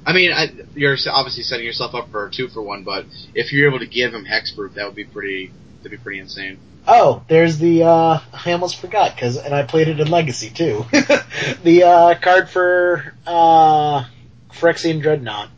I 0.05 0.13
mean, 0.13 0.33
I, 0.33 0.51
you're 0.75 0.97
obviously 1.11 1.43
setting 1.45 1.65
yourself 1.65 1.95
up 1.95 2.11
for 2.11 2.27
a 2.27 2.31
two 2.31 2.49
for 2.49 2.61
one, 2.61 2.83
but 2.83 3.07
if 3.35 3.53
you're 3.53 3.69
able 3.69 3.79
to 3.79 3.87
give 3.87 4.13
him 4.13 4.25
hexproof, 4.27 4.75
that 4.75 4.85
would 4.87 4.97
be 4.97 5.05
pretty. 5.05 5.53
That'd 5.79 5.99
be 5.99 6.03
pretty 6.03 6.19
insane. 6.21 6.59
Oh, 6.87 7.23
there's 7.29 7.59
the, 7.59 7.85
uh, 7.85 8.21
I 8.33 8.53
almost 8.53 8.81
forgot, 8.81 9.17
cause, 9.17 9.37
and 9.37 9.55
I 9.55 9.63
played 9.63 9.89
it 9.89 10.01
in 10.01 10.11
Legacy 10.11 10.51
too. 10.51 10.85
the, 11.63 11.85
uh, 11.85 12.15
card 12.17 12.51
for, 12.51 13.15
uh, 13.27 14.05
Phyrexian 14.51 15.01
Dreadnought. 15.01 15.49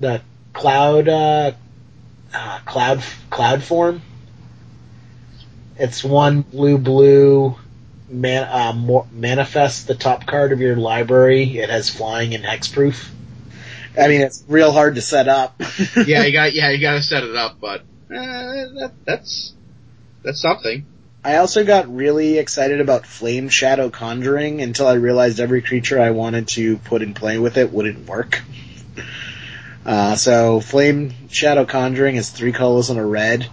The 0.00 0.22
Cloud, 0.52 1.08
uh, 1.08 1.52
uh, 2.32 2.58
Cloud, 2.64 3.02
Cloud 3.30 3.62
form. 3.62 4.02
It's 5.76 6.02
one 6.04 6.42
blue 6.42 6.78
blue, 6.78 7.56
man, 8.08 8.48
uh, 8.48 8.72
mo- 8.72 9.06
manifest 9.12 9.86
the 9.86 9.94
top 9.94 10.26
card 10.26 10.52
of 10.52 10.60
your 10.60 10.76
library. 10.76 11.58
It 11.58 11.70
has 11.70 11.90
flying 11.90 12.34
and 12.34 12.44
hexproof. 12.44 13.08
I 13.98 14.08
mean, 14.08 14.20
it's 14.20 14.44
real 14.48 14.72
hard 14.72 14.96
to 14.96 15.00
set 15.00 15.28
up. 15.28 15.60
yeah, 16.06 16.24
you 16.24 16.32
got 16.32 16.52
yeah, 16.52 16.70
you 16.70 16.80
got 16.80 16.94
to 16.94 17.02
set 17.02 17.24
it 17.24 17.34
up, 17.34 17.58
but 17.60 17.80
uh, 17.80 17.84
that, 18.10 18.92
that's 19.04 19.54
that's 20.24 20.40
something. 20.40 20.86
I 21.22 21.36
also 21.36 21.64
got 21.64 21.94
really 21.94 22.38
excited 22.38 22.80
about 22.80 23.06
Flame 23.06 23.48
Shadow 23.48 23.88
Conjuring 23.88 24.60
until 24.60 24.86
I 24.86 24.94
realized 24.94 25.40
every 25.40 25.62
creature 25.62 26.00
I 26.00 26.10
wanted 26.10 26.48
to 26.48 26.76
put 26.78 27.00
in 27.00 27.14
play 27.14 27.38
with 27.38 27.56
it 27.56 27.72
wouldn't 27.72 28.06
work. 28.08 28.42
Uh, 29.86 30.16
so 30.16 30.60
Flame 30.60 31.12
Shadow 31.28 31.66
Conjuring 31.66 32.16
is 32.16 32.30
three 32.30 32.52
colors 32.52 32.88
and 32.88 32.98
a 32.98 33.04
red. 33.04 33.44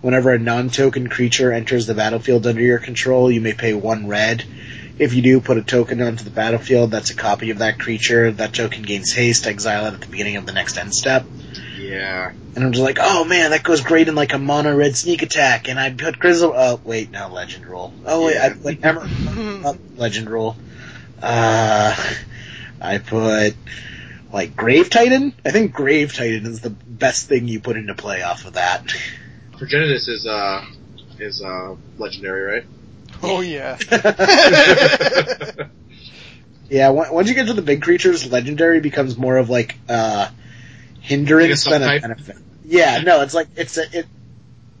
Whenever 0.00 0.30
a 0.30 0.38
non-token 0.38 1.08
creature 1.08 1.52
enters 1.52 1.86
the 1.86 1.92
battlefield 1.92 2.46
under 2.46 2.62
your 2.62 2.78
control, 2.78 3.30
you 3.30 3.42
may 3.42 3.52
pay 3.52 3.74
one 3.74 4.06
red. 4.06 4.44
If 4.98 5.12
you 5.12 5.20
do, 5.20 5.40
put 5.40 5.58
a 5.58 5.62
token 5.62 6.00
onto 6.00 6.24
the 6.24 6.30
battlefield 6.30 6.90
that's 6.90 7.10
a 7.10 7.14
copy 7.14 7.50
of 7.50 7.58
that 7.58 7.78
creature. 7.78 8.30
That 8.30 8.54
token 8.54 8.82
gains 8.82 9.12
haste, 9.12 9.46
exile 9.46 9.84
it 9.84 9.92
at 9.92 10.00
the 10.00 10.06
beginning 10.06 10.36
of 10.36 10.46
the 10.46 10.52
next 10.52 10.78
end 10.78 10.94
step. 10.94 11.26
Yeah, 11.84 12.32
And 12.54 12.64
I'm 12.64 12.72
just 12.72 12.82
like, 12.82 12.98
oh 13.00 13.24
man, 13.24 13.50
that 13.50 13.62
goes 13.62 13.82
great 13.82 14.08
in 14.08 14.14
like 14.14 14.32
a 14.32 14.38
mono 14.38 14.74
red 14.74 14.96
sneak 14.96 15.22
attack. 15.22 15.68
And 15.68 15.78
I 15.78 15.90
put 15.90 16.18
Grizzle. 16.18 16.52
Oh 16.54 16.80
wait, 16.84 17.10
no, 17.10 17.28
Legend 17.28 17.66
Rule. 17.66 17.92
Oh 18.06 18.26
wait, 18.26 18.38
I 18.38 18.50
put 18.50 18.82
Emer- 18.84 19.06
oh, 19.64 19.76
Legend 19.96 20.30
Rule. 20.30 20.56
Uh, 21.22 21.94
I 22.80 22.98
put 22.98 23.54
like 24.32 24.56
Grave 24.56 24.88
Titan. 24.90 25.34
I 25.44 25.50
think 25.50 25.72
Grave 25.72 26.14
Titan 26.14 26.46
is 26.46 26.60
the 26.60 26.70
best 26.70 27.28
thing 27.28 27.48
you 27.48 27.60
put 27.60 27.76
into 27.76 27.94
play 27.94 28.22
off 28.22 28.46
of 28.46 28.54
that. 28.54 28.86
Progenitus 29.52 30.08
is 30.08 30.26
uh 30.26 30.64
is 31.18 31.42
uh 31.42 31.76
legendary, 31.98 32.42
right? 32.42 32.64
oh 33.22 33.40
yeah. 33.40 33.78
Yeah, 36.70 36.88
once 36.90 37.28
you 37.28 37.34
get 37.34 37.46
to 37.48 37.52
the 37.52 37.62
big 37.62 37.82
creatures, 37.82 38.30
Legendary 38.32 38.80
becomes 38.80 39.18
more 39.18 39.36
of 39.36 39.50
like 39.50 39.76
uh 39.88 40.28
hindrance 41.04 41.64
than 41.64 41.82
a 41.82 42.00
benefit. 42.00 42.36
Yeah, 42.64 43.02
no, 43.02 43.20
it's 43.22 43.34
like 43.34 43.48
it's 43.56 43.76
a 43.78 43.98
it. 43.98 44.06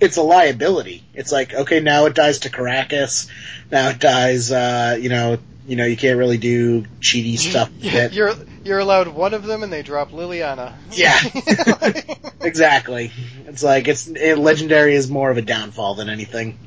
It's 0.00 0.16
a 0.16 0.22
liability. 0.22 1.04
It's 1.14 1.30
like 1.30 1.54
okay, 1.54 1.80
now 1.80 2.06
it 2.06 2.14
dies 2.14 2.40
to 2.40 2.50
Karakas. 2.50 3.28
Now 3.70 3.90
it 3.90 3.98
dies. 4.00 4.50
uh, 4.50 4.98
You 5.00 5.08
know, 5.08 5.38
you 5.66 5.76
know, 5.76 5.84
you 5.84 5.96
can't 5.96 6.18
really 6.18 6.38
do 6.38 6.82
cheaty 7.00 7.38
stuff. 7.50 7.70
with 7.72 7.84
it. 7.94 8.12
You're 8.12 8.34
you're 8.64 8.78
allowed 8.80 9.08
one 9.08 9.34
of 9.34 9.44
them, 9.44 9.62
and 9.62 9.72
they 9.72 9.82
drop 9.82 10.10
Liliana. 10.10 10.72
Yeah. 10.92 11.18
Exactly. 12.44 13.10
It's 13.46 13.62
like 13.62 13.88
it's 13.88 14.06
it, 14.06 14.36
legendary 14.36 14.94
is 14.94 15.10
more 15.10 15.30
of 15.30 15.38
a 15.38 15.42
downfall 15.42 15.94
than 15.94 16.10
anything. 16.10 16.58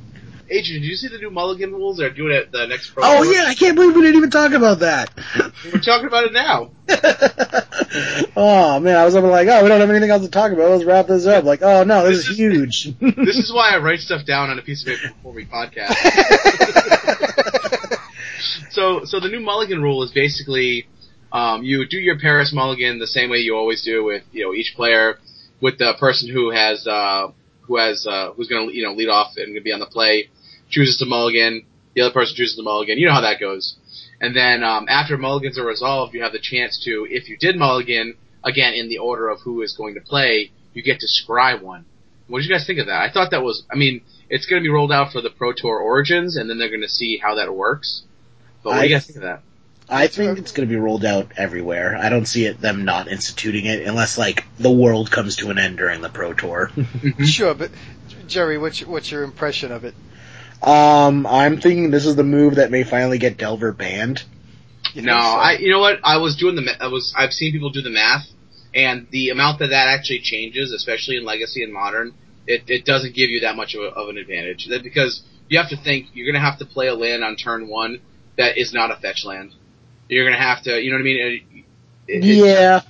Adrian, 0.50 0.80
did 0.80 0.88
you 0.88 0.96
see 0.96 1.08
the 1.08 1.18
new 1.18 1.30
Mulligan 1.30 1.72
rules? 1.72 1.98
They're 1.98 2.10
doing 2.10 2.32
it 2.32 2.46
at 2.46 2.52
the 2.52 2.66
next 2.66 2.90
Pro 2.90 3.04
Oh 3.04 3.22
yeah, 3.22 3.44
I 3.46 3.54
can't 3.54 3.76
believe 3.76 3.94
we 3.94 4.02
didn't 4.02 4.16
even 4.16 4.30
talk 4.30 4.52
about 4.52 4.80
that. 4.80 5.10
we're 5.64 5.80
talking 5.80 6.06
about 6.06 6.24
it 6.24 6.32
now. 6.32 6.70
oh 8.36 8.80
man, 8.80 8.96
I 8.96 9.04
was 9.04 9.14
like, 9.14 9.48
oh, 9.48 9.62
we 9.62 9.68
don't 9.68 9.80
have 9.80 9.90
anything 9.90 10.10
else 10.10 10.22
to 10.22 10.30
talk 10.30 10.52
about. 10.52 10.70
Let's 10.70 10.84
wrap 10.84 11.06
this 11.06 11.26
up. 11.26 11.44
Like, 11.44 11.60
oh 11.62 11.84
no, 11.84 12.08
this, 12.08 12.20
This 12.20 12.30
is 12.30 12.38
huge. 12.38 12.94
This 13.00 13.36
is 13.36 13.52
why 13.52 13.74
I 13.74 13.78
write 13.78 14.00
stuff 14.00 14.24
down 14.24 14.48
on 14.48 14.58
a 14.58 14.62
piece 14.62 14.82
of 14.82 14.88
paper 14.88 15.14
before 15.14 15.32
we 15.32 15.44
podcast. 15.44 15.90
so, 18.70 19.04
so 19.04 19.20
the 19.20 19.28
new 19.28 19.40
Mulligan 19.40 19.82
rule 19.82 20.02
is 20.02 20.12
basically 20.12 20.88
um, 21.30 21.62
you 21.62 21.86
do 21.86 21.98
your 21.98 22.18
Paris 22.18 22.52
Mulligan 22.54 22.98
the 22.98 23.06
same 23.06 23.28
way 23.28 23.38
you 23.38 23.54
always 23.54 23.84
do 23.84 24.02
with 24.02 24.22
you 24.32 24.44
know 24.44 24.54
each 24.54 24.72
player, 24.76 25.18
with 25.60 25.78
the 25.78 25.94
person 26.00 26.32
who 26.32 26.50
has 26.50 26.86
uh, 26.86 27.28
who 27.62 27.76
has 27.76 28.06
uh, 28.06 28.32
who's 28.32 28.48
going 28.48 28.68
to 28.68 28.74
you 28.74 28.84
know 28.84 28.94
lead 28.94 29.08
off 29.08 29.36
and 29.36 29.46
going 29.46 29.54
to 29.56 29.60
be 29.60 29.72
on 29.72 29.80
the 29.80 29.86
play 29.86 30.30
chooses 30.68 30.98
to 30.98 31.06
Mulligan. 31.06 31.64
the 31.94 32.02
other 32.02 32.12
person 32.12 32.36
chooses 32.36 32.56
to 32.56 32.62
mulligan. 32.62 32.98
You 32.98 33.06
know 33.06 33.12
how 33.14 33.22
that 33.22 33.40
goes. 33.40 33.76
And 34.20 34.34
then 34.36 34.62
um, 34.64 34.86
after 34.88 35.16
mulligans 35.16 35.58
are 35.58 35.64
resolved, 35.66 36.14
you 36.14 36.22
have 36.22 36.32
the 36.32 36.38
chance 36.40 36.82
to, 36.84 37.06
if 37.10 37.28
you 37.28 37.36
did 37.36 37.56
mulligan, 37.56 38.14
again 38.44 38.74
in 38.74 38.88
the 38.88 38.98
order 38.98 39.28
of 39.28 39.40
who 39.40 39.62
is 39.62 39.74
going 39.76 39.94
to 39.94 40.00
play, 40.00 40.50
you 40.74 40.82
get 40.82 41.00
to 41.00 41.06
scry 41.06 41.60
one. 41.60 41.84
What 42.28 42.40
did 42.40 42.48
you 42.48 42.54
guys 42.54 42.66
think 42.66 42.78
of 42.78 42.86
that? 42.86 43.00
I 43.00 43.10
thought 43.10 43.30
that 43.30 43.42
was, 43.42 43.64
I 43.72 43.76
mean, 43.76 44.02
it's 44.28 44.46
going 44.46 44.62
to 44.62 44.64
be 44.64 44.70
rolled 44.72 44.92
out 44.92 45.12
for 45.12 45.20
the 45.22 45.30
Pro 45.30 45.52
Tour 45.52 45.78
Origins, 45.78 46.36
and 46.36 46.48
then 46.50 46.58
they're 46.58 46.68
going 46.68 46.82
to 46.82 46.88
see 46.88 47.16
how 47.16 47.36
that 47.36 47.52
works. 47.54 48.02
But 48.62 48.70
what 48.70 48.82
do 48.82 48.88
you 48.88 48.94
I- 48.94 48.98
guys 48.98 49.06
think 49.06 49.16
of 49.16 49.22
that? 49.22 49.42
I 49.90 50.06
think 50.08 50.38
it's 50.38 50.52
going 50.52 50.68
to 50.68 50.70
be 50.72 50.78
rolled 50.78 51.06
out 51.06 51.32
everywhere. 51.38 51.96
I 51.96 52.10
don't 52.10 52.26
see 52.26 52.44
it 52.44 52.60
them 52.60 52.84
not 52.84 53.08
instituting 53.08 53.64
it 53.64 53.86
unless 53.86 54.18
like 54.18 54.44
the 54.58 54.70
world 54.70 55.10
comes 55.10 55.36
to 55.36 55.48
an 55.48 55.58
end 55.58 55.78
during 55.78 56.02
the 56.02 56.10
Pro 56.10 56.34
Tour. 56.34 56.70
Sure, 57.24 57.54
but 57.54 57.70
Jerry, 58.26 58.58
what's 58.58 58.82
your, 58.82 58.90
what's 58.90 59.10
your 59.10 59.22
impression 59.22 59.72
of 59.72 59.84
it? 59.84 59.94
Um, 60.62 61.26
I'm 61.26 61.60
thinking 61.60 61.90
this 61.90 62.06
is 62.06 62.16
the 62.16 62.24
move 62.24 62.56
that 62.56 62.70
may 62.70 62.84
finally 62.84 63.18
get 63.18 63.38
Delver 63.38 63.72
banned. 63.72 64.22
You 64.94 65.02
No, 65.02 65.12
so? 65.12 65.16
I. 65.18 65.56
You 65.58 65.70
know 65.70 65.80
what? 65.80 66.00
I 66.02 66.18
was 66.18 66.36
doing 66.36 66.56
the. 66.56 66.62
I 66.80 66.88
was. 66.88 67.14
I've 67.16 67.32
seen 67.32 67.52
people 67.52 67.70
do 67.70 67.82
the 67.82 67.90
math, 67.90 68.26
and 68.74 69.06
the 69.10 69.30
amount 69.30 69.60
that 69.60 69.68
that 69.68 69.88
actually 69.88 70.20
changes, 70.20 70.72
especially 70.72 71.16
in 71.16 71.24
Legacy 71.24 71.62
and 71.62 71.72
Modern, 71.72 72.14
it, 72.46 72.64
it 72.68 72.84
doesn't 72.84 73.14
give 73.14 73.30
you 73.30 73.40
that 73.40 73.54
much 73.56 73.74
of, 73.74 73.82
a, 73.82 73.86
of 73.88 74.08
an 74.08 74.18
advantage. 74.18 74.66
That 74.70 74.82
because 74.82 75.22
you 75.48 75.58
have 75.58 75.68
to 75.70 75.76
think 75.76 76.06
you're 76.14 76.30
gonna 76.30 76.44
have 76.44 76.58
to 76.58 76.64
play 76.66 76.88
a 76.88 76.94
land 76.94 77.22
on 77.22 77.36
turn 77.36 77.68
one 77.68 78.00
that 78.36 78.56
is 78.58 78.72
not 78.72 78.90
a 78.90 78.96
fetch 78.96 79.24
land. 79.24 79.52
You're 80.08 80.24
gonna 80.24 80.42
have 80.42 80.62
to, 80.64 80.80
you 80.82 80.90
know 80.90 80.96
what 80.96 81.02
I 81.02 81.04
mean? 81.04 81.16
It- 81.20 81.42
it- 82.10 82.24
it- 82.24 82.24
yeah, 82.24 82.80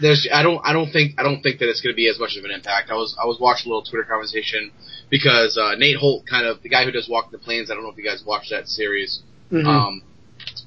there's 0.00 0.26
I 0.32 0.42
don't 0.42 0.60
I 0.64 0.72
don't 0.72 0.90
think 0.90 1.14
I 1.18 1.22
don't 1.22 1.40
think 1.42 1.60
that 1.60 1.68
it's 1.68 1.80
going 1.80 1.92
to 1.92 1.96
be 1.96 2.08
as 2.08 2.18
much 2.18 2.36
of 2.36 2.44
an 2.44 2.50
impact. 2.50 2.90
I 2.90 2.94
was 2.94 3.16
I 3.22 3.26
was 3.26 3.38
watching 3.40 3.70
a 3.70 3.74
little 3.74 3.88
Twitter 3.88 4.04
conversation 4.04 4.72
because 5.10 5.58
uh, 5.58 5.74
Nate 5.76 5.96
Holt, 5.96 6.26
kind 6.26 6.46
of 6.46 6.62
the 6.62 6.68
guy 6.68 6.84
who 6.84 6.90
does 6.92 7.08
Walk 7.08 7.30
the 7.30 7.38
Plains. 7.38 7.70
I 7.70 7.74
don't 7.74 7.82
know 7.82 7.90
if 7.90 7.96
you 7.98 8.04
guys 8.04 8.22
watched 8.24 8.50
that 8.50 8.68
series, 8.68 9.22
Mhm. 9.50 9.66
um, 9.66 10.02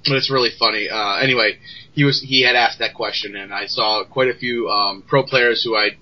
but 0.05 0.17
it's 0.17 0.29
really 0.29 0.51
funny. 0.59 0.89
Uh, 0.89 1.15
anyway, 1.17 1.57
he 1.93 2.03
was 2.03 2.21
he 2.21 2.41
had 2.43 2.55
asked 2.55 2.79
that 2.79 2.93
question, 2.93 3.35
and 3.35 3.53
I 3.53 3.65
saw 3.67 4.03
quite 4.03 4.27
a 4.29 4.33
few 4.33 4.69
um, 4.69 5.03
pro 5.07 5.23
players 5.23 5.63
who 5.63 5.75
I 5.75 5.97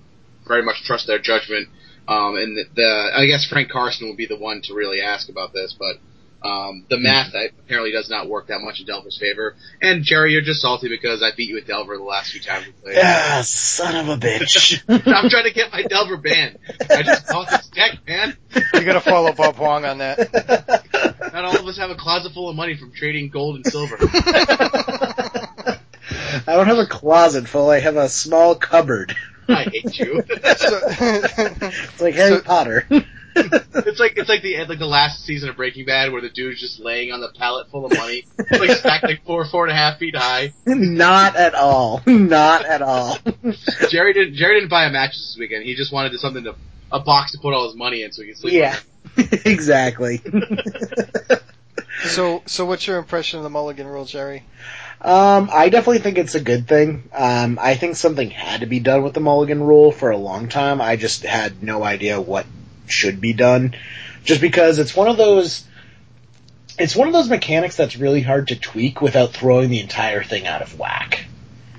very 0.46 0.62
much 0.62 0.82
trust 0.84 1.06
their 1.06 1.18
judgment. 1.20 1.68
Um, 2.08 2.36
and 2.36 2.56
the, 2.56 2.64
the 2.74 3.10
I 3.16 3.26
guess 3.26 3.46
Frank 3.46 3.70
Karsten 3.70 4.08
will 4.08 4.16
be 4.16 4.26
the 4.26 4.36
one 4.36 4.60
to 4.62 4.74
really 4.74 5.00
ask 5.00 5.28
about 5.28 5.52
this, 5.52 5.74
but. 5.78 5.96
Um, 6.44 6.84
the 6.90 6.98
math 6.98 7.34
uh, 7.34 7.38
apparently 7.64 7.92
does 7.92 8.10
not 8.10 8.28
work 8.28 8.48
that 8.48 8.60
much 8.60 8.80
in 8.80 8.86
Delver's 8.86 9.16
favor. 9.16 9.54
And 9.80 10.02
Jerry, 10.02 10.32
you're 10.32 10.42
just 10.42 10.60
salty 10.60 10.88
because 10.88 11.22
I 11.22 11.30
beat 11.36 11.48
you 11.48 11.56
at 11.58 11.66
Delver 11.68 11.96
the 11.96 12.02
last 12.02 12.32
few 12.32 12.40
times 12.40 12.66
we 12.66 12.72
played. 12.72 12.98
ah, 13.00 13.42
son 13.44 13.94
of 13.96 14.08
a 14.08 14.16
bitch. 14.20 14.82
I'm 14.88 15.30
trying 15.30 15.44
to 15.44 15.52
get 15.52 15.70
my 15.70 15.82
Delver 15.84 16.16
banned. 16.16 16.58
I 16.90 17.02
just 17.02 17.28
bought 17.28 17.48
this 17.48 17.68
deck, 17.68 17.98
man. 18.08 18.36
You 18.74 18.84
gotta 18.84 19.00
follow 19.00 19.32
Bob 19.32 19.54
Huang 19.56 19.84
on 19.84 19.98
that. 19.98 20.82
Not 21.32 21.44
all 21.44 21.56
of 21.58 21.66
us 21.66 21.78
have 21.78 21.90
a 21.90 21.94
closet 21.94 22.32
full 22.32 22.48
of 22.50 22.56
money 22.56 22.76
from 22.76 22.92
trading 22.92 23.28
gold 23.28 23.56
and 23.56 23.66
silver. 23.66 23.96
I 24.04 25.78
don't 26.46 26.66
have 26.66 26.78
a 26.78 26.86
closet 26.86 27.46
full. 27.48 27.70
I 27.70 27.78
have 27.80 27.96
a 27.96 28.08
small 28.08 28.54
cupboard. 28.54 29.14
I 29.48 29.64
hate 29.64 29.98
you. 29.98 30.22
So, 30.56 30.80
It's 30.88 32.00
like 32.00 32.14
Harry 32.14 32.36
So- 32.36 32.42
Potter. 32.42 32.86
It's 33.36 34.00
like 34.00 34.16
it's 34.16 34.28
like 34.28 34.42
the 34.42 34.64
like 34.66 34.78
the 34.78 34.86
last 34.86 35.24
season 35.24 35.48
of 35.48 35.56
Breaking 35.56 35.86
Bad 35.86 36.12
where 36.12 36.20
the 36.20 36.28
dude's 36.28 36.60
just 36.60 36.80
laying 36.80 37.12
on 37.12 37.20
the 37.20 37.28
pallet 37.28 37.70
full 37.70 37.86
of 37.86 37.96
money, 37.96 38.24
like 38.50 38.70
stacked 38.70 39.04
like 39.04 39.24
four 39.24 39.44
four 39.44 39.64
and 39.64 39.72
a 39.72 39.76
half 39.76 39.98
feet 39.98 40.16
high. 40.16 40.52
Not 40.66 41.36
at 41.36 41.54
all. 41.54 42.02
Not 42.06 42.64
at 42.64 42.82
all. 42.82 43.18
Jerry 43.90 44.12
didn't 44.12 44.34
Jerry 44.34 44.56
didn't 44.60 44.70
buy 44.70 44.84
a 44.84 44.90
mattress 44.90 45.32
this 45.32 45.36
weekend. 45.38 45.64
He 45.64 45.74
just 45.74 45.92
wanted 45.92 46.18
something 46.18 46.44
to 46.44 46.54
a 46.92 47.00
box 47.00 47.32
to 47.32 47.38
put 47.38 47.54
all 47.54 47.66
his 47.66 47.76
money 47.76 48.02
in 48.02 48.12
so 48.12 48.22
he 48.22 48.28
could 48.28 48.38
sleep. 48.38 48.54
yeah, 48.54 48.78
exactly. 49.16 50.20
so, 52.04 52.42
so 52.46 52.66
what's 52.66 52.86
your 52.86 52.98
impression 52.98 53.38
of 53.38 53.44
the 53.44 53.50
Mulligan 53.50 53.86
rule, 53.86 54.04
Jerry? 54.04 54.44
Um, 55.00 55.50
I 55.52 55.68
definitely 55.68 55.98
think 55.98 56.18
it's 56.18 56.36
a 56.36 56.40
good 56.40 56.68
thing. 56.68 57.08
Um, 57.12 57.58
I 57.60 57.74
think 57.74 57.96
something 57.96 58.30
had 58.30 58.60
to 58.60 58.66
be 58.66 58.78
done 58.78 59.02
with 59.02 59.14
the 59.14 59.20
mulligan 59.20 59.60
rule 59.60 59.90
for 59.90 60.10
a 60.10 60.16
long 60.16 60.48
time. 60.48 60.80
I 60.80 60.94
just 60.94 61.24
had 61.24 61.60
no 61.60 61.82
idea 61.82 62.20
what 62.20 62.46
should 62.92 63.20
be 63.20 63.32
done. 63.32 63.74
Just 64.24 64.40
because 64.40 64.78
it's 64.78 64.94
one 64.94 65.08
of 65.08 65.16
those, 65.16 65.64
it's 66.78 66.94
one 66.94 67.08
of 67.08 67.14
those 67.14 67.28
mechanics 67.28 67.76
that's 67.76 67.96
really 67.96 68.20
hard 68.22 68.48
to 68.48 68.56
tweak 68.56 69.00
without 69.02 69.32
throwing 69.32 69.70
the 69.70 69.80
entire 69.80 70.22
thing 70.22 70.46
out 70.46 70.62
of 70.62 70.78
whack. 70.78 71.26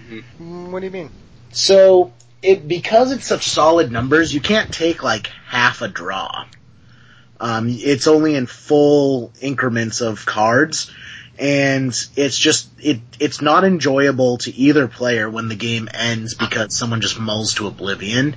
Mm, 0.09 0.71
What 0.71 0.79
do 0.81 0.85
you 0.85 0.91
mean? 0.91 1.09
So, 1.51 2.11
it, 2.41 2.67
because 2.67 3.11
it's 3.11 3.25
such 3.25 3.47
solid 3.47 3.91
numbers, 3.91 4.33
you 4.33 4.41
can't 4.41 4.73
take 4.73 5.03
like 5.03 5.27
half 5.47 5.81
a 5.81 5.87
draw. 5.87 6.45
Um, 7.39 7.67
it's 7.69 8.07
only 8.07 8.35
in 8.35 8.45
full 8.45 9.31
increments 9.41 10.01
of 10.01 10.25
cards, 10.25 10.91
and 11.37 11.93
it's 12.15 12.37
just, 12.37 12.69
it, 12.79 12.99
it's 13.19 13.41
not 13.41 13.63
enjoyable 13.63 14.37
to 14.39 14.53
either 14.55 14.87
player 14.87 15.29
when 15.29 15.47
the 15.49 15.55
game 15.55 15.89
ends 15.93 16.35
because 16.35 16.75
someone 16.77 17.01
just 17.01 17.19
mulls 17.19 17.55
to 17.55 17.67
oblivion. 17.67 18.35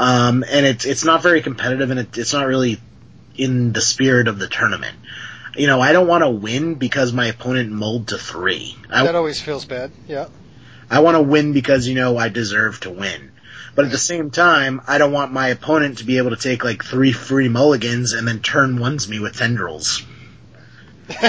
Um, 0.00 0.44
and 0.48 0.64
it's, 0.64 0.86
it's 0.86 1.04
not 1.04 1.22
very 1.22 1.42
competitive 1.42 1.90
and 1.90 2.00
it, 2.00 2.16
it's 2.16 2.32
not 2.32 2.46
really 2.46 2.80
in 3.36 3.74
the 3.74 3.82
spirit 3.82 4.28
of 4.28 4.38
the 4.38 4.48
tournament. 4.48 4.96
You 5.56 5.66
know, 5.66 5.78
I 5.78 5.92
don't 5.92 6.06
want 6.06 6.24
to 6.24 6.30
win 6.30 6.76
because 6.76 7.12
my 7.12 7.26
opponent 7.26 7.70
mulled 7.70 8.08
to 8.08 8.16
three. 8.16 8.74
I, 8.88 9.04
That 9.04 9.14
always 9.14 9.42
feels 9.42 9.66
bad. 9.66 9.92
Yeah. 10.08 10.28
I 10.88 11.00
want 11.00 11.16
to 11.16 11.22
win 11.22 11.52
because 11.52 11.86
you 11.86 11.94
know 11.94 12.16
I 12.16 12.30
deserve 12.30 12.80
to 12.80 12.90
win. 12.90 13.30
But 13.74 13.84
at 13.84 13.90
the 13.90 13.98
same 13.98 14.30
time, 14.30 14.80
I 14.86 14.96
don't 14.96 15.12
want 15.12 15.32
my 15.32 15.48
opponent 15.48 15.98
to 15.98 16.04
be 16.04 16.16
able 16.16 16.30
to 16.30 16.36
take 16.36 16.64
like 16.64 16.82
three 16.82 17.12
free 17.12 17.50
mulligans 17.50 18.14
and 18.14 18.26
then 18.26 18.40
turn 18.40 18.80
ones 18.80 19.06
me 19.06 19.20
with 19.20 19.36
tendrils. 19.36 20.02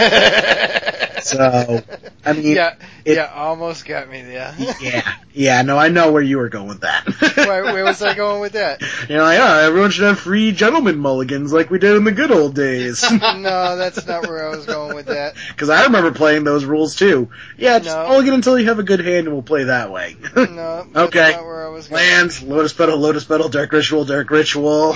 So, 1.22 1.84
I 2.26 2.34
mean, 2.34 2.56
yeah, 2.56 2.76
it- 3.06 3.16
yeah, 3.18 3.32
almost 3.34 3.86
got 3.86 4.10
me 4.10 4.22
there. 4.24 4.56
yeah, 4.82 5.14
yeah, 5.34 5.62
no, 5.62 5.78
I 5.78 5.90
know 5.90 6.12
where 6.12 6.22
you 6.22 6.38
were 6.40 6.50
going 6.50 6.68
with 6.68 6.82
that. 6.82 7.06
where, 7.38 7.64
where 7.66 7.84
was 7.86 8.02
I 8.02 8.14
going 8.16 8.42
with 8.42 8.54
that? 8.54 8.82
You 9.10 9.18
know, 9.18 9.24
like, 9.24 9.40
oh, 9.40 9.60
everyone 9.68 9.92
should 9.92 10.06
have 10.06 10.20
free 10.20 10.52
gentleman 10.52 10.98
mulligans 10.98 11.54
like 11.54 11.70
we 11.70 11.80
did 11.80 11.96
in 11.96 12.04
the 12.04 12.12
good 12.12 12.32
old 12.32 12.56
days. 12.56 13.04
No, 13.42 13.76
that's 13.78 14.06
not 14.06 14.28
where 14.28 14.46
I 14.48 14.50
was 14.56 14.66
going 14.66 14.96
with 14.96 15.08
that. 15.08 15.36
Because 15.50 15.70
I 15.70 15.84
remember 15.86 16.12
playing 16.12 16.44
those 16.44 16.66
rules 16.66 16.96
too. 16.96 17.30
Yeah, 17.58 17.80
just 17.80 17.96
No. 17.96 18.08
mulligan 18.08 18.34
until 18.36 18.60
you 18.60 18.68
have 18.68 18.78
a 18.80 18.84
good 18.84 19.00
hand 19.00 19.28
and 19.28 19.34
we'll 19.34 19.42
play 19.44 19.64
that 19.66 19.92
way. 19.92 20.16
No, 20.36 20.84
that's 20.84 20.98
Okay. 21.16 21.32
not 21.32 21.44
where 21.46 21.66
I 21.66 21.70
was 21.70 21.88
going. 21.88 22.02
Lands, 22.04 22.42
Lotus 22.44 22.74
Petal, 22.74 22.98
Lotus 22.98 23.24
Petal, 23.26 23.50
Dark 23.50 23.72
Ritual, 23.72 24.06
Dark 24.06 24.30
Ritual. 24.30 24.96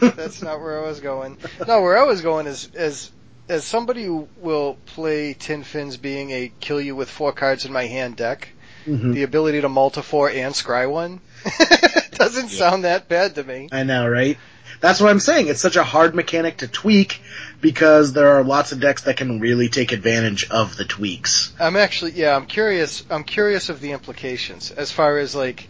That's 0.00 0.42
not 0.42 0.60
where 0.60 0.82
I 0.82 0.86
was 0.86 1.00
going. 1.00 1.36
No, 1.66 1.82
where 1.82 1.98
I 1.98 2.04
was 2.04 2.20
going 2.22 2.46
is 2.46 2.70
as 2.74 3.10
as 3.48 3.64
somebody 3.64 4.04
who 4.04 4.28
will 4.36 4.78
play 4.86 5.34
Tin 5.34 5.62
Fins 5.64 5.96
being 5.96 6.30
a 6.30 6.52
kill 6.60 6.80
you 6.80 6.96
with 6.96 7.10
four 7.10 7.32
cards 7.32 7.64
in 7.64 7.72
my 7.72 7.86
hand 7.86 8.16
deck, 8.16 8.48
Mhm. 8.86 9.14
the 9.14 9.22
ability 9.22 9.60
to 9.62 9.68
multi 9.68 10.02
four 10.02 10.28
and 10.28 10.54
scry 10.54 10.88
one 10.90 11.20
doesn't 12.12 12.48
sound 12.50 12.84
that 12.84 13.08
bad 13.08 13.34
to 13.36 13.44
me. 13.44 13.68
I 13.72 13.82
know, 13.82 14.06
right? 14.08 14.36
That's 14.80 15.00
what 15.00 15.08
I'm 15.10 15.20
saying. 15.20 15.48
It's 15.48 15.60
such 15.60 15.76
a 15.76 15.84
hard 15.84 16.14
mechanic 16.14 16.58
to 16.58 16.68
tweak 16.68 17.22
because 17.60 18.12
there 18.12 18.36
are 18.36 18.44
lots 18.44 18.72
of 18.72 18.80
decks 18.80 19.02
that 19.02 19.16
can 19.16 19.40
really 19.40 19.68
take 19.68 19.92
advantage 19.92 20.48
of 20.50 20.76
the 20.76 20.84
tweaks. 20.84 21.52
I'm 21.58 21.76
actually 21.76 22.12
yeah, 22.12 22.36
I'm 22.36 22.46
curious 22.46 23.02
I'm 23.08 23.24
curious 23.24 23.68
of 23.68 23.80
the 23.80 23.92
implications 23.92 24.70
as 24.70 24.90
far 24.92 25.18
as 25.18 25.34
like 25.34 25.68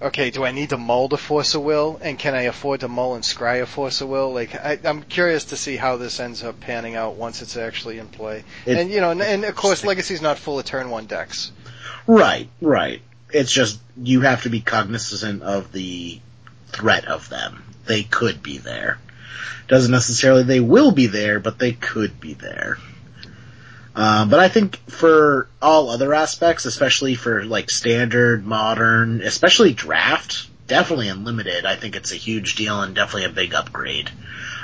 okay, 0.00 0.30
do 0.30 0.44
I 0.44 0.52
need 0.52 0.70
to 0.70 0.76
mull 0.78 1.08
to 1.10 1.16
Force 1.16 1.54
of 1.54 1.62
Will 1.62 1.98
and 2.02 2.18
can 2.18 2.34
I 2.34 2.42
afford 2.42 2.80
to 2.80 2.88
mull 2.88 3.14
and 3.14 3.24
scry 3.24 3.62
a 3.62 3.66
Force 3.66 4.00
of 4.00 4.08
Will? 4.08 4.32
Like 4.32 4.54
I, 4.54 4.78
I'm 4.84 5.02
curious 5.02 5.46
to 5.46 5.56
see 5.56 5.76
how 5.76 5.96
this 5.96 6.20
ends 6.20 6.42
up 6.42 6.60
panning 6.60 6.96
out 6.96 7.16
once 7.16 7.42
it's 7.42 7.56
actually 7.56 7.98
in 7.98 8.06
play. 8.08 8.44
It- 8.66 8.76
and 8.78 8.90
you 8.90 9.00
know, 9.00 9.10
and, 9.10 9.22
and 9.22 9.44
of 9.44 9.54
course 9.54 9.84
Legacy's 9.84 10.22
not 10.22 10.38
full 10.38 10.58
of 10.58 10.64
turn 10.64 10.90
one 10.90 11.06
decks. 11.06 11.52
Right, 12.06 12.48
right. 12.60 13.02
It's 13.32 13.52
just 13.52 13.80
you 13.96 14.22
have 14.22 14.44
to 14.44 14.50
be 14.50 14.60
cognizant 14.60 15.42
of 15.42 15.72
the 15.72 16.20
threat 16.68 17.04
of 17.06 17.28
them. 17.28 17.62
They 17.86 18.02
could 18.02 18.42
be 18.42 18.58
there. 18.58 18.98
Doesn't 19.66 19.92
necessarily 19.92 20.44
they 20.44 20.60
will 20.60 20.92
be 20.92 21.06
there, 21.08 21.40
but 21.40 21.58
they 21.58 21.72
could 21.72 22.20
be 22.20 22.34
there. 22.34 22.78
Um, 23.98 24.30
but 24.30 24.38
I 24.38 24.48
think 24.48 24.76
for 24.88 25.48
all 25.60 25.90
other 25.90 26.14
aspects, 26.14 26.66
especially 26.66 27.16
for 27.16 27.44
like 27.44 27.68
standard, 27.68 28.46
modern, 28.46 29.22
especially 29.22 29.72
draft, 29.74 30.46
definitely 30.68 31.08
unlimited, 31.08 31.66
I 31.66 31.74
think 31.74 31.96
it's 31.96 32.12
a 32.12 32.16
huge 32.16 32.54
deal 32.54 32.80
and 32.80 32.94
definitely 32.94 33.24
a 33.24 33.30
big 33.30 33.54
upgrade. 33.54 34.08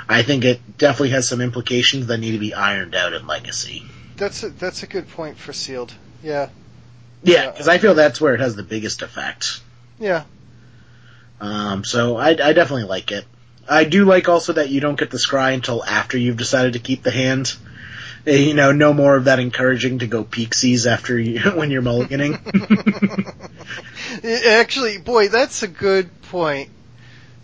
I 0.07 0.21
think 0.23 0.45
it 0.45 0.77
definitely 0.77 1.09
has 1.09 1.27
some 1.27 1.41
implications 1.41 2.07
that 2.07 2.19
need 2.19 2.31
to 2.31 2.37
be 2.39 2.53
ironed 2.53 2.95
out 2.95 3.11
in 3.11 3.27
Legacy. 3.27 3.83
That's 4.15 4.41
a, 4.43 4.51
that's 4.51 4.83
a 4.83 4.87
good 4.87 5.09
point 5.09 5.37
for 5.37 5.51
sealed. 5.51 5.93
Yeah. 6.23 6.47
Yeah, 7.21 7.43
Yeah. 7.43 7.51
because 7.51 7.67
I 7.67 7.77
feel 7.77 7.93
that's 7.95 8.21
where 8.21 8.35
it 8.35 8.39
has 8.39 8.55
the 8.55 8.63
biggest 8.63 9.01
effect. 9.01 9.59
Yeah. 9.99 10.23
Um, 11.41 11.83
so 11.83 12.15
I, 12.15 12.29
I 12.29 12.53
definitely 12.53 12.83
like 12.85 13.11
it. 13.11 13.25
I 13.67 13.83
do 13.83 14.05
like 14.05 14.29
also 14.29 14.53
that 14.53 14.69
you 14.69 14.79
don't 14.79 14.97
get 14.97 15.11
the 15.11 15.17
scry 15.17 15.53
until 15.53 15.83
after 15.83 16.17
you've 16.17 16.37
decided 16.37 16.73
to 16.73 16.79
keep 16.79 17.03
the 17.03 17.11
hand. 17.11 17.53
Uh, 18.27 18.31
You 18.31 18.53
know, 18.53 18.71
no 18.71 18.93
more 18.93 19.15
of 19.15 19.25
that 19.25 19.39
encouraging 19.39 19.99
to 19.99 20.07
go 20.07 20.23
peaksies 20.23 20.85
after 20.91 21.19
you, 21.19 21.39
when 21.55 21.71
you're 21.71 21.81
mulliganing. 21.81 22.39
Actually, 24.47 24.97
boy, 24.97 25.27
that's 25.29 25.63
a 25.63 25.67
good 25.67 26.09
point. 26.23 26.69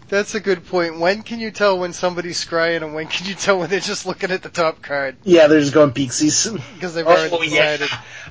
That's 0.10 0.36
a 0.36 0.42
good 0.42 0.66
point. 0.66 1.00
When 1.00 1.22
can 1.24 1.40
you 1.40 1.52
tell 1.52 1.80
when 1.80 1.94
somebody's 1.94 2.44
scrying 2.44 2.84
and 2.84 2.94
when 2.94 3.08
can 3.08 3.28
you 3.28 3.34
tell 3.34 3.60
when 3.60 3.70
they're 3.70 3.80
just 3.80 4.06
looking 4.06 4.32
at 4.32 4.42
the 4.44 4.50
top 4.50 4.82
card? 4.82 5.16
Yeah, 5.24 5.48
they're 5.48 5.62
just 5.62 5.74
going 5.74 5.92
Pixies. 5.92 6.48
Because 6.48 6.94
they've 6.96 7.08
Oh, 7.08 7.12
already 7.12 7.48
yeah. 7.48 7.78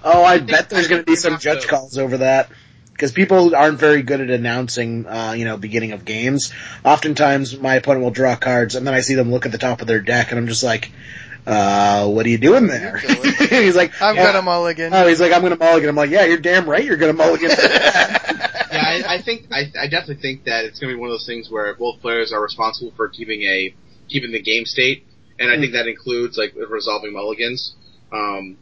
Oh, 0.04 0.22
I, 0.22 0.34
I 0.34 0.38
bet 0.40 0.68
there's 0.68 0.88
going 0.88 1.00
to 1.02 1.06
be 1.06 1.16
some 1.16 1.38
judge 1.38 1.66
calls 1.66 1.96
over 1.96 2.18
that. 2.18 2.50
Because 2.92 3.12
people 3.12 3.56
aren't 3.56 3.78
very 3.78 4.02
good 4.02 4.20
at 4.20 4.28
announcing, 4.28 5.06
uh, 5.06 5.32
you 5.32 5.46
know, 5.46 5.56
beginning 5.56 5.92
of 5.92 6.04
games. 6.04 6.52
Oftentimes, 6.84 7.58
my 7.58 7.76
opponent 7.76 8.04
will 8.04 8.10
draw 8.10 8.36
cards, 8.36 8.74
and 8.74 8.86
then 8.86 8.92
I 8.92 9.00
see 9.00 9.14
them 9.14 9.30
look 9.30 9.46
at 9.46 9.52
the 9.52 9.56
top 9.58 9.80
of 9.80 9.86
their 9.86 10.00
deck, 10.02 10.28
and 10.32 10.38
I'm 10.38 10.48
just 10.48 10.62
like, 10.62 10.92
uh, 11.46 12.06
what 12.08 12.26
are 12.26 12.28
you 12.28 12.38
doing 12.38 12.66
there? 12.66 12.92
What 12.94 13.04
are 13.04 13.26
you 13.28 13.48
doing? 13.48 13.62
he's 13.62 13.76
like, 13.76 14.00
I've 14.00 14.16
yeah. 14.16 14.32
got 14.32 14.36
a 14.36 14.42
mulligan. 14.42 14.92
Oh, 14.94 15.06
he's 15.06 15.20
like, 15.20 15.32
I'm 15.32 15.42
gonna 15.42 15.56
mulligan. 15.56 15.88
I'm 15.88 15.96
like, 15.96 16.10
yeah, 16.10 16.24
you're 16.24 16.38
damn 16.38 16.68
right 16.68 16.84
you're 16.84 16.96
gonna 16.96 17.12
mulligan. 17.12 17.50
yeah, 18.72 18.82
I, 18.86 19.14
I 19.16 19.22
think 19.22 19.46
I, 19.52 19.70
I 19.78 19.88
definitely 19.88 20.22
think 20.22 20.44
that 20.44 20.64
it's 20.64 20.78
going 20.78 20.90
to 20.90 20.96
be 20.96 21.00
one 21.00 21.08
of 21.08 21.14
those 21.14 21.26
things 21.26 21.50
where 21.50 21.74
both 21.74 22.00
players 22.00 22.32
are 22.32 22.42
responsible 22.42 22.92
for 22.96 23.08
keeping 23.08 23.42
a 23.42 23.74
keeping 24.08 24.32
the 24.32 24.42
game 24.42 24.64
state, 24.64 25.06
and 25.38 25.50
I 25.50 25.56
think 25.58 25.72
that 25.72 25.86
includes 25.86 26.36
like 26.38 26.54
resolving 26.68 27.12
mulligans. 27.12 27.74
Um, 28.12 28.58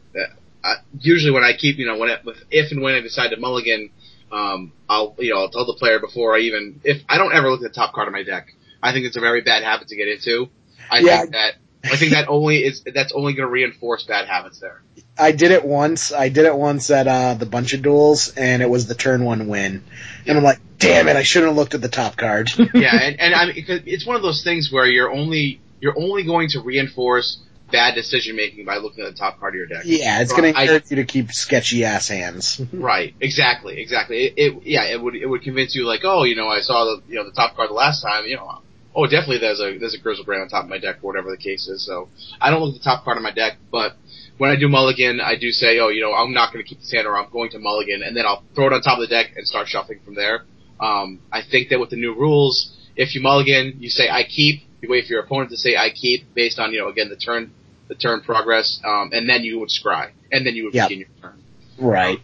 I, 0.63 0.75
usually 0.99 1.31
when 1.31 1.43
I 1.43 1.53
keep, 1.57 1.77
you 1.77 1.85
know, 1.85 1.97
when 1.97 2.09
it, 2.09 2.21
if 2.51 2.71
and 2.71 2.81
when 2.81 2.93
I 2.95 3.01
decide 3.01 3.29
to 3.29 3.37
mulligan, 3.37 3.89
um, 4.31 4.73
I'll 4.87 5.15
you 5.19 5.33
know 5.33 5.39
I'll 5.41 5.49
tell 5.49 5.65
the 5.65 5.73
player 5.73 5.99
before 5.99 6.35
I 6.35 6.39
even 6.39 6.81
if 6.83 7.01
I 7.09 7.17
don't 7.17 7.33
ever 7.33 7.49
look 7.49 7.61
at 7.61 7.73
the 7.73 7.75
top 7.75 7.93
card 7.93 8.07
of 8.07 8.13
my 8.13 8.23
deck. 8.23 8.47
I 8.81 8.93
think 8.93 9.05
it's 9.05 9.17
a 9.17 9.19
very 9.19 9.41
bad 9.41 9.63
habit 9.63 9.89
to 9.89 9.95
get 9.97 10.07
into. 10.07 10.47
I 10.89 10.99
Yeah. 10.99 11.21
think 11.21 11.33
that 11.33 11.55
I 11.83 11.95
think 11.95 12.11
that 12.11 12.27
only 12.27 12.57
is 12.57 12.83
that's 12.93 13.13
only 13.13 13.33
going 13.33 13.47
to 13.47 13.51
reinforce 13.51 14.03
bad 14.03 14.27
habits 14.27 14.59
there. 14.59 14.81
I 15.17 15.31
did 15.31 15.51
it 15.51 15.63
once. 15.65 16.11
I 16.13 16.29
did 16.29 16.45
it 16.45 16.55
once 16.55 16.89
at 16.91 17.07
uh, 17.07 17.33
the 17.35 17.45
bunch 17.45 17.73
of 17.73 17.81
duels, 17.81 18.29
and 18.35 18.61
it 18.61 18.69
was 18.69 18.87
the 18.87 18.95
turn 18.95 19.23
one 19.23 19.47
win. 19.47 19.83
And 20.27 20.37
I'm 20.37 20.43
like, 20.43 20.59
damn 20.77 21.07
it, 21.07 21.15
I 21.15 21.23
shouldn't 21.23 21.49
have 21.51 21.57
looked 21.57 21.73
at 21.73 21.81
the 21.81 21.87
top 21.89 22.15
card. 22.17 22.49
yeah, 22.73 22.95
and, 22.95 23.19
and 23.19 23.33
I 23.35 23.45
mean, 23.47 23.65
'cause 23.67 23.81
it's 23.85 24.05
one 24.05 24.15
of 24.17 24.21
those 24.21 24.43
things 24.43 24.69
where 24.71 24.85
you're 24.87 25.11
only 25.11 25.61
you're 25.79 25.97
only 25.97 26.23
going 26.23 26.49
to 26.49 26.59
reinforce 26.61 27.39
bad 27.71 27.93
decision 27.95 28.35
making 28.35 28.65
by 28.65 28.77
looking 28.77 29.05
at 29.05 29.11
the 29.13 29.17
top 29.17 29.39
card 29.39 29.53
of 29.53 29.57
your 29.59 29.67
deck. 29.67 29.83
yeah, 29.85 30.21
it's 30.21 30.31
So 30.31 30.35
gonna 30.37 30.49
I- 30.55 30.63
encourage 30.63 30.89
you 30.89 30.95
to 30.97 31.05
keep 31.05 31.31
sketchy 31.31 31.85
ass 31.85 32.07
hands. 32.09 32.59
Right. 32.73 33.13
Exactly. 33.21 33.79
Exactly. 33.79 34.25
It, 34.25 34.33
it 34.37 34.63
yeah 34.65 34.83
it 34.85 34.99
would 35.01 35.15
it 35.15 35.27
would 35.27 35.43
convince 35.43 35.75
you 35.75 35.85
like 35.85 36.01
oh 36.03 36.23
you 36.23 36.35
know 36.35 36.47
I 36.47 36.59
saw 36.61 36.83
the 36.85 37.01
you 37.07 37.15
know 37.15 37.25
the 37.25 37.31
top 37.31 37.55
card 37.55 37.69
the 37.69 37.73
last 37.75 38.01
time 38.01 38.25
you 38.25 38.35
know 38.37 38.61
oh 38.99 39.05
definitely 39.07 39.39
there's 39.39 39.59
a 39.59 39.77
there's 39.77 39.95
a 39.95 39.99
Griselbrand 39.99 40.41
on 40.41 40.49
top 40.49 40.63
of 40.65 40.69
my 40.69 40.77
deck 40.77 40.97
or 41.01 41.07
whatever 41.07 41.29
the 41.31 41.37
case 41.37 41.67
is 41.67 41.85
so 41.85 42.09
I 42.41 42.49
don't 42.49 42.61
look 42.61 42.75
at 42.75 42.81
the 42.81 42.83
top 42.83 43.03
card 43.03 43.17
of 43.17 43.23
my 43.23 43.31
deck 43.31 43.53
but 43.71 43.93
when 44.37 44.49
I 44.51 44.55
do 44.59 44.67
mulligan 44.67 45.19
I 45.21 45.35
do 45.39 45.51
say 45.51 45.79
oh 45.79 45.87
you 45.89 46.01
know 46.01 46.13
I'm 46.13 46.33
not 46.33 46.51
going 46.51 46.63
to 46.63 46.67
keep 46.69 46.79
this 46.79 46.91
hand 46.91 47.07
or 47.07 47.17
I'm 47.17 47.29
going 47.31 47.49
to 47.51 47.59
mulligan 47.59 48.03
and 48.03 48.15
then 48.15 48.25
I'll 48.25 48.43
throw 48.55 48.67
it 48.67 48.73
on 48.73 48.81
top 48.81 48.99
of 48.99 49.07
the 49.07 49.07
deck 49.07 49.31
and 49.35 49.47
start 49.47 49.67
shuffling 49.67 49.99
from 50.05 50.15
there. 50.15 50.43
Um, 50.79 51.19
I 51.31 51.41
think 51.49 51.69
that 51.69 51.79
with 51.79 51.89
the 51.89 51.97
new 51.97 52.13
rules 52.13 52.75
if 52.95 53.15
you 53.15 53.21
mulligan 53.21 53.77
you 53.79 53.89
say 53.89 54.09
I 54.09 54.23
keep 54.23 54.61
you 54.81 54.89
wait 54.89 55.05
for 55.07 55.13
your 55.13 55.23
opponent 55.23 55.49
to 55.51 55.57
say 55.57 55.75
I 55.75 55.89
keep 55.89 56.33
based 56.33 56.59
on 56.59 56.73
you 56.73 56.79
know 56.79 56.87
again 56.89 57.09
the 57.09 57.17
turn 57.17 57.51
the 57.87 57.95
turn 57.95 58.21
progress 58.21 58.79
um, 58.85 59.09
and 59.13 59.27
then 59.29 59.43
you 59.43 59.59
would 59.59 59.69
scry 59.69 60.11
and 60.31 60.45
then 60.45 60.55
you 60.55 60.65
would 60.65 60.73
Yep. 60.73 60.89
begin 60.89 60.99
your 61.05 61.09
turn. 61.21 61.43
Right. 61.79 62.19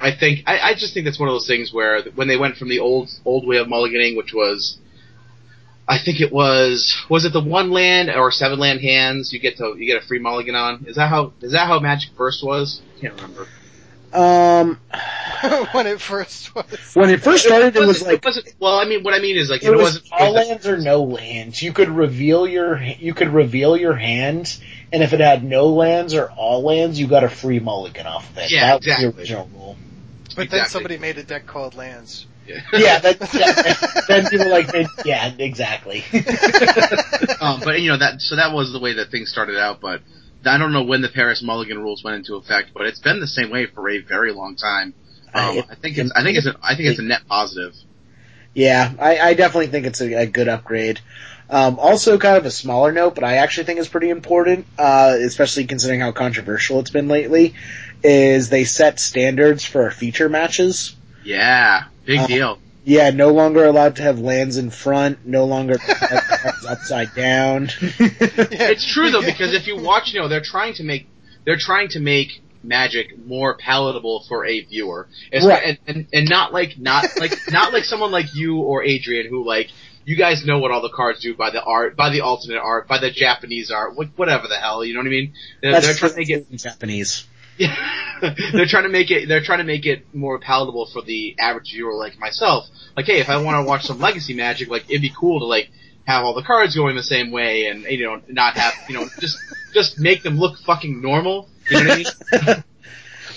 I 0.00 0.10
think 0.16 0.40
I, 0.46 0.58
I 0.60 0.74
just 0.74 0.94
think 0.94 1.06
that's 1.06 1.18
one 1.18 1.28
of 1.28 1.34
those 1.34 1.46
things 1.48 1.72
where 1.72 2.02
when 2.14 2.28
they 2.28 2.36
went 2.36 2.56
from 2.56 2.68
the 2.68 2.78
old 2.78 3.08
old 3.24 3.46
way 3.48 3.56
of 3.56 3.66
mulliganing, 3.66 4.16
which 4.16 4.32
was, 4.32 4.78
I 5.88 5.98
think 5.98 6.20
it 6.20 6.30
was 6.30 7.02
was 7.08 7.24
it 7.24 7.32
the 7.32 7.40
one 7.40 7.70
land 7.70 8.10
or 8.10 8.30
seven 8.30 8.58
land 8.58 8.80
hands 8.80 9.32
you 9.32 9.38
get 9.38 9.56
to 9.56 9.74
you 9.78 9.86
get 9.86 10.02
a 10.02 10.06
free 10.06 10.18
mulligan 10.18 10.54
on? 10.54 10.84
Is 10.86 10.96
that 10.96 11.08
how 11.08 11.32
is 11.40 11.52
that 11.52 11.66
how 11.66 11.80
Magic 11.80 12.10
first 12.16 12.44
was? 12.44 12.82
I 12.96 13.00
can't 13.00 13.14
remember. 13.14 13.46
Um, 14.12 14.80
when 15.72 15.86
it 15.86 16.00
first 16.00 16.54
was. 16.54 16.94
when 16.94 17.10
it 17.10 17.22
first 17.22 17.44
started, 17.44 17.76
it 17.76 17.86
was 17.86 18.02
like 18.02 18.24
wasn't, 18.24 18.54
well, 18.58 18.78
I 18.78 18.86
mean, 18.86 19.02
what 19.02 19.14
I 19.14 19.18
mean 19.18 19.36
is 19.36 19.50
like 19.50 19.62
It 19.62 19.70
was 19.70 19.80
wasn't 19.80 20.12
all 20.12 20.32
lands 20.32 20.66
or 20.66 20.78
no 20.78 21.02
lands. 21.02 21.62
You 21.62 21.72
could 21.72 21.88
reveal 21.88 22.46
your 22.46 22.78
you 22.78 23.14
could 23.14 23.28
reveal 23.28 23.76
your 23.76 23.94
hand, 23.94 24.58
and 24.92 25.02
if 25.02 25.12
it 25.12 25.20
had 25.20 25.42
no 25.42 25.68
lands 25.68 26.14
or 26.14 26.30
all 26.30 26.62
lands, 26.62 26.98
you 27.00 27.06
got 27.06 27.24
a 27.24 27.28
free 27.28 27.60
mulligan 27.60 28.06
off 28.06 28.30
of 28.30 28.38
it. 28.38 28.50
Yeah, 28.50 28.66
that 28.66 28.84
was 28.84 28.98
the 28.98 29.18
original 29.18 29.48
rule. 29.54 29.76
But 30.36 30.50
then 30.50 30.66
somebody 30.66 30.98
made 30.98 31.18
a 31.18 31.24
deck 31.24 31.46
called 31.46 31.74
Lands. 31.74 32.26
Yeah. 32.48 32.60
Yeah, 32.72 32.98
that, 33.00 33.18
that- 33.20 34.04
then 34.08 34.26
people 34.26 34.50
like 34.50 34.70
yeah, 35.04 35.32
exactly. 35.38 36.04
um, 37.40 37.60
but 37.64 37.80
you 37.80 37.90
know 37.90 37.98
that 37.98 38.20
so 38.20 38.36
that 38.36 38.52
was 38.52 38.72
the 38.72 38.80
way 38.80 38.94
that 38.94 39.10
things 39.10 39.30
started 39.30 39.58
out. 39.58 39.80
But 39.80 40.02
I 40.44 40.58
don't 40.58 40.72
know 40.72 40.84
when 40.84 41.02
the 41.02 41.08
Paris 41.08 41.42
Mulligan 41.42 41.78
rules 41.78 42.02
went 42.02 42.16
into 42.16 42.36
effect, 42.36 42.70
but 42.74 42.86
it's 42.86 43.00
been 43.00 43.20
the 43.20 43.26
same 43.26 43.50
way 43.50 43.66
for 43.66 43.88
a 43.88 43.98
very 43.98 44.32
long 44.32 44.56
time. 44.56 44.94
Um, 45.34 45.62
I 45.70 45.74
think 45.74 45.98
it's 45.98 46.10
I 46.12 46.22
think 46.22 46.38
it's 46.38 46.46
a, 46.46 46.56
I 46.62 46.74
think 46.74 46.88
it's 46.88 46.98
a 46.98 47.02
net 47.02 47.22
positive. 47.28 47.74
Yeah, 48.54 48.92
I, 48.98 49.18
I 49.18 49.34
definitely 49.34 49.68
think 49.68 49.86
it's 49.86 50.00
a, 50.00 50.22
a 50.22 50.26
good 50.26 50.48
upgrade. 50.48 51.00
Um, 51.50 51.78
also, 51.78 52.18
kind 52.18 52.36
of 52.36 52.44
a 52.44 52.50
smaller 52.50 52.92
note, 52.92 53.14
but 53.14 53.24
I 53.24 53.36
actually 53.36 53.64
think 53.64 53.78
is 53.78 53.88
pretty 53.88 54.10
important, 54.10 54.66
uh, 54.78 55.16
especially 55.18 55.66
considering 55.66 56.00
how 56.00 56.12
controversial 56.12 56.80
it's 56.80 56.90
been 56.90 57.08
lately. 57.08 57.54
Is 58.02 58.48
they 58.48 58.64
set 58.64 59.00
standards 59.00 59.64
for 59.64 59.90
feature 59.90 60.28
matches. 60.28 60.94
Yeah, 61.24 61.84
big 62.08 62.18
Uh, 62.20 62.26
deal. 62.26 62.58
Yeah, 62.84 63.10
no 63.10 63.30
longer 63.32 63.64
allowed 63.66 63.96
to 63.96 64.02
have 64.02 64.18
lands 64.18 64.56
in 64.56 64.70
front. 64.70 65.26
No 65.26 65.44
longer 65.44 65.76
upside 66.68 67.14
down. 67.14 67.68
It's 67.80 68.86
true 68.92 69.10
though 69.10 69.22
because 69.24 69.52
if 69.54 69.66
you 69.66 69.76
watch, 69.76 70.12
you 70.12 70.20
know, 70.20 70.28
they're 70.28 70.40
trying 70.42 70.74
to 70.74 70.82
make 70.84 71.06
they're 71.44 71.58
trying 71.58 71.88
to 71.90 72.00
make 72.00 72.40
Magic 72.62 73.16
more 73.24 73.56
palatable 73.56 74.24
for 74.28 74.44
a 74.44 74.60
viewer, 74.64 75.06
It's- 75.30 75.44
Right. 75.46 75.62
and, 75.64 75.78
and 75.86 76.06
and 76.12 76.28
not 76.28 76.52
like 76.52 76.76
not 76.78 77.04
like 77.18 77.32
not 77.50 77.72
like 77.72 77.84
someone 77.84 78.10
like 78.10 78.34
you 78.34 78.56
or 78.58 78.82
Adrian 78.82 79.28
who 79.28 79.44
like 79.46 79.68
you 80.04 80.16
guys 80.16 80.44
know 80.44 80.58
what 80.58 80.70
all 80.72 80.80
the 80.82 80.88
cards 80.88 81.20
do 81.20 81.34
by 81.36 81.50
the 81.50 81.62
art, 81.62 81.94
by 81.96 82.08
the 82.10 82.22
alternate 82.22 82.58
art, 82.58 82.88
by 82.88 82.98
the 82.98 83.10
Japanese 83.10 83.70
art, 83.70 83.94
whatever 84.16 84.48
the 84.48 84.56
hell, 84.56 84.82
you 84.84 84.94
know 84.94 85.00
what 85.00 85.06
I 85.06 85.10
mean? 85.10 85.34
They're, 85.62 85.80
they're 85.80 85.94
trying 85.94 86.12
to 86.12 86.16
make 86.16 86.30
it 86.30 86.46
in 86.50 86.56
Japanese. 86.58 87.26
Yeah. 87.58 87.74
they're 88.52 88.66
trying 88.66 88.84
to 88.84 88.88
make 88.88 89.10
it 89.10 89.28
they're 89.28 89.42
trying 89.42 89.58
to 89.58 89.64
make 89.64 89.86
it 89.86 90.06
more 90.14 90.38
palatable 90.38 90.86
for 90.92 91.02
the 91.02 91.36
average 91.38 91.72
viewer 91.72 91.94
like 91.94 92.18
myself. 92.18 92.66
Like, 92.96 93.06
hey, 93.06 93.20
if 93.20 93.28
I 93.28 93.36
want 93.38 93.62
to 93.64 93.68
watch 93.68 93.84
some 93.84 93.98
legacy 94.00 94.34
magic, 94.34 94.68
like 94.68 94.88
it'd 94.88 95.02
be 95.02 95.12
cool 95.18 95.40
to 95.40 95.46
like 95.46 95.70
have 96.06 96.24
all 96.24 96.34
the 96.34 96.42
cards 96.42 96.74
going 96.74 96.96
the 96.96 97.02
same 97.02 97.30
way 97.30 97.66
and 97.66 97.84
you 97.84 98.04
know 98.04 98.20
not 98.28 98.56
have 98.56 98.74
you 98.88 98.94
know 98.96 99.06
just 99.20 99.38
just 99.74 99.98
make 99.98 100.22
them 100.22 100.38
look 100.38 100.58
fucking 100.66 101.00
normal. 101.00 101.48
You 101.70 101.84
know 101.84 101.88
what 101.90 102.14
I 102.32 102.46
mean? 102.54 102.64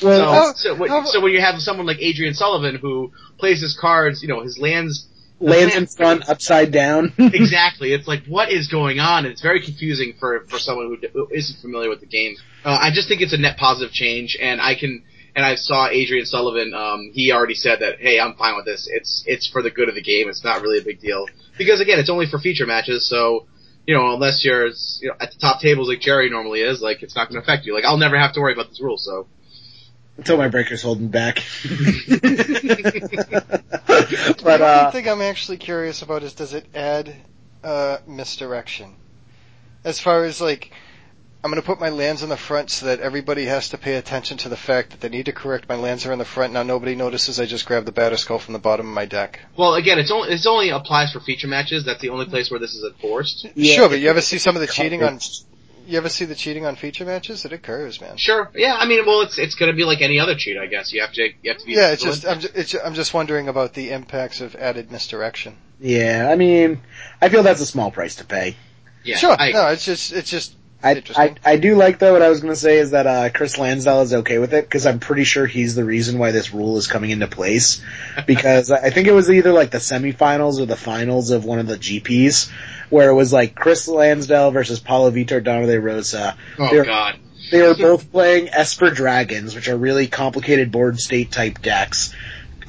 Well, 0.02 0.54
so, 0.56 0.70
so, 0.74 0.76
when, 0.76 0.90
how- 0.90 1.04
so 1.06 1.22
when 1.22 1.32
you 1.32 1.42
have 1.42 1.60
someone 1.60 1.86
like 1.86 2.00
Adrian 2.00 2.34
Sullivan 2.34 2.76
who 2.76 3.12
plays 3.38 3.62
his 3.62 3.78
cards, 3.80 4.22
you 4.24 4.28
know, 4.30 4.42
his 4.42 4.58
lands 4.58 5.08
lands 5.40 5.76
in 5.76 5.88
front, 5.88 6.28
upside 6.30 6.72
down. 6.72 7.14
exactly. 7.18 7.94
It's 7.94 8.08
like, 8.08 8.26
what 8.26 8.52
is 8.52 8.68
going 8.68 9.00
on? 9.00 9.26
And 9.26 9.32
it's 9.32 9.42
very 9.42 9.62
confusing 9.64 10.14
for, 10.20 10.46
for 10.48 10.60
someone 10.60 10.98
who 11.14 11.28
isn't 11.32 11.60
familiar 11.62 11.90
with 11.90 12.00
the 12.00 12.06
game. 12.06 12.36
Uh, 12.64 12.78
I 12.82 12.92
just 12.94 13.08
think 13.08 13.22
it's 13.22 13.34
a 13.34 13.38
net 13.38 13.58
positive 13.58 13.92
change, 13.92 14.38
and 14.40 14.62
I 14.62 14.76
can, 14.76 15.04
and 15.36 15.46
I 15.46 15.56
saw 15.56 15.88
Adrian 15.88 16.26
Sullivan, 16.26 16.74
um, 16.74 17.12
he 17.14 17.32
already 17.32 17.56
said 17.56 17.80
that, 17.80 18.00
hey, 18.00 18.20
I'm 18.20 18.36
fine 18.36 18.56
with 18.56 18.66
this. 18.66 18.88
It's, 18.92 19.24
it's 19.26 19.48
for 19.48 19.62
the 19.62 19.72
good 19.72 19.90
of 19.90 19.96
the 19.96 20.02
game. 20.02 20.30
It's 20.30 20.44
not 20.44 20.62
really 20.62 20.80
a 20.80 20.84
big 20.84 21.00
deal. 21.00 21.26
Because 21.58 21.82
again, 21.82 22.00
it's 22.00 22.10
only 22.10 22.28
for 22.28 22.38
feature 22.38 22.68
matches, 22.68 23.10
so, 23.10 23.48
you 23.88 23.96
know, 23.96 24.14
unless 24.14 24.46
you're, 24.46 24.68
you 24.68 25.10
know, 25.10 25.16
at 25.20 25.32
the 25.32 25.38
top 25.40 25.60
tables 25.60 25.90
like 25.90 26.02
Jerry 26.02 26.30
normally 26.30 26.62
is, 26.62 26.82
like, 26.82 27.02
it's 27.02 27.16
not 27.16 27.30
gonna 27.30 27.42
affect 27.42 27.66
you. 27.66 27.74
Like, 27.74 27.86
I'll 27.86 27.98
never 27.98 28.18
have 28.18 28.34
to 28.34 28.42
worry 28.42 28.54
about 28.54 28.70
this 28.70 28.82
rule, 28.82 28.98
so. 28.98 29.28
Until 30.18 30.38
my 30.38 30.50
breaker's 30.50 30.84
holding 30.84 31.08
back. 31.08 31.36
the 31.64 32.82
but 34.44 34.62
only 34.62 34.64
uh, 34.64 34.92
thing 34.92 35.08
I'm 35.08 35.22
actually 35.22 35.58
curious 35.58 36.04
about 36.04 36.22
is 36.22 36.34
does 36.34 36.54
it 36.54 36.68
add 36.76 37.16
uh, 37.64 37.98
misdirection? 38.06 38.94
As 39.84 40.00
far 40.00 40.26
as 40.26 40.40
like, 40.40 40.72
I'm 41.44 41.50
going 41.50 41.62
to 41.62 41.66
put 41.66 41.80
my 41.80 41.90
lands 41.90 42.22
in 42.22 42.30
the 42.30 42.38
front 42.38 42.70
so 42.70 42.86
that 42.86 43.00
everybody 43.00 43.46
has 43.46 43.70
to 43.70 43.78
pay 43.80 43.96
attention 43.96 44.38
to 44.40 44.50
the 44.50 44.56
fact 44.56 44.92
that 44.92 45.02
they 45.02 45.10
need 45.10 45.26
to 45.26 45.32
correct 45.32 45.68
my 45.68 45.76
lands 45.76 46.06
are 46.06 46.14
in 46.14 46.20
the 46.20 46.26
front. 46.26 46.54
Now 46.54 46.62
nobody 46.62 46.94
notices 46.94 47.40
I 47.40 47.48
just 47.48 47.66
grabbed 47.66 47.88
the 47.88 47.92
Batterskull 47.92 48.40
from 48.40 48.54
the 48.54 48.60
bottom 48.60 48.88
of 48.88 48.94
my 48.94 49.06
deck. 49.06 49.40
Well, 49.58 49.74
again, 49.74 49.98
it's 49.98 50.12
only, 50.12 50.30
it's 50.30 50.46
only 50.46 50.70
applies 50.70 51.14
for 51.14 51.20
feature 51.20 51.48
matches. 51.48 51.84
That's 51.84 52.00
the 52.00 52.10
only 52.10 52.28
place 52.28 52.52
where 52.52 52.60
this 52.60 52.76
is 52.76 52.84
enforced. 52.84 53.48
Yeah. 53.56 53.74
sure, 53.74 53.90
but 53.90 54.00
you 54.00 54.10
ever 54.10 54.22
see 54.22 54.38
some 54.38 54.56
of 54.56 54.62
the 54.62 54.68
cheating 54.68 55.02
on? 55.02 55.20
You 55.88 55.98
ever 55.98 56.10
see 56.10 56.26
the 56.26 56.36
cheating 56.36 56.68
on 56.68 56.76
feature 56.76 57.06
matches? 57.06 57.44
It 57.44 57.54
occurs, 57.54 58.00
man. 58.00 58.18
Sure. 58.18 58.52
Yeah. 58.54 58.76
I 58.76 58.86
mean, 58.86 59.04
well, 59.08 59.22
it's 59.22 59.40
it's 59.40 59.56
going 59.56 59.72
to 59.72 59.76
be 59.76 59.84
like 59.84 60.02
any 60.02 60.20
other 60.20 60.36
cheat, 60.36 60.58
I 60.58 60.68
guess. 60.68 60.94
You 60.94 61.02
have 61.02 61.12
to 61.14 61.24
you 61.42 61.52
have 61.52 61.58
to 61.58 61.66
be. 61.66 61.74
Yeah, 61.74 61.92
it's 61.92 62.04
just 62.04 62.24
I'm 62.24 62.40
just, 62.40 62.56
it's, 62.56 62.76
I'm 62.76 62.94
just 62.94 63.16
wondering 63.16 63.48
about 63.48 63.74
the 63.74 63.90
impacts 63.90 64.42
of 64.42 64.56
added 64.56 64.92
misdirection. 64.92 65.58
yeah, 65.80 66.30
I 66.32 66.36
mean, 66.36 66.82
I 67.20 67.30
feel 67.30 67.42
that's 67.42 67.62
a 67.62 67.66
small 67.66 67.90
price 67.90 68.18
to 68.18 68.26
pay. 68.26 68.56
yeah, 69.04 69.18
sure, 69.18 69.36
I, 69.38 69.52
no, 69.52 69.68
it's 69.70 69.84
just 69.84 70.14
it's 70.14 70.30
just 70.30 70.56
I, 70.84 71.04
I, 71.16 71.36
I 71.46 71.58
do 71.58 71.76
like 71.76 72.00
though 72.00 72.14
what 72.14 72.22
I 72.22 72.30
was 72.30 72.40
going 72.42 72.54
to 72.54 72.60
say 72.60 72.78
is 72.78 72.92
that 72.92 73.06
uh, 73.06 73.30
Chris 73.30 73.58
Lansdale 73.60 74.02
is 74.02 74.14
okay 74.14 74.40
with 74.40 74.54
it 74.54 74.66
because 74.66 74.86
I'm 74.88 75.00
pretty 75.00 75.24
sure 75.26 75.46
he's 75.46 75.76
the 75.76 75.86
reason 75.86 76.18
why 76.18 76.32
this 76.32 76.54
rule 76.54 76.78
is 76.78 76.88
coming 76.88 77.12
into 77.12 77.28
place 77.28 77.84
because 78.28 78.72
I 78.72 78.90
think 78.90 79.08
it 79.08 79.14
was 79.14 79.30
either 79.30 79.54
like 79.54 79.72
the 79.72 79.78
semifinals 79.78 80.60
or 80.60 80.66
the 80.66 80.76
finals 80.76 81.30
of 81.32 81.46
one 81.46 81.60
of 81.60 81.68
the 81.68 81.78
GPs 81.78 82.52
where 82.90 83.10
it 83.10 83.14
was 83.14 83.32
like 83.32 83.56
Chris 83.56 83.88
Lansdale 83.88 84.52
versus 84.52 84.80
Paulo 84.80 85.12
Vitor 85.12 85.44
Damo 85.44 85.68
da 85.68 85.78
Rosa. 85.78 86.36
oh 86.58 86.70
They're- 86.72 86.86
God. 86.86 87.18
They 87.52 87.62
were 87.62 87.76
both 87.76 88.12
playing 88.14 88.48
Esper 88.50 88.92
Dragons, 88.92 89.54
which 89.56 89.68
are 89.68 89.76
really 89.76 90.08
complicated 90.08 90.72
board 90.72 91.00
state 91.00 91.32
type 91.32 91.62
decks. 91.62 92.16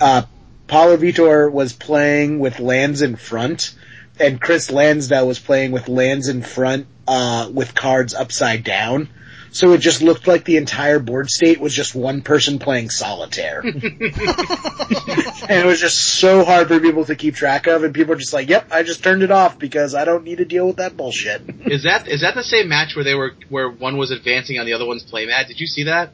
Uh, 0.01 0.22
Paulo 0.66 0.97
Vitor 0.97 1.52
was 1.52 1.72
playing 1.72 2.40
with 2.40 2.59
lands 2.59 3.01
in 3.01 3.14
front, 3.14 3.76
and 4.22 4.40
Chris 4.40 4.70
Lansdale 4.70 5.26
was 5.26 5.38
playing 5.38 5.72
with 5.72 5.88
lands 5.88 6.28
in 6.28 6.42
front, 6.42 6.86
uh, 7.06 7.50
with 7.52 7.74
cards 7.74 8.14
upside 8.14 8.64
down. 8.64 9.08
So 9.50 9.72
it 9.72 9.78
just 9.78 10.00
looked 10.00 10.26
like 10.26 10.44
the 10.44 10.56
entire 10.56 10.98
board 10.98 11.28
state 11.28 11.60
was 11.60 11.74
just 11.74 11.94
one 11.94 12.22
person 12.22 12.58
playing 12.58 12.88
solitaire. 12.88 13.60
and 13.62 13.82
it 13.90 15.66
was 15.66 15.78
just 15.78 15.98
so 15.98 16.42
hard 16.42 16.68
for 16.68 16.80
people 16.80 17.04
to 17.04 17.14
keep 17.14 17.34
track 17.34 17.66
of, 17.66 17.84
and 17.84 17.92
people 17.92 18.14
were 18.14 18.20
just 18.20 18.32
like, 18.32 18.48
yep, 18.48 18.68
I 18.72 18.82
just 18.82 19.04
turned 19.04 19.22
it 19.22 19.30
off 19.30 19.58
because 19.58 19.94
I 19.94 20.06
don't 20.06 20.24
need 20.24 20.38
to 20.38 20.46
deal 20.46 20.66
with 20.66 20.76
that 20.76 20.96
bullshit. 20.96 21.42
Is 21.66 21.82
that 21.82 22.08
is 22.08 22.22
that 22.22 22.34
the 22.34 22.42
same 22.42 22.70
match 22.70 22.96
where 22.96 23.04
they 23.04 23.14
were 23.14 23.34
where 23.50 23.68
one 23.68 23.98
was 23.98 24.10
advancing 24.10 24.58
on 24.58 24.64
the 24.64 24.72
other 24.72 24.86
one's 24.86 25.04
playmat? 25.04 25.48
Did 25.48 25.60
you 25.60 25.66
see 25.66 25.82
that? 25.84 26.12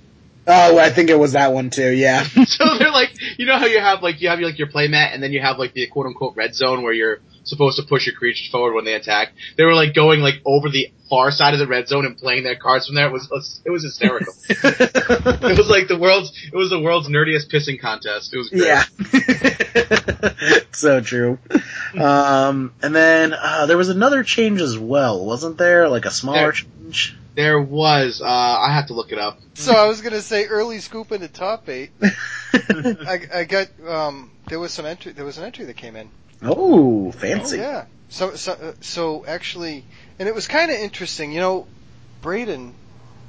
Oh, 0.51 0.79
I 0.79 0.89
think 0.89 1.11
it 1.11 1.19
was 1.19 1.33
that 1.33 1.53
one 1.53 1.69
too, 1.71 1.91
yeah. 1.91 2.23
so 2.47 2.79
they're 2.79 2.91
like, 2.91 3.11
you 3.39 3.47
know 3.47 3.59
how 3.59 3.67
you 3.67 3.81
have 3.81 4.03
like 4.03 4.21
you 4.21 4.31
have 4.31 4.41
like 4.41 4.59
your 4.59 4.69
playmat, 4.69 5.15
and 5.15 5.23
then 5.23 5.31
you 5.33 5.41
have 5.41 5.59
like 5.59 5.75
the 5.75 5.87
quote 5.87 6.07
unquote 6.07 6.35
red 6.37 6.55
zone 6.55 6.83
where 6.83 6.93
you're 6.93 7.21
supposed 7.49 7.79
to 7.79 7.85
push 7.85 8.07
your 8.07 8.15
creatures 8.15 8.49
forward 8.51 8.75
when 8.75 8.85
they 8.85 8.95
attack. 8.95 9.33
They 9.57 9.65
were 9.65 9.75
like 9.75 9.95
going 9.95 10.21
like 10.21 10.41
over 10.45 10.69
the 10.69 10.93
far 11.09 11.31
side 11.31 11.55
of 11.55 11.61
the 11.61 11.67
red 11.67 11.89
zone 11.89 12.05
and 12.05 12.17
playing 12.17 12.45
their 12.45 12.57
cards 12.57 12.87
from 12.87 12.97
there. 12.97 13.07
It 13.07 13.13
was 13.13 13.61
it 13.65 13.71
was 13.71 13.83
hysterical. 13.83 14.35
it 14.49 15.59
was 15.59 15.69
like 15.69 15.89
the 15.89 15.99
world's 15.99 16.33
it 16.53 16.57
was 16.57 16.71
the 16.71 16.81
world's 16.81 17.09
nerdiest 17.09 17.51
pissing 17.51 17.81
contest. 17.81 18.35
It 18.35 18.39
was 18.39 18.51
great. 18.51 18.65
Yeah. 18.65 18.85
so 20.73 21.01
true. 21.01 21.39
Um, 21.99 22.73
and 22.83 22.95
then, 22.95 23.33
uh, 23.33 23.67
there 23.67 23.77
was 23.77 23.89
another 23.89 24.23
change 24.23 24.61
as 24.61 24.79
well, 24.79 25.25
wasn't 25.25 25.59
there? 25.59 25.89
Like 25.89 26.05
a 26.05 26.11
smaller 26.11 26.39
There- 26.39 26.53
change? 26.53 27.17
There 27.35 27.61
was. 27.61 28.21
Uh, 28.21 28.27
I 28.27 28.75
have 28.75 28.89
to 28.89 28.95
look 28.95 29.13
it 29.13 29.19
up. 29.19 29.39
So 29.55 29.73
I 29.73 29.87
was 29.87 30.01
gonna 30.01 30.23
say 30.23 30.47
early 30.47 30.81
scoop 30.81 31.13
into 31.13 31.29
top 31.29 31.69
eight. 31.69 31.91
I, 32.53 33.21
I 33.33 33.45
got 33.45 33.69
um 33.87 34.33
there 34.49 34.59
was 34.59 34.73
some 34.73 34.87
entry 34.87 35.13
there 35.13 35.25
was 35.25 35.39
an 35.39 35.45
entry 35.45 35.65
that 35.67 35.77
came 35.77 35.95
in. 35.95 36.11
Oh, 36.43 37.11
fancy. 37.13 37.59
Oh 37.59 37.63
yeah. 37.63 37.85
So 38.09 38.35
so 38.37 38.53
uh, 38.53 38.73
so 38.81 39.25
actually, 39.27 39.85
and 40.19 40.29
it 40.29 40.35
was 40.35 40.47
kind 40.47 40.71
of 40.71 40.79
interesting. 40.79 41.33
You 41.33 41.41
know, 41.41 41.67
Braden 42.23 42.75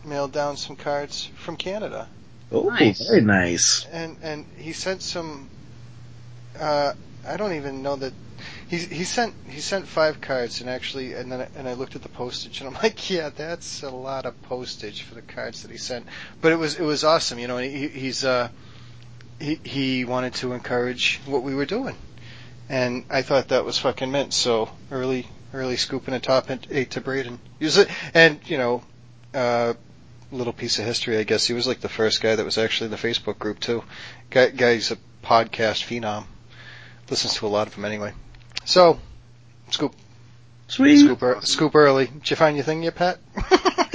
mailed 0.05 0.31
down 0.31 0.57
some 0.57 0.75
cards 0.75 1.29
from 1.37 1.57
Canada, 1.57 2.07
Oh, 2.51 2.69
Nice. 2.69 3.07
very 3.07 3.21
nice. 3.21 3.85
and 3.91 4.15
and 4.21 4.45
he 4.57 4.71
sent 4.73 5.01
some. 5.01 5.49
Uh, 6.59 6.93
I 7.27 7.37
don't 7.37 7.53
even 7.53 7.83
know 7.83 7.95
that. 7.97 8.13
He 8.69 8.77
he 8.77 9.03
sent 9.03 9.33
he 9.49 9.59
sent 9.59 9.85
five 9.85 10.21
cards 10.21 10.61
and 10.61 10.69
actually 10.69 11.13
and 11.13 11.29
then 11.29 11.41
I, 11.41 11.47
and 11.57 11.67
I 11.67 11.73
looked 11.73 11.97
at 11.97 12.03
the 12.03 12.09
postage 12.09 12.61
and 12.61 12.69
I'm 12.69 12.73
like 12.83 13.09
yeah 13.09 13.31
that's 13.35 13.83
a 13.83 13.89
lot 13.89 14.25
of 14.25 14.41
postage 14.43 15.01
for 15.01 15.15
the 15.15 15.21
cards 15.21 15.63
that 15.63 15.71
he 15.71 15.77
sent 15.77 16.05
but 16.41 16.53
it 16.53 16.55
was 16.55 16.75
it 16.75 16.83
was 16.83 17.03
awesome 17.03 17.37
you 17.39 17.49
know 17.49 17.57
and 17.57 17.69
he, 17.69 17.89
he's 17.89 18.23
uh 18.23 18.47
he 19.41 19.59
he 19.65 20.05
wanted 20.05 20.35
to 20.35 20.53
encourage 20.53 21.19
what 21.25 21.43
we 21.43 21.53
were 21.53 21.65
doing 21.65 21.97
and 22.69 23.03
I 23.09 23.21
thought 23.23 23.49
that 23.49 23.65
was 23.65 23.77
fucking 23.77 24.11
mint. 24.11 24.33
So 24.33 24.69
early 24.91 25.27
early 25.53 25.75
scooping 25.77 26.13
a 26.13 26.19
top 26.19 26.49
eight 26.69 26.91
to 26.91 27.01
Braden. 27.01 27.39
He 27.57 27.65
was 27.65 27.77
a- 27.79 27.87
and 28.13 28.39
you 28.49 28.57
know 28.57 28.83
uh 29.33 29.73
little 30.31 30.53
piece 30.53 30.77
of 30.79 30.85
history 30.85 31.17
I 31.17 31.23
guess. 31.23 31.45
He 31.47 31.53
was 31.53 31.65
like 31.67 31.81
the 31.81 31.89
first 31.89 32.21
guy 32.21 32.35
that 32.35 32.45
was 32.45 32.57
actually 32.57 32.85
in 32.85 32.91
the 32.91 32.97
Facebook 32.97 33.39
group 33.39 33.59
too. 33.59 33.83
Guy 34.29 34.49
guy's 34.49 34.91
a 34.91 34.97
podcast 35.23 35.83
phenom. 35.85 36.25
Listens 37.09 37.33
to 37.35 37.47
a 37.47 37.49
lot 37.49 37.67
of 37.67 37.75
them 37.75 37.85
anyway. 37.85 38.13
So 38.65 38.99
scoop. 39.71 39.95
Sweet. 40.67 40.99
scoop, 40.99 41.23
ear- 41.23 41.41
scoop 41.41 41.73
early. 41.73 42.05
Did 42.05 42.29
you 42.29 42.35
find 42.35 42.55
your 42.55 42.63
thing 42.63 42.83
yet 42.83 42.95
Pat? 42.95 43.17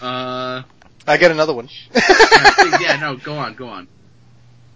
Uh, 0.00 0.62
I 1.06 1.16
got 1.16 1.30
another 1.30 1.54
one. 1.54 1.68
Yeah, 2.80 2.96
no, 3.00 3.16
go 3.16 3.36
on, 3.38 3.54
go 3.54 3.68
on. 3.68 3.88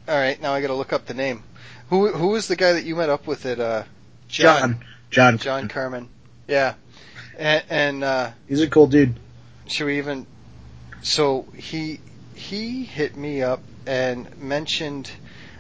all 0.09 0.17
right 0.17 0.41
now 0.41 0.53
I 0.55 0.61
got 0.61 0.69
to 0.69 0.75
look 0.75 0.93
up 0.93 1.07
the 1.07 1.15
name 1.15 1.43
who 1.91 2.09
who 2.13 2.29
was 2.29 2.49
the 2.49 2.57
guy 2.57 2.73
that 2.73 2.85
you 2.85 2.97
met 2.97 3.11
up 3.11 3.27
with 3.27 3.45
at 3.47 3.61
uh 3.61 3.85
John. 4.29 4.83
John. 5.11 5.39
John 5.39 5.69
Kerman. 5.69 6.09
Yeah. 6.49 6.75
And, 7.37 7.65
and 7.69 8.05
uh, 8.05 8.31
He's 8.49 8.61
a 8.61 8.69
cool 8.71 8.87
dude. 8.87 9.19
should 9.67 9.87
we 9.87 9.99
even? 9.99 10.27
So 11.03 11.47
he 11.57 12.01
he 12.35 12.85
hit 12.85 13.17
me 13.17 13.43
up 13.43 13.61
and 13.87 14.39
mentioned, 14.41 15.11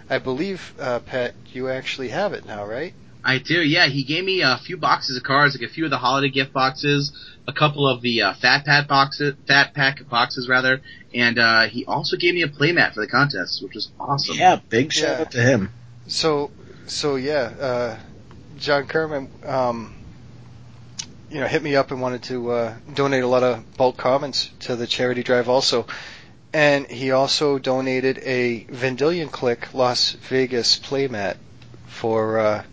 I 0.08 0.18
believe, 0.18 0.72
uh, 0.78 1.00
Pat, 1.00 1.34
you 1.52 1.68
actually 1.68 2.08
have 2.10 2.32
it 2.32 2.44
now, 2.46 2.64
right? 2.64 2.94
I 3.24 3.38
do, 3.38 3.60
yeah. 3.60 3.86
He 3.88 4.04
gave 4.04 4.24
me 4.24 4.40
a 4.42 4.56
few 4.58 4.76
boxes 4.76 5.16
of 5.16 5.22
cards, 5.24 5.54
like 5.58 5.68
a 5.68 5.72
few 5.72 5.84
of 5.84 5.90
the 5.90 5.98
holiday 5.98 6.28
gift 6.30 6.52
boxes, 6.52 7.12
a 7.46 7.52
couple 7.52 7.86
of 7.88 8.00
the 8.02 8.22
uh, 8.22 8.34
Fat 8.34 8.64
Pat 8.64 8.86
boxes, 8.88 9.34
Fat 9.46 9.74
Pack 9.74 10.08
boxes 10.08 10.48
rather, 10.48 10.80
and 11.12 11.38
uh, 11.38 11.62
he 11.68 11.84
also 11.86 12.16
gave 12.16 12.34
me 12.34 12.42
a 12.42 12.48
playmat 12.48 12.94
for 12.94 13.00
the 13.00 13.06
contest, 13.08 13.62
which 13.62 13.74
was 13.74 13.90
awesome. 13.98 14.36
Yeah, 14.36 14.60
big 14.68 14.92
shout 14.92 15.08
Yeah. 15.16 15.20
out 15.22 15.30
to 15.32 15.42
him. 15.42 15.70
So 16.10 16.50
so 16.86 17.14
yeah, 17.14 17.52
uh, 17.60 17.98
John 18.58 18.86
Kerman, 18.86 19.30
um, 19.46 19.94
you 21.30 21.38
know, 21.40 21.46
hit 21.46 21.62
me 21.62 21.76
up 21.76 21.92
and 21.92 22.02
wanted 22.02 22.24
to 22.24 22.50
uh, 22.50 22.74
donate 22.92 23.22
a 23.22 23.28
lot 23.28 23.44
of 23.44 23.76
bulk 23.76 23.96
commons 23.96 24.50
to 24.60 24.74
the 24.74 24.88
charity 24.88 25.22
drive 25.22 25.48
also. 25.48 25.86
And 26.52 26.88
he 26.88 27.12
also 27.12 27.60
donated 27.60 28.18
a 28.18 28.64
Vendilion 28.64 29.30
Clique 29.30 29.72
Las 29.72 30.12
Vegas 30.28 30.80
playmat 30.80 31.36
for 31.86 32.40
uh, 32.40 32.64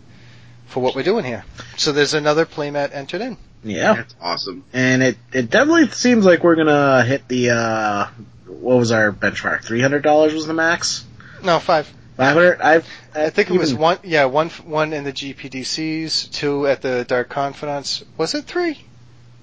for 0.66 0.80
what 0.82 0.96
we're 0.96 1.04
doing 1.04 1.24
here. 1.24 1.44
So 1.76 1.92
there's 1.92 2.14
another 2.14 2.44
playmat 2.44 2.92
entered 2.92 3.20
in. 3.20 3.36
Yeah. 3.62 3.94
That's 3.94 4.14
awesome. 4.20 4.64
And 4.72 5.02
it, 5.02 5.16
it 5.32 5.50
definitely 5.50 5.88
seems 5.90 6.24
like 6.24 6.42
we're 6.42 6.56
gonna 6.56 7.04
hit 7.04 7.28
the, 7.28 7.50
uh, 7.50 8.06
what 8.46 8.78
was 8.78 8.92
our 8.92 9.12
benchmark? 9.12 9.64
$300 9.64 10.34
was 10.34 10.46
the 10.46 10.54
max? 10.54 11.04
No, 11.42 11.58
five. 11.58 11.92
500? 12.16 12.60
I've, 12.60 12.86
I 13.14 13.30
think 13.30 13.50
it 13.50 13.58
was 13.58 13.74
one. 13.74 13.98
Yeah, 14.02 14.26
one 14.26 14.50
one 14.50 14.92
in 14.92 15.04
the 15.04 15.12
GPDCs, 15.12 16.32
two 16.32 16.66
at 16.66 16.82
the 16.82 17.04
Dark 17.04 17.28
Confidants. 17.28 18.04
Was 18.16 18.34
it 18.34 18.44
three? 18.44 18.84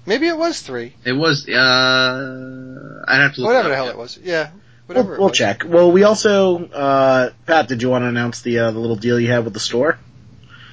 Maybe 0.06 0.28
it 0.28 0.36
was 0.36 0.60
three. 0.60 0.94
It 1.04 1.12
was, 1.12 1.48
uh, 1.48 3.04
I'd 3.08 3.22
have 3.22 3.34
to 3.34 3.40
look 3.40 3.48
Whatever 3.48 3.68
it 3.68 3.70
the 3.70 3.76
hell 3.76 3.86
yeah. 3.86 3.90
it 3.90 3.98
was. 3.98 4.18
Yeah. 4.22 4.50
Whatever 4.86 5.10
We'll, 5.10 5.18
we'll 5.18 5.30
check. 5.30 5.64
Well, 5.66 5.90
we 5.90 6.04
also, 6.04 6.64
uh, 6.66 7.30
Pat, 7.44 7.66
did 7.66 7.82
you 7.82 7.90
want 7.90 8.02
to 8.04 8.08
announce 8.08 8.42
the, 8.42 8.60
uh, 8.60 8.70
the 8.70 8.78
little 8.78 8.94
deal 8.94 9.18
you 9.18 9.32
had 9.32 9.44
with 9.44 9.52
the 9.52 9.60
store? 9.60 9.98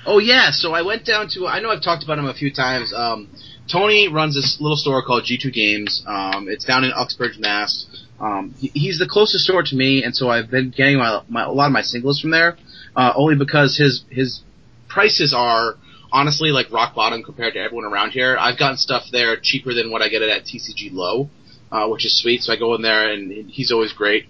Oh 0.06 0.20
yeah, 0.20 0.52
so 0.52 0.74
I 0.74 0.82
went 0.82 1.06
down 1.06 1.30
to 1.30 1.48
I 1.48 1.62
know 1.62 1.70
I've 1.70 1.82
talked 1.82 2.04
about 2.04 2.20
him 2.20 2.26
a 2.26 2.34
few 2.34 2.52
times. 2.52 2.94
Um, 2.94 3.30
Tony 3.72 4.10
runs 4.10 4.36
this 4.36 4.60
little 4.60 4.76
store 4.76 5.02
called 5.02 5.24
G2 5.24 5.54
Games. 5.54 6.04
Um, 6.06 6.50
it's 6.50 6.66
down 6.66 6.84
in 6.84 6.92
Uxbridge, 6.92 7.40
Mass. 7.40 7.86
Um, 8.20 8.54
he, 8.60 8.70
he's 8.74 9.00
the 9.00 9.08
closest 9.08 9.46
store 9.46 9.64
to 9.64 9.76
me, 9.76 10.04
and 10.04 10.14
so 10.14 10.30
I've 10.30 10.52
been 10.52 10.72
getting 10.72 10.98
my, 10.98 11.22
my 11.30 11.44
a 11.44 11.52
lot 11.52 11.68
of 11.68 11.72
my 11.72 11.82
singles 11.82 12.20
from 12.20 12.32
there. 12.32 12.58
Uh, 12.96 13.12
only 13.16 13.36
because 13.36 13.78
his 13.78 14.04
his 14.10 14.42
prices 14.88 15.34
are 15.34 15.76
honestly 16.12 16.50
like 16.52 16.72
rock 16.72 16.94
bottom 16.94 17.24
compared 17.24 17.54
to 17.56 17.60
everyone 17.60 17.86
around 17.86 18.12
here. 18.12 18.38
I've 18.40 18.60
gotten 18.60 18.78
stuff 18.78 19.04
there 19.12 19.36
cheaper 19.42 19.74
than 19.74 19.92
what 19.92 20.02
I 20.02 20.10
get 20.10 20.22
it 20.22 20.30
at 20.30 20.44
TCG 20.44 20.92
Low, 20.92 21.30
uh, 21.72 21.88
which 21.88 22.06
is 22.06 22.22
sweet. 22.22 22.44
So 22.44 22.54
I 22.54 22.58
go 22.58 22.76
in 22.76 22.84
there 22.84 23.12
and 23.12 23.50
he's 23.50 23.72
always 23.72 23.94
great. 23.94 24.28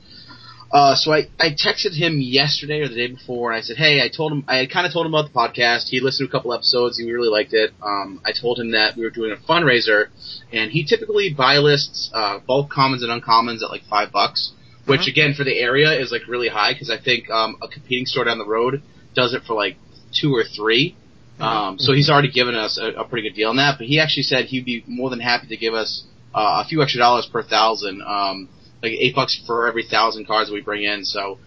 Uh, 0.74 0.96
so 0.96 1.14
I, 1.14 1.28
I 1.40 1.50
texted 1.50 1.96
him 1.96 2.20
yesterday 2.20 2.80
or 2.80 2.88
the 2.88 2.96
day 2.96 3.06
before, 3.06 3.52
and 3.52 3.58
I 3.60 3.62
said, 3.62 3.78
hey, 3.78 4.02
I 4.02 4.10
told 4.10 4.32
him, 4.32 4.44
I 4.48 4.66
kind 4.66 4.88
of 4.88 4.92
told 4.92 5.06
him 5.06 5.14
about 5.14 5.32
the 5.32 5.38
podcast. 5.38 5.90
He 5.90 6.00
listened 6.00 6.28
to 6.28 6.36
a 6.36 6.36
couple 6.36 6.52
episodes. 6.52 6.98
He 6.98 7.12
really 7.12 7.30
liked 7.30 7.54
it. 7.54 7.74
Um, 7.80 8.20
I 8.26 8.32
told 8.32 8.60
him 8.60 8.72
that 8.72 8.98
we 8.98 9.04
were 9.04 9.12
doing 9.12 9.32
a 9.32 9.36
fundraiser, 9.36 10.08
and 10.52 10.72
he 10.72 10.84
typically 10.84 11.32
buy 11.32 11.58
lists, 11.58 12.10
uh, 12.12 12.40
bulk 12.40 12.72
commons 12.72 13.04
and 13.04 13.12
uncommons 13.12 13.62
at 13.62 13.70
like 13.70 13.84
five 13.84 14.12
bucks, 14.12 14.52
which 14.86 15.08
again, 15.08 15.34
for 15.34 15.44
the 15.44 15.58
area 15.58 15.92
is 16.00 16.12
like 16.12 16.28
really 16.28 16.50
high, 16.50 16.74
because 16.74 16.90
I 16.90 16.98
think, 17.02 17.30
um, 17.30 17.58
a 17.62 17.68
competing 17.68 18.06
store 18.06 18.26
down 18.26 18.38
the 18.38 18.46
road 18.46 18.82
does 19.16 19.34
it 19.34 19.44
for 19.44 19.54
like 19.54 19.78
two 20.12 20.34
or 20.36 20.44
3 20.44 20.96
Um, 21.40 21.80
so 21.80 21.94
he's 21.94 22.10
already 22.10 22.32
given 22.32 22.56
us 22.56 22.78
a, 22.78 23.02
a 23.02 23.04
pretty 23.06 23.28
good 23.28 23.36
deal 23.36 23.50
on 23.50 23.58
that, 23.58 23.78
but 23.78 23.88
he 23.88 24.00
actually 24.00 24.24
said 24.24 24.46
he'd 24.46 24.66
be 24.66 24.84
more 24.88 25.10
than 25.10 25.20
happy 25.20 25.48
to 25.48 25.58
give 25.58 25.74
us, 25.74 26.04
uh, 26.34 26.64
a 26.64 26.68
few 26.68 26.82
extra 26.82 27.00
dollars 27.00 27.26
per 27.32 27.42
thousand, 27.44 28.02
um, 28.04 28.50
like 28.82 28.92
eight 28.92 29.16
bucks 29.16 29.42
for 29.48 29.68
every 29.68 29.84
thousand 29.84 30.28
cards 30.28 30.52
we 30.52 30.62
bring 30.62 30.84
in. 30.84 31.06
So 31.06 31.40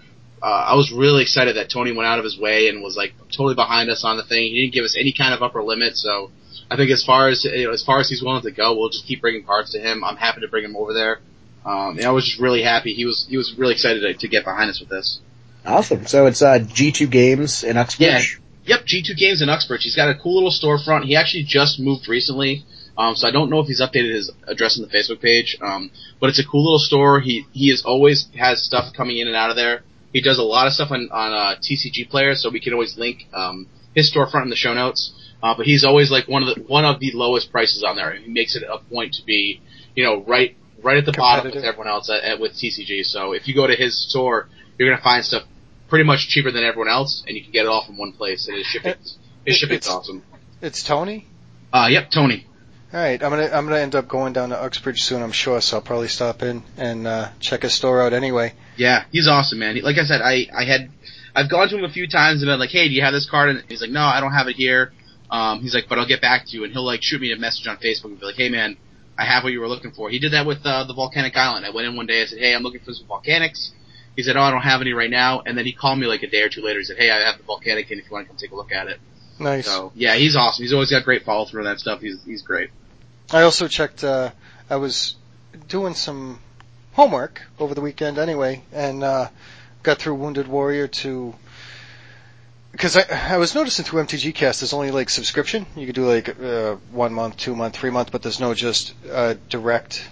uh, 0.42 0.46
I 0.46 0.74
was 0.74 0.92
really 0.92 1.22
excited 1.22 1.56
that 1.56 1.70
Tony 1.70 1.94
went 1.94 2.06
out 2.06 2.18
of 2.18 2.24
his 2.24 2.38
way 2.38 2.68
and 2.68 2.82
was 2.82 2.96
like 2.96 3.12
totally 3.30 3.54
behind 3.54 3.90
us 3.90 4.02
on 4.04 4.16
the 4.16 4.24
thing. 4.24 4.42
He 4.42 4.62
didn't 4.62 4.74
give 4.74 4.84
us 4.84 4.96
any 4.98 5.12
kind 5.16 5.32
of 5.34 5.42
upper 5.42 5.62
limit. 5.62 5.96
So 5.96 6.30
I 6.70 6.76
think 6.76 6.90
as 6.90 7.04
far 7.04 7.28
as 7.28 7.44
you 7.44 7.66
know, 7.66 7.72
as 7.72 7.84
far 7.84 8.00
as 8.00 8.08
he's 8.08 8.22
willing 8.22 8.42
to 8.42 8.50
go, 8.50 8.76
we'll 8.76 8.90
just 8.90 9.06
keep 9.06 9.20
bringing 9.20 9.44
cards 9.44 9.70
to 9.72 9.78
him. 9.78 10.02
I'm 10.04 10.16
happy 10.16 10.40
to 10.40 10.48
bring 10.48 10.64
him 10.64 10.76
over 10.76 10.92
there. 10.92 11.20
Um, 11.66 11.98
and 11.98 12.06
I 12.06 12.12
was 12.12 12.24
just 12.24 12.40
really 12.40 12.62
happy. 12.62 12.94
He 12.94 13.04
was 13.04 13.26
he 13.28 13.36
was 13.36 13.52
really 13.58 13.74
excited 13.74 14.00
to, 14.00 14.14
to 14.14 14.28
get 14.28 14.44
behind 14.44 14.70
us 14.70 14.78
with 14.78 14.88
this. 14.88 15.18
Awesome. 15.66 16.06
So 16.06 16.26
it's, 16.26 16.40
uh, 16.40 16.60
G2 16.60 17.10
Games 17.10 17.64
in 17.64 17.76
Uxbridge? 17.76 18.40
Yeah. 18.66 18.76
Yep, 18.76 18.86
G2 18.86 19.16
Games 19.16 19.42
in 19.42 19.48
Uxbridge. 19.48 19.82
He's 19.82 19.96
got 19.96 20.08
a 20.08 20.14
cool 20.14 20.34
little 20.34 20.50
storefront. 20.50 21.04
He 21.04 21.16
actually 21.16 21.42
just 21.42 21.80
moved 21.80 22.08
recently, 22.08 22.64
um, 22.96 23.14
so 23.14 23.26
I 23.28 23.30
don't 23.30 23.50
know 23.50 23.60
if 23.60 23.66
he's 23.66 23.80
updated 23.80 24.14
his 24.14 24.30
address 24.46 24.78
on 24.78 24.88
the 24.88 24.96
Facebook 24.96 25.20
page. 25.20 25.56
Um, 25.60 25.90
but 26.20 26.30
it's 26.30 26.38
a 26.38 26.44
cool 26.44 26.64
little 26.64 26.78
store. 26.78 27.20
He 27.20 27.46
he 27.52 27.70
is 27.70 27.84
always 27.84 28.28
has 28.36 28.64
stuff 28.64 28.92
coming 28.96 29.18
in 29.18 29.26
and 29.26 29.36
out 29.36 29.50
of 29.50 29.56
there. 29.56 29.82
He 30.12 30.20
does 30.20 30.38
a 30.38 30.42
lot 30.42 30.66
of 30.66 30.72
stuff 30.72 30.90
on 30.90 31.08
on 31.10 31.32
uh, 31.32 31.56
TCG 31.60 32.08
players, 32.08 32.42
so 32.42 32.50
we 32.50 32.60
can 32.60 32.72
always 32.72 32.96
link 32.96 33.26
um, 33.32 33.66
his 33.94 34.12
storefront 34.12 34.44
in 34.44 34.50
the 34.50 34.56
show 34.56 34.74
notes. 34.74 35.12
Uh, 35.42 35.54
but 35.56 35.66
he's 35.66 35.84
always 35.84 36.10
like 36.10 36.26
one 36.26 36.42
of 36.42 36.54
the 36.54 36.62
one 36.62 36.84
of 36.84 36.98
the 36.98 37.12
lowest 37.12 37.52
prices 37.52 37.84
on 37.84 37.96
there. 37.96 38.14
He 38.14 38.30
makes 38.30 38.56
it 38.56 38.62
a 38.62 38.78
point 38.78 39.14
to 39.14 39.24
be, 39.24 39.60
you 39.94 40.02
know, 40.02 40.22
right 40.24 40.56
right 40.82 40.96
at 40.96 41.06
the 41.06 41.12
bottom 41.12 41.46
with 41.46 41.64
everyone 41.64 41.88
else 41.88 42.10
at, 42.10 42.22
at, 42.22 42.40
with 42.40 42.52
TCG. 42.52 43.04
So 43.04 43.32
if 43.32 43.48
you 43.48 43.54
go 43.54 43.66
to 43.66 43.74
his 43.74 44.08
store, 44.08 44.48
you're 44.78 44.88
gonna 44.90 45.02
find 45.02 45.24
stuff 45.24 45.44
pretty 45.88 46.04
much 46.04 46.28
cheaper 46.28 46.50
than 46.50 46.64
everyone 46.64 46.88
else, 46.88 47.22
and 47.26 47.36
you 47.36 47.42
can 47.42 47.52
get 47.52 47.64
it 47.64 47.68
all 47.68 47.84
from 47.84 47.96
one 47.96 48.12
place. 48.12 48.48
And 48.48 48.56
his 48.56 48.66
shipping, 48.66 48.94
his 49.44 49.56
shipping's 49.56 49.86
It's- 49.86 49.88
awesome. 49.94 50.22
It's 50.62 50.82
Tony. 50.82 51.26
Uh, 51.72 51.88
yep, 51.90 52.10
Tony. 52.10 52.46
All 52.92 53.00
right, 53.00 53.22
I'm 53.22 53.30
gonna 53.30 53.44
I'm 53.52 53.64
gonna 53.66 53.80
end 53.80 53.94
up 53.94 54.08
going 54.08 54.32
down 54.32 54.50
to 54.50 54.56
Uxbridge 54.60 55.02
soon, 55.02 55.22
I'm 55.22 55.32
sure. 55.32 55.60
So 55.60 55.76
I'll 55.76 55.82
probably 55.82 56.08
stop 56.08 56.42
in 56.42 56.62
and 56.76 57.06
uh, 57.06 57.28
check 57.40 57.62
his 57.62 57.74
store 57.74 58.00
out 58.00 58.12
anyway. 58.12 58.54
Yeah, 58.76 59.04
he's 59.12 59.28
awesome, 59.28 59.58
man. 59.58 59.74
He- 59.76 59.82
Like 59.82 59.98
I 59.98 60.04
said, 60.04 60.22
I 60.22 60.46
I 60.56 60.64
had 60.64 60.90
I've 61.34 61.50
gone 61.50 61.68
to 61.68 61.76
him 61.76 61.84
a 61.84 61.90
few 61.90 62.06
times 62.08 62.40
and 62.42 62.48
been 62.48 62.58
like, 62.58 62.70
hey, 62.70 62.88
do 62.88 62.94
you 62.94 63.02
have 63.02 63.12
this 63.12 63.28
card? 63.28 63.50
And 63.50 63.64
he's 63.68 63.82
like, 63.82 63.90
no, 63.90 64.00
I 64.00 64.20
don't 64.20 64.32
have 64.32 64.48
it 64.48 64.56
here. 64.56 64.92
Um, 65.30 65.60
he's 65.60 65.74
like, 65.74 65.86
but 65.88 65.98
I'll 65.98 66.06
get 66.06 66.22
back 66.22 66.46
to 66.46 66.56
you, 66.56 66.64
and 66.64 66.72
he'll 66.72 66.86
like 66.86 67.02
shoot 67.02 67.20
me 67.20 67.32
a 67.32 67.36
message 67.36 67.66
on 67.66 67.76
Facebook 67.76 68.04
and 68.06 68.20
be 68.20 68.24
like, 68.26 68.36
hey, 68.36 68.48
man, 68.48 68.76
I 69.18 69.24
have 69.24 69.44
what 69.44 69.52
you 69.52 69.60
were 69.60 69.68
looking 69.68 69.92
for. 69.92 70.10
He 70.10 70.18
did 70.18 70.32
that 70.32 70.46
with 70.46 70.64
uh, 70.64 70.84
the 70.84 70.94
volcanic 70.94 71.36
island. 71.36 71.64
I 71.64 71.70
went 71.70 71.86
in 71.88 71.96
one 71.96 72.06
day, 72.06 72.22
I 72.22 72.26
said, 72.26 72.38
hey, 72.38 72.54
I'm 72.54 72.62
looking 72.62 72.80
for 72.80 72.92
some 72.92 73.06
volcanics. 73.06 73.70
He 74.14 74.22
said, 74.22 74.36
oh, 74.36 74.42
I 74.42 74.50
don't 74.50 74.62
have 74.62 74.80
any 74.80 74.92
right 74.92 75.10
now, 75.10 75.42
and 75.44 75.56
then 75.56 75.66
he 75.66 75.72
called 75.72 75.98
me 75.98 76.06
like 76.06 76.22
a 76.22 76.26
day 76.26 76.42
or 76.42 76.48
two 76.48 76.62
later. 76.62 76.78
He 76.80 76.84
said, 76.84 76.96
hey, 76.96 77.10
I 77.10 77.20
have 77.20 77.38
the 77.38 77.44
volcanic, 77.44 77.90
and 77.90 78.00
if 78.00 78.06
you 78.06 78.12
want 78.12 78.26
to 78.26 78.28
come 78.28 78.38
take 78.38 78.52
a 78.52 78.56
look 78.56 78.72
at 78.72 78.88
it. 78.88 78.98
Nice. 79.38 79.66
So 79.66 79.92
yeah, 79.94 80.14
he's 80.14 80.36
awesome. 80.36 80.62
He's 80.62 80.72
always 80.72 80.90
got 80.90 81.04
great 81.04 81.24
follow 81.24 81.44
through 81.44 81.60
on 81.60 81.66
that 81.66 81.78
stuff. 81.78 82.00
He's 82.00 82.22
he's 82.24 82.42
great. 82.42 82.70
I 83.30 83.42
also 83.42 83.68
checked. 83.68 84.02
Uh, 84.02 84.30
I 84.70 84.76
was 84.76 85.16
doing 85.68 85.94
some 85.94 86.40
homework 86.94 87.42
over 87.58 87.74
the 87.74 87.82
weekend 87.82 88.18
anyway, 88.18 88.62
and 88.72 89.04
uh, 89.04 89.28
got 89.82 89.98
through 89.98 90.14
Wounded 90.14 90.48
Warrior 90.48 90.88
to 90.88 91.34
because 92.76 92.96
I 92.96 93.34
I 93.34 93.36
was 93.38 93.54
noticing 93.54 93.84
through 93.84 94.04
MTG 94.04 94.34
Cast 94.34 94.60
there's 94.60 94.74
only 94.74 94.90
like 94.90 95.08
subscription. 95.08 95.66
You 95.76 95.86
could 95.86 95.94
do 95.94 96.06
like 96.06 96.28
uh, 96.40 96.76
one 96.92 97.14
month, 97.14 97.38
two 97.38 97.56
month, 97.56 97.74
three 97.74 97.90
month, 97.90 98.12
but 98.12 98.22
there's 98.22 98.38
no 98.38 98.52
just 98.54 98.94
uh, 99.10 99.34
direct 99.48 100.08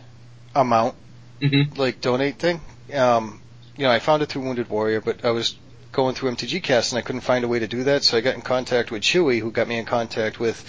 amount 0.55 0.95
Mm-hmm. 1.41 1.79
like 1.79 2.01
donate 2.01 2.39
thing. 2.39 2.61
Um, 2.95 3.41
you 3.77 3.85
know, 3.85 3.91
I 3.91 3.99
found 3.99 4.23
it 4.23 4.27
through 4.27 4.43
Wounded 4.43 4.71
Warrior, 4.71 5.01
but 5.01 5.25
I 5.25 5.33
was 5.33 5.57
going 5.93 6.15
through 6.15 6.31
MTG 6.31 6.63
Cast 6.63 6.93
and 6.93 6.99
I 6.99 7.03
couldn't 7.03 7.23
find 7.23 7.45
a 7.45 7.49
way 7.49 7.59
to 7.59 7.67
do 7.67 7.85
that, 7.85 8.05
so 8.05 8.17
I 8.17 8.21
got 8.21 8.35
in 8.35 8.41
contact 8.41 8.91
with 8.91 9.03
Chewy, 9.03 9.41
who 9.41 9.51
got 9.51 9.69
me 9.69 9.77
in 9.77 9.85
contact 9.85 10.41
with. 10.41 10.65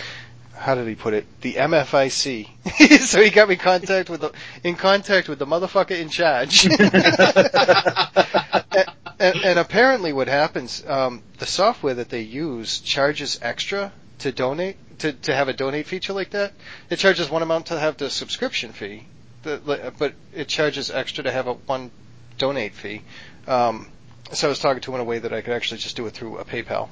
How 0.54 0.74
did 0.74 0.88
he 0.88 0.96
put 0.96 1.14
it? 1.14 1.26
The 1.42 1.54
MFIC. 1.54 3.00
so 3.02 3.22
he 3.22 3.30
got 3.30 3.48
me 3.48 3.58
contact 3.58 4.10
with 4.10 4.22
the, 4.22 4.32
in 4.64 4.76
contact 4.76 5.30
with 5.30 5.38
the 5.38 5.46
motherfucker 5.46 6.00
in 6.00 6.10
charge. 6.10 6.68
and, 9.20 9.36
and, 9.44 9.60
apparently, 9.60 10.14
what 10.14 10.28
happens? 10.28 10.86
Um, 10.86 11.24
the 11.38 11.46
software 11.46 11.96
that 11.96 12.10
they 12.10 12.22
use 12.22 12.80
charges 12.80 13.40
extra 13.42 13.92
to 14.20 14.32
donate 14.32 14.78
to 15.00 15.14
to 15.14 15.36
have 15.36 15.48
a 15.48 15.54
donate 15.54 15.88
feature 15.88 16.14
like 16.14 16.32
that. 16.32 16.54
It 16.90 16.98
charges 16.98 17.30
one 17.30 17.42
amount 17.42 17.68
to 17.68 17.80
have 17.80 17.98
the 17.98 18.10
subscription 18.10 18.74
fee, 18.74 19.06
the, 19.44 19.94
but 19.98 20.14
it 20.34 20.48
charges 20.48 20.92
extra 20.92 21.24
to 21.24 21.32
have 21.32 21.48
a 21.48 21.54
one 21.54 21.92
donate 22.38 22.74
fee. 22.74 23.02
Um, 23.48 23.88
so 24.32 24.48
I 24.48 24.50
was 24.50 24.60
talking 24.60 24.82
to 24.82 24.92
him 24.92 24.96
in 24.96 25.02
a 25.02 25.06
way 25.06 25.20
that 25.20 25.34
I 25.34 25.42
could 25.42 25.54
actually 25.54 25.78
just 25.78 25.96
do 25.96 26.06
it 26.08 26.12
through 26.12 26.38
a 26.38 26.46
PayPal, 26.46 26.90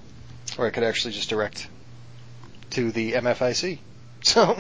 or 0.58 0.68
I 0.68 0.70
could 0.70 0.84
actually 0.84 1.14
just 1.14 1.30
direct 1.30 1.68
to 2.72 2.92
the 2.92 3.14
MFIC. 3.14 3.80
So 4.26 4.58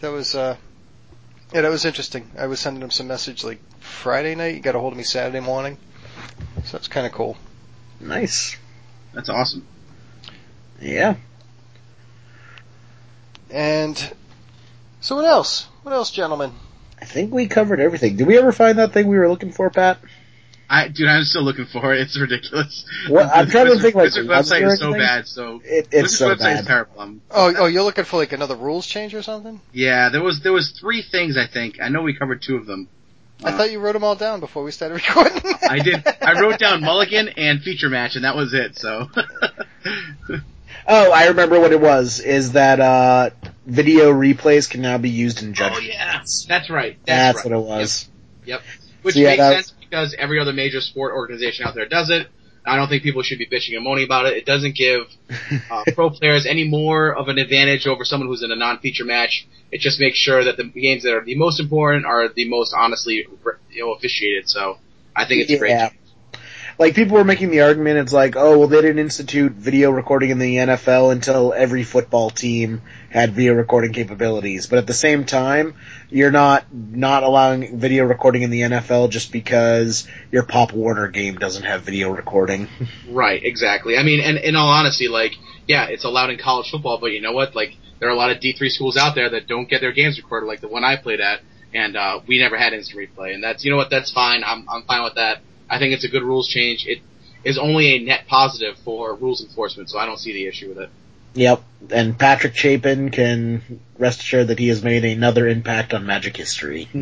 that 0.00 0.08
was 0.08 0.34
uh, 0.34 0.56
yeah, 1.52 1.60
that 1.60 1.70
was 1.70 1.84
interesting. 1.84 2.30
I 2.38 2.46
was 2.46 2.58
sending 2.58 2.82
him 2.82 2.90
some 2.90 3.06
message 3.06 3.44
like 3.44 3.60
Friday 3.80 4.34
night. 4.34 4.54
He 4.54 4.60
got 4.60 4.74
a 4.74 4.78
hold 4.78 4.94
of 4.94 4.96
me 4.96 5.04
Saturday 5.04 5.40
morning, 5.40 5.76
so 6.64 6.72
that's 6.72 6.88
kind 6.88 7.06
of 7.06 7.12
cool. 7.12 7.36
Nice. 8.00 8.56
That's 9.14 9.28
awesome. 9.28 9.66
Yeah. 10.80 11.16
And 13.50 14.12
so 15.00 15.16
what 15.16 15.24
else? 15.24 15.68
What 15.82 15.92
else, 15.94 16.10
gentlemen? 16.10 16.52
I 17.00 17.04
think 17.04 17.32
we 17.32 17.46
covered 17.46 17.80
everything. 17.80 18.16
Did 18.16 18.26
we 18.26 18.36
ever 18.38 18.52
find 18.52 18.78
that 18.78 18.92
thing 18.92 19.06
we 19.08 19.18
were 19.18 19.28
looking 19.28 19.52
for, 19.52 19.70
Pat? 19.70 19.98
I 20.70 20.88
dude, 20.88 21.08
I'm 21.08 21.22
still 21.24 21.42
looking 21.44 21.64
for 21.64 21.94
it. 21.94 22.00
It's 22.02 22.18
ridiculous. 22.20 22.84
What- 23.08 23.30
I'm 23.32 23.48
trying 23.48 23.66
to 23.68 23.78
think, 23.78 23.94
like, 23.94 24.04
Wizard 24.04 24.26
website 24.26 24.48
there 24.60 24.68
is 24.74 24.78
so 24.78 24.86
anything? 24.88 25.00
bad. 25.00 25.26
So 25.26 25.62
It, 25.64 25.88
it's 25.90 26.12
Wizard's 26.12 26.18
so 26.18 26.28
website 26.34 26.38
bad. 26.40 26.60
is 26.60 26.66
terrible. 26.66 27.00
Um, 27.00 27.22
Oh, 27.30 27.54
oh, 27.56 27.66
you're 27.66 27.84
looking 27.84 28.04
for 28.04 28.18
like 28.18 28.32
another 28.32 28.54
rules 28.56 28.86
change 28.86 29.14
or 29.14 29.22
something? 29.22 29.60
yeah, 29.72 30.10
there 30.10 30.22
was 30.22 30.40
there 30.42 30.52
was 30.52 30.72
three 30.78 31.00
things 31.02 31.38
I 31.38 31.46
think. 31.46 31.80
I 31.80 31.88
know 31.88 32.02
we 32.02 32.12
covered 32.14 32.42
two 32.42 32.56
of 32.56 32.66
them. 32.66 32.88
I 33.44 33.52
thought 33.52 33.70
you 33.70 33.78
wrote 33.78 33.92
them 33.92 34.04
all 34.04 34.16
down 34.16 34.40
before 34.40 34.64
we 34.64 34.70
started 34.72 34.94
recording. 35.06 35.42
I 35.68 35.78
did. 35.78 36.06
I 36.20 36.40
wrote 36.40 36.58
down 36.58 36.80
Mulligan 36.82 37.28
and 37.28 37.62
feature 37.62 37.88
match, 37.88 38.16
and 38.16 38.24
that 38.24 38.36
was 38.36 38.52
it. 38.54 38.76
So. 38.78 39.08
Oh, 40.90 41.12
I 41.12 41.26
remember 41.26 41.60
what 41.60 41.70
it 41.72 41.80
was. 41.80 42.18
Is 42.20 42.52
that 42.52 42.80
uh, 42.80 43.28
video 43.66 44.10
replays 44.10 44.70
can 44.70 44.80
now 44.80 44.96
be 44.96 45.10
used 45.10 45.42
in 45.42 45.50
oh 45.50 45.52
judgment? 45.52 45.84
yeah, 45.86 46.22
that's 46.48 46.70
right. 46.70 46.96
That's, 47.04 47.36
That's 47.36 47.36
right. 47.44 47.52
what 47.52 47.60
it 47.60 47.80
was. 47.80 48.08
Yep. 48.46 48.62
Which 49.02 49.14
So, 49.14 49.20
yeah, 49.20 49.28
makes 49.28 49.38
that 49.38 49.54
sense 49.66 49.74
because 49.78 50.14
every 50.18 50.40
other 50.40 50.54
major 50.54 50.80
sport 50.80 51.12
organization 51.12 51.66
out 51.66 51.74
there 51.74 51.86
does 51.86 52.08
it. 52.08 52.28
I 52.68 52.76
don't 52.76 52.88
think 52.88 53.02
people 53.02 53.22
should 53.22 53.38
be 53.38 53.46
bitching 53.46 53.74
and 53.74 53.84
moaning 53.84 54.04
about 54.04 54.26
it. 54.26 54.36
It 54.36 54.46
doesn't 54.46 54.76
give 54.76 55.02
uh, 55.70 55.84
pro 55.94 56.10
players 56.10 56.46
any 56.46 56.68
more 56.68 57.14
of 57.14 57.28
an 57.28 57.38
advantage 57.38 57.86
over 57.86 58.04
someone 58.04 58.28
who's 58.28 58.42
in 58.42 58.52
a 58.52 58.56
non-feature 58.56 59.04
match. 59.04 59.46
It 59.72 59.80
just 59.80 60.00
makes 60.00 60.18
sure 60.18 60.44
that 60.44 60.56
the 60.56 60.64
games 60.64 61.02
that 61.04 61.14
are 61.14 61.24
the 61.24 61.36
most 61.36 61.60
important 61.60 62.06
are 62.06 62.28
the 62.28 62.48
most 62.48 62.74
honestly, 62.76 63.26
you 63.70 63.84
know, 63.84 63.92
officiated. 63.92 64.48
So 64.48 64.78
I 65.16 65.26
think 65.26 65.42
it's 65.42 65.52
a 65.52 65.58
great. 65.58 65.90
Like 66.78 66.94
people 66.94 67.16
were 67.16 67.24
making 67.24 67.50
the 67.50 67.62
argument, 67.62 67.98
it's 67.98 68.12
like, 68.12 68.36
oh 68.36 68.56
well, 68.56 68.68
they 68.68 68.80
didn't 68.80 69.00
institute 69.00 69.52
video 69.52 69.90
recording 69.90 70.30
in 70.30 70.38
the 70.38 70.56
NFL 70.56 71.10
until 71.10 71.52
every 71.52 71.82
football 71.82 72.30
team 72.30 72.82
had 73.10 73.32
video 73.32 73.54
recording 73.54 73.92
capabilities. 73.92 74.68
But 74.68 74.78
at 74.78 74.86
the 74.86 74.94
same 74.94 75.24
time, 75.24 75.74
you're 76.08 76.30
not 76.30 76.72
not 76.72 77.24
allowing 77.24 77.78
video 77.78 78.04
recording 78.04 78.42
in 78.42 78.50
the 78.50 78.60
NFL 78.60 79.10
just 79.10 79.32
because 79.32 80.06
your 80.30 80.44
Pop 80.44 80.72
Warner 80.72 81.08
game 81.08 81.34
doesn't 81.34 81.64
have 81.64 81.82
video 81.82 82.10
recording. 82.10 82.68
Right, 83.08 83.42
exactly. 83.42 83.96
I 83.96 84.02
mean, 84.02 84.20
and 84.20 84.36
in 84.36 84.54
all 84.54 84.68
honesty, 84.68 85.08
like, 85.08 85.32
yeah, 85.66 85.86
it's 85.86 86.04
allowed 86.04 86.30
in 86.30 86.38
college 86.38 86.70
football, 86.70 86.98
but 86.98 87.10
you 87.10 87.20
know 87.22 87.32
what? 87.32 87.56
Like, 87.56 87.74
there 87.98 88.08
are 88.08 88.12
a 88.12 88.16
lot 88.16 88.30
of 88.30 88.38
D3 88.38 88.68
schools 88.68 88.96
out 88.96 89.14
there 89.14 89.30
that 89.30 89.48
don't 89.48 89.68
get 89.68 89.80
their 89.80 89.92
games 89.92 90.18
recorded, 90.18 90.46
like 90.46 90.60
the 90.60 90.68
one 90.68 90.84
I 90.84 90.96
played 90.96 91.20
at, 91.20 91.40
and 91.72 91.96
uh, 91.96 92.20
we 92.26 92.38
never 92.38 92.56
had 92.56 92.74
instant 92.74 92.98
replay, 92.98 93.34
and 93.34 93.42
that's, 93.42 93.64
you 93.64 93.70
know 93.70 93.78
what? 93.78 93.90
That's 93.90 94.12
fine. 94.12 94.44
I'm 94.44 94.68
I'm 94.68 94.82
fine 94.82 95.04
with 95.04 95.14
that. 95.14 95.40
I 95.70 95.78
think 95.78 95.94
it's 95.94 96.04
a 96.04 96.08
good 96.08 96.22
rules 96.22 96.48
change. 96.48 96.86
It 96.86 97.00
is 97.44 97.58
only 97.58 97.96
a 97.96 97.98
net 98.00 98.26
positive 98.26 98.76
for 98.84 99.14
rules 99.14 99.44
enforcement, 99.44 99.90
so 99.90 99.98
I 99.98 100.06
don't 100.06 100.18
see 100.18 100.32
the 100.32 100.46
issue 100.46 100.68
with 100.68 100.78
it. 100.78 100.90
Yep, 101.34 101.62
and 101.90 102.18
Patrick 102.18 102.56
Chapin 102.56 103.10
can 103.10 103.80
rest 103.98 104.20
assured 104.20 104.48
that 104.48 104.58
he 104.58 104.68
has 104.68 104.82
made 104.82 105.04
another 105.04 105.46
impact 105.46 105.94
on 105.94 106.06
Magic 106.06 106.36
history. 106.36 106.88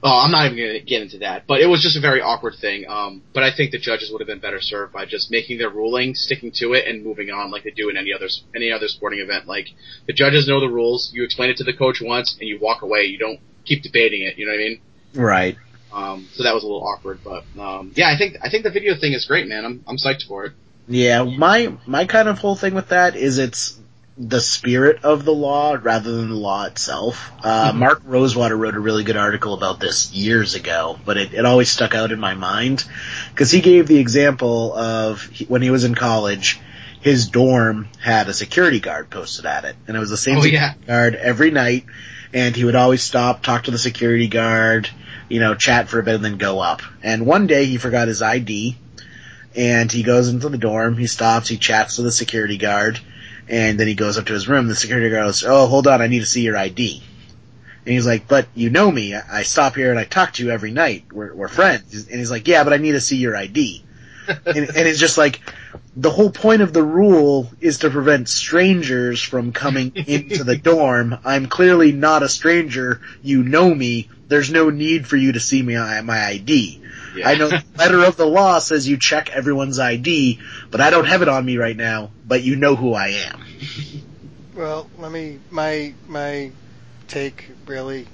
Oh, 0.00 0.16
I'm 0.16 0.30
not 0.30 0.46
even 0.46 0.58
going 0.58 0.72
to 0.74 0.80
get 0.80 1.02
into 1.02 1.18
that, 1.18 1.48
but 1.48 1.60
it 1.60 1.66
was 1.66 1.82
just 1.82 1.96
a 1.96 2.00
very 2.00 2.20
awkward 2.20 2.54
thing. 2.60 2.84
Um, 2.88 3.22
but 3.34 3.42
I 3.42 3.50
think 3.52 3.72
the 3.72 3.78
judges 3.78 4.12
would 4.12 4.20
have 4.20 4.28
been 4.28 4.38
better 4.38 4.60
served 4.60 4.92
by 4.92 5.06
just 5.06 5.28
making 5.28 5.58
their 5.58 5.70
ruling, 5.70 6.14
sticking 6.14 6.52
to 6.56 6.74
it, 6.74 6.86
and 6.86 7.04
moving 7.04 7.30
on 7.30 7.50
like 7.50 7.64
they 7.64 7.70
do 7.70 7.88
in 7.88 7.96
any 7.96 8.12
other 8.12 8.28
any 8.54 8.70
other 8.70 8.86
sporting 8.86 9.18
event. 9.18 9.48
Like 9.48 9.66
the 10.06 10.12
judges 10.12 10.46
know 10.46 10.60
the 10.60 10.68
rules. 10.68 11.10
You 11.12 11.24
explain 11.24 11.50
it 11.50 11.56
to 11.56 11.64
the 11.64 11.72
coach 11.72 12.00
once, 12.00 12.36
and 12.38 12.48
you 12.48 12.60
walk 12.60 12.82
away. 12.82 13.06
You 13.06 13.18
don't 13.18 13.40
keep 13.64 13.82
debating 13.82 14.22
it. 14.22 14.38
You 14.38 14.46
know 14.46 14.52
what 14.52 14.60
I 14.60 14.62
mean? 14.62 14.80
right. 15.14 15.56
Um, 15.92 16.28
so 16.34 16.42
that 16.42 16.54
was 16.54 16.62
a 16.62 16.66
little 16.66 16.86
awkward, 16.86 17.20
but 17.24 17.44
um, 17.58 17.92
yeah, 17.96 18.08
I 18.08 18.16
think 18.18 18.36
I 18.42 18.50
think 18.50 18.64
the 18.64 18.70
video 18.70 18.94
thing 18.96 19.12
is 19.12 19.24
great, 19.24 19.46
man. 19.48 19.64
I'm 19.64 19.84
I'm 19.86 19.96
psyched 19.96 20.26
for 20.26 20.44
it. 20.46 20.52
Yeah, 20.86 21.22
my 21.24 21.72
my 21.86 22.04
kind 22.04 22.28
of 22.28 22.38
whole 22.38 22.56
thing 22.56 22.74
with 22.74 22.88
that 22.88 23.16
is 23.16 23.38
it's 23.38 23.78
the 24.20 24.40
spirit 24.40 25.04
of 25.04 25.24
the 25.24 25.32
law 25.32 25.76
rather 25.80 26.10
than 26.12 26.28
the 26.28 26.34
law 26.34 26.64
itself. 26.64 27.30
Uh, 27.44 27.72
Mark 27.74 28.02
Rosewater 28.04 28.56
wrote 28.56 28.74
a 28.74 28.80
really 28.80 29.04
good 29.04 29.16
article 29.16 29.54
about 29.54 29.78
this 29.78 30.12
years 30.12 30.54
ago, 30.56 30.98
but 31.04 31.16
it, 31.16 31.34
it 31.34 31.44
always 31.44 31.70
stuck 31.70 31.94
out 31.94 32.10
in 32.10 32.18
my 32.18 32.34
mind 32.34 32.84
because 33.30 33.50
he 33.52 33.60
gave 33.60 33.86
the 33.86 33.98
example 33.98 34.74
of 34.74 35.22
he, 35.22 35.44
when 35.44 35.62
he 35.62 35.70
was 35.70 35.84
in 35.84 35.94
college, 35.94 36.58
his 37.00 37.28
dorm 37.28 37.88
had 38.02 38.28
a 38.28 38.34
security 38.34 38.80
guard 38.80 39.08
posted 39.08 39.46
at 39.46 39.64
it, 39.64 39.76
and 39.86 39.96
it 39.96 40.00
was 40.00 40.10
the 40.10 40.16
same 40.16 40.38
Oh, 40.38 40.42
security 40.42 40.76
yeah. 40.80 40.86
guard 40.86 41.14
every 41.14 41.52
night, 41.52 41.84
and 42.34 42.56
he 42.56 42.64
would 42.64 42.74
always 42.74 43.02
stop, 43.04 43.42
talk 43.44 43.64
to 43.64 43.70
the 43.70 43.78
security 43.78 44.26
guard, 44.26 44.90
you 45.28 45.40
know, 45.40 45.54
chat 45.54 45.88
for 45.88 45.98
a 45.98 46.02
bit, 46.02 46.16
and 46.16 46.24
then 46.24 46.38
go 46.38 46.60
up. 46.60 46.82
And 47.02 47.26
one 47.26 47.46
day 47.46 47.64
he 47.66 47.76
forgot 47.78 48.08
his 48.08 48.22
ID, 48.22 48.76
and 49.54 49.90
he 49.90 50.02
goes 50.02 50.28
into 50.28 50.48
the 50.48 50.58
dorm, 50.58 50.96
he 50.96 51.06
stops, 51.06 51.48
he 51.48 51.56
chats 51.56 51.98
with 51.98 52.06
the 52.06 52.12
security 52.12 52.58
guard, 52.58 53.00
and 53.48 53.78
then 53.78 53.86
he 53.86 53.94
goes 53.94 54.18
up 54.18 54.26
to 54.26 54.32
his 54.32 54.48
room, 54.48 54.68
the 54.68 54.74
security 54.74 55.10
guard 55.10 55.26
goes, 55.26 55.44
oh, 55.44 55.66
hold 55.66 55.86
on, 55.86 56.02
I 56.02 56.06
need 56.06 56.20
to 56.20 56.26
see 56.26 56.42
your 56.42 56.56
ID. 56.56 57.02
And 57.84 57.94
he's 57.94 58.06
like, 58.06 58.28
but 58.28 58.46
you 58.54 58.70
know 58.70 58.90
me, 58.90 59.14
I 59.14 59.42
stop 59.42 59.74
here 59.74 59.90
and 59.90 59.98
I 59.98 60.04
talk 60.04 60.34
to 60.34 60.44
you 60.44 60.50
every 60.50 60.70
night, 60.70 61.06
we're, 61.12 61.34
we're 61.34 61.48
friends. 61.48 62.06
And 62.08 62.18
he's 62.18 62.30
like, 62.30 62.46
yeah, 62.46 62.64
but 62.64 62.72
I 62.72 62.76
need 62.76 62.92
to 62.92 63.00
see 63.00 63.16
your 63.16 63.36
ID. 63.36 63.82
and, 64.28 64.56
and 64.56 64.76
it's 64.76 65.00
just 65.00 65.16
like, 65.16 65.40
the 65.96 66.10
whole 66.10 66.30
point 66.30 66.62
of 66.62 66.72
the 66.72 66.82
rule 66.82 67.50
is 67.60 67.78
to 67.78 67.90
prevent 67.90 68.28
strangers 68.28 69.22
from 69.22 69.52
coming 69.52 69.92
into 69.96 70.44
the 70.44 70.56
dorm. 70.56 71.18
I'm 71.24 71.46
clearly 71.46 71.92
not 71.92 72.22
a 72.22 72.28
stranger, 72.28 73.00
you 73.22 73.42
know 73.42 73.74
me, 73.74 74.10
there's 74.28 74.50
no 74.50 74.70
need 74.70 75.06
for 75.06 75.16
you 75.16 75.32
to 75.32 75.40
see 75.40 75.62
me 75.62 75.76
uh, 75.76 76.02
my 76.02 76.24
ID. 76.26 76.82
Yeah. 77.16 77.28
I 77.28 77.34
know 77.34 77.48
the 77.48 77.64
letter 77.76 78.04
of 78.04 78.16
the 78.16 78.26
law 78.26 78.58
says 78.58 78.86
you 78.86 78.98
check 78.98 79.30
everyone's 79.30 79.78
ID, 79.78 80.40
but 80.70 80.80
I 80.80 80.90
don't 80.90 81.06
have 81.06 81.22
it 81.22 81.28
on 81.28 81.44
me 81.44 81.56
right 81.56 81.76
now, 81.76 82.10
but 82.26 82.42
you 82.42 82.56
know 82.56 82.76
who 82.76 82.94
I 82.94 83.08
am. 83.08 83.42
Well, 84.54 84.88
let 84.98 85.10
me 85.12 85.38
my 85.50 85.94
my 86.06 86.50
take 87.06 87.50
really 87.66 88.06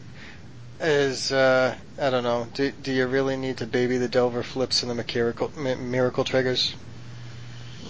is 0.80 1.32
uh, 1.32 1.74
I 1.98 2.10
don't 2.10 2.22
know. 2.22 2.46
Do 2.54 2.70
do 2.70 2.92
you 2.92 3.06
really 3.06 3.36
need 3.36 3.58
to 3.58 3.66
baby 3.66 3.98
the 3.98 4.08
Delver 4.08 4.42
flips 4.42 4.82
and 4.82 4.90
the 4.90 4.94
miracle 4.94 5.50
miracle 5.56 6.24
triggers? 6.24 6.74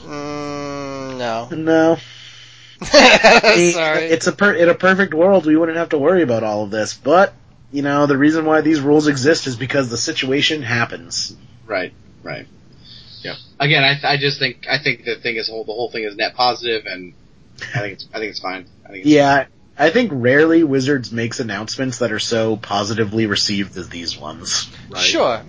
Mm, 0.04 1.18
no. 1.18 1.48
No. 1.50 1.96
Sorry. 2.84 4.04
It's 4.04 4.26
a 4.26 4.32
per- 4.32 4.54
in 4.54 4.68
a 4.68 4.74
perfect 4.74 5.14
world, 5.14 5.46
we 5.46 5.56
wouldn't 5.56 5.78
have 5.78 5.90
to 5.90 5.98
worry 5.98 6.22
about 6.22 6.42
all 6.42 6.64
of 6.64 6.70
this. 6.70 6.94
But 6.94 7.34
you 7.74 7.82
know, 7.82 8.06
the 8.06 8.16
reason 8.16 8.44
why 8.46 8.60
these 8.60 8.80
rules 8.80 9.08
exist 9.08 9.48
is 9.48 9.56
because 9.56 9.90
the 9.90 9.96
situation 9.96 10.62
happens. 10.62 11.36
Right, 11.66 11.92
right. 12.22 12.46
Yeah. 13.22 13.34
Again, 13.58 13.82
I, 13.82 14.12
I 14.12 14.16
just 14.16 14.38
think 14.38 14.66
I 14.70 14.78
think 14.78 15.04
the 15.04 15.16
thing 15.16 15.34
is 15.34 15.48
whole 15.48 15.64
the 15.64 15.72
whole 15.72 15.90
thing 15.90 16.04
is 16.04 16.14
net 16.14 16.36
positive, 16.36 16.86
and 16.86 17.14
I 17.74 17.80
think 17.80 17.92
it's 17.94 18.08
I 18.14 18.18
think 18.20 18.30
it's 18.30 18.38
fine. 18.38 18.66
I 18.84 18.88
think 18.90 18.98
it's 19.00 19.08
Yeah, 19.08 19.46
I 19.76 19.90
think 19.90 20.12
rarely 20.14 20.62
Wizards 20.62 21.10
makes 21.10 21.40
announcements 21.40 21.98
that 21.98 22.12
are 22.12 22.20
so 22.20 22.56
positively 22.56 23.26
received 23.26 23.76
as 23.76 23.88
these 23.88 24.16
ones. 24.16 24.70
right. 24.90 25.00
Sure. 25.02 25.42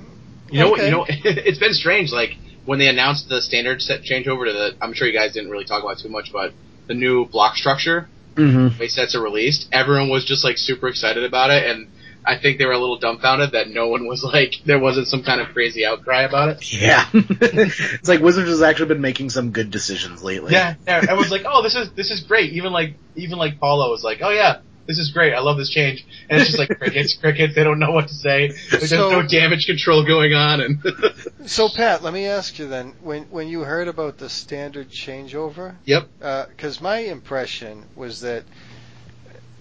You 0.50 0.60
know, 0.62 0.74
Okay. 0.74 0.86
you 0.86 0.92
know, 0.92 1.06
it's 1.10 1.60
been 1.60 1.74
strange. 1.74 2.12
Like 2.12 2.38
when 2.66 2.80
they 2.80 2.88
announced 2.88 3.30
the 3.30 3.40
standard 3.40 3.84
set 3.84 4.02
changeover 4.02 4.46
to 4.48 4.54
the, 4.54 4.76
I'm 4.82 4.94
sure 4.94 5.08
you 5.08 5.14
guys 5.14 5.34
didn't 5.34 5.52
really 5.52 5.66
talk 5.66 5.84
about 5.84 6.00
it 6.00 6.02
too 6.02 6.10
much, 6.10 6.32
but 6.34 6.54
the 6.88 6.96
new 6.96 7.26
block 7.26 7.56
structure 7.56 8.10
Mm-hmm. 8.36 8.78
way 8.80 8.90
sets 8.90 9.16
are 9.16 9.22
released. 9.22 9.70
Everyone 9.72 10.10
was 10.10 10.26
just 10.26 10.44
like 10.44 10.58
super 10.58 10.90
excited 10.90 11.24
about 11.24 11.52
it, 11.52 11.70
and 11.70 11.88
I 12.28 12.38
think 12.38 12.58
they 12.58 12.66
were 12.66 12.72
a 12.74 12.80
little 12.80 12.98
dumbfounded 12.98 13.52
that 13.52 13.70
no 13.70 13.88
one 13.88 14.08
was 14.08 14.24
like, 14.24 14.56
there 14.66 14.80
wasn't 14.80 15.08
some 15.08 15.24
kind 15.24 15.40
of 15.42 15.50
crazy 15.50 15.86
outcry 15.86 16.24
about 16.24 16.50
it. 16.50 16.74
Yeah, 16.74 17.06
it's 17.14 18.08
like 18.08 18.20
Wizards 18.22 18.50
has 18.50 18.62
actually 18.62 18.88
been 18.90 19.02
making 19.02 19.30
some 19.30 19.52
good 19.52 19.72
decisions 19.72 20.24
lately. 20.24 20.54
Yeah, 20.54 20.76
yeah. 20.88 20.98
Everyone's 21.04 21.32
like, 21.32 21.44
"Oh, 21.46 21.62
this 21.64 21.76
is 21.76 21.92
this 21.92 22.12
is 22.12 22.22
great." 22.22 22.54
Even 22.54 22.72
like 22.74 22.96
even 23.16 23.38
like 23.38 23.60
Paulo 23.60 23.90
was 23.92 24.04
like, 24.04 24.20
"Oh 24.22 24.30
yeah, 24.32 24.60
this 24.88 24.98
is 24.98 25.12
great. 25.12 25.34
I 25.34 25.40
love 25.40 25.58
this 25.58 25.70
change." 25.70 26.06
And 26.30 26.40
it's 26.42 26.50
just 26.50 26.60
like 26.60 26.78
crickets, 26.78 27.16
crickets. 27.22 27.54
They 27.56 27.64
don't 27.64 27.80
know 27.80 27.92
what 27.92 28.08
to 28.08 28.14
say. 28.16 28.52
There's 28.72 28.90
So- 28.90 29.10
no 29.12 29.22
damage 29.28 29.66
control 29.68 30.04
going 30.06 30.34
on, 30.34 30.62
and 30.62 30.84
So 31.46 31.70
Pat, 31.70 32.02
let 32.04 32.14
me 32.14 32.26
ask 32.26 32.58
you 32.58 32.68
then, 32.68 32.94
when 33.02 33.24
when 33.26 33.48
you 33.48 33.62
heard 33.62 33.88
about 33.88 34.18
the 34.18 34.30
standard 34.30 34.90
changeover, 34.90 35.76
yep, 35.86 36.08
uh, 36.22 36.46
because 36.48 36.82
my 36.82 37.00
impression 37.00 37.86
was 37.96 38.22
that 38.22 38.44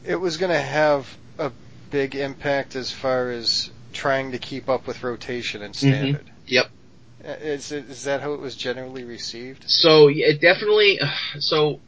it 0.04 0.16
was 0.16 0.36
going 0.36 0.52
to 0.52 0.60
have 0.60 1.02
a 1.02 1.16
big 1.94 2.16
impact 2.16 2.74
as 2.74 2.90
far 2.90 3.30
as 3.30 3.70
trying 3.92 4.32
to 4.32 4.38
keep 4.38 4.68
up 4.68 4.84
with 4.84 5.04
rotation 5.04 5.62
and 5.62 5.76
standard. 5.76 6.28
yep. 6.44 6.66
Uh, 7.24 7.36
Is 7.40 8.02
that 8.02 8.20
how 8.20 8.34
it 8.34 8.40
was 8.40 8.56
generally 8.56 9.04
received? 9.04 9.70
So 9.70 10.08
it 10.10 10.40
definitely. 10.40 10.98
So 11.38 11.78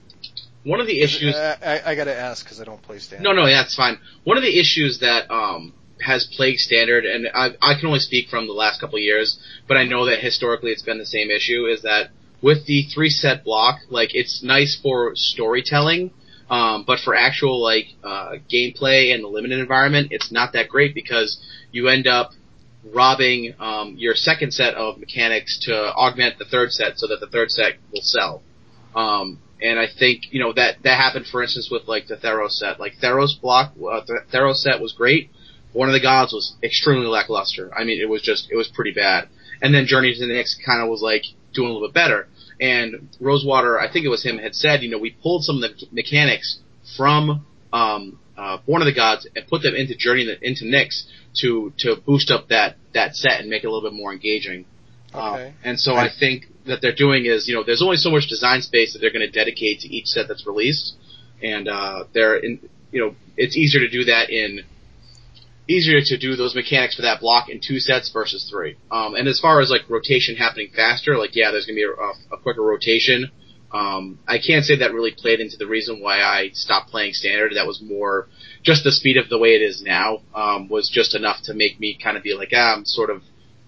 one 0.62 0.80
of 0.80 0.86
the 0.86 1.00
issues. 1.00 1.34
I, 1.34 1.56
I, 1.60 1.90
I 1.90 1.94
got 1.96 2.04
to 2.04 2.16
ask 2.16 2.44
because 2.44 2.60
I 2.60 2.64
don't 2.64 2.80
play 2.82 3.00
standard. 3.00 3.24
No, 3.24 3.32
no, 3.32 3.46
that's 3.46 3.74
fine. 3.74 3.98
One 4.22 4.36
of 4.36 4.44
the 4.44 4.60
issues 4.60 5.00
that 5.00 5.28
um, 5.28 5.72
has 6.00 6.24
plagued 6.36 6.60
standard, 6.60 7.04
and 7.04 7.28
I, 7.34 7.56
I 7.60 7.74
can 7.74 7.86
only 7.86 7.98
speak 7.98 8.28
from 8.28 8.46
the 8.46 8.52
last 8.52 8.80
couple 8.80 8.98
of 8.98 9.02
years, 9.02 9.40
but 9.66 9.76
I 9.76 9.84
know 9.84 10.06
that 10.06 10.20
historically 10.20 10.70
it's 10.70 10.82
been 10.82 10.98
the 10.98 11.06
same 11.06 11.30
issue, 11.32 11.66
is 11.66 11.82
that 11.82 12.10
with 12.40 12.66
the 12.66 12.84
three 12.94 13.10
set 13.10 13.42
block, 13.42 13.80
like 13.90 14.14
it's 14.14 14.42
nice 14.44 14.78
for 14.80 15.16
storytelling, 15.16 16.12
um, 16.48 16.84
but 16.86 17.00
for 17.00 17.14
actual 17.14 17.62
like 17.62 17.86
uh, 18.04 18.34
gameplay 18.52 19.12
and 19.14 19.24
the 19.24 19.28
limited 19.28 19.58
environment, 19.58 20.08
it's 20.10 20.30
not 20.30 20.52
that 20.52 20.68
great 20.68 20.94
because 20.94 21.40
you 21.72 21.88
end 21.88 22.06
up 22.06 22.32
robbing 22.92 23.54
um, 23.58 23.94
your 23.96 24.14
second 24.14 24.52
set 24.52 24.74
of 24.74 24.98
mechanics 24.98 25.58
to 25.62 25.74
augment 25.74 26.38
the 26.38 26.44
third 26.44 26.72
set, 26.72 26.98
so 26.98 27.08
that 27.08 27.20
the 27.20 27.26
third 27.26 27.50
set 27.50 27.74
will 27.92 28.02
sell. 28.02 28.42
Um, 28.94 29.40
and 29.60 29.78
I 29.78 29.86
think 29.86 30.32
you 30.32 30.40
know 30.40 30.52
that 30.52 30.82
that 30.82 31.00
happened, 31.00 31.26
for 31.26 31.42
instance, 31.42 31.68
with 31.70 31.88
like 31.88 32.06
the 32.06 32.16
Theros 32.16 32.52
set. 32.52 32.78
Like 32.78 32.94
Theros 33.02 33.40
block, 33.40 33.72
uh, 33.76 34.00
the 34.06 34.20
Theros 34.32 34.56
set 34.56 34.80
was 34.80 34.92
great. 34.92 35.30
One 35.72 35.88
of 35.88 35.94
the 35.94 36.00
gods 36.00 36.32
was 36.32 36.54
extremely 36.62 37.06
lackluster. 37.06 37.72
I 37.76 37.84
mean, 37.84 38.00
it 38.00 38.08
was 38.08 38.22
just 38.22 38.48
it 38.50 38.56
was 38.56 38.68
pretty 38.68 38.92
bad. 38.92 39.28
And 39.60 39.74
then 39.74 39.86
Journey 39.86 40.14
to 40.14 40.20
the 40.20 40.32
Nyx 40.32 40.54
kind 40.64 40.82
of 40.82 40.88
was 40.88 41.02
like 41.02 41.24
doing 41.52 41.70
a 41.70 41.72
little 41.72 41.88
bit 41.88 41.94
better. 41.94 42.28
And 42.60 43.08
Rosewater, 43.20 43.78
I 43.78 43.92
think 43.92 44.06
it 44.06 44.08
was 44.08 44.24
him, 44.24 44.38
had 44.38 44.54
said, 44.54 44.82
you 44.82 44.90
know, 44.90 44.98
we 44.98 45.10
pulled 45.10 45.44
some 45.44 45.62
of 45.62 45.62
the 45.62 45.86
mechanics 45.92 46.58
from 46.96 47.46
um, 47.72 48.18
uh, 48.36 48.58
Born 48.66 48.82
of 48.82 48.86
the 48.86 48.94
Gods 48.94 49.28
and 49.34 49.46
put 49.46 49.62
them 49.62 49.74
into 49.74 49.94
Journey 49.94 50.26
into 50.42 50.64
Nyx 50.64 51.04
to 51.40 51.72
to 51.78 51.96
boost 51.96 52.30
up 52.30 52.48
that 52.48 52.76
that 52.94 53.14
set 53.14 53.40
and 53.40 53.50
make 53.50 53.64
it 53.64 53.66
a 53.66 53.70
little 53.70 53.88
bit 53.88 53.96
more 53.96 54.12
engaging. 54.12 54.64
Okay. 55.14 55.48
Um, 55.48 55.54
and 55.64 55.80
so 55.80 55.94
I 55.94 56.08
think 56.08 56.46
that 56.66 56.80
they're 56.82 56.94
doing 56.94 57.26
is, 57.26 57.48
you 57.48 57.54
know, 57.54 57.62
there's 57.62 57.82
only 57.82 57.96
so 57.96 58.10
much 58.10 58.28
design 58.28 58.60
space 58.60 58.92
that 58.92 58.98
they're 58.98 59.12
going 59.12 59.26
to 59.26 59.30
dedicate 59.30 59.80
to 59.80 59.88
each 59.88 60.06
set 60.06 60.28
that's 60.28 60.46
released, 60.46 60.94
and 61.42 61.68
uh, 61.68 62.04
they're 62.12 62.36
in, 62.36 62.60
you 62.90 63.00
know, 63.00 63.14
it's 63.36 63.56
easier 63.56 63.80
to 63.80 63.88
do 63.88 64.04
that 64.04 64.30
in 64.30 64.64
easier 65.68 66.00
to 66.00 66.16
do 66.16 66.36
those 66.36 66.54
mechanics 66.54 66.94
for 66.96 67.02
that 67.02 67.20
block 67.20 67.48
in 67.48 67.60
two 67.60 67.78
sets 67.80 68.10
versus 68.10 68.48
three. 68.50 68.76
Um, 68.90 69.14
and 69.14 69.26
as 69.28 69.40
far 69.40 69.60
as 69.60 69.70
like 69.70 69.88
rotation 69.88 70.36
happening 70.36 70.70
faster, 70.74 71.18
like 71.18 71.34
yeah, 71.34 71.50
there's 71.50 71.66
going 71.66 71.76
to 71.76 71.80
be 71.80 71.84
a, 71.84 71.90
a, 71.90 72.38
a 72.38 72.42
quicker 72.42 72.62
rotation. 72.62 73.30
Um, 73.72 74.20
I 74.28 74.38
can't 74.38 74.64
say 74.64 74.76
that 74.78 74.94
really 74.94 75.14
played 75.16 75.40
into 75.40 75.56
the 75.56 75.66
reason 75.66 76.00
why 76.00 76.20
I 76.20 76.50
stopped 76.52 76.90
playing 76.90 77.12
standard. 77.14 77.52
That 77.56 77.66
was 77.66 77.82
more 77.82 78.28
just 78.62 78.84
the 78.84 78.92
speed 78.92 79.16
of 79.16 79.28
the 79.28 79.38
way 79.38 79.50
it 79.50 79.62
is 79.62 79.82
now 79.82 80.20
um, 80.34 80.68
was 80.68 80.88
just 80.88 81.14
enough 81.14 81.38
to 81.44 81.54
make 81.54 81.78
me 81.80 81.98
kind 82.02 82.16
of 82.16 82.22
be 82.22 82.34
like, 82.34 82.50
ah, 82.54 82.74
I'm 82.76 82.84
sort 82.84 83.10
of 83.10 83.22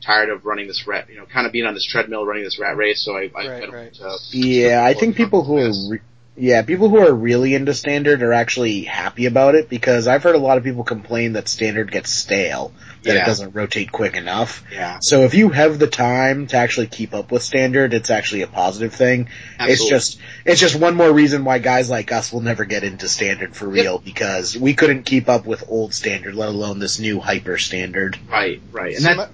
tired 0.04 0.30
of 0.30 0.44
running 0.46 0.68
this 0.68 0.84
rat, 0.86 1.08
you 1.10 1.16
know, 1.16 1.26
kind 1.26 1.46
of 1.46 1.52
being 1.52 1.66
on 1.66 1.74
this 1.74 1.86
treadmill 1.90 2.24
running 2.24 2.44
this 2.44 2.58
rat 2.60 2.76
race. 2.76 3.04
So 3.04 3.16
I, 3.16 3.22
I 3.36 3.48
Right, 3.48 3.60
went 3.60 3.72
right. 3.72 3.94
to 3.94 4.16
Yeah, 4.30 4.84
I 4.84 4.94
think 4.94 5.16
people 5.16 5.44
who 5.44 5.56
are, 5.58 5.72
re- 5.90 6.00
yeah, 6.38 6.62
people 6.62 6.88
who 6.88 6.98
are 6.98 7.12
really 7.12 7.54
into 7.54 7.74
standard 7.74 8.22
are 8.22 8.32
actually 8.32 8.82
happy 8.84 9.26
about 9.26 9.54
it 9.56 9.68
because 9.68 10.06
I've 10.06 10.22
heard 10.22 10.36
a 10.36 10.38
lot 10.38 10.56
of 10.56 10.64
people 10.64 10.84
complain 10.84 11.32
that 11.32 11.48
standard 11.48 11.90
gets 11.90 12.10
stale, 12.10 12.72
that 13.02 13.14
Yeah. 13.14 13.22
it 13.22 13.26
doesn't 13.26 13.54
rotate 13.54 13.90
quick 13.90 14.14
enough. 14.16 14.62
yeah, 14.72 14.98
So 15.00 15.24
if 15.24 15.34
you 15.34 15.48
have 15.50 15.78
the 15.78 15.86
time 15.88 16.46
to 16.48 16.56
actually 16.56 16.86
keep 16.86 17.12
up 17.12 17.32
with 17.32 17.42
standard, 17.42 17.92
it's 17.92 18.08
actually 18.10 18.42
a 18.42 18.46
positive 18.46 18.94
thing. 18.94 19.28
Absolutely. 19.58 19.72
It's 19.72 19.88
just, 19.88 20.20
it's 20.44 20.60
just 20.60 20.76
one 20.76 20.94
more 20.94 21.12
reason 21.12 21.44
why 21.44 21.58
guys 21.58 21.90
like 21.90 22.12
us 22.12 22.32
will 22.32 22.40
never 22.42 22.64
get 22.64 22.84
into 22.84 23.08
standard 23.08 23.56
for 23.56 23.66
real 23.66 23.98
because 23.98 24.56
we 24.56 24.74
couldn't 24.74 25.02
keep 25.04 25.28
up 25.28 25.44
with 25.44 25.64
old 25.68 25.92
standard, 25.92 26.34
let 26.34 26.48
alone 26.50 26.78
this 26.78 26.98
new 27.00 27.18
hyper 27.20 27.58
standard. 27.58 28.16
right, 28.30 28.60
right, 28.70 28.94
and 28.94 29.02
So 29.02 29.14
that 29.14 29.30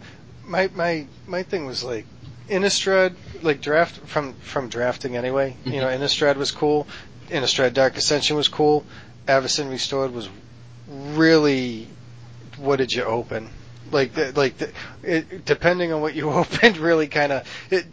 my, 0.46 0.68
my 0.68 0.68
my 0.74 1.06
my 1.26 1.42
thing 1.42 1.66
was 1.66 1.82
like 1.84 2.06
Innistrad, 2.48 3.14
like 3.42 3.60
draft 3.60 3.96
from 4.06 4.34
from 4.34 4.68
drafting 4.68 5.16
anyway. 5.16 5.56
You 5.64 5.80
know, 5.80 5.88
Innistrad 5.88 6.36
was 6.36 6.50
cool. 6.50 6.86
Innistrad 7.28 7.72
Dark 7.72 7.96
Ascension 7.96 8.36
was 8.36 8.48
cool. 8.48 8.84
Avacyn 9.26 9.70
Restored 9.70 10.12
was 10.12 10.28
really. 10.88 11.88
What 12.58 12.76
did 12.76 12.92
you 12.92 13.04
open? 13.04 13.48
Like 13.90 14.14
the, 14.14 14.32
like 14.32 14.58
the, 14.58 14.70
it, 15.02 15.44
depending 15.44 15.92
on 15.92 16.00
what 16.00 16.14
you 16.14 16.30
opened, 16.32 16.76
really 16.76 17.08
kind 17.08 17.32
of 17.32 17.48
it. 17.70 17.86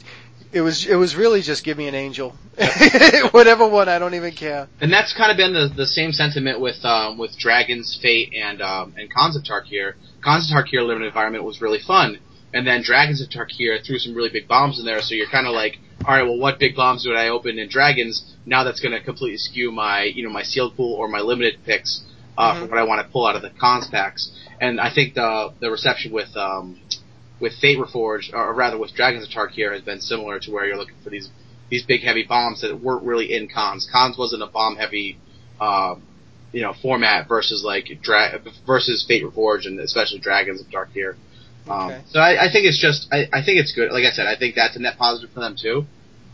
It 0.53 0.59
was 0.59 0.85
it 0.85 0.95
was 0.95 1.15
really 1.15 1.41
just 1.41 1.63
give 1.63 1.77
me 1.77 1.87
an 1.87 1.95
angel, 1.95 2.35
whatever 3.31 3.65
one 3.65 3.87
I 3.87 3.99
don't 3.99 4.15
even 4.15 4.33
care. 4.33 4.67
And 4.81 4.91
that's 4.91 5.13
kind 5.13 5.31
of 5.31 5.37
been 5.37 5.53
the, 5.53 5.73
the 5.73 5.85
same 5.85 6.11
sentiment 6.11 6.59
with 6.59 6.83
um, 6.83 7.17
with 7.17 7.37
Dragons, 7.37 7.97
Fate, 8.01 8.33
and 8.35 8.61
um, 8.61 8.93
and 8.97 9.09
Khans 9.09 9.37
of 9.37 9.43
Tarkir. 9.43 9.93
Khans 10.21 10.51
of 10.51 10.57
Tarkir 10.57 10.85
limited 10.85 11.07
environment 11.07 11.45
was 11.45 11.61
really 11.61 11.79
fun, 11.79 12.19
and 12.53 12.65
then 12.67 12.81
Dragons 12.83 13.21
of 13.21 13.29
Tarkir 13.29 13.83
threw 13.85 13.97
some 13.97 14.13
really 14.13 14.29
big 14.29 14.47
bombs 14.47 14.79
in 14.79 14.85
there. 14.85 15.01
So 15.01 15.15
you're 15.15 15.29
kind 15.29 15.47
of 15.47 15.53
like, 15.53 15.79
all 16.05 16.13
right, 16.15 16.23
well, 16.23 16.37
what 16.37 16.59
big 16.59 16.75
bombs 16.75 17.05
would 17.05 17.15
I 17.17 17.29
open 17.29 17.57
in 17.59 17.69
Dragons? 17.69 18.35
Now 18.45 18.63
that's 18.63 18.79
going 18.79 18.93
to 18.93 19.03
completely 19.03 19.37
skew 19.37 19.71
my 19.71 20.03
you 20.03 20.23
know 20.23 20.29
my 20.31 20.43
sealed 20.43 20.75
pool 20.75 20.93
or 20.93 21.07
my 21.07 21.19
limited 21.21 21.59
picks 21.65 22.03
uh, 22.37 22.59
for 22.59 22.65
Mhm. 22.65 22.69
what 22.69 22.79
I 22.79 22.83
want 22.83 23.05
to 23.05 23.11
pull 23.11 23.25
out 23.25 23.35
of 23.35 23.41
the 23.41 23.51
Khans 23.51 23.87
packs. 23.87 24.31
And 24.59 24.79
I 24.79 24.93
think 24.93 25.13
the 25.15 25.53
the 25.59 25.69
reception 25.71 26.11
with 26.11 26.35
um, 26.35 26.79
with 27.39 27.53
Fate 27.59 27.77
Reforged, 27.79 28.33
or 28.33 28.53
rather 28.53 28.77
with 28.77 28.93
Dragons 28.93 29.23
of 29.25 29.29
Tarkir, 29.31 29.71
has 29.73 29.81
been 29.81 29.99
similar 30.01 30.39
to 30.39 30.51
where 30.51 30.65
you're 30.65 30.77
looking 30.77 30.95
for 31.03 31.09
these 31.09 31.29
these 31.69 31.83
big 31.83 32.01
heavy 32.01 32.23
bombs 32.23 32.61
that 32.61 32.81
weren't 32.81 33.03
really 33.03 33.31
in 33.33 33.47
Khans. 33.47 33.87
Khans 33.91 34.17
wasn't 34.17 34.43
a 34.43 34.47
bomb 34.47 34.75
heavy, 34.75 35.17
um, 35.61 36.01
you 36.51 36.61
know, 36.61 36.73
format 36.81 37.27
versus 37.29 37.63
like 37.63 37.87
dra- 38.01 38.39
versus 38.67 39.05
Fate 39.07 39.23
Reforged 39.23 39.65
and 39.67 39.79
especially 39.79 40.19
Dragons 40.19 40.59
of 40.61 40.67
Tarkir. 40.67 41.11
Um, 41.13 41.17
Okay. 41.67 42.01
So 42.09 42.19
I, 42.19 42.45
I 42.47 42.51
think 42.51 42.65
it's 42.65 42.79
just 42.79 43.07
I, 43.11 43.27
I 43.31 43.43
think 43.43 43.59
it's 43.59 43.73
good. 43.73 43.91
Like 43.91 44.03
I 44.03 44.11
said, 44.11 44.27
I 44.27 44.35
think 44.37 44.55
that's 44.55 44.75
a 44.75 44.79
net 44.79 44.97
positive 44.97 45.29
for 45.31 45.39
them 45.39 45.55
too. 45.59 45.85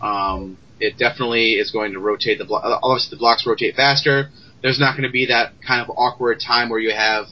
Um, 0.02 0.58
it 0.80 0.98
definitely 0.98 1.54
is 1.54 1.72
going 1.72 1.94
to 1.94 2.00
rotate 2.00 2.38
the 2.38 2.46
block. 2.46 2.64
Obviously, 2.84 3.16
the 3.16 3.20
blocks 3.20 3.46
rotate 3.46 3.76
faster. 3.76 4.30
There's 4.62 4.80
not 4.80 4.94
going 4.94 5.04
to 5.04 5.12
be 5.12 5.28
that 5.28 5.54
kind 5.66 5.82
of 5.82 5.90
awkward 5.96 6.40
time 6.40 6.70
where 6.70 6.80
you 6.80 6.92
have 6.94 7.26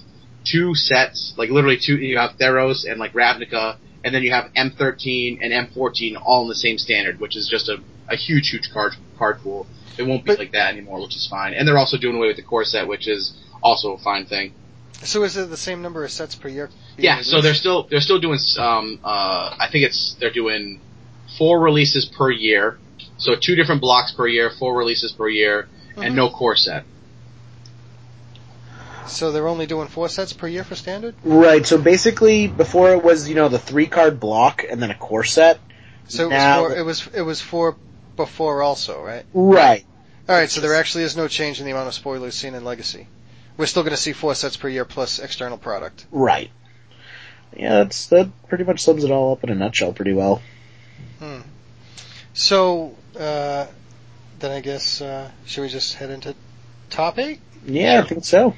two 0.45 0.75
sets, 0.75 1.33
like 1.37 1.49
literally 1.49 1.79
two. 1.83 1.97
You 1.97 2.17
have 2.17 2.31
Theros 2.39 2.89
and 2.89 2.99
like 2.99 3.13
Ravnica, 3.13 3.77
and 4.03 4.13
then 4.13 4.23
you 4.23 4.31
have 4.31 4.51
M13 4.55 5.39
and 5.41 5.51
M14 5.51 6.21
all 6.23 6.43
in 6.43 6.49
the 6.49 6.55
same 6.55 6.77
standard, 6.77 7.19
which 7.19 7.35
is 7.35 7.47
just 7.49 7.69
a, 7.69 7.77
a 8.09 8.15
huge, 8.15 8.49
huge 8.49 8.69
card 8.73 8.93
card 9.17 9.39
pool. 9.41 9.67
It 9.97 10.03
won't 10.03 10.25
be 10.25 10.31
But- 10.31 10.39
like 10.39 10.51
that 10.51 10.73
anymore, 10.73 11.01
which 11.01 11.15
is 11.15 11.27
fine. 11.29 11.53
And 11.53 11.67
they're 11.67 11.77
also 11.77 11.97
doing 11.97 12.17
away 12.17 12.27
with 12.27 12.35
the 12.37 12.43
core 12.43 12.65
set, 12.65 12.87
which 12.87 13.07
is 13.07 13.33
also 13.63 13.93
a 13.93 13.97
fine 13.97 14.25
thing. 14.25 14.53
So 15.03 15.23
is 15.23 15.37
it 15.37 15.49
the 15.49 15.57
same 15.57 15.81
number 15.81 16.03
of 16.03 16.11
sets 16.11 16.35
per 16.35 16.47
year? 16.47 16.69
being 16.95 17.05
Yeah, 17.05 17.21
so 17.21 17.41
they're 17.41 17.53
still 17.53 17.83
they're 17.83 18.01
still 18.01 18.19
doing 18.19 18.39
um 18.57 18.99
uh 19.03 19.55
I 19.59 19.67
think 19.71 19.85
it's 19.85 20.15
they're 20.19 20.31
doing 20.31 20.79
four 21.37 21.59
releases 21.59 22.05
per 22.05 22.31
year. 22.31 22.77
So 23.17 23.35
two 23.35 23.55
different 23.55 23.81
blocks 23.81 24.11
per 24.13 24.27
year, 24.27 24.49
four 24.49 24.75
releases 24.77 25.11
per 25.11 25.27
year, 25.27 25.67
and 25.95 26.13
Mhm. 26.13 26.15
no 26.15 26.29
core 26.29 26.55
set. 26.55 26.85
So 29.07 29.31
they're 29.31 29.47
only 29.47 29.67
doing 29.67 29.87
four 29.87 30.09
sets 30.09 30.33
per 30.33 30.47
year 30.47 30.63
for 30.63 30.75
standard. 30.75 31.13
Right, 31.23 31.65
so 31.65 31.77
basically, 31.77 32.47
before 32.47 32.91
it 32.93 33.03
was, 33.03 33.29
you 33.29 33.35
know, 33.35 33.49
the 33.49 33.59
three 33.59 33.85
card 33.85 34.19
block 34.19 34.63
and 34.67 34.81
then 34.81 34.89
a 34.89 34.95
core 34.95 35.23
set. 35.23 35.59
So 36.07 36.23
it 36.23 36.25
was 36.27 36.31
Now- 36.31 36.59
four. 36.59 36.75
It 36.75 36.85
was 36.85 37.07
it 37.13 37.21
was 37.21 37.41
four 37.41 37.75
before 38.15 38.61
also, 38.63 39.01
right? 39.01 39.25
Right. 39.33 39.85
All 40.27 40.35
right, 40.35 40.49
so 40.49 40.59
there 40.61 40.73
actually 40.73 41.03
is 41.03 41.15
no 41.15 41.27
change 41.27 41.59
in 41.59 41.65
the 41.65 41.71
amount 41.71 41.87
of 41.87 41.93
spoilers 41.93 42.33
seen 42.33 42.55
in 42.55 42.63
Legacy. 42.63 43.07
We're 43.57 43.65
still 43.67 43.83
going 43.83 43.95
to 43.95 44.01
see 44.01 44.11
four 44.13 44.35
sets 44.35 44.57
per 44.57 44.67
year 44.67 44.85
plus 44.85 45.19
external 45.19 45.57
product. 45.57 46.05
Right. 46.11 46.49
Yeah, 47.55 47.83
that's 47.83 48.07
that 48.07 48.29
pretty 48.49 48.65
much 48.65 48.81
sums 48.81 49.03
it 49.03 49.11
all 49.11 49.31
up 49.31 49.43
in 49.43 49.49
a 49.49 49.55
nutshell 49.55 49.93
pretty 49.93 50.13
well. 50.13 50.41
Hmm. 51.19 51.39
So, 52.33 52.95
uh, 53.17 53.67
then 54.39 54.51
I 54.51 54.59
guess, 54.59 54.99
uh, 54.99 55.31
should 55.45 55.61
we 55.61 55.69
just 55.69 55.93
head 55.93 56.09
into 56.09 56.35
top 56.89 57.17
eight? 57.17 57.39
Yeah, 57.65 58.01
I 58.03 58.07
think 58.07 58.25
so. 58.25 58.55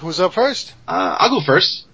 Who's 0.00 0.20
up 0.20 0.32
first? 0.34 0.74
Uh, 0.86 1.16
I'll 1.18 1.30
go 1.30 1.40
first. 1.44 1.86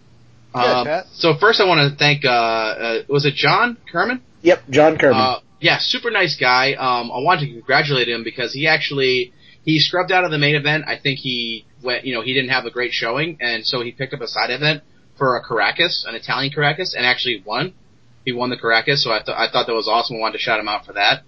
Yeah, 0.54 0.60
Uh, 0.62 0.84
Pat. 0.84 1.06
so 1.14 1.34
first, 1.36 1.60
I 1.60 1.64
want 1.64 1.90
to 1.90 1.96
thank. 1.96 2.24
Uh, 2.24 2.28
uh, 2.28 3.02
was 3.08 3.24
it 3.24 3.34
John 3.34 3.76
Kerman? 3.90 4.20
Yep, 4.42 4.64
John 4.70 4.98
Kirby. 4.98 5.16
Uh, 5.18 5.38
yeah, 5.60 5.78
super 5.80 6.10
nice 6.10 6.36
guy. 6.36 6.74
Um, 6.74 7.10
I 7.10 7.18
wanted 7.20 7.46
to 7.46 7.52
congratulate 7.52 8.08
him 8.08 8.22
because 8.22 8.52
he 8.52 8.68
actually 8.68 9.32
he 9.64 9.78
scrubbed 9.80 10.12
out 10.12 10.24
of 10.24 10.30
the 10.30 10.38
main 10.38 10.54
event. 10.54 10.84
I 10.86 10.96
think 10.98 11.18
he 11.18 11.64
went, 11.82 12.04
you 12.04 12.14
know, 12.14 12.22
he 12.22 12.34
didn't 12.34 12.50
have 12.50 12.64
a 12.66 12.70
great 12.70 12.92
showing, 12.92 13.38
and 13.40 13.66
so 13.66 13.82
he 13.82 13.92
picked 13.92 14.14
up 14.14 14.20
a 14.20 14.28
side 14.28 14.50
event 14.50 14.82
for 15.18 15.36
a 15.36 15.44
Karakas, 15.44 16.04
an 16.06 16.14
Italian 16.14 16.52
Karakas, 16.52 16.94
and 16.96 17.06
actually 17.06 17.42
won. 17.44 17.72
He 18.24 18.32
won 18.32 18.50
the 18.50 18.56
Karakas, 18.56 18.98
so 18.98 19.10
I, 19.12 19.18
th- 19.18 19.36
I 19.36 19.48
thought 19.50 19.66
that 19.66 19.74
was 19.74 19.88
awesome. 19.88 20.16
I 20.16 20.20
wanted 20.20 20.34
to 20.34 20.38
shout 20.38 20.60
him 20.60 20.68
out 20.68 20.86
for 20.86 20.94
that. 20.94 21.22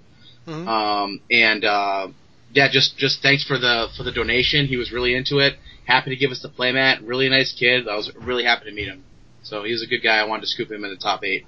Mhm. 0.47 0.67
Um, 0.67 1.21
and 1.31 1.65
uh, 1.65 2.09
yeah, 2.53 2.69
just 2.71 2.97
just 2.97 3.21
thanks 3.23 3.45
for 3.45 3.59
the 3.59 3.89
for 3.97 4.03
the 4.03 4.13
donation. 4.13 4.67
He 4.67 4.77
was 4.77 4.93
really 4.93 5.15
into 5.15 5.39
it. 5.39 5.55
Happy 5.85 6.11
to 6.11 6.17
give 6.17 6.31
us 6.31 6.41
the 6.41 6.49
playmat. 6.49 7.01
Really 7.07 7.29
nice 7.29 7.53
kid. 7.53 7.87
I 7.89 7.97
was 7.97 8.11
really 8.15 8.45
happy 8.45 8.65
to 8.67 8.73
meet 8.73 8.89
him. 8.89 9.05
So 9.43 9.63
he 9.65 9.73
was 9.73 9.83
a 9.83 9.87
good 9.87 10.03
guy. 10.03 10.19
I 10.19 10.25
wanted 10.25 10.43
to 10.43 10.47
scoop 10.49 10.71
him 10.71 10.85
in 10.85 10.91
the 10.91 10.97
top 10.97 11.23
eight. 11.25 11.47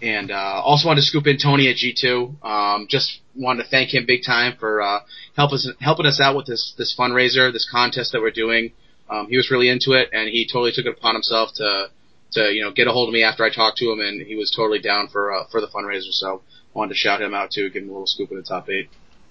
And 0.00 0.30
uh, 0.30 0.62
also 0.64 0.86
wanted 0.86 1.00
to 1.00 1.06
scoop 1.06 1.26
in 1.26 1.38
Tony 1.38 1.68
at 1.68 1.76
G2. 1.76 2.44
Um, 2.44 2.86
just 2.88 3.20
wanted 3.34 3.64
to 3.64 3.68
thank 3.68 3.94
him 3.94 4.04
big 4.06 4.20
time 4.24 4.56
for 4.58 4.80
uh, 4.80 5.00
help 5.36 5.52
us, 5.52 5.68
helping 5.80 6.06
us 6.06 6.20
out 6.20 6.36
with 6.36 6.46
this 6.46 6.74
this 6.78 6.94
fundraiser, 6.96 7.52
this 7.52 7.68
contest 7.70 8.12
that 8.12 8.20
we're 8.20 8.30
doing. 8.30 8.72
Um, 9.10 9.28
he 9.28 9.36
was 9.36 9.50
really 9.50 9.68
into 9.68 9.92
it, 9.92 10.10
and 10.12 10.28
he 10.28 10.46
totally 10.46 10.72
took 10.72 10.86
it 10.86 10.96
upon 10.98 11.14
himself 11.14 11.50
to 11.54 11.90
to 12.32 12.52
you 12.52 12.62
know 12.62 12.70
get 12.70 12.86
a 12.86 12.92
hold 12.92 13.08
of 13.08 13.12
me 13.12 13.22
after 13.24 13.44
I 13.44 13.50
talked 13.50 13.78
to 13.78 13.90
him, 13.90 14.00
and 14.00 14.20
he 14.24 14.36
was 14.36 14.52
totally 14.54 14.78
down 14.78 15.08
for 15.08 15.32
uh, 15.32 15.44
for 15.50 15.60
the 15.60 15.68
fundraiser. 15.68 16.12
So 16.12 16.42
wanted 16.74 16.90
to 16.90 16.98
shout 16.98 17.20
him 17.20 17.34
out 17.34 17.50
too, 17.50 17.70
give 17.70 17.82
him 17.82 17.88
a 17.88 17.92
little 17.92 18.06
scoop 18.06 18.30
in 18.30 18.36
the 18.36 18.42
top 18.42 18.68
eight. 18.68 18.88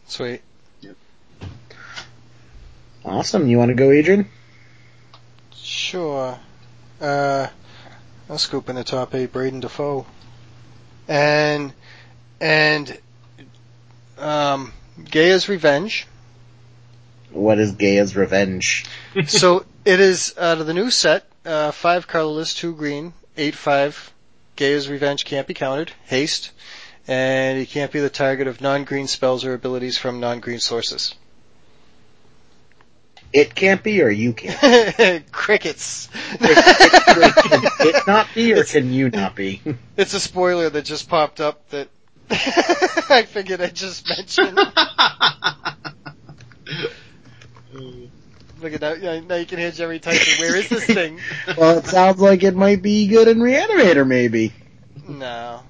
Sweet. 0.08 0.42
awesome. 3.06 3.48
You 3.48 3.58
want 3.58 3.70
to 3.70 3.76
go, 3.76 3.92
Adrian? 3.92 4.28
Sure. 5.56 6.40
Uh, 7.00 7.48
I'll 8.30 8.38
scoop 8.38 8.70
in 8.70 8.76
the 8.76 8.84
top 8.84 9.14
eight, 9.16 9.32
Braden 9.32 9.62
Defoe. 9.62 10.06
And, 11.08 11.74
and, 12.42 12.98
um, 14.18 14.74
Gaia's 15.10 15.48
Revenge. 15.48 16.08
What 17.32 17.60
is 17.60 17.74
Gaia's 17.74 18.16
Revenge? 18.16 18.86
so 19.28 19.66
it 19.86 20.00
is 20.00 20.36
out 20.38 20.60
of 20.60 20.68
the 20.68 20.74
new 20.74 20.90
set, 20.90 21.26
uh, 21.46 21.72
five 21.72 22.08
colorless, 22.08 22.54
two 22.54 22.74
green, 22.74 23.14
eight 23.38 23.56
five. 23.56 24.12
Gaia's 24.56 24.90
Revenge 24.90 25.24
can't 25.24 25.48
be 25.48 25.54
countered. 25.54 25.92
Haste. 26.06 26.52
And 27.08 27.60
it 27.60 27.70
can't 27.70 27.92
be 27.92 28.00
the 28.00 28.10
target 28.10 28.48
of 28.48 28.60
non-green 28.60 29.08
spells 29.08 29.46
or 29.46 29.54
abilities 29.54 29.98
from 29.98 30.20
non-green 30.20 30.60
sources. 30.60 31.16
It 33.34 33.54
can't 33.54 33.84
be, 33.84 34.02
or 34.02 34.10
you 34.10 34.34
can't. 34.34 35.32
Crickets. 35.32 36.08
Can 36.08 36.40
it 36.42 38.08
not 38.08 38.28
be, 38.34 38.54
or 38.54 38.64
can 38.64 38.92
you 38.92 39.10
not 39.10 39.36
be? 39.36 39.62
It's 39.98 40.14
a 40.14 40.20
spoiler 40.20 40.70
that 40.70 40.86
just 40.86 41.10
popped 41.10 41.42
up 41.42 41.70
that 41.70 41.90
I 42.30 43.24
figured 43.28 43.62
I'd 43.62 43.76
just 43.76 44.08
mentioned. 44.10 44.58
Look 48.62 48.74
at 48.74 48.82
that. 48.82 49.02
Yeah, 49.02 49.20
now 49.20 49.36
you 49.36 49.46
can 49.46 49.60
hear 49.60 49.72
Jerry 49.72 50.00
typing, 50.00 50.40
where 50.40 50.56
is 50.56 50.70
this 50.70 50.86
thing? 50.86 51.20
well, 51.58 51.78
it 51.78 51.86
sounds 51.86 52.20
like 52.20 52.44
it 52.44 52.56
might 52.56 52.82
be 52.82 53.08
good 53.08 53.28
in 53.28 53.38
Reanimator, 53.38 54.06
maybe. 54.06 54.54
No. 55.08 55.62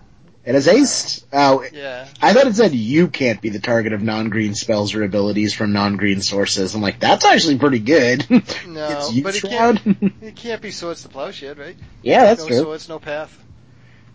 It 0.48 0.56
is 0.56 0.66
Ace. 0.70 1.26
Oh, 1.34 1.62
Yeah. 1.74 2.08
I 2.22 2.32
thought 2.32 2.48
it 2.48 2.56
said 2.56 2.74
you 2.74 3.10
can't 3.10 3.42
be 3.42 3.50
the 3.50 3.60
target 3.60 3.92
of 3.92 4.02
non-green 4.02 4.56
spells 4.56 4.96
or 4.96 5.04
abilities 5.04 5.54
from 5.54 5.74
non-green 5.74 6.22
sources. 6.22 6.74
I'm 6.74 6.82
like, 6.82 7.02
that's 7.02 7.26
actually 7.26 7.58
pretty 7.58 7.80
good. 7.80 8.26
No, 8.66 8.88
it's 8.90 9.20
but 9.20 9.36
it 9.36 9.40
Shroud. 9.40 9.82
It 10.22 10.38
can't 10.38 10.62
be 10.62 10.72
swords 10.72 11.04
to 11.04 11.10
plowshares, 11.10 11.58
right? 11.58 11.76
yeah, 12.02 12.24
that's 12.24 12.44
no 12.44 12.48
true. 12.48 12.62
swords, 12.62 12.88
no 12.88 12.98
path. 12.98 13.44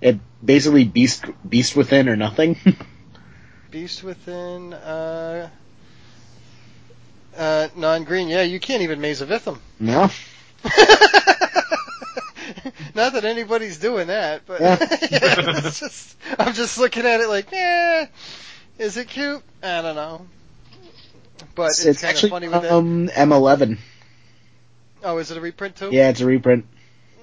It 0.00 0.20
basically 0.42 0.84
beast 0.84 1.26
beast 1.46 1.76
within 1.76 2.08
or 2.08 2.16
nothing. 2.16 2.56
Beast 3.70 4.02
within, 4.02 4.72
uh, 4.74 5.48
uh, 7.36 7.68
non-green. 7.76 8.28
Yeah, 8.28 8.42
you 8.42 8.60
can't 8.60 8.82
even 8.82 9.00
Maze 9.02 9.20
of 9.20 9.30
Ith. 9.30 9.48
no. 9.80 10.10
Not 12.94 13.12
that 13.14 13.24
anybody's 13.24 13.78
doing 13.78 14.06
that, 14.08 14.42
but 14.46 14.60
Yeah. 14.60 14.76
it's 14.80 15.80
just, 15.80 16.16
I'm 16.38 16.52
just 16.54 16.78
looking 16.78 17.04
at 17.06 17.20
it 17.20 17.28
like, 17.28 17.52
eh, 17.52 18.06
is 18.78 18.96
it 18.96 19.08
cute? 19.08 19.42
I 19.62 19.82
don't 19.82 19.96
know. 19.96 20.26
But 21.54 21.70
it's, 21.70 21.84
It's, 21.84 22.00
kind 22.02 22.10
actually 22.14 22.28
of 22.28 22.32
funny 22.32 22.48
with 22.48 22.62
that. 22.62 22.72
um 22.72 23.08
M11. 23.08 23.78
Oh, 25.04 25.18
is 25.18 25.30
it 25.30 25.36
a 25.36 25.40
reprint 25.40 25.76
too? 25.76 25.90
Yeah, 25.92 26.08
it's 26.10 26.20
a 26.20 26.26
reprint. 26.26 26.64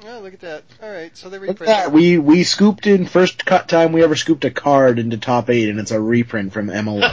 Oh, 0.06 0.20
look 0.20 0.34
at 0.34 0.40
that. 0.41 0.64
All 0.82 0.90
right, 0.91 1.16
so 1.18 1.30
they 1.30 1.40
Look 1.40 1.49
at 1.49 1.60
reprint. 1.60 1.68
that. 1.70 1.91
We 1.91 2.18
we 2.18 2.44
scooped 2.44 2.88
in 2.88 3.06
first 3.06 3.45
cut 3.45 3.68
time 3.68 3.91
we 3.91 4.02
ever 4.03 4.16
scooped 4.16 4.45
a 4.45 4.52
card 4.52 4.98
into 4.99 5.18
top 5.18 5.49
eight, 5.49 5.70
and 5.70 5.80
it's 5.80 5.91
a 5.91 5.99
reprint 5.99 6.53
from 6.53 6.68
M11. 6.68 7.03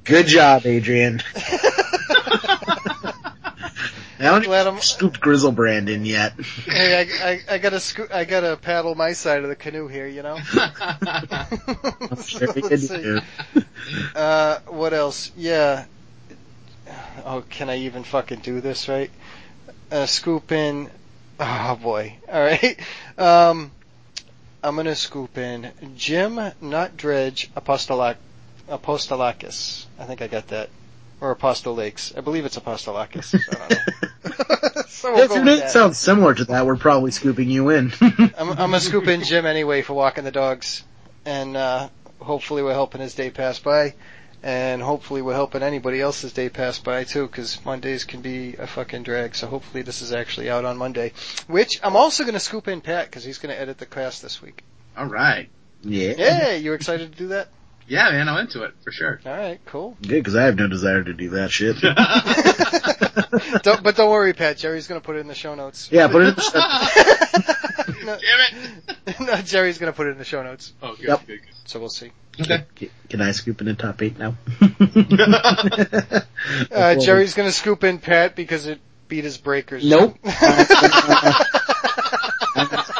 Good 0.04 0.26
job, 0.26 0.66
Adrian. 0.66 1.20
I 4.18 4.22
don't 4.24 4.44
Glad 4.44 4.62
even 4.62 4.74
I'm- 4.74 4.80
scooped 4.82 5.20
Griselbrand 5.20 5.88
in 5.88 6.04
yet. 6.04 6.32
hey, 6.40 7.00
I, 7.22 7.30
I, 7.30 7.40
I 7.54 7.58
gotta 7.58 7.80
sco- 7.80 8.08
I 8.12 8.24
gotta 8.24 8.56
paddle 8.56 8.94
my 8.94 9.12
side 9.12 9.42
of 9.42 9.48
the 9.48 9.56
canoe 9.56 9.88
here, 9.88 10.06
you 10.06 10.22
know. 10.22 10.38
I'm 10.54 12.22
sure 12.22 12.48
Let's 12.56 12.88
see. 12.88 13.18
Uh, 14.14 14.58
what 14.66 14.92
else? 14.94 15.30
Yeah. 15.36 15.84
Oh, 17.24 17.42
can 17.50 17.68
I 17.68 17.78
even 17.78 18.04
fucking 18.04 18.40
do 18.40 18.60
this 18.60 18.88
right? 18.88 19.10
Uh, 19.90 20.06
scoop 20.06 20.52
in. 20.52 20.88
Oh 21.40 21.78
boy. 21.82 22.14
All 22.32 22.40
right. 22.42 22.78
Um, 23.18 23.70
I'm 24.62 24.76
gonna 24.76 24.94
scoop 24.94 25.38
in 25.38 25.70
Jim, 25.96 26.38
not 26.60 26.96
Dredge, 26.98 27.50
Apostolac, 27.56 28.16
Apostolakis. 28.68 29.86
I 29.98 30.04
think 30.04 30.20
I 30.20 30.26
got 30.26 30.48
that. 30.48 30.68
Or 31.20 31.30
Apostolakes. 31.34 32.16
I 32.16 32.20
believe 32.20 32.44
it's 32.44 32.58
Apostolakis. 32.58 33.34
I 33.34 33.54
don't 33.54 33.70
know. 33.70 34.82
so 34.88 35.14
we'll 35.14 35.24
if 35.24 35.30
your 35.30 35.44
name 35.44 35.60
that. 35.60 35.70
sounds 35.70 35.98
similar 35.98 36.34
to 36.34 36.44
that, 36.46 36.66
we're 36.66 36.76
probably 36.76 37.10
scooping 37.10 37.48
you 37.48 37.70
in. 37.70 37.92
I'm, 38.00 38.32
I'm 38.38 38.56
gonna 38.56 38.80
scoop 38.80 39.06
in 39.06 39.22
Jim 39.22 39.46
anyway 39.46 39.82
for 39.82 39.94
walking 39.94 40.24
the 40.24 40.30
dogs, 40.30 40.84
and 41.24 41.56
uh, 41.56 41.88
hopefully 42.20 42.62
we're 42.62 42.74
helping 42.74 43.00
his 43.00 43.14
day 43.14 43.30
pass 43.30 43.58
by, 43.58 43.94
and 44.42 44.82
hopefully 44.82 45.22
we're 45.22 45.34
helping 45.34 45.62
anybody 45.62 46.00
else's 46.00 46.34
day 46.34 46.50
pass 46.50 46.78
by 46.78 47.04
too, 47.04 47.26
because 47.26 47.64
Mondays 47.64 48.04
can 48.04 48.20
be 48.20 48.56
a 48.56 48.66
fucking 48.66 49.02
drag. 49.02 49.34
So 49.34 49.46
hopefully 49.46 49.82
this 49.82 50.02
is 50.02 50.12
actually 50.12 50.50
out 50.50 50.66
on 50.66 50.76
Monday, 50.76 51.12
which 51.46 51.80
I'm 51.82 51.96
also 51.96 52.24
gonna 52.24 52.40
scoop 52.40 52.68
in 52.68 52.82
Pat 52.82 53.06
because 53.06 53.24
he's 53.24 53.38
gonna 53.38 53.54
edit 53.54 53.78
the 53.78 53.86
cast 53.86 54.20
this 54.22 54.42
week. 54.42 54.64
All 54.96 55.06
right. 55.06 55.48
yeah. 55.82 56.14
Yeah, 56.16 56.52
you 56.52 56.74
excited 56.74 57.12
to 57.12 57.18
do 57.18 57.28
that? 57.28 57.48
Yeah, 57.88 58.10
man, 58.10 58.28
I'm 58.28 58.38
into 58.38 58.64
it 58.64 58.74
for 58.82 58.90
sure. 58.90 59.20
All 59.24 59.32
right, 59.32 59.60
cool. 59.66 59.96
Good, 60.02 60.08
because 60.10 60.34
I 60.34 60.42
have 60.44 60.56
no 60.56 60.66
desire 60.68 61.04
to 61.04 61.12
do 61.12 61.30
that 61.30 61.50
shit. 61.52 61.76
don't, 63.62 63.82
but 63.82 63.94
don't 63.96 64.10
worry, 64.10 64.32
Pat. 64.32 64.56
Jerry's 64.58 64.86
gonna 64.88 65.00
put 65.00 65.16
it 65.16 65.20
in 65.20 65.28
the 65.28 65.34
show 65.34 65.54
notes. 65.54 65.88
yeah, 65.92 66.08
put 66.08 66.22
it 66.22 66.28
in 66.28 66.34
the 66.34 67.94
no, 68.04 68.18
Damn 68.18 68.40
it. 69.06 69.20
no, 69.20 69.36
Jerry's 69.42 69.78
gonna 69.78 69.92
put 69.92 70.08
it 70.08 70.10
in 70.10 70.18
the 70.18 70.24
show 70.24 70.42
notes, 70.42 70.72
Oh, 70.82 70.96
good, 70.96 71.06
Yep. 71.08 71.26
good, 71.26 71.40
so 71.64 71.78
we'll 71.78 71.88
see. 71.88 72.10
good. 72.36 72.50
Okay. 72.76 72.90
Can 73.08 73.20
I 73.20 73.30
scoop 73.32 73.60
in 73.60 73.66
the 73.68 73.74
top 73.74 74.02
eight 74.02 74.18
now? 74.18 74.34
Uh, 76.72 76.94
Jerry's 76.96 77.34
gonna 77.34 77.52
scoop 77.52 77.84
in 77.84 77.98
Pat 77.98 78.34
because 78.34 78.66
it 78.66 78.80
beat 79.08 79.24
his 79.24 79.38
breakers. 79.38 79.84
Nope. 79.88 80.16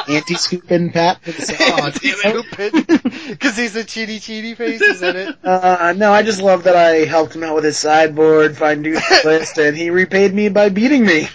Anti-scoop 0.09 0.71
in 0.71 0.91
Pat. 0.91 1.21
for 1.21 1.31
the 1.31 1.41
second- 3.11 3.29
Because 3.29 3.57
he's 3.57 3.75
a 3.75 3.83
cheaty 3.83 4.17
cheaty 4.17 4.55
face, 4.55 4.81
isn't 4.81 5.15
it? 5.15 5.35
Uh, 5.43 5.93
no, 5.97 6.11
I 6.11 6.23
just 6.23 6.41
love 6.41 6.63
that 6.63 6.75
I 6.75 7.05
helped 7.05 7.35
him 7.35 7.43
out 7.43 7.55
with 7.55 7.63
his 7.63 7.77
sideboard, 7.77 8.57
find 8.57 8.81
new 8.81 8.93
list, 9.25 9.57
and 9.57 9.75
he 9.75 9.89
repaid 9.89 10.33
me 10.33 10.49
by 10.49 10.69
beating 10.69 11.05
me. 11.05 11.27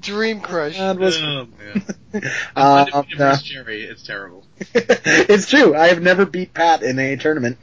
Dream 0.00 0.40
crush. 0.40 0.78
That 0.78 0.98
was, 0.98 1.18
Oh, 1.20 1.46
man. 1.58 1.84
uh, 2.56 2.86
Undefeated 2.92 3.18
no. 3.18 3.34
Jerry. 3.42 3.82
It's 3.82 4.02
terrible. 4.06 4.44
it's 4.74 5.48
true. 5.50 5.74
I 5.76 5.88
have 5.88 6.00
never 6.02 6.24
beat 6.24 6.54
Pat 6.54 6.82
in 6.82 6.98
a 6.98 7.16
tournament. 7.16 7.58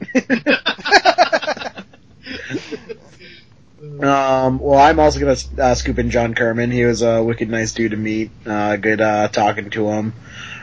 Um, 4.00 4.58
well, 4.58 4.78
I'm 4.78 5.00
also 5.00 5.20
gonna 5.20 5.36
uh, 5.58 5.74
scoop 5.74 5.98
in 5.98 6.10
John 6.10 6.34
Kerman. 6.34 6.70
He 6.70 6.84
was 6.84 7.02
a 7.02 7.22
wicked 7.22 7.48
nice 7.48 7.72
dude 7.72 7.92
to 7.92 7.96
meet. 7.96 8.30
Uh, 8.46 8.76
good 8.76 9.00
uh, 9.00 9.28
talking 9.28 9.70
to 9.70 9.88
him. 9.88 10.12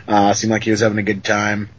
Uh, 0.07 0.33
seemed 0.33 0.51
like 0.51 0.63
he 0.63 0.71
was 0.71 0.81
having 0.81 0.97
a 0.97 1.03
good 1.03 1.23
time. 1.23 1.69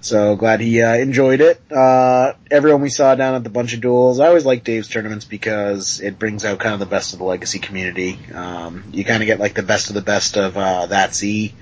So 0.00 0.34
glad 0.34 0.60
he 0.60 0.82
uh, 0.82 0.94
enjoyed 0.96 1.40
it. 1.40 1.62
Uh, 1.70 2.32
everyone 2.50 2.82
we 2.82 2.90
saw 2.90 3.14
down 3.14 3.36
at 3.36 3.44
the 3.44 3.50
bunch 3.50 3.72
of 3.72 3.80
duels. 3.80 4.18
I 4.18 4.26
always 4.26 4.44
like 4.44 4.64
Dave's 4.64 4.88
tournaments 4.88 5.24
because 5.24 6.00
it 6.00 6.18
brings 6.18 6.44
out 6.44 6.58
kind 6.58 6.74
of 6.74 6.80
the 6.80 6.86
best 6.86 7.12
of 7.12 7.20
the 7.20 7.24
legacy 7.24 7.60
community. 7.60 8.18
Um, 8.34 8.84
you 8.92 9.04
kind 9.04 9.22
of 9.22 9.26
get 9.26 9.38
like 9.38 9.54
the 9.54 9.62
best 9.62 9.88
of 9.88 9.94
the 9.94 10.02
best 10.02 10.36
of 10.36 10.56
uh, 10.56 10.86
that 10.86 11.14
Z. 11.14 11.54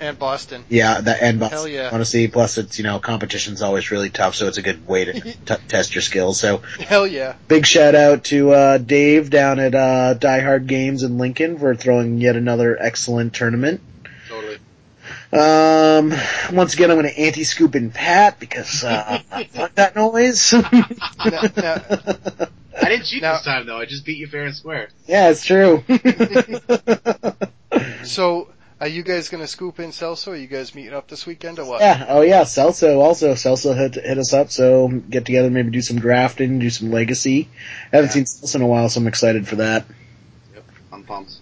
And 0.00 0.18
Boston. 0.18 0.64
Yeah, 0.70 1.00
that 1.02 1.20
and 1.22 1.42
Hell 1.42 1.68
yeah. 1.68 1.90
honestly, 1.92 2.26
plus 2.28 2.56
it's 2.56 2.78
you 2.78 2.84
know 2.84 2.98
competition's 2.98 3.60
always 3.60 3.90
really 3.90 4.08
tough, 4.08 4.34
so 4.34 4.48
it's 4.48 4.56
a 4.56 4.62
good 4.62 4.86
way 4.88 5.04
to 5.04 5.12
t- 5.20 5.54
test 5.68 5.94
your 5.94 6.00
skills. 6.02 6.40
So 6.40 6.58
Hell 6.80 7.06
yeah. 7.06 7.34
big 7.48 7.66
shout 7.66 7.94
out 7.94 8.24
to 8.24 8.50
uh, 8.52 8.78
Dave 8.78 9.28
down 9.28 9.58
at 9.58 9.74
uh, 9.74 10.14
Die 10.14 10.40
Hard 10.40 10.66
Games 10.66 11.02
in 11.02 11.18
Lincoln 11.18 11.58
for 11.58 11.74
throwing 11.74 12.18
yet 12.18 12.34
another 12.34 12.76
excellent 12.80 13.34
tournament. 13.34 13.82
Totally. 14.28 14.56
Um, 15.32 16.12
once 16.56 16.72
again, 16.74 16.90
I'm 16.90 16.96
going 16.96 17.12
to 17.12 17.20
anti-scoop 17.20 17.76
in 17.76 17.90
Pat 17.90 18.40
because 18.40 18.82
uh, 18.82 19.18
fuck 19.50 19.74
that 19.74 19.94
noise. 19.94 20.52
Now, 21.22 21.42
now, 21.56 21.82
I 22.82 22.88
didn't 22.88 23.04
cheat 23.04 23.20
Now- 23.20 23.34
this 23.34 23.44
time 23.44 23.66
though. 23.66 23.76
I 23.76 23.84
just 23.84 24.06
beat 24.06 24.16
you 24.16 24.26
fair 24.26 24.46
and 24.46 24.54
square. 24.56 24.88
yeah, 25.06 25.28
it's 25.30 25.44
true. 25.44 25.84
so, 28.04 28.48
are 28.80 28.88
you 28.88 29.02
guys 29.02 29.28
gonna 29.28 29.46
scoop 29.46 29.78
in 29.80 29.90
Celso? 29.90 30.28
Are 30.28 30.36
you 30.36 30.46
guys 30.46 30.74
meeting 30.74 30.94
up 30.94 31.08
this 31.08 31.26
weekend 31.26 31.58
or 31.58 31.64
what? 31.66 31.80
yeah. 31.80 32.06
Oh 32.08 32.22
yeah. 32.22 32.42
Celso 32.42 32.98
also. 32.98 33.32
Celso 33.34 33.76
hit 33.76 33.94
hit 33.96 34.18
us 34.18 34.32
up. 34.32 34.50
So 34.50 34.88
get 34.88 35.26
together, 35.26 35.50
maybe 35.50 35.70
do 35.70 35.82
some 35.82 35.98
drafting, 35.98 36.58
do 36.58 36.70
some 36.70 36.90
legacy. 36.90 37.48
I 37.92 37.96
haven't 37.96 38.08
Yeah. 38.16 38.24
seen 38.24 38.24
Celso 38.24 38.54
in 38.56 38.62
a 38.62 38.66
while, 38.66 38.88
so 38.88 39.00
I'm 39.00 39.06
excited 39.06 39.46
for 39.46 39.56
that. 39.56 39.84
Yep. 40.54 40.64
I'm 40.92 41.04
pumped. 41.04 41.34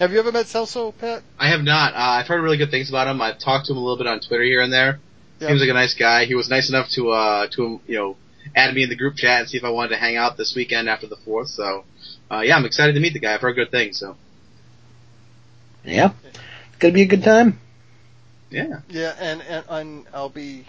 Have 0.00 0.12
you 0.12 0.18
ever 0.18 0.32
met 0.32 0.46
Celso, 0.46 0.92
Pat? 0.98 1.22
I 1.38 1.48
have 1.48 1.62
not. 1.62 1.94
Uh, 1.94 1.98
I've 1.98 2.26
heard 2.26 2.42
really 2.42 2.56
good 2.56 2.70
things 2.70 2.88
about 2.88 3.06
him. 3.06 3.20
I've 3.22 3.38
talked 3.38 3.66
to 3.66 3.72
him 3.72 3.78
a 3.78 3.80
little 3.80 3.96
bit 3.96 4.06
on 4.06 4.20
Twitter 4.20 4.42
here 4.44 4.60
and 4.60 4.72
there. 4.72 4.98
Yeah. 5.40 5.48
Seems 5.48 5.60
like 5.60 5.70
a 5.70 5.74
nice 5.74 5.94
guy. 5.94 6.24
He 6.26 6.34
was 6.34 6.48
nice 6.48 6.68
enough 6.68 6.88
to 6.90 7.10
uh 7.10 7.46
to 7.56 7.80
you 7.86 7.94
know 7.96 8.16
add 8.54 8.74
me 8.74 8.82
in 8.84 8.88
the 8.88 8.96
group 8.96 9.16
chat 9.16 9.40
and 9.40 9.48
see 9.50 9.56
if 9.58 9.64
I 9.64 9.70
wanted 9.70 9.90
to 9.90 9.96
hang 9.96 10.16
out 10.16 10.36
this 10.36 10.54
weekend 10.54 10.88
after 10.88 11.06
the 11.06 11.16
fourth. 11.16 11.48
So 11.48 11.84
uh 12.30 12.40
yeah, 12.40 12.56
I'm 12.56 12.64
excited 12.64 12.94
to 12.94 13.00
meet 13.00 13.12
the 13.12 13.18
guy. 13.20 13.34
I've 13.34 13.40
heard 13.40 13.54
good 13.56 13.70
things. 13.70 13.98
So 13.98 14.16
Yeah. 15.84 16.10
It's 16.76 16.82
gonna 16.82 16.92
be 16.92 17.02
a 17.02 17.06
good 17.06 17.22
time. 17.22 17.58
yeah, 18.50 18.80
Yeah, 18.90 19.14
and 19.18 19.40
and, 19.40 19.64
and 19.70 20.04
I'll 20.12 20.28
be, 20.28 20.66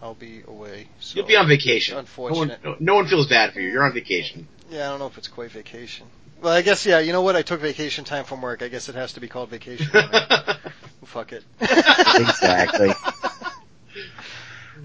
I'll 0.00 0.14
be 0.14 0.42
away. 0.46 0.86
So. 1.00 1.16
you'll 1.16 1.26
be 1.26 1.34
on 1.34 1.48
vacation. 1.48 1.94
No 1.94 1.96
one, 1.96 2.04
Unfortunate. 2.04 2.64
no, 2.64 2.76
no 2.78 2.94
one 2.94 3.08
feels 3.08 3.26
bad 3.26 3.52
for 3.52 3.58
you. 3.60 3.68
You're 3.68 3.82
on 3.82 3.92
vacation. 3.92 4.46
Yeah, 4.70 4.86
I 4.86 4.90
don't 4.90 5.00
know 5.00 5.08
if 5.08 5.18
it's 5.18 5.26
quite 5.26 5.50
vacation. 5.50 6.06
Well, 6.40 6.52
I 6.52 6.62
guess 6.62 6.86
yeah. 6.86 7.00
You 7.00 7.10
know 7.10 7.22
what? 7.22 7.34
I 7.34 7.42
took 7.42 7.60
vacation 7.60 8.04
time 8.04 8.24
from 8.24 8.40
work. 8.40 8.62
I 8.62 8.68
guess 8.68 8.88
it 8.88 8.94
has 8.94 9.14
to 9.14 9.20
be 9.20 9.26
called 9.26 9.48
vacation. 9.50 9.88
time. 9.90 10.58
Fuck 11.06 11.32
it. 11.32 11.42
Exactly. 11.60 12.92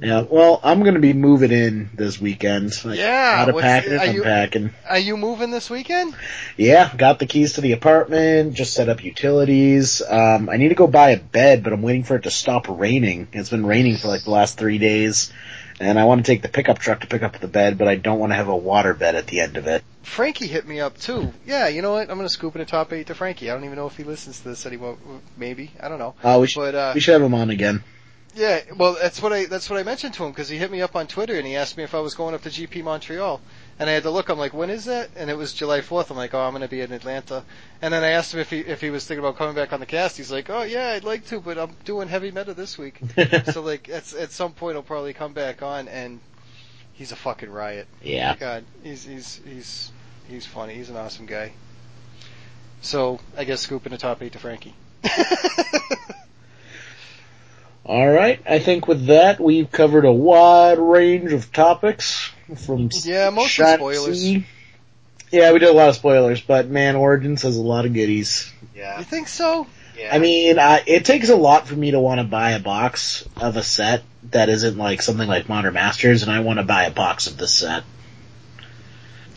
Yeah. 0.02 0.24
Well, 0.30 0.60
I'm 0.64 0.84
gonna 0.84 0.99
be 0.99 1.14
moving 1.14 1.52
in 1.52 1.90
this 1.94 2.20
weekend. 2.20 2.74
Like, 2.84 2.98
Yeah, 2.99 3.36
Out 3.41 3.49
of 3.49 3.56
what's- 3.56 3.64
packing, 3.65 3.94
are 3.94 3.99
I'm 3.99 4.15
you- 4.15 4.24
packing. 4.24 4.70
Are 4.90 4.98
you 4.99 5.18
moving 5.18 5.52
this 5.52 5.70
weekend? 5.70 6.14
Yeah, 6.57 6.90
got 6.95 7.20
the 7.20 7.26
keys 7.26 7.53
to 7.53 7.61
the 7.61 7.72
apartment, 7.74 8.53
just 8.53 8.74
set 8.74 8.90
up 8.90 9.03
utilities. 9.03 10.02
Um, 10.07 10.49
I 10.49 10.57
need 10.57 10.70
to 10.70 10.76
go 10.76 10.88
buy 10.88 11.11
a 11.11 11.18
bed, 11.20 11.64
but 11.64 11.74
I'm 11.74 11.82
waiting 11.82 12.03
for 12.03 12.15
it 12.15 12.24
to 12.24 12.32
stop 12.32 12.65
raining. 12.70 13.28
It's 13.34 13.49
been 13.49 13.65
raining 13.65 13.98
for 13.98 14.07
like 14.07 14.24
the 14.24 14.32
last 14.32 14.57
three 14.57 14.78
days, 14.78 15.32
and 15.80 15.99
I 15.99 16.06
want 16.06 16.26
to 16.26 16.30
take 16.32 16.41
the 16.41 16.49
pickup 16.49 16.80
truck 16.80 17.02
to 17.02 17.07
pick 17.07 17.24
up 17.24 17.40
the 17.40 17.48
bed, 17.48 17.78
but 17.78 17.88
I 17.88 17.95
don't 17.95 18.20
want 18.20 18.32
to 18.32 18.36
have 18.36 18.48
a 18.49 18.56
water 18.56 18.94
bed 18.94 19.15
at 19.15 19.28
the 19.28 19.40
end 19.41 19.57
of 19.57 19.68
it. 19.68 19.84
Frankie 20.03 20.48
hit 20.48 20.68
me 20.68 20.82
up 20.82 20.98
too. 20.99 21.32
Yeah, 21.48 21.70
you 21.70 21.82
know 21.82 21.94
what? 21.94 22.10
I'm 22.10 22.18
gonna 22.18 22.28
scoop 22.30 22.56
in 22.56 22.61
a 22.61 22.65
top 22.65 22.91
eight 22.91 23.07
to 23.07 23.15
Frankie. 23.15 23.49
I 23.49 23.53
don't 23.53 23.64
even 23.64 23.78
know 23.78 23.88
if 23.88 23.95
he 23.95 24.03
listens 24.03 24.40
to 24.41 24.49
this 24.49 24.65
anymore. 24.65 24.98
Maybe 25.38 25.72
I 25.80 25.88
don't 25.88 25.99
know. 25.99 26.14
Uh, 26.24 26.40
we 26.41 26.48
should, 26.48 26.60
But 26.60 26.76
uh, 26.76 26.91
we 26.94 26.99
should 26.99 27.14
have 27.14 27.22
him 27.22 27.34
on 27.34 27.49
again. 27.49 27.84
Yeah, 28.35 28.61
well, 28.76 28.97
that's 28.99 29.22
what 29.22 29.31
I 29.34 29.45
that's 29.45 29.69
what 29.69 29.80
I 29.80 29.84
mentioned 29.84 30.14
to 30.15 30.23
him 30.26 30.31
because 30.31 30.49
he 30.49 30.57
hit 30.57 30.72
me 30.72 30.81
up 30.81 30.95
on 30.95 31.07
Twitter 31.07 31.35
and 31.35 31.45
he 31.45 31.55
asked 31.55 31.77
me 31.77 31.84
if 31.84 31.93
I 31.93 31.99
was 31.99 32.15
going 32.15 32.34
up 32.34 32.41
to 32.43 32.49
GP 32.49 32.84
Montreal, 32.84 33.39
and 33.80 33.89
I 33.89 33.93
had 33.93 34.03
to 34.03 34.11
look. 34.11 34.30
I'm 34.30 34.38
like, 34.38 34.53
when 34.53 34.69
is 34.69 34.85
that? 34.85 35.10
And 35.15 35.30
it 35.30 35.38
was 35.38 35.53
July 35.53 35.81
4th. 35.81 36.10
I'm 36.10 36.18
like, 36.18 36.34
oh, 36.34 36.41
I'm 36.41 36.53
gonna 36.53 36.68
be 36.68 36.81
in 36.81 36.91
Atlanta. 36.91 37.43
And 37.81 37.93
then 37.93 38.03
I 38.03 38.10
asked 38.10 38.34
him 38.34 38.39
if 38.39 38.49
he 38.49 38.60
if 38.60 38.81
he 38.81 38.89
was 38.89 39.05
thinking 39.05 39.23
about 39.23 39.38
coming 39.38 39.55
back 39.55 39.73
on 39.73 39.80
the 39.80 39.85
cast. 39.85 40.18
He's 40.18 40.31
like, 40.31 40.49
oh 40.49 40.64
yeah, 40.64 40.89
I'd 40.89 41.03
like 41.03 41.26
to, 41.27 41.39
but 41.39 41.57
I'm 41.57 41.76
doing 41.85 42.07
heavy 42.07 42.31
meta 42.31 42.53
this 42.53 42.77
week. 42.77 42.99
so 43.51 43.61
like, 43.61 43.89
at 43.89 44.14
at 44.14 44.31
some 44.31 44.53
point 44.53 44.76
he'll 44.76 44.84
probably 44.84 45.14
come 45.14 45.34
back 45.34 45.61
on, 45.61 45.88
and 45.88 46.19
he's 46.93 47.11
a 47.11 47.15
fucking 47.15 47.51
riot. 47.51 47.88
yeah. 48.01 48.35
God, 48.35 48.64
he's 48.84 49.05
he's 49.05 49.41
he's 49.45 49.91
he's 50.27 50.45
funny. 50.45 50.76
He's 50.76 50.89
an 50.89 50.97
awesome 50.97 51.26
guy. 51.26 51.53
So 52.81 53.19
I 53.38 53.43
guess 53.43 53.61
scooping 53.61 53.93
a 53.93 53.97
top 53.97 54.22
eight 54.22 54.34
to 54.34 54.39
Frankie. 54.39 54.76
All 57.85 58.07
right. 58.10 58.41
I 58.47 58.60
think 58.60 58.88
with 58.88 59.07
that, 59.07 59.39
we've 59.39 59.69
covered 59.72 60.05
a 60.05 60.11
wide 60.11 60.80
range 60.80 61.34
of 61.34 61.51
topics 61.51 62.31
from 62.65 62.89
Yeah, 63.03 63.30
mostly 63.30 63.65
spoilers. 63.65 64.19
Sea- 64.22 64.45
Yeah, 65.31 65.51
we 65.51 65.60
did 65.60 65.69
a 65.69 65.73
lot 65.73 65.89
of 65.89 65.95
spoilers, 65.95 66.39
but 66.41 66.68
man, 66.69 66.95
Origins 66.95 67.41
has 67.41 67.57
a 67.57 67.61
lot 67.61 67.85
of 67.85 67.93
goodies. 67.93 68.51
Yeah. 68.76 68.97
You 68.99 69.03
think 69.03 69.27
so? 69.27 69.68
Yeah. 69.97 70.15
I 70.15 70.19
mean, 70.19 70.57
uh, 70.60 70.80
it 70.88 71.05
takes 71.05 71.30
a 71.30 71.35
lot 71.35 71.68
for 71.68 71.76
me 71.76 71.91
to 71.91 71.99
want 71.99 72.19
to 72.19 72.23
buy 72.23 72.51
a 72.51 72.60
box 72.60 73.27
of 73.38 73.57
a 73.57 73.64
set 73.64 74.03
that 74.31 74.49
isn't 74.49 74.77
like 74.77 75.01
something 75.01 75.27
like 75.27 75.49
Modern 75.49 75.73
Masters, 75.73 76.23
and 76.23 76.31
I 76.31 76.39
want 76.39 76.60
to 76.60 76.64
buy 76.64 76.84
a 76.85 76.91
box 76.91 77.27
of 77.27 77.38
this 77.38 77.53
set. 77.53 77.84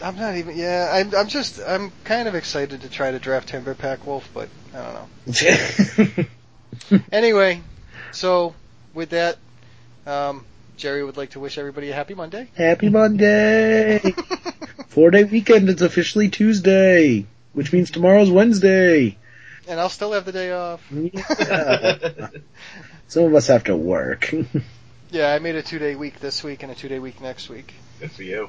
I'm 0.02 0.16
not 0.16 0.36
even. 0.36 0.56
Yeah, 0.56 0.88
I'm. 0.92 1.14
I'm 1.14 1.26
just. 1.28 1.58
I'm 1.66 1.90
kind 2.04 2.28
of 2.28 2.34
excited 2.34 2.82
to 2.82 2.88
try 2.90 3.10
to 3.10 3.18
draft 3.18 3.48
Timberpack 3.50 4.04
Wolf, 4.04 4.28
but 4.34 4.48
I 4.74 4.82
don't 4.82 6.16
know. 6.16 6.24
Anyway, 7.10 7.62
so 8.12 8.54
with 8.94 9.10
that, 9.10 9.36
um, 10.06 10.44
Jerry 10.76 11.04
would 11.04 11.16
like 11.16 11.30
to 11.30 11.40
wish 11.40 11.58
everybody 11.58 11.90
a 11.90 11.94
happy 11.94 12.14
Monday. 12.14 12.48
Happy 12.56 12.88
Monday! 12.88 13.98
Four 14.88 15.10
day 15.10 15.24
weekend, 15.24 15.68
it's 15.68 15.82
officially 15.82 16.28
Tuesday, 16.28 17.26
which 17.52 17.72
means 17.72 17.90
tomorrow's 17.90 18.30
Wednesday. 18.30 19.16
and 19.68 19.80
I'll 19.80 19.88
still 19.90 20.12
have 20.12 20.24
the 20.24 20.32
day 20.32 20.52
off. 20.52 20.82
Yeah. 20.90 22.28
Some 23.08 23.24
of 23.24 23.34
us 23.34 23.46
have 23.48 23.64
to 23.64 23.76
work. 23.76 24.32
Yeah, 25.08 25.32
I 25.32 25.38
made 25.38 25.54
a 25.54 25.62
two 25.62 25.78
day 25.78 25.94
week 25.94 26.18
this 26.18 26.42
week 26.42 26.64
and 26.64 26.72
a 26.72 26.74
two 26.74 26.88
day 26.88 26.98
week 26.98 27.20
next 27.20 27.48
week. 27.48 27.72
Good 28.00 28.10
for 28.10 28.24
you. 28.24 28.48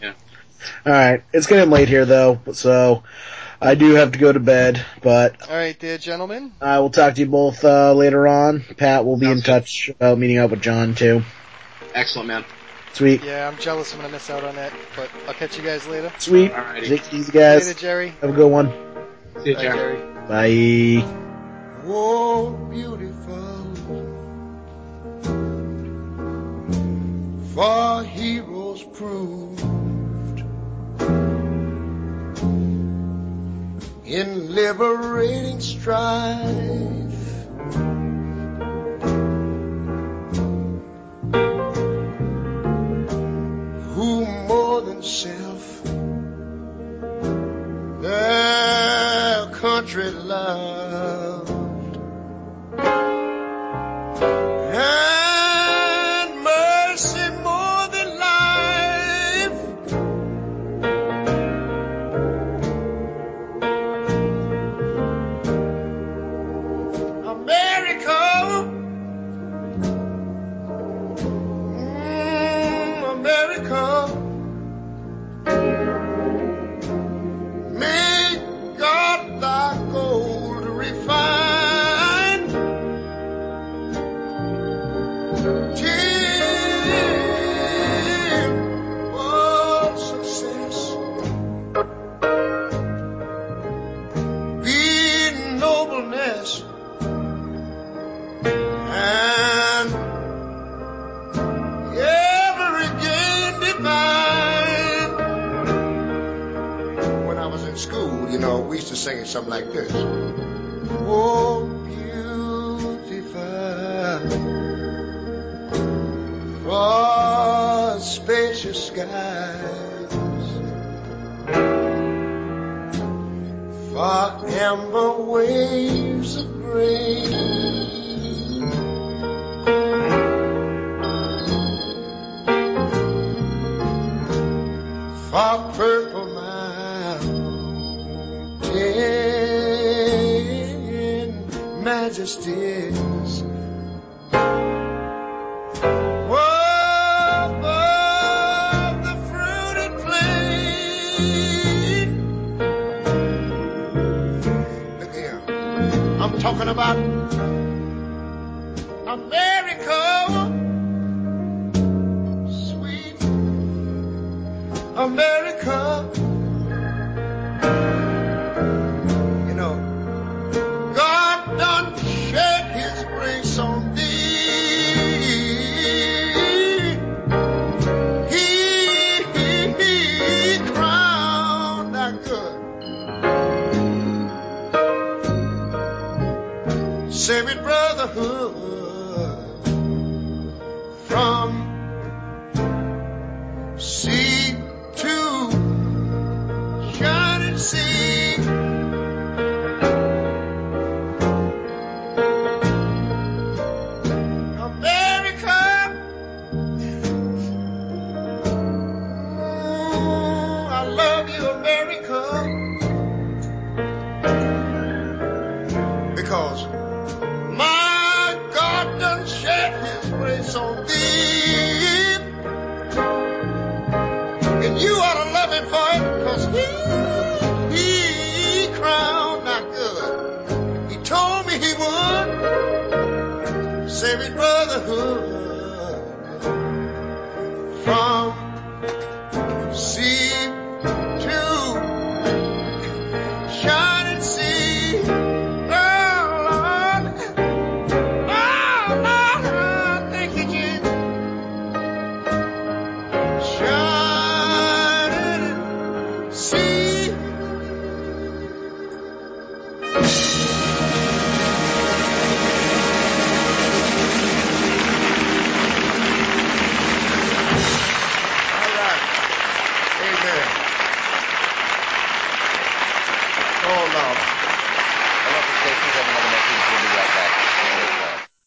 Yeah. 0.00 0.12
Alright, 0.86 1.24
it's 1.32 1.48
getting 1.48 1.68
late 1.68 1.88
here 1.88 2.04
though, 2.06 2.40
so 2.52 3.02
I 3.60 3.74
do 3.74 3.94
have 3.94 4.12
to 4.12 4.18
go 4.18 4.32
to 4.32 4.40
bed, 4.40 4.84
but 5.02 5.48
All 5.48 5.56
right, 5.56 5.78
dear 5.78 5.98
gentlemen. 5.98 6.52
I 6.60 6.78
will 6.80 6.90
talk 6.90 7.14
to 7.14 7.20
you 7.20 7.26
both 7.26 7.64
uh, 7.64 7.94
later 7.94 8.28
on. 8.28 8.60
Pat 8.76 9.04
will 9.04 9.16
be 9.16 9.26
in 9.26 9.40
Sounds 9.40 9.42
good. 9.44 9.52
touch 9.52 9.88
about 9.90 10.18
meeting 10.18 10.38
up 10.38 10.50
with 10.50 10.60
John 10.62 10.94
too. 10.94 11.22
Excellent, 11.94 12.28
man. 12.28 12.44
Sweet. 12.92 13.22
Yeah, 13.24 13.48
I'm 13.48 13.58
jealous 13.58 13.92
I'm 13.94 14.00
gonna 14.00 14.12
miss 14.12 14.28
out 14.30 14.44
on 14.44 14.54
that, 14.56 14.72
but 14.94 15.10
I'll 15.26 15.34
catch 15.34 15.56
you 15.58 15.64
guys 15.64 15.86
later. 15.86 16.12
Sweet. 16.18 16.52
Alrighty. 16.52 16.86
Take 16.88 17.06
it 17.06 17.14
easy 17.14 17.32
guys. 17.32 17.66
Later, 17.66 17.78
Jerry. 17.78 18.08
Have 18.20 18.30
a 18.30 18.32
good 18.32 18.50
one. 18.50 18.70
See 19.42 19.50
you, 19.50 19.54
Bye, 19.56 19.62
Jerry. 19.62 19.98
Jerry. 20.28 21.00
Bye. 21.02 21.22
Oh, 21.86 22.50
beautiful. 22.70 23.12
For 27.54 28.02
heroes 28.04 28.82
proved 28.92 29.60
in 34.06 34.54
liberating 34.54 35.58
strife. 35.60 36.36
Who 43.94 44.24
more 44.46 44.80
than 44.82 45.02
self? 45.02 45.82
Their 48.00 49.46
country 49.52 50.10
loved. 50.12 51.50
And 54.78 55.15